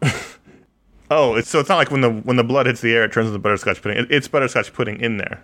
oh, 1.10 1.34
it's 1.34 1.48
so 1.48 1.60
it's 1.60 1.68
not 1.68 1.76
like 1.76 1.90
when 1.90 2.00
the 2.00 2.10
when 2.10 2.36
the 2.36 2.44
blood 2.44 2.66
hits 2.66 2.80
the 2.80 2.94
air, 2.94 3.04
it 3.04 3.12
turns 3.12 3.28
into 3.28 3.38
butterscotch 3.38 3.82
pudding. 3.82 3.98
It, 3.98 4.10
it's 4.10 4.28
butterscotch 4.28 4.72
pudding 4.72 5.00
in 5.00 5.16
there. 5.16 5.42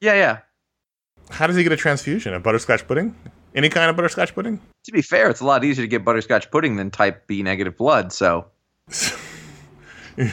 Yeah, 0.00 0.14
yeah. 0.14 0.38
How 1.30 1.46
does 1.46 1.56
he 1.56 1.62
get 1.62 1.72
a 1.72 1.76
transfusion 1.76 2.34
of 2.34 2.42
butterscotch 2.42 2.86
pudding? 2.86 3.14
Any 3.54 3.68
kind 3.68 3.88
of 3.88 3.96
butterscotch 3.96 4.34
pudding? 4.34 4.60
To 4.84 4.92
be 4.92 5.00
fair, 5.02 5.30
it's 5.30 5.40
a 5.40 5.44
lot 5.44 5.64
easier 5.64 5.84
to 5.84 5.88
get 5.88 6.04
butterscotch 6.04 6.50
pudding 6.50 6.76
than 6.76 6.90
type 6.90 7.26
B 7.26 7.42
negative 7.42 7.76
blood. 7.76 8.12
So, 8.12 8.46
uh, 10.18 10.24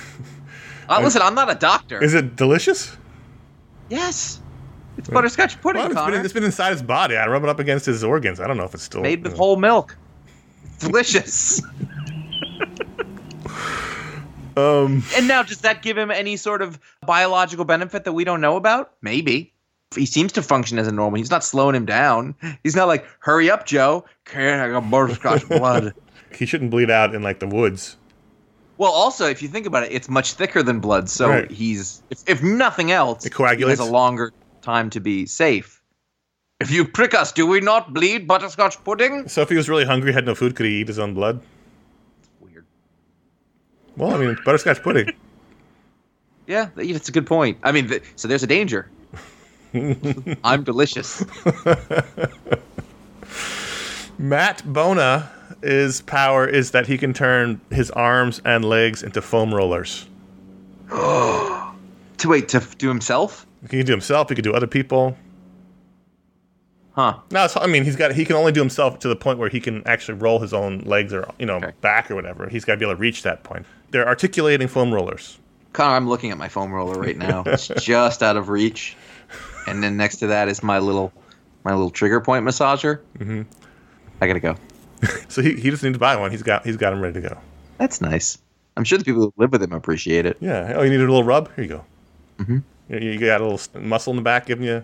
listen, 1.02 1.22
I'm 1.22 1.36
not 1.36 1.52
a 1.52 1.56
doctor. 1.56 2.04
Is 2.04 2.14
it 2.14 2.36
delicious? 2.36 2.98
yes, 3.90 4.40
it's 4.98 5.10
butterscotch 5.10 5.62
pudding, 5.62 5.82
Well, 5.82 5.92
it's 5.92 5.96
Conor. 6.00 6.12
been, 6.14 6.26
it's 6.26 6.34
been 6.34 6.44
inside 6.44 6.72
his 6.72 6.82
body. 6.82 7.16
I 7.16 7.28
rub 7.28 7.44
it 7.44 7.50
up 7.50 7.60
against 7.60 7.86
his 7.86 8.04
organs. 8.04 8.40
I 8.40 8.48
don't 8.48 8.58
know 8.58 8.64
if 8.64 8.74
it's 8.74 8.84
still 8.84 9.02
Made 9.02 9.24
with 9.24 9.36
whole 9.38 9.58
milk. 9.58 9.96
Delicious. 10.80 11.62
Um, 14.58 15.02
and 15.16 15.30
now, 15.30 15.44
does 15.44 15.62
that 15.62 15.82
give 15.82 15.98
him 15.98 16.12
any 16.12 16.36
sort 16.36 16.62
of 16.62 16.78
biological 17.06 17.64
benefit 17.64 18.04
that 18.04 18.12
we 18.12 18.26
don't 18.26 18.42
know 18.42 18.58
about? 18.58 18.92
Maybe. 19.02 19.51
He 19.96 20.06
seems 20.06 20.32
to 20.34 20.42
function 20.42 20.80
as 20.80 20.88
a 20.88 20.92
normal. 20.92 21.18
He's 21.18 21.32
not 21.32 21.44
slowing 21.44 21.76
him 21.76 21.86
down. 21.86 22.34
He's 22.64 22.76
not 22.76 22.88
like, 22.88 23.06
hurry 23.20 23.50
up, 23.50 23.66
Joe. 23.66 24.06
Can 24.26 24.60
I 24.60 24.70
got 24.70 24.90
butterscotch 24.90 25.48
blood? 25.50 25.94
he 26.34 26.46
shouldn't 26.46 26.72
bleed 26.72 26.90
out 26.90 27.14
in 27.14 27.22
like 27.24 27.40
the 27.40 27.48
woods. 27.48 27.98
Well, 28.78 28.92
also, 28.92 29.28
if 29.28 29.42
you 29.42 29.48
think 29.50 29.66
about 29.66 29.84
it, 29.84 29.92
it's 29.92 30.08
much 30.10 30.34
thicker 30.34 30.64
than 30.64 30.80
blood. 30.80 31.10
So 31.10 31.30
Right. 31.30 31.52
he's, 31.52 32.02
if, 32.10 32.24
if 32.28 32.42
nothing 32.42 32.92
else, 32.92 33.26
It 33.26 33.32
coagulates. 33.34 33.80
he 33.80 33.84
has 33.84 33.88
a 33.88 33.92
longer 33.92 34.32
time 34.62 34.90
to 34.92 35.00
be 35.02 35.26
safe. 35.26 35.82
If 36.62 36.72
you 36.72 36.86
prick 36.86 37.14
us, 37.14 37.32
do 37.32 37.46
we 37.46 37.60
not 37.60 37.94
bleed 37.94 38.28
butterscotch 38.28 38.82
pudding? 38.86 39.28
So 39.28 39.42
if 39.42 39.50
he 39.50 39.56
was 39.56 39.68
really 39.68 39.84
hungry, 39.86 40.14
had 40.14 40.26
no 40.26 40.36
food, 40.36 40.56
could 40.56 40.66
he 40.68 40.82
eat 40.82 40.88
his 40.88 41.00
own 41.00 41.14
blood? 41.14 41.42
Weird. 42.40 42.66
Well, 43.98 44.14
I 44.16 44.18
mean, 44.18 44.30
it's 44.30 44.42
butterscotch 44.42 44.82
pudding. 44.82 45.12
Yeah, 46.48 46.70
th- 46.76 46.96
it's 46.96 47.08
a 47.08 47.12
good 47.14 47.28
point. 47.28 47.60
I 47.64 47.72
mean, 47.72 47.88
th- 47.88 48.04
so 48.16 48.28
there's 48.28 48.44
a 48.44 48.48
danger. 48.48 48.90
I'm 50.44 50.64
delicious. 50.64 51.24
Matt 54.18 54.62
Bona, 54.72 55.30
his 55.62 56.02
power 56.02 56.48
is 56.48 56.72
that 56.72 56.88
he 56.88 56.98
can 56.98 57.14
turn 57.14 57.60
his 57.72 57.90
arms 57.92 58.42
and 58.46 58.66
legs 58.66 59.04
into 59.04 59.22
foam 59.22 59.54
rollers. 59.54 60.08
to 60.90 61.74
wait 62.26 62.50
to 62.50 62.60
do 62.78 62.88
himself? 62.88 63.46
He 63.64 63.68
can 63.70 63.86
do 63.86 63.92
himself. 63.94 64.30
He 64.30 64.36
can 64.36 64.44
do 64.44 64.54
other 64.54 64.68
people. 64.68 65.18
Huh. 66.94 67.18
No, 67.32 67.48
I 67.56 67.68
mean, 67.68 67.86
he's 67.86 67.96
got 67.96 68.12
he 68.12 68.26
can 68.26 68.36
only 68.36 68.52
do 68.52 68.60
himself 68.60 69.00
to 69.00 69.08
the 69.08 69.16
point 69.16 69.40
where 69.40 69.48
he 69.50 69.62
can 69.62 69.82
actually 69.88 70.18
roll 70.18 70.40
his 70.40 70.54
own 70.54 70.80
legs 70.80 71.14
or 71.14 71.32
you 71.40 71.46
know 71.46 71.56
Okay. 71.56 71.72
back 71.80 72.12
or 72.12 72.16
whatever. 72.16 72.50
He's 72.50 72.66
got 72.66 72.74
to 72.74 72.78
be 72.80 72.86
able 72.86 72.96
to 72.96 73.00
reach 73.00 73.24
that 73.24 73.44
point. 73.44 73.66
They're 73.92 74.08
articulating 74.08 74.68
foam 74.68 74.94
rollers. 74.94 75.38
Conor, 75.74 75.96
I'm 75.96 76.10
looking 76.10 76.32
at 76.32 76.38
my 76.38 76.50
foam 76.50 76.74
roller 76.74 77.00
right 77.00 77.18
now. 77.18 77.44
It's 77.46 77.68
just 77.82 78.22
out 78.22 78.36
of 78.36 78.50
reach, 78.50 78.98
and 79.68 79.84
then 79.84 79.98
next 79.98 80.18
to 80.18 80.28
that 80.28 80.48
is 80.48 80.64
my 80.64 80.80
little, 80.80 81.12
my 81.64 81.72
little 81.72 81.90
trigger 81.90 82.22
point 82.22 82.46
massager. 82.46 83.00
Mm-hmm. 83.18 83.42
I 84.22 84.28
gotta 84.28 84.40
go. 84.40 84.56
So 85.30 85.42
he, 85.42 85.54
he 85.54 85.72
just 85.72 85.82
needs 85.82 85.96
to 85.96 86.00
buy 86.00 86.16
one. 86.16 86.30
He's 86.30 86.44
got 86.44 86.64
he's 86.64 86.78
got 86.78 86.92
them 86.92 87.02
ready 87.02 87.22
to 87.22 87.30
go. 87.30 87.38
That's 87.80 88.02
nice. 88.02 88.38
I'm 88.78 88.84
sure 88.84 88.98
the 89.00 89.04
people 89.04 89.22
who 89.22 89.34
live 89.38 89.52
with 89.52 89.64
him 89.64 89.74
appreciate 89.74 90.26
it. 90.28 90.38
Yeah. 90.40 90.74
Oh, 90.76 90.84
you 90.84 90.92
need 90.92 90.98
a 90.98 91.00
little 91.00 91.24
rub? 91.24 91.54
Here 91.56 91.64
you 91.64 91.70
go. 91.70 91.86
Mm-hmm. 92.38 92.58
You, 92.90 93.00
you 93.00 93.20
got 93.20 93.42
a 93.42 93.48
little 93.48 93.82
muscle 93.82 94.12
in 94.12 94.18
the 94.18 94.22
back 94.22 94.46
giving 94.46 94.66
you 94.66 94.76
a 94.76 94.84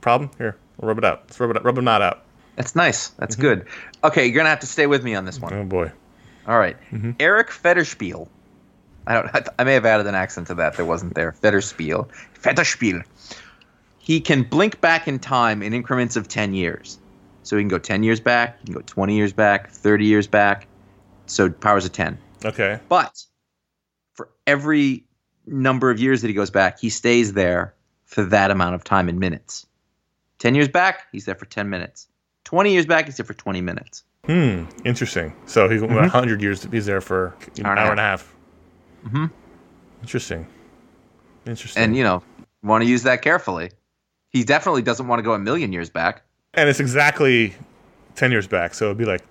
problem? 0.00 0.30
Here, 0.38 0.56
I'll 0.82 0.88
rub 0.88 0.98
it 0.98 1.04
out. 1.04 1.22
Let's 1.26 1.38
rub 1.38 1.50
it 1.50 1.56
out. 1.56 1.64
Rub 1.64 1.78
a 1.78 1.82
knot 1.82 2.02
out. 2.02 2.24
That's 2.56 2.74
nice. 2.74 3.08
That's 3.10 3.36
good. 3.36 3.66
Okay, 4.02 4.26
you're 4.26 4.36
gonna 4.36 4.48
have 4.48 4.60
to 4.60 4.66
stay 4.66 4.86
with 4.86 5.04
me 5.04 5.14
on 5.14 5.24
this 5.24 5.40
one. 5.40 5.52
Oh 5.52 5.64
boy. 5.64 5.92
All 6.46 6.58
right. 6.58 6.76
Eric 7.20 7.50
Fetterspiel. 7.50 8.28
I 9.06 9.14
don't. 9.14 9.34
I, 9.34 9.44
I 9.58 9.64
may 9.64 9.74
have 9.74 9.86
added 9.86 10.06
an 10.06 10.14
accent 10.14 10.46
to 10.48 10.54
that 10.56 10.76
that 10.76 10.84
wasn't 10.84 11.14
there. 11.14 11.32
Fetterspiel. 11.32 12.08
Federspiel. 12.40 13.04
He 14.04 14.20
can 14.20 14.42
blink 14.42 14.82
back 14.82 15.08
in 15.08 15.18
time 15.18 15.62
in 15.62 15.72
increments 15.72 16.14
of 16.14 16.28
ten 16.28 16.52
years. 16.52 16.98
So 17.42 17.56
he 17.56 17.62
can 17.62 17.68
go 17.68 17.78
ten 17.78 18.02
years 18.02 18.20
back. 18.20 18.58
He 18.60 18.66
can 18.66 18.74
go 18.74 18.82
twenty 18.82 19.16
years 19.16 19.32
back. 19.32 19.70
Thirty 19.70 20.04
years 20.04 20.26
back. 20.26 20.66
So 21.24 21.48
powers 21.50 21.86
of 21.86 21.92
ten. 21.92 22.18
Okay. 22.44 22.78
But 22.90 23.24
for 24.12 24.28
every 24.46 25.04
number 25.46 25.90
of 25.90 25.98
years 25.98 26.20
that 26.20 26.28
he 26.28 26.34
goes 26.34 26.50
back, 26.50 26.78
he 26.78 26.90
stays 26.90 27.32
there 27.32 27.74
for 28.04 28.24
that 28.24 28.50
amount 28.50 28.74
of 28.74 28.84
time 28.84 29.08
in 29.08 29.18
minutes. 29.18 29.66
10 30.38 30.54
years 30.54 30.68
back, 30.68 31.04
he's 31.10 31.24
there 31.24 31.34
for 31.34 31.46
10 31.46 31.70
minutes. 31.70 32.06
20 32.44 32.72
years 32.72 32.84
back, 32.84 33.06
he's 33.06 33.16
there 33.16 33.24
for 33.24 33.32
20 33.34 33.62
minutes. 33.62 34.04
Hmm. 34.26 34.64
Interesting. 34.84 35.34
So 35.46 35.68
he's 35.68 35.80
a 35.82 36.08
hundred 36.08 36.42
years. 36.42 36.64
He's 36.70 36.86
there 36.86 37.00
for 37.00 37.34
an 37.56 37.64
Hour 37.66 37.78
hour, 37.78 37.90
and 37.90 38.00
a 38.00 38.02
a 38.02 38.06
half. 38.06 38.34
Mhm. 39.06 39.30
Interesting. 40.02 40.46
Interesting. 41.46 41.82
And, 41.82 41.96
you 41.96 42.04
know, 42.04 42.22
want 42.62 42.82
to 42.82 42.88
use 42.88 43.02
that 43.04 43.22
carefully. 43.22 43.70
He 44.34 44.42
definitely 44.42 44.82
doesn't 44.82 45.06
want 45.06 45.20
to 45.20 45.22
go 45.22 45.32
a 45.32 45.38
million 45.38 45.72
years 45.72 45.88
back. 45.88 46.22
And 46.54 46.68
it's 46.68 46.80
exactly 46.80 47.54
10 48.16 48.32
years 48.32 48.48
back. 48.48 48.74
So 48.74 48.86
it'd 48.86 48.98
be 48.98 49.04
like 49.04 49.22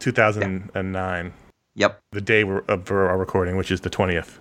2009, 0.00 1.32
Yep. 1.76 2.00
the 2.12 2.20
day 2.20 2.44
we're, 2.44 2.58
of 2.68 2.90
our 2.90 3.16
recording, 3.16 3.56
which 3.56 3.70
is 3.70 3.80
the 3.80 3.88
20th. 3.88 4.38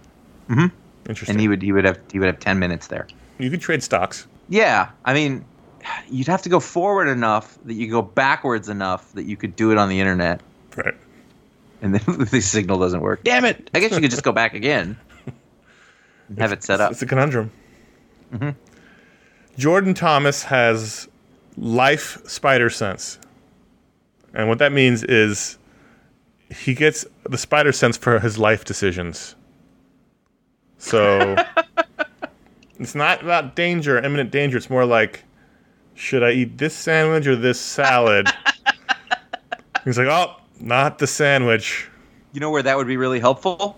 Mhm. 0.49 0.72
Interesting. 1.07 1.36
And 1.36 1.41
he 1.41 1.47
would 1.47 1.61
he 1.61 1.72
would 1.72 1.86
have 1.86 1.97
he 2.11 2.20
would 2.20 2.28
have 2.28 2.39
10 2.39 2.59
minutes 2.59 2.88
there. 2.88 3.07
you 3.38 3.49
could 3.49 3.61
trade 3.61 3.82
stocks. 3.82 4.28
Yeah, 4.49 4.89
I 5.05 5.13
mean, 5.13 5.45
you'd 6.09 6.28
have 6.28 6.41
to 6.41 6.49
go 6.49 6.59
forward 6.59 7.07
enough 7.07 7.57
that 7.63 7.76
you 7.76 7.89
go 7.89 8.01
backwards 8.01 8.67
enough 8.67 9.13
that 9.13 9.24
you 9.24 9.38
could 9.38 9.55
do 9.55 9.72
it 9.72 9.78
on 9.78 9.88
the 9.88 9.99
internet. 10.01 10.41
Right. 10.76 10.95
And 11.82 11.95
then 11.95 12.01
the 12.32 12.41
signal 12.41 12.78
doesn't 12.80 12.99
work. 12.99 13.24
Damn 13.24 13.45
it! 13.45 13.70
I 13.74 13.80
guess 13.80 13.91
you 13.91 14.01
could 14.01 14.11
just 14.11 14.24
go 14.24 14.34
back 14.34 14.53
again. 14.53 14.97
Have 16.38 16.51
it 16.51 16.61
set 16.63 16.82
up. 16.82 16.91
It's 16.91 17.01
a 17.01 17.05
conundrum. 17.05 17.51
Mm-hmm. 18.34 18.49
Jordan 19.60 19.93
Thomas 19.93 20.43
has 20.43 21.10
life 21.57 22.26
spider 22.26 22.70
sense. 22.70 23.20
And 24.34 24.47
what 24.47 24.57
that 24.60 24.72
means 24.72 25.03
is 25.03 25.57
he 26.49 26.74
gets 26.74 27.05
the 27.30 27.38
spider 27.38 27.74
sense 27.74 27.97
for 27.97 28.20
his 28.20 28.38
life 28.38 28.64
decisions. 28.64 29.36
So 30.78 31.36
it's 32.80 32.95
not 32.95 33.22
about 33.22 33.57
danger, 33.57 33.99
imminent 33.99 34.32
danger. 34.32 34.55
It's 34.55 34.70
more 34.70 34.86
like, 34.86 35.26
should 35.93 36.24
I 36.24 36.32
eat 36.32 36.57
this 36.57 36.74
sandwich 36.74 37.28
or 37.28 37.36
this 37.36 37.60
salad? 37.60 38.30
He's 39.84 39.97
like, 39.97 40.07
oh, 40.07 40.38
not 40.62 40.99
the 40.99 41.07
sandwich. 41.07 41.89
You 42.32 42.39
know 42.39 42.49
where 42.49 42.64
that 42.64 42.78
would 42.78 42.88
be 42.88 42.95
really 42.95 43.20
helpful? 43.20 43.78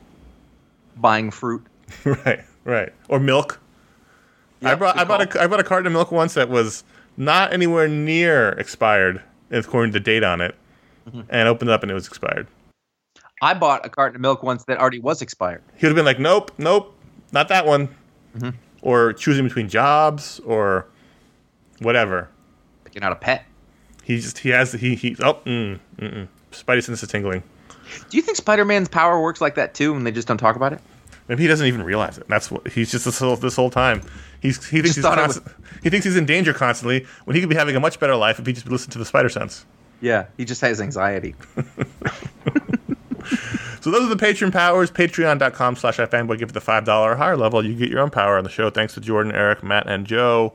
Buying 0.97 1.31
fruit. 1.31 1.65
right, 2.05 2.43
right. 2.65 2.93
Or 3.09 3.19
milk. 3.19 3.59
I 4.63 4.69
Yep, 4.69 4.79
brought 4.79 4.97
I 4.97 5.03
bought 5.03 5.35
a 5.35 5.41
I 5.41 5.47
bought 5.47 5.59
a 5.59 5.63
carton 5.63 5.87
of 5.87 5.93
milk 5.93 6.11
once 6.11 6.33
that 6.35 6.49
was 6.49 6.83
not 7.17 7.51
anywhere 7.53 7.87
near 7.87 8.49
expired, 8.53 9.21
according 9.49 9.91
to 9.93 9.99
the 9.99 10.03
date 10.03 10.23
on 10.23 10.41
it, 10.41 10.55
Mm-hmm. 11.07 11.21
and 11.29 11.47
opened 11.49 11.69
it 11.69 11.73
up 11.73 11.81
and 11.81 11.89
it 11.91 11.95
was 11.95 12.07
expired. 12.07 12.47
I 13.41 13.55
bought 13.55 13.83
a 13.85 13.89
carton 13.89 14.15
of 14.17 14.21
milk 14.21 14.43
once 14.43 14.63
that 14.65 14.77
already 14.79 14.99
was 14.99 15.21
expired. 15.23 15.63
He 15.77 15.85
would 15.87 15.91
have 15.91 15.95
been 15.95 16.05
like, 16.05 16.19
"Nope, 16.19 16.51
nope, 16.59 16.95
not 17.31 17.47
that 17.47 17.65
one," 17.65 17.89
Mm-hmm. 18.37 18.49
or 18.83 19.13
choosing 19.13 19.43
between 19.45 19.67
jobs 19.67 20.39
or 20.45 20.85
whatever. 21.79 22.29
Picking 22.83 23.01
out 23.03 23.11
a 23.11 23.15
pet. 23.15 23.45
He 24.03 24.19
just 24.19 24.37
he 24.39 24.49
has 24.49 24.73
he 24.73 24.95
he 24.95 25.15
oh 25.23 25.35
mm, 25.45 25.79
mm, 25.97 26.13
mm. 26.13 26.27
Spidey 26.51 26.83
sense 26.83 27.01
is 27.01 27.09
tingling. 27.09 27.41
Do 28.09 28.17
you 28.17 28.21
think 28.23 28.37
Spider-Man's 28.37 28.87
power 28.89 29.21
works 29.21 29.41
like 29.41 29.55
that 29.55 29.73
too, 29.73 29.95
and 29.95 30.05
they 30.05 30.11
just 30.11 30.27
don't 30.27 30.37
talk 30.37 30.55
about 30.55 30.71
it? 30.73 30.79
Maybe 31.27 31.41
he 31.43 31.47
doesn't 31.47 31.65
even 31.67 31.83
realize 31.83 32.17
it. 32.17 32.27
That's 32.27 32.49
what 32.51 32.67
he's 32.67 32.91
just 32.91 33.05
this 33.05 33.19
whole 33.19 33.35
this 33.37 33.55
whole 33.55 33.69
time. 33.69 34.01
He's 34.41 34.57
he 34.67 34.81
thinks 34.81 34.95
he's 34.95 35.05
it 35.05 35.15
constant, 35.15 35.47
he 35.83 35.89
thinks 35.89 36.05
he's 36.05 36.17
in 36.17 36.25
danger 36.25 36.53
constantly 36.53 37.05
when 37.25 37.35
he 37.35 37.41
could 37.41 37.49
be 37.49 37.55
having 37.55 37.75
a 37.75 37.79
much 37.79 37.99
better 37.99 38.15
life 38.15 38.39
if 38.39 38.45
he 38.45 38.53
just 38.53 38.67
listened 38.67 38.91
to 38.93 38.99
the 38.99 39.05
spider 39.05 39.29
sense. 39.29 39.65
Yeah, 40.01 40.25
he 40.35 40.45
just 40.45 40.61
has 40.61 40.81
anxiety. 40.81 41.35
So 43.81 43.89
those 43.89 44.03
are 44.03 44.13
the 44.13 44.23
Patreon 44.23 44.53
powers. 44.53 44.91
Patreon.com 44.91 45.75
slash 45.75 45.97
iFanboy. 45.97 46.37
Give 46.37 46.49
it 46.49 46.53
the 46.53 46.61
$5 46.61 46.87
or 46.87 47.15
higher 47.15 47.35
level. 47.35 47.65
You 47.65 47.73
get 47.73 47.89
your 47.89 47.99
own 47.99 48.11
power 48.11 48.37
on 48.37 48.43
the 48.43 48.49
show. 48.49 48.69
Thanks 48.69 48.93
to 48.93 49.01
Jordan, 49.01 49.31
Eric, 49.31 49.63
Matt, 49.63 49.87
and 49.87 50.05
Joe. 50.05 50.53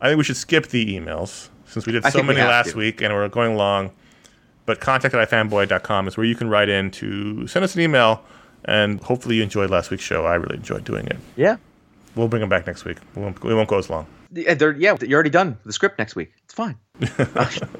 I 0.00 0.08
think 0.08 0.18
we 0.18 0.24
should 0.24 0.36
skip 0.36 0.66
the 0.66 0.98
emails 0.98 1.48
since 1.64 1.86
we 1.86 1.92
did 1.92 2.04
so 2.04 2.22
many 2.24 2.40
last 2.40 2.72
to. 2.72 2.76
week 2.76 3.00
and 3.00 3.14
we're 3.14 3.28
going 3.28 3.56
long. 3.56 3.92
But 4.66 4.80
contact 4.80 5.14
at 5.14 5.30
ifanboy.com 5.30 6.08
is 6.08 6.16
where 6.16 6.26
you 6.26 6.34
can 6.34 6.50
write 6.50 6.68
in 6.68 6.90
to 6.92 7.46
send 7.46 7.64
us 7.64 7.76
an 7.76 7.82
email. 7.82 8.24
And 8.64 9.00
hopefully 9.00 9.36
you 9.36 9.44
enjoyed 9.44 9.70
last 9.70 9.92
week's 9.92 10.02
show. 10.02 10.26
I 10.26 10.34
really 10.34 10.56
enjoyed 10.56 10.84
doing 10.84 11.06
it. 11.06 11.18
Yeah. 11.36 11.58
We'll 12.16 12.28
bring 12.28 12.40
them 12.40 12.48
back 12.48 12.66
next 12.66 12.84
week. 12.84 12.96
We 13.14 13.22
won't, 13.22 13.42
we 13.44 13.54
won't 13.54 13.68
go 13.68 13.78
as 13.78 13.90
long. 13.90 14.06
Yeah, 14.32 14.54
they're, 14.54 14.72
yeah, 14.72 14.96
you're 15.00 15.16
already 15.16 15.30
done 15.30 15.58
the 15.64 15.72
script 15.72 15.98
next 15.98 16.16
week. 16.16 16.32
It's 16.44 16.54
fine. 16.54 16.76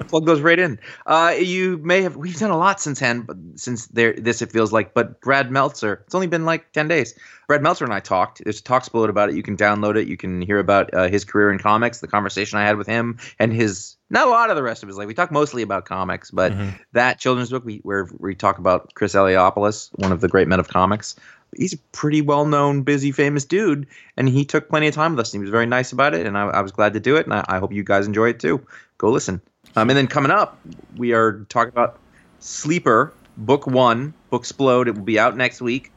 plug 0.09 0.27
those 0.27 0.41
right 0.41 0.59
in. 0.59 0.79
Uh, 1.07 1.35
you 1.39 1.79
may 1.79 2.03
have 2.03 2.17
we've 2.17 2.39
done 2.39 2.51
a 2.51 2.59
lot 2.59 2.81
since 2.81 3.01
then, 3.01 3.23
but 3.23 3.37
since 3.57 3.87
there 3.89 4.13
this 4.13 4.43
it 4.43 4.53
feels 4.53 4.73
like. 4.73 4.95
But 4.95 5.21
Brad 5.21 5.51
Meltzer, 5.51 6.05
it's 6.05 6.15
only 6.15 6.27
been 6.27 6.45
like 6.45 6.73
ten 6.73 6.87
days. 6.87 7.19
Brad 7.49 7.63
Meltzer 7.63 7.85
and 7.85 7.95
I 7.95 8.01
talked. 8.01 8.43
There's 8.45 8.61
a 8.61 8.63
Talksploit 8.63 9.09
about 9.09 9.31
it. 9.31 9.37
You 9.37 9.43
can 9.43 9.57
download 9.57 9.97
it. 9.97 10.09
You 10.09 10.17
can 10.17 10.43
hear 10.43 10.59
about 10.59 10.93
uh, 10.93 11.09
his 11.09 11.25
career 11.25 11.51
in 11.51 11.59
comics, 11.59 12.01
the 12.01 12.09
conversation 12.09 12.59
I 12.59 12.65
had 12.65 12.77
with 12.77 12.87
him, 12.87 13.19
and 13.39 13.53
his 13.53 13.97
not 14.11 14.29
a 14.29 14.31
lot 14.31 14.51
of 14.51 14.57
the 14.57 14.63
rest 14.63 14.83
of 14.83 14.89
his 14.89 14.97
life. 14.97 15.07
We 15.07 15.15
talk 15.15 15.33
mostly 15.33 15.63
about 15.63 15.85
comics, 15.85 16.31
but 16.31 16.53
that 16.93 17.19
children's 17.19 17.51
book 17.51 17.65
we 17.65 17.79
where 17.79 18.09
we 18.19 18.35
talk 18.35 18.59
about 18.59 18.95
Chris 18.95 19.15
Eliopoulos, 19.15 19.91
one 19.95 20.13
of 20.13 20.21
the 20.21 20.29
great 20.29 20.49
men 20.49 20.61
of 20.61 20.69
comics. 20.69 21.17
He's 21.57 21.73
a 21.73 21.79
pretty 21.93 22.21
well 22.23 22.45
known, 22.47 22.83
busy, 22.83 23.13
famous 23.13 23.45
dude, 23.45 23.87
and 24.17 24.29
he 24.29 24.45
took 24.45 24.69
plenty 24.69 24.89
of 24.89 24.95
time 24.95 25.13
with 25.13 25.21
us. 25.21 25.33
And 25.33 25.41
he 25.41 25.45
was 25.45 25.51
very 25.51 25.67
nice 25.67 25.93
about 25.93 26.15
it, 26.15 26.27
and 26.27 26.37
I, 26.37 26.47
I 26.49 26.61
was 26.61 26.73
glad 26.73 26.93
to 26.95 27.01
do 27.01 27.17
it. 27.17 27.25
And 27.25 27.35
I, 27.35 27.45
I 27.49 27.59
hope 27.59 27.73
you 27.73 27.83
guys 27.85 28.07
enjoy 28.07 28.31
it 28.31 28.41
too. 28.41 28.65
Go 28.99 29.11
listen. 29.11 29.41
Um, 29.75 29.91
and 29.91 29.97
then 29.97 30.07
coming 30.07 30.31
up, 30.31 30.59
we 30.97 31.13
are 31.13 31.45
talking 31.49 31.73
about 31.73 31.99
Sleeper 32.41 33.13
Book 33.37 33.67
One, 33.67 34.15
Book 34.31 34.43
Explode. 34.43 34.89
It 34.89 34.95
will 34.97 35.05
be 35.05 35.19
out 35.19 35.37
next 35.37 35.61
week. 35.61 35.93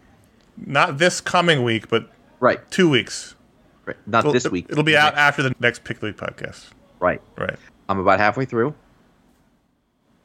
Not 0.57 0.97
this 0.97 1.21
coming 1.21 1.63
week, 1.63 1.89
but 1.89 2.09
Right, 2.41 2.59
two 2.71 2.89
weeks. 2.89 3.35
right. 3.85 3.97
Not 4.07 4.31
this 4.31 4.47
week. 4.49 4.67
It'll 4.69 4.83
be 4.83 4.95
out 4.95 5.15
after 5.15 5.43
the 5.43 5.53
next 5.59 5.83
Pick 5.83 5.99
the 5.99 6.07
Week 6.07 6.17
podcast. 6.17 6.69
Right. 6.99 7.21
Right. 7.37 7.57
I'm 7.89 7.99
about 7.99 8.19
halfway 8.19 8.45
through. 8.45 8.73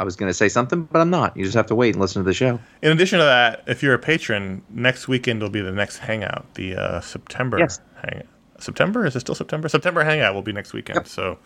I 0.00 0.04
was 0.04 0.16
going 0.16 0.28
to 0.28 0.34
say 0.34 0.48
something, 0.48 0.82
but 0.90 1.00
I'm 1.00 1.10
not. 1.10 1.36
You 1.36 1.44
just 1.44 1.54
have 1.56 1.66
to 1.66 1.74
wait 1.74 1.94
and 1.94 2.00
listen 2.00 2.22
to 2.22 2.26
the 2.26 2.34
show. 2.34 2.58
In 2.82 2.90
addition 2.90 3.18
to 3.20 3.24
that, 3.24 3.62
if 3.66 3.82
you're 3.82 3.94
a 3.94 3.98
patron, 3.98 4.62
next 4.70 5.06
weekend 5.06 5.40
will 5.40 5.50
be 5.50 5.60
the 5.60 5.70
next 5.72 5.98
hangout, 5.98 6.52
the 6.54 6.74
uh, 6.76 7.00
September 7.00 7.58
Yes. 7.60 7.80
hangout. 8.02 8.26
September 8.58 9.06
is 9.06 9.14
it 9.14 9.20
still 9.20 9.34
September? 9.34 9.68
September 9.68 10.02
hangout 10.04 10.34
will 10.34 10.42
be 10.42 10.52
next 10.52 10.72
weekend. 10.72 11.06
So 11.06 11.38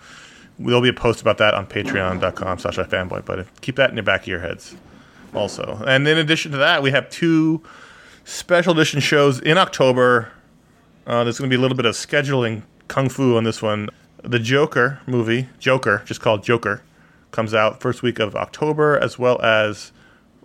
there'll 0.58 0.80
be 0.82 0.88
a 0.88 0.92
post 0.94 1.20
about 1.20 1.38
that 1.38 1.52
on 1.54 1.66
Patreon.com/slash 1.66 2.76
iFanboy. 2.78 3.24
But 3.24 3.46
keep 3.60 3.76
that 3.76 3.90
in 3.90 3.96
the 3.96 4.02
back 4.02 4.22
of 4.22 4.26
your 4.28 4.40
heads, 4.40 4.74
also. 5.34 5.82
And 5.86 6.06
in 6.08 6.16
addition 6.18 6.52
to 6.52 6.58
that, 6.58 6.82
we 6.82 6.90
have 6.90 7.10
two 7.10 7.62
special 8.24 8.72
edition 8.72 9.00
shows 9.00 9.40
in 9.40 9.58
October. 9.58 10.30
Uh, 11.06 11.24
there's 11.24 11.38
going 11.38 11.50
to 11.50 11.54
be 11.54 11.58
a 11.58 11.62
little 11.62 11.76
bit 11.76 11.86
of 11.86 11.94
scheduling 11.94 12.62
kung 12.88 13.08
fu 13.08 13.36
on 13.36 13.44
this 13.44 13.60
one. 13.62 13.88
The 14.22 14.38
Joker 14.38 15.00
movie, 15.06 15.48
Joker, 15.58 16.02
just 16.04 16.20
called 16.20 16.42
Joker, 16.42 16.82
comes 17.30 17.54
out 17.54 17.80
first 17.80 18.02
week 18.02 18.18
of 18.18 18.34
October, 18.36 18.98
as 18.98 19.18
well 19.18 19.40
as 19.42 19.92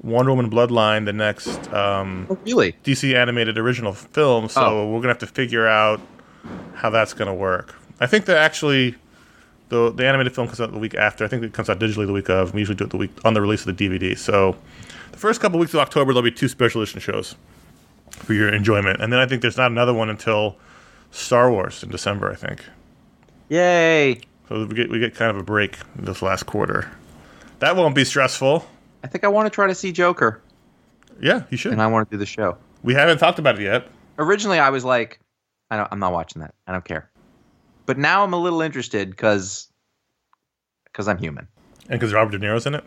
Wonder 0.01 0.31
Woman 0.33 0.49
Bloodline, 0.51 1.05
the 1.05 1.13
next 1.13 1.71
um, 1.73 2.27
Oh, 2.29 2.37
really? 2.45 2.75
DC 2.83 3.15
animated 3.15 3.57
original 3.57 3.93
film. 3.93 4.49
So 4.49 4.61
Oh. 4.81 4.89
we're 4.89 4.99
gonna 4.99 5.09
have 5.09 5.19
to 5.19 5.27
figure 5.27 5.67
out 5.67 6.01
how 6.75 6.89
that's 6.89 7.13
gonna 7.13 7.33
work. 7.33 7.75
I 8.01 8.07
think 8.07 8.25
that 8.25 8.37
actually 8.37 8.95
the 9.69 9.91
the 9.91 10.05
animated 10.05 10.35
film 10.35 10.47
comes 10.47 10.59
out 10.59 10.71
the 10.73 10.77
week 10.79 10.93
after. 10.95 11.23
I 11.23 11.27
think 11.29 11.41
it 11.43 11.53
comes 11.53 11.69
out 11.69 11.79
digitally 11.79 12.05
the 12.05 12.11
week 12.13 12.29
of. 12.29 12.53
We 12.53 12.59
usually 12.59 12.75
do 12.75 12.83
it 12.83 12.89
the 12.89 12.97
week 12.97 13.11
on 13.23 13.33
the 13.33 13.41
release 13.41 13.65
of 13.65 13.75
the 13.77 13.87
DVD. 13.89 14.17
So 14.17 14.57
the 15.11 15.17
first 15.17 15.39
couple 15.39 15.57
weeks 15.59 15.73
of 15.73 15.79
October 15.79 16.11
there'll 16.11 16.21
be 16.23 16.31
two 16.31 16.49
special 16.49 16.81
edition 16.81 16.99
shows 16.99 17.35
for 18.11 18.33
your 18.33 18.49
enjoyment, 18.49 19.01
and 19.01 19.11
then 19.13 19.19
I 19.19 19.25
think 19.25 19.41
there's 19.41 19.57
not 19.57 19.71
another 19.71 19.93
one 19.93 20.09
until 20.09 20.57
Star 21.11 21.49
Wars 21.49 21.81
in 21.81 21.89
December. 21.89 22.29
I 22.29 22.35
think. 22.35 22.65
Yay! 23.49 24.19
So 24.53 24.65
we 24.67 24.75
get 24.75 24.91
we 24.91 24.99
get 24.99 25.15
kind 25.15 25.31
of 25.31 25.37
a 25.37 25.43
break 25.43 25.79
this 25.95 26.21
last 26.21 26.45
quarter. 26.45 26.91
That 27.57 27.75
won't 27.75 27.95
be 27.95 28.03
stressful. 28.03 28.63
I 29.03 29.07
think 29.07 29.23
I 29.23 29.27
want 29.27 29.47
to 29.47 29.49
try 29.49 29.65
to 29.65 29.73
see 29.73 29.91
Joker, 29.91 30.43
Yeah, 31.19 31.41
you 31.49 31.57
should. 31.57 31.71
and 31.71 31.81
I 31.81 31.87
want 31.87 32.07
to 32.07 32.13
do 32.15 32.19
the 32.19 32.27
show. 32.27 32.55
we 32.83 32.93
haven't 32.93 33.17
talked 33.17 33.39
about 33.39 33.59
it 33.59 33.63
yet. 33.63 33.87
Originally, 34.19 34.59
I 34.59 34.69
was 34.69 34.85
like, 34.85 35.19
I 35.71 35.77
don't, 35.77 35.89
I'm 35.91 35.97
not 35.97 36.13
watching 36.13 36.43
that. 36.43 36.53
I 36.67 36.71
don't 36.71 36.85
care. 36.85 37.09
But 37.87 37.97
now 37.97 38.23
I'm 38.23 38.33
a 38.33 38.37
little 38.37 38.61
interested 38.61 39.09
because 39.09 39.69
because 40.83 41.07
I'm 41.07 41.17
human. 41.17 41.47
And 41.89 41.99
because 41.99 42.13
Robert 42.13 42.37
De 42.37 42.45
Niro's 42.45 42.67
in 42.67 42.75
it. 42.75 42.83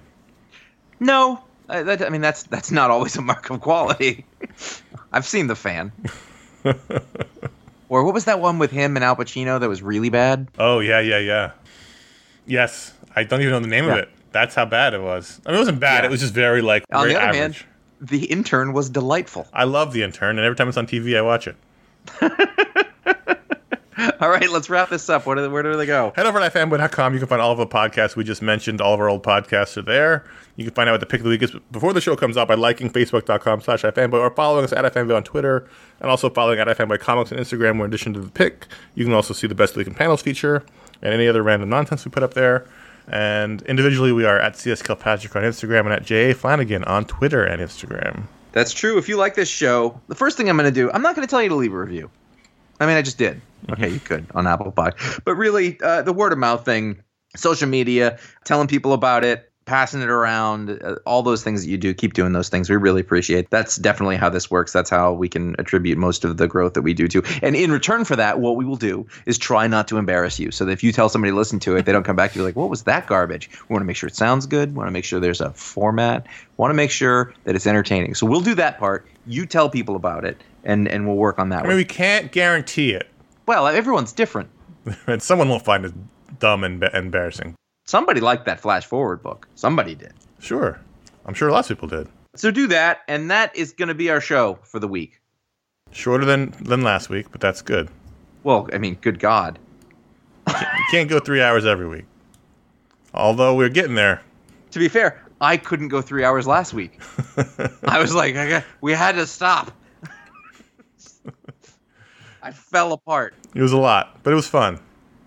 No, 1.00 1.40
I, 1.68 1.82
that, 1.82 2.00
I 2.00 2.10
mean 2.10 2.20
that's 2.20 2.44
that's 2.44 2.70
not 2.70 2.92
always 2.92 3.16
a 3.16 3.22
mark 3.22 3.50
of 3.50 3.60
quality. 3.60 4.24
I've 5.12 5.26
seen 5.26 5.48
the 5.48 5.56
fan. 5.56 5.90
or 7.88 8.04
what 8.04 8.14
was 8.14 8.24
that 8.26 8.40
one 8.40 8.58
with 8.58 8.70
him 8.70 8.96
and 8.96 9.04
Al 9.04 9.16
Pacino 9.16 9.58
that 9.60 9.68
was 9.68 9.82
really 9.82 10.10
bad? 10.10 10.48
Oh 10.58 10.78
yeah, 10.80 11.00
yeah, 11.00 11.18
yeah. 11.18 11.50
Yes, 12.46 12.92
I 13.14 13.24
don't 13.24 13.40
even 13.40 13.52
know 13.52 13.60
the 13.60 13.66
name 13.66 13.84
Yeah. 13.86 13.92
of 13.92 13.98
it. 13.98 14.08
That's 14.32 14.54
how 14.54 14.64
bad 14.66 14.92
it 14.94 15.00
was. 15.00 15.40
I 15.46 15.50
mean, 15.50 15.56
it 15.56 15.60
wasn't 15.60 15.80
bad. 15.80 16.02
Yeah. 16.04 16.08
It 16.08 16.10
was 16.10 16.20
just 16.20 16.34
very 16.34 16.60
like 16.62 16.84
On 16.92 17.02
very 17.02 17.14
the 17.14 17.20
other 17.20 17.28
average. 17.38 17.58
hand, 17.62 17.66
the 18.00 18.24
intern 18.26 18.72
was 18.74 18.90
delightful. 18.90 19.46
I 19.52 19.64
love 19.64 19.92
the 19.94 20.02
intern, 20.02 20.36
and 20.38 20.44
every 20.44 20.56
time 20.56 20.68
it's 20.68 20.76
on 20.76 20.86
TV, 20.86 21.16
I 21.16 21.22
watch 21.22 21.48
it. 21.48 21.56
All 24.20 24.28
right, 24.28 24.48
let's 24.50 24.68
wrap 24.68 24.90
this 24.90 25.08
up. 25.08 25.24
Where 25.26 25.36
do, 25.36 25.50
where 25.50 25.62
do 25.62 25.74
they 25.76 25.86
go? 25.86 26.12
Head 26.14 26.26
over 26.26 26.38
to 26.38 26.50
fanboy.com. 26.50 27.14
You 27.14 27.18
can 27.18 27.28
find 27.28 27.40
all 27.40 27.52
of 27.52 27.58
the 27.58 27.66
podcasts 27.66 28.14
we 28.14 28.24
just 28.24 28.42
mentioned. 28.42 28.80
All 28.82 28.92
of 28.94 29.00
our 29.00 29.08
old 29.08 29.22
podcasts 29.22 29.76
are 29.78 29.82
there. 29.82 30.24
You 30.56 30.64
can 30.64 30.74
find 30.74 30.88
out 30.88 30.94
what 30.94 31.00
the 31.00 31.06
pick 31.06 31.20
of 31.20 31.24
the 31.24 31.30
week 31.30 31.42
is 31.42 31.54
before 31.70 31.92
the 31.92 32.00
show 32.00 32.16
comes 32.16 32.36
out 32.36 32.48
by 32.48 32.54
liking 32.54 32.90
facebook.com 32.90 33.60
slash 33.60 33.82
ifanboy 33.82 34.14
or 34.14 34.30
following 34.30 34.64
us 34.64 34.72
at 34.72 34.90
ifanboy 34.90 35.16
on 35.16 35.22
Twitter 35.22 35.68
and 36.00 36.10
also 36.10 36.30
following 36.30 36.58
at 36.58 36.66
ifanboy 36.66 36.98
comics 36.98 37.30
on 37.30 37.38
Instagram 37.38 37.76
where 37.76 37.84
in 37.84 37.90
addition 37.90 38.14
to 38.14 38.20
the 38.20 38.30
pick, 38.30 38.66
you 38.94 39.04
can 39.04 39.12
also 39.12 39.34
see 39.34 39.46
the 39.46 39.54
best 39.54 39.76
week 39.76 39.86
in 39.86 39.94
panels 39.94 40.22
feature 40.22 40.64
and 41.02 41.12
any 41.12 41.28
other 41.28 41.42
random 41.42 41.68
nonsense 41.68 42.04
we 42.04 42.10
put 42.10 42.22
up 42.22 42.34
there. 42.34 42.66
And 43.08 43.62
individually, 43.62 44.12
we 44.12 44.24
are 44.24 44.38
at 44.38 44.56
CS 44.56 44.82
Kilpatrick 44.82 45.36
on 45.36 45.42
Instagram 45.42 45.80
and 45.80 45.92
at 45.92 46.04
JA 46.04 46.34
Flanagan 46.36 46.84
on 46.84 47.04
Twitter 47.04 47.44
and 47.44 47.60
Instagram. 47.62 48.24
That's 48.52 48.72
true. 48.72 48.98
If 48.98 49.08
you 49.08 49.16
like 49.16 49.34
this 49.34 49.48
show, 49.48 50.00
the 50.08 50.14
first 50.14 50.36
thing 50.36 50.48
I'm 50.48 50.56
going 50.56 50.72
to 50.72 50.74
do, 50.74 50.90
I'm 50.90 51.02
not 51.02 51.14
going 51.14 51.26
to 51.26 51.30
tell 51.30 51.42
you 51.42 51.50
to 51.50 51.54
leave 51.54 51.74
a 51.74 51.78
review. 51.78 52.10
I 52.80 52.86
mean, 52.86 52.96
I 52.96 53.02
just 53.02 53.18
did. 53.18 53.40
Okay, 53.70 53.88
you 53.90 54.00
could 54.00 54.26
on 54.34 54.46
Apple 54.46 54.72
Pod. 54.72 54.94
But 55.24 55.34
really, 55.34 55.78
uh, 55.80 56.02
the 56.02 56.12
word 56.12 56.32
of 56.32 56.38
mouth 56.38 56.64
thing, 56.64 57.02
social 57.36 57.68
media, 57.68 58.18
telling 58.44 58.66
people 58.66 58.92
about 58.92 59.24
it, 59.24 59.52
passing 59.66 60.00
it 60.00 60.08
around, 60.08 60.70
uh, 60.82 60.94
all 61.04 61.22
those 61.22 61.42
things 61.42 61.62
that 61.62 61.68
you 61.68 61.76
do, 61.76 61.92
keep 61.92 62.14
doing 62.14 62.32
those 62.32 62.48
things. 62.48 62.70
We 62.70 62.76
really 62.76 63.00
appreciate. 63.00 63.50
That's 63.50 63.76
definitely 63.76 64.16
how 64.16 64.30
this 64.30 64.50
works. 64.50 64.72
That's 64.72 64.88
how 64.88 65.12
we 65.12 65.28
can 65.28 65.56
attribute 65.58 65.98
most 65.98 66.24
of 66.24 66.36
the 66.36 66.46
growth 66.46 66.74
that 66.74 66.82
we 66.82 66.94
do 66.94 67.08
to. 67.08 67.22
And 67.42 67.56
in 67.56 67.72
return 67.72 68.04
for 68.04 68.16
that, 68.16 68.38
what 68.38 68.56
we 68.56 68.64
will 68.64 68.76
do 68.76 69.06
is 69.26 69.36
try 69.36 69.66
not 69.66 69.88
to 69.88 69.98
embarrass 69.98 70.38
you. 70.38 70.52
So 70.52 70.64
that 70.64 70.72
if 70.72 70.84
you 70.84 70.92
tell 70.92 71.08
somebody 71.08 71.32
to 71.32 71.36
listen 71.36 71.58
to 71.60 71.76
it, 71.76 71.84
they 71.84 71.92
don't 71.92 72.04
come 72.04 72.16
back 72.16 72.32
to 72.32 72.38
you 72.38 72.44
like, 72.44 72.56
"What 72.56 72.70
was 72.70 72.84
that 72.84 73.06
garbage?" 73.06 73.50
We 73.68 73.74
want 73.74 73.82
to 73.82 73.86
make 73.86 73.96
sure 73.96 74.06
it 74.06 74.16
sounds 74.16 74.46
good. 74.46 74.70
We 74.70 74.78
want 74.78 74.88
to 74.88 74.92
make 74.92 75.04
sure 75.04 75.18
there's 75.18 75.40
a 75.40 75.50
format. 75.50 76.26
We 76.26 76.62
want 76.62 76.70
to 76.70 76.76
make 76.76 76.92
sure 76.92 77.34
that 77.44 77.56
it's 77.56 77.66
entertaining. 77.66 78.14
So 78.14 78.26
we'll 78.26 78.40
do 78.40 78.54
that 78.54 78.78
part. 78.78 79.06
You 79.26 79.46
tell 79.46 79.68
people 79.68 79.96
about 79.96 80.24
it, 80.24 80.40
and 80.64 80.86
and 80.86 81.06
we'll 81.06 81.16
work 81.16 81.40
on 81.40 81.48
that. 81.48 81.60
I 81.60 81.62
mean, 81.62 81.70
one. 81.70 81.76
we 81.76 81.84
can't 81.84 82.30
guarantee 82.30 82.92
it, 82.92 83.08
Well, 83.46 83.66
everyone's 83.66 84.12
different. 84.12 84.48
and 85.08 85.20
someone 85.20 85.48
will 85.48 85.58
find 85.58 85.84
it 85.84 85.92
dumb 86.38 86.62
and 86.62 86.84
embarrassing. 86.84 87.56
Somebody 87.86 88.20
liked 88.20 88.46
that 88.46 88.58
flash 88.58 88.84
forward 88.84 89.22
book. 89.22 89.46
Somebody 89.54 89.94
did. 89.94 90.12
Sure. 90.40 90.80
I'm 91.24 91.34
sure 91.34 91.50
lots 91.50 91.70
of 91.70 91.76
people 91.76 91.88
did. 91.88 92.08
So 92.34 92.50
do 92.50 92.66
that, 92.66 93.02
and 93.06 93.30
that 93.30 93.54
is 93.54 93.72
going 93.72 93.88
to 93.88 93.94
be 93.94 94.10
our 94.10 94.20
show 94.20 94.58
for 94.64 94.80
the 94.80 94.88
week. 94.88 95.20
Shorter 95.92 96.24
than, 96.24 96.52
than 96.60 96.82
last 96.82 97.08
week, 97.08 97.26
but 97.30 97.40
that's 97.40 97.62
good. 97.62 97.88
Well, 98.42 98.68
I 98.72 98.78
mean, 98.78 98.98
good 99.00 99.20
God. 99.20 99.58
You 100.48 100.54
can't 100.90 101.08
go 101.08 101.20
three 101.20 101.40
hours 101.40 101.64
every 101.64 101.88
week. 101.88 102.04
Although 103.14 103.54
we're 103.54 103.68
getting 103.68 103.94
there. 103.94 104.20
To 104.72 104.78
be 104.78 104.88
fair, 104.88 105.24
I 105.40 105.56
couldn't 105.56 105.88
go 105.88 106.02
three 106.02 106.24
hours 106.24 106.46
last 106.46 106.74
week. 106.74 107.00
I 107.84 108.00
was 108.00 108.14
like, 108.14 108.36
I 108.36 108.48
got, 108.48 108.64
we 108.80 108.92
had 108.92 109.14
to 109.14 109.26
stop. 109.26 109.72
I 112.42 112.50
fell 112.50 112.92
apart. 112.92 113.34
It 113.54 113.62
was 113.62 113.72
a 113.72 113.78
lot, 113.78 114.22
but 114.22 114.32
it 114.32 114.36
was 114.36 114.48
fun. 114.48 114.78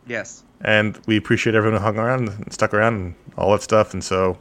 Yes. 0.07 0.43
And 0.61 0.99
we 1.05 1.17
appreciate 1.17 1.55
everyone 1.55 1.79
who 1.79 1.85
hung 1.85 1.97
around 1.97 2.29
and 2.29 2.51
stuck 2.53 2.73
around 2.73 2.93
and 2.95 3.15
all 3.37 3.51
that 3.53 3.61
stuff. 3.61 3.93
And 3.93 4.03
so 4.03 4.37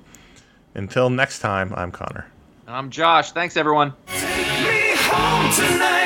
until 0.75 1.11
next 1.11 1.39
time, 1.41 1.73
I'm 1.77 1.93
Conor. 1.93 2.27
And 2.67 2.75
I'm 2.77 2.91
Josh. 2.91 3.33
Thanks, 3.33 3.57
everyone. 3.57 3.95
me 4.09 4.95
home 4.97 5.53
tonight. 5.53 5.98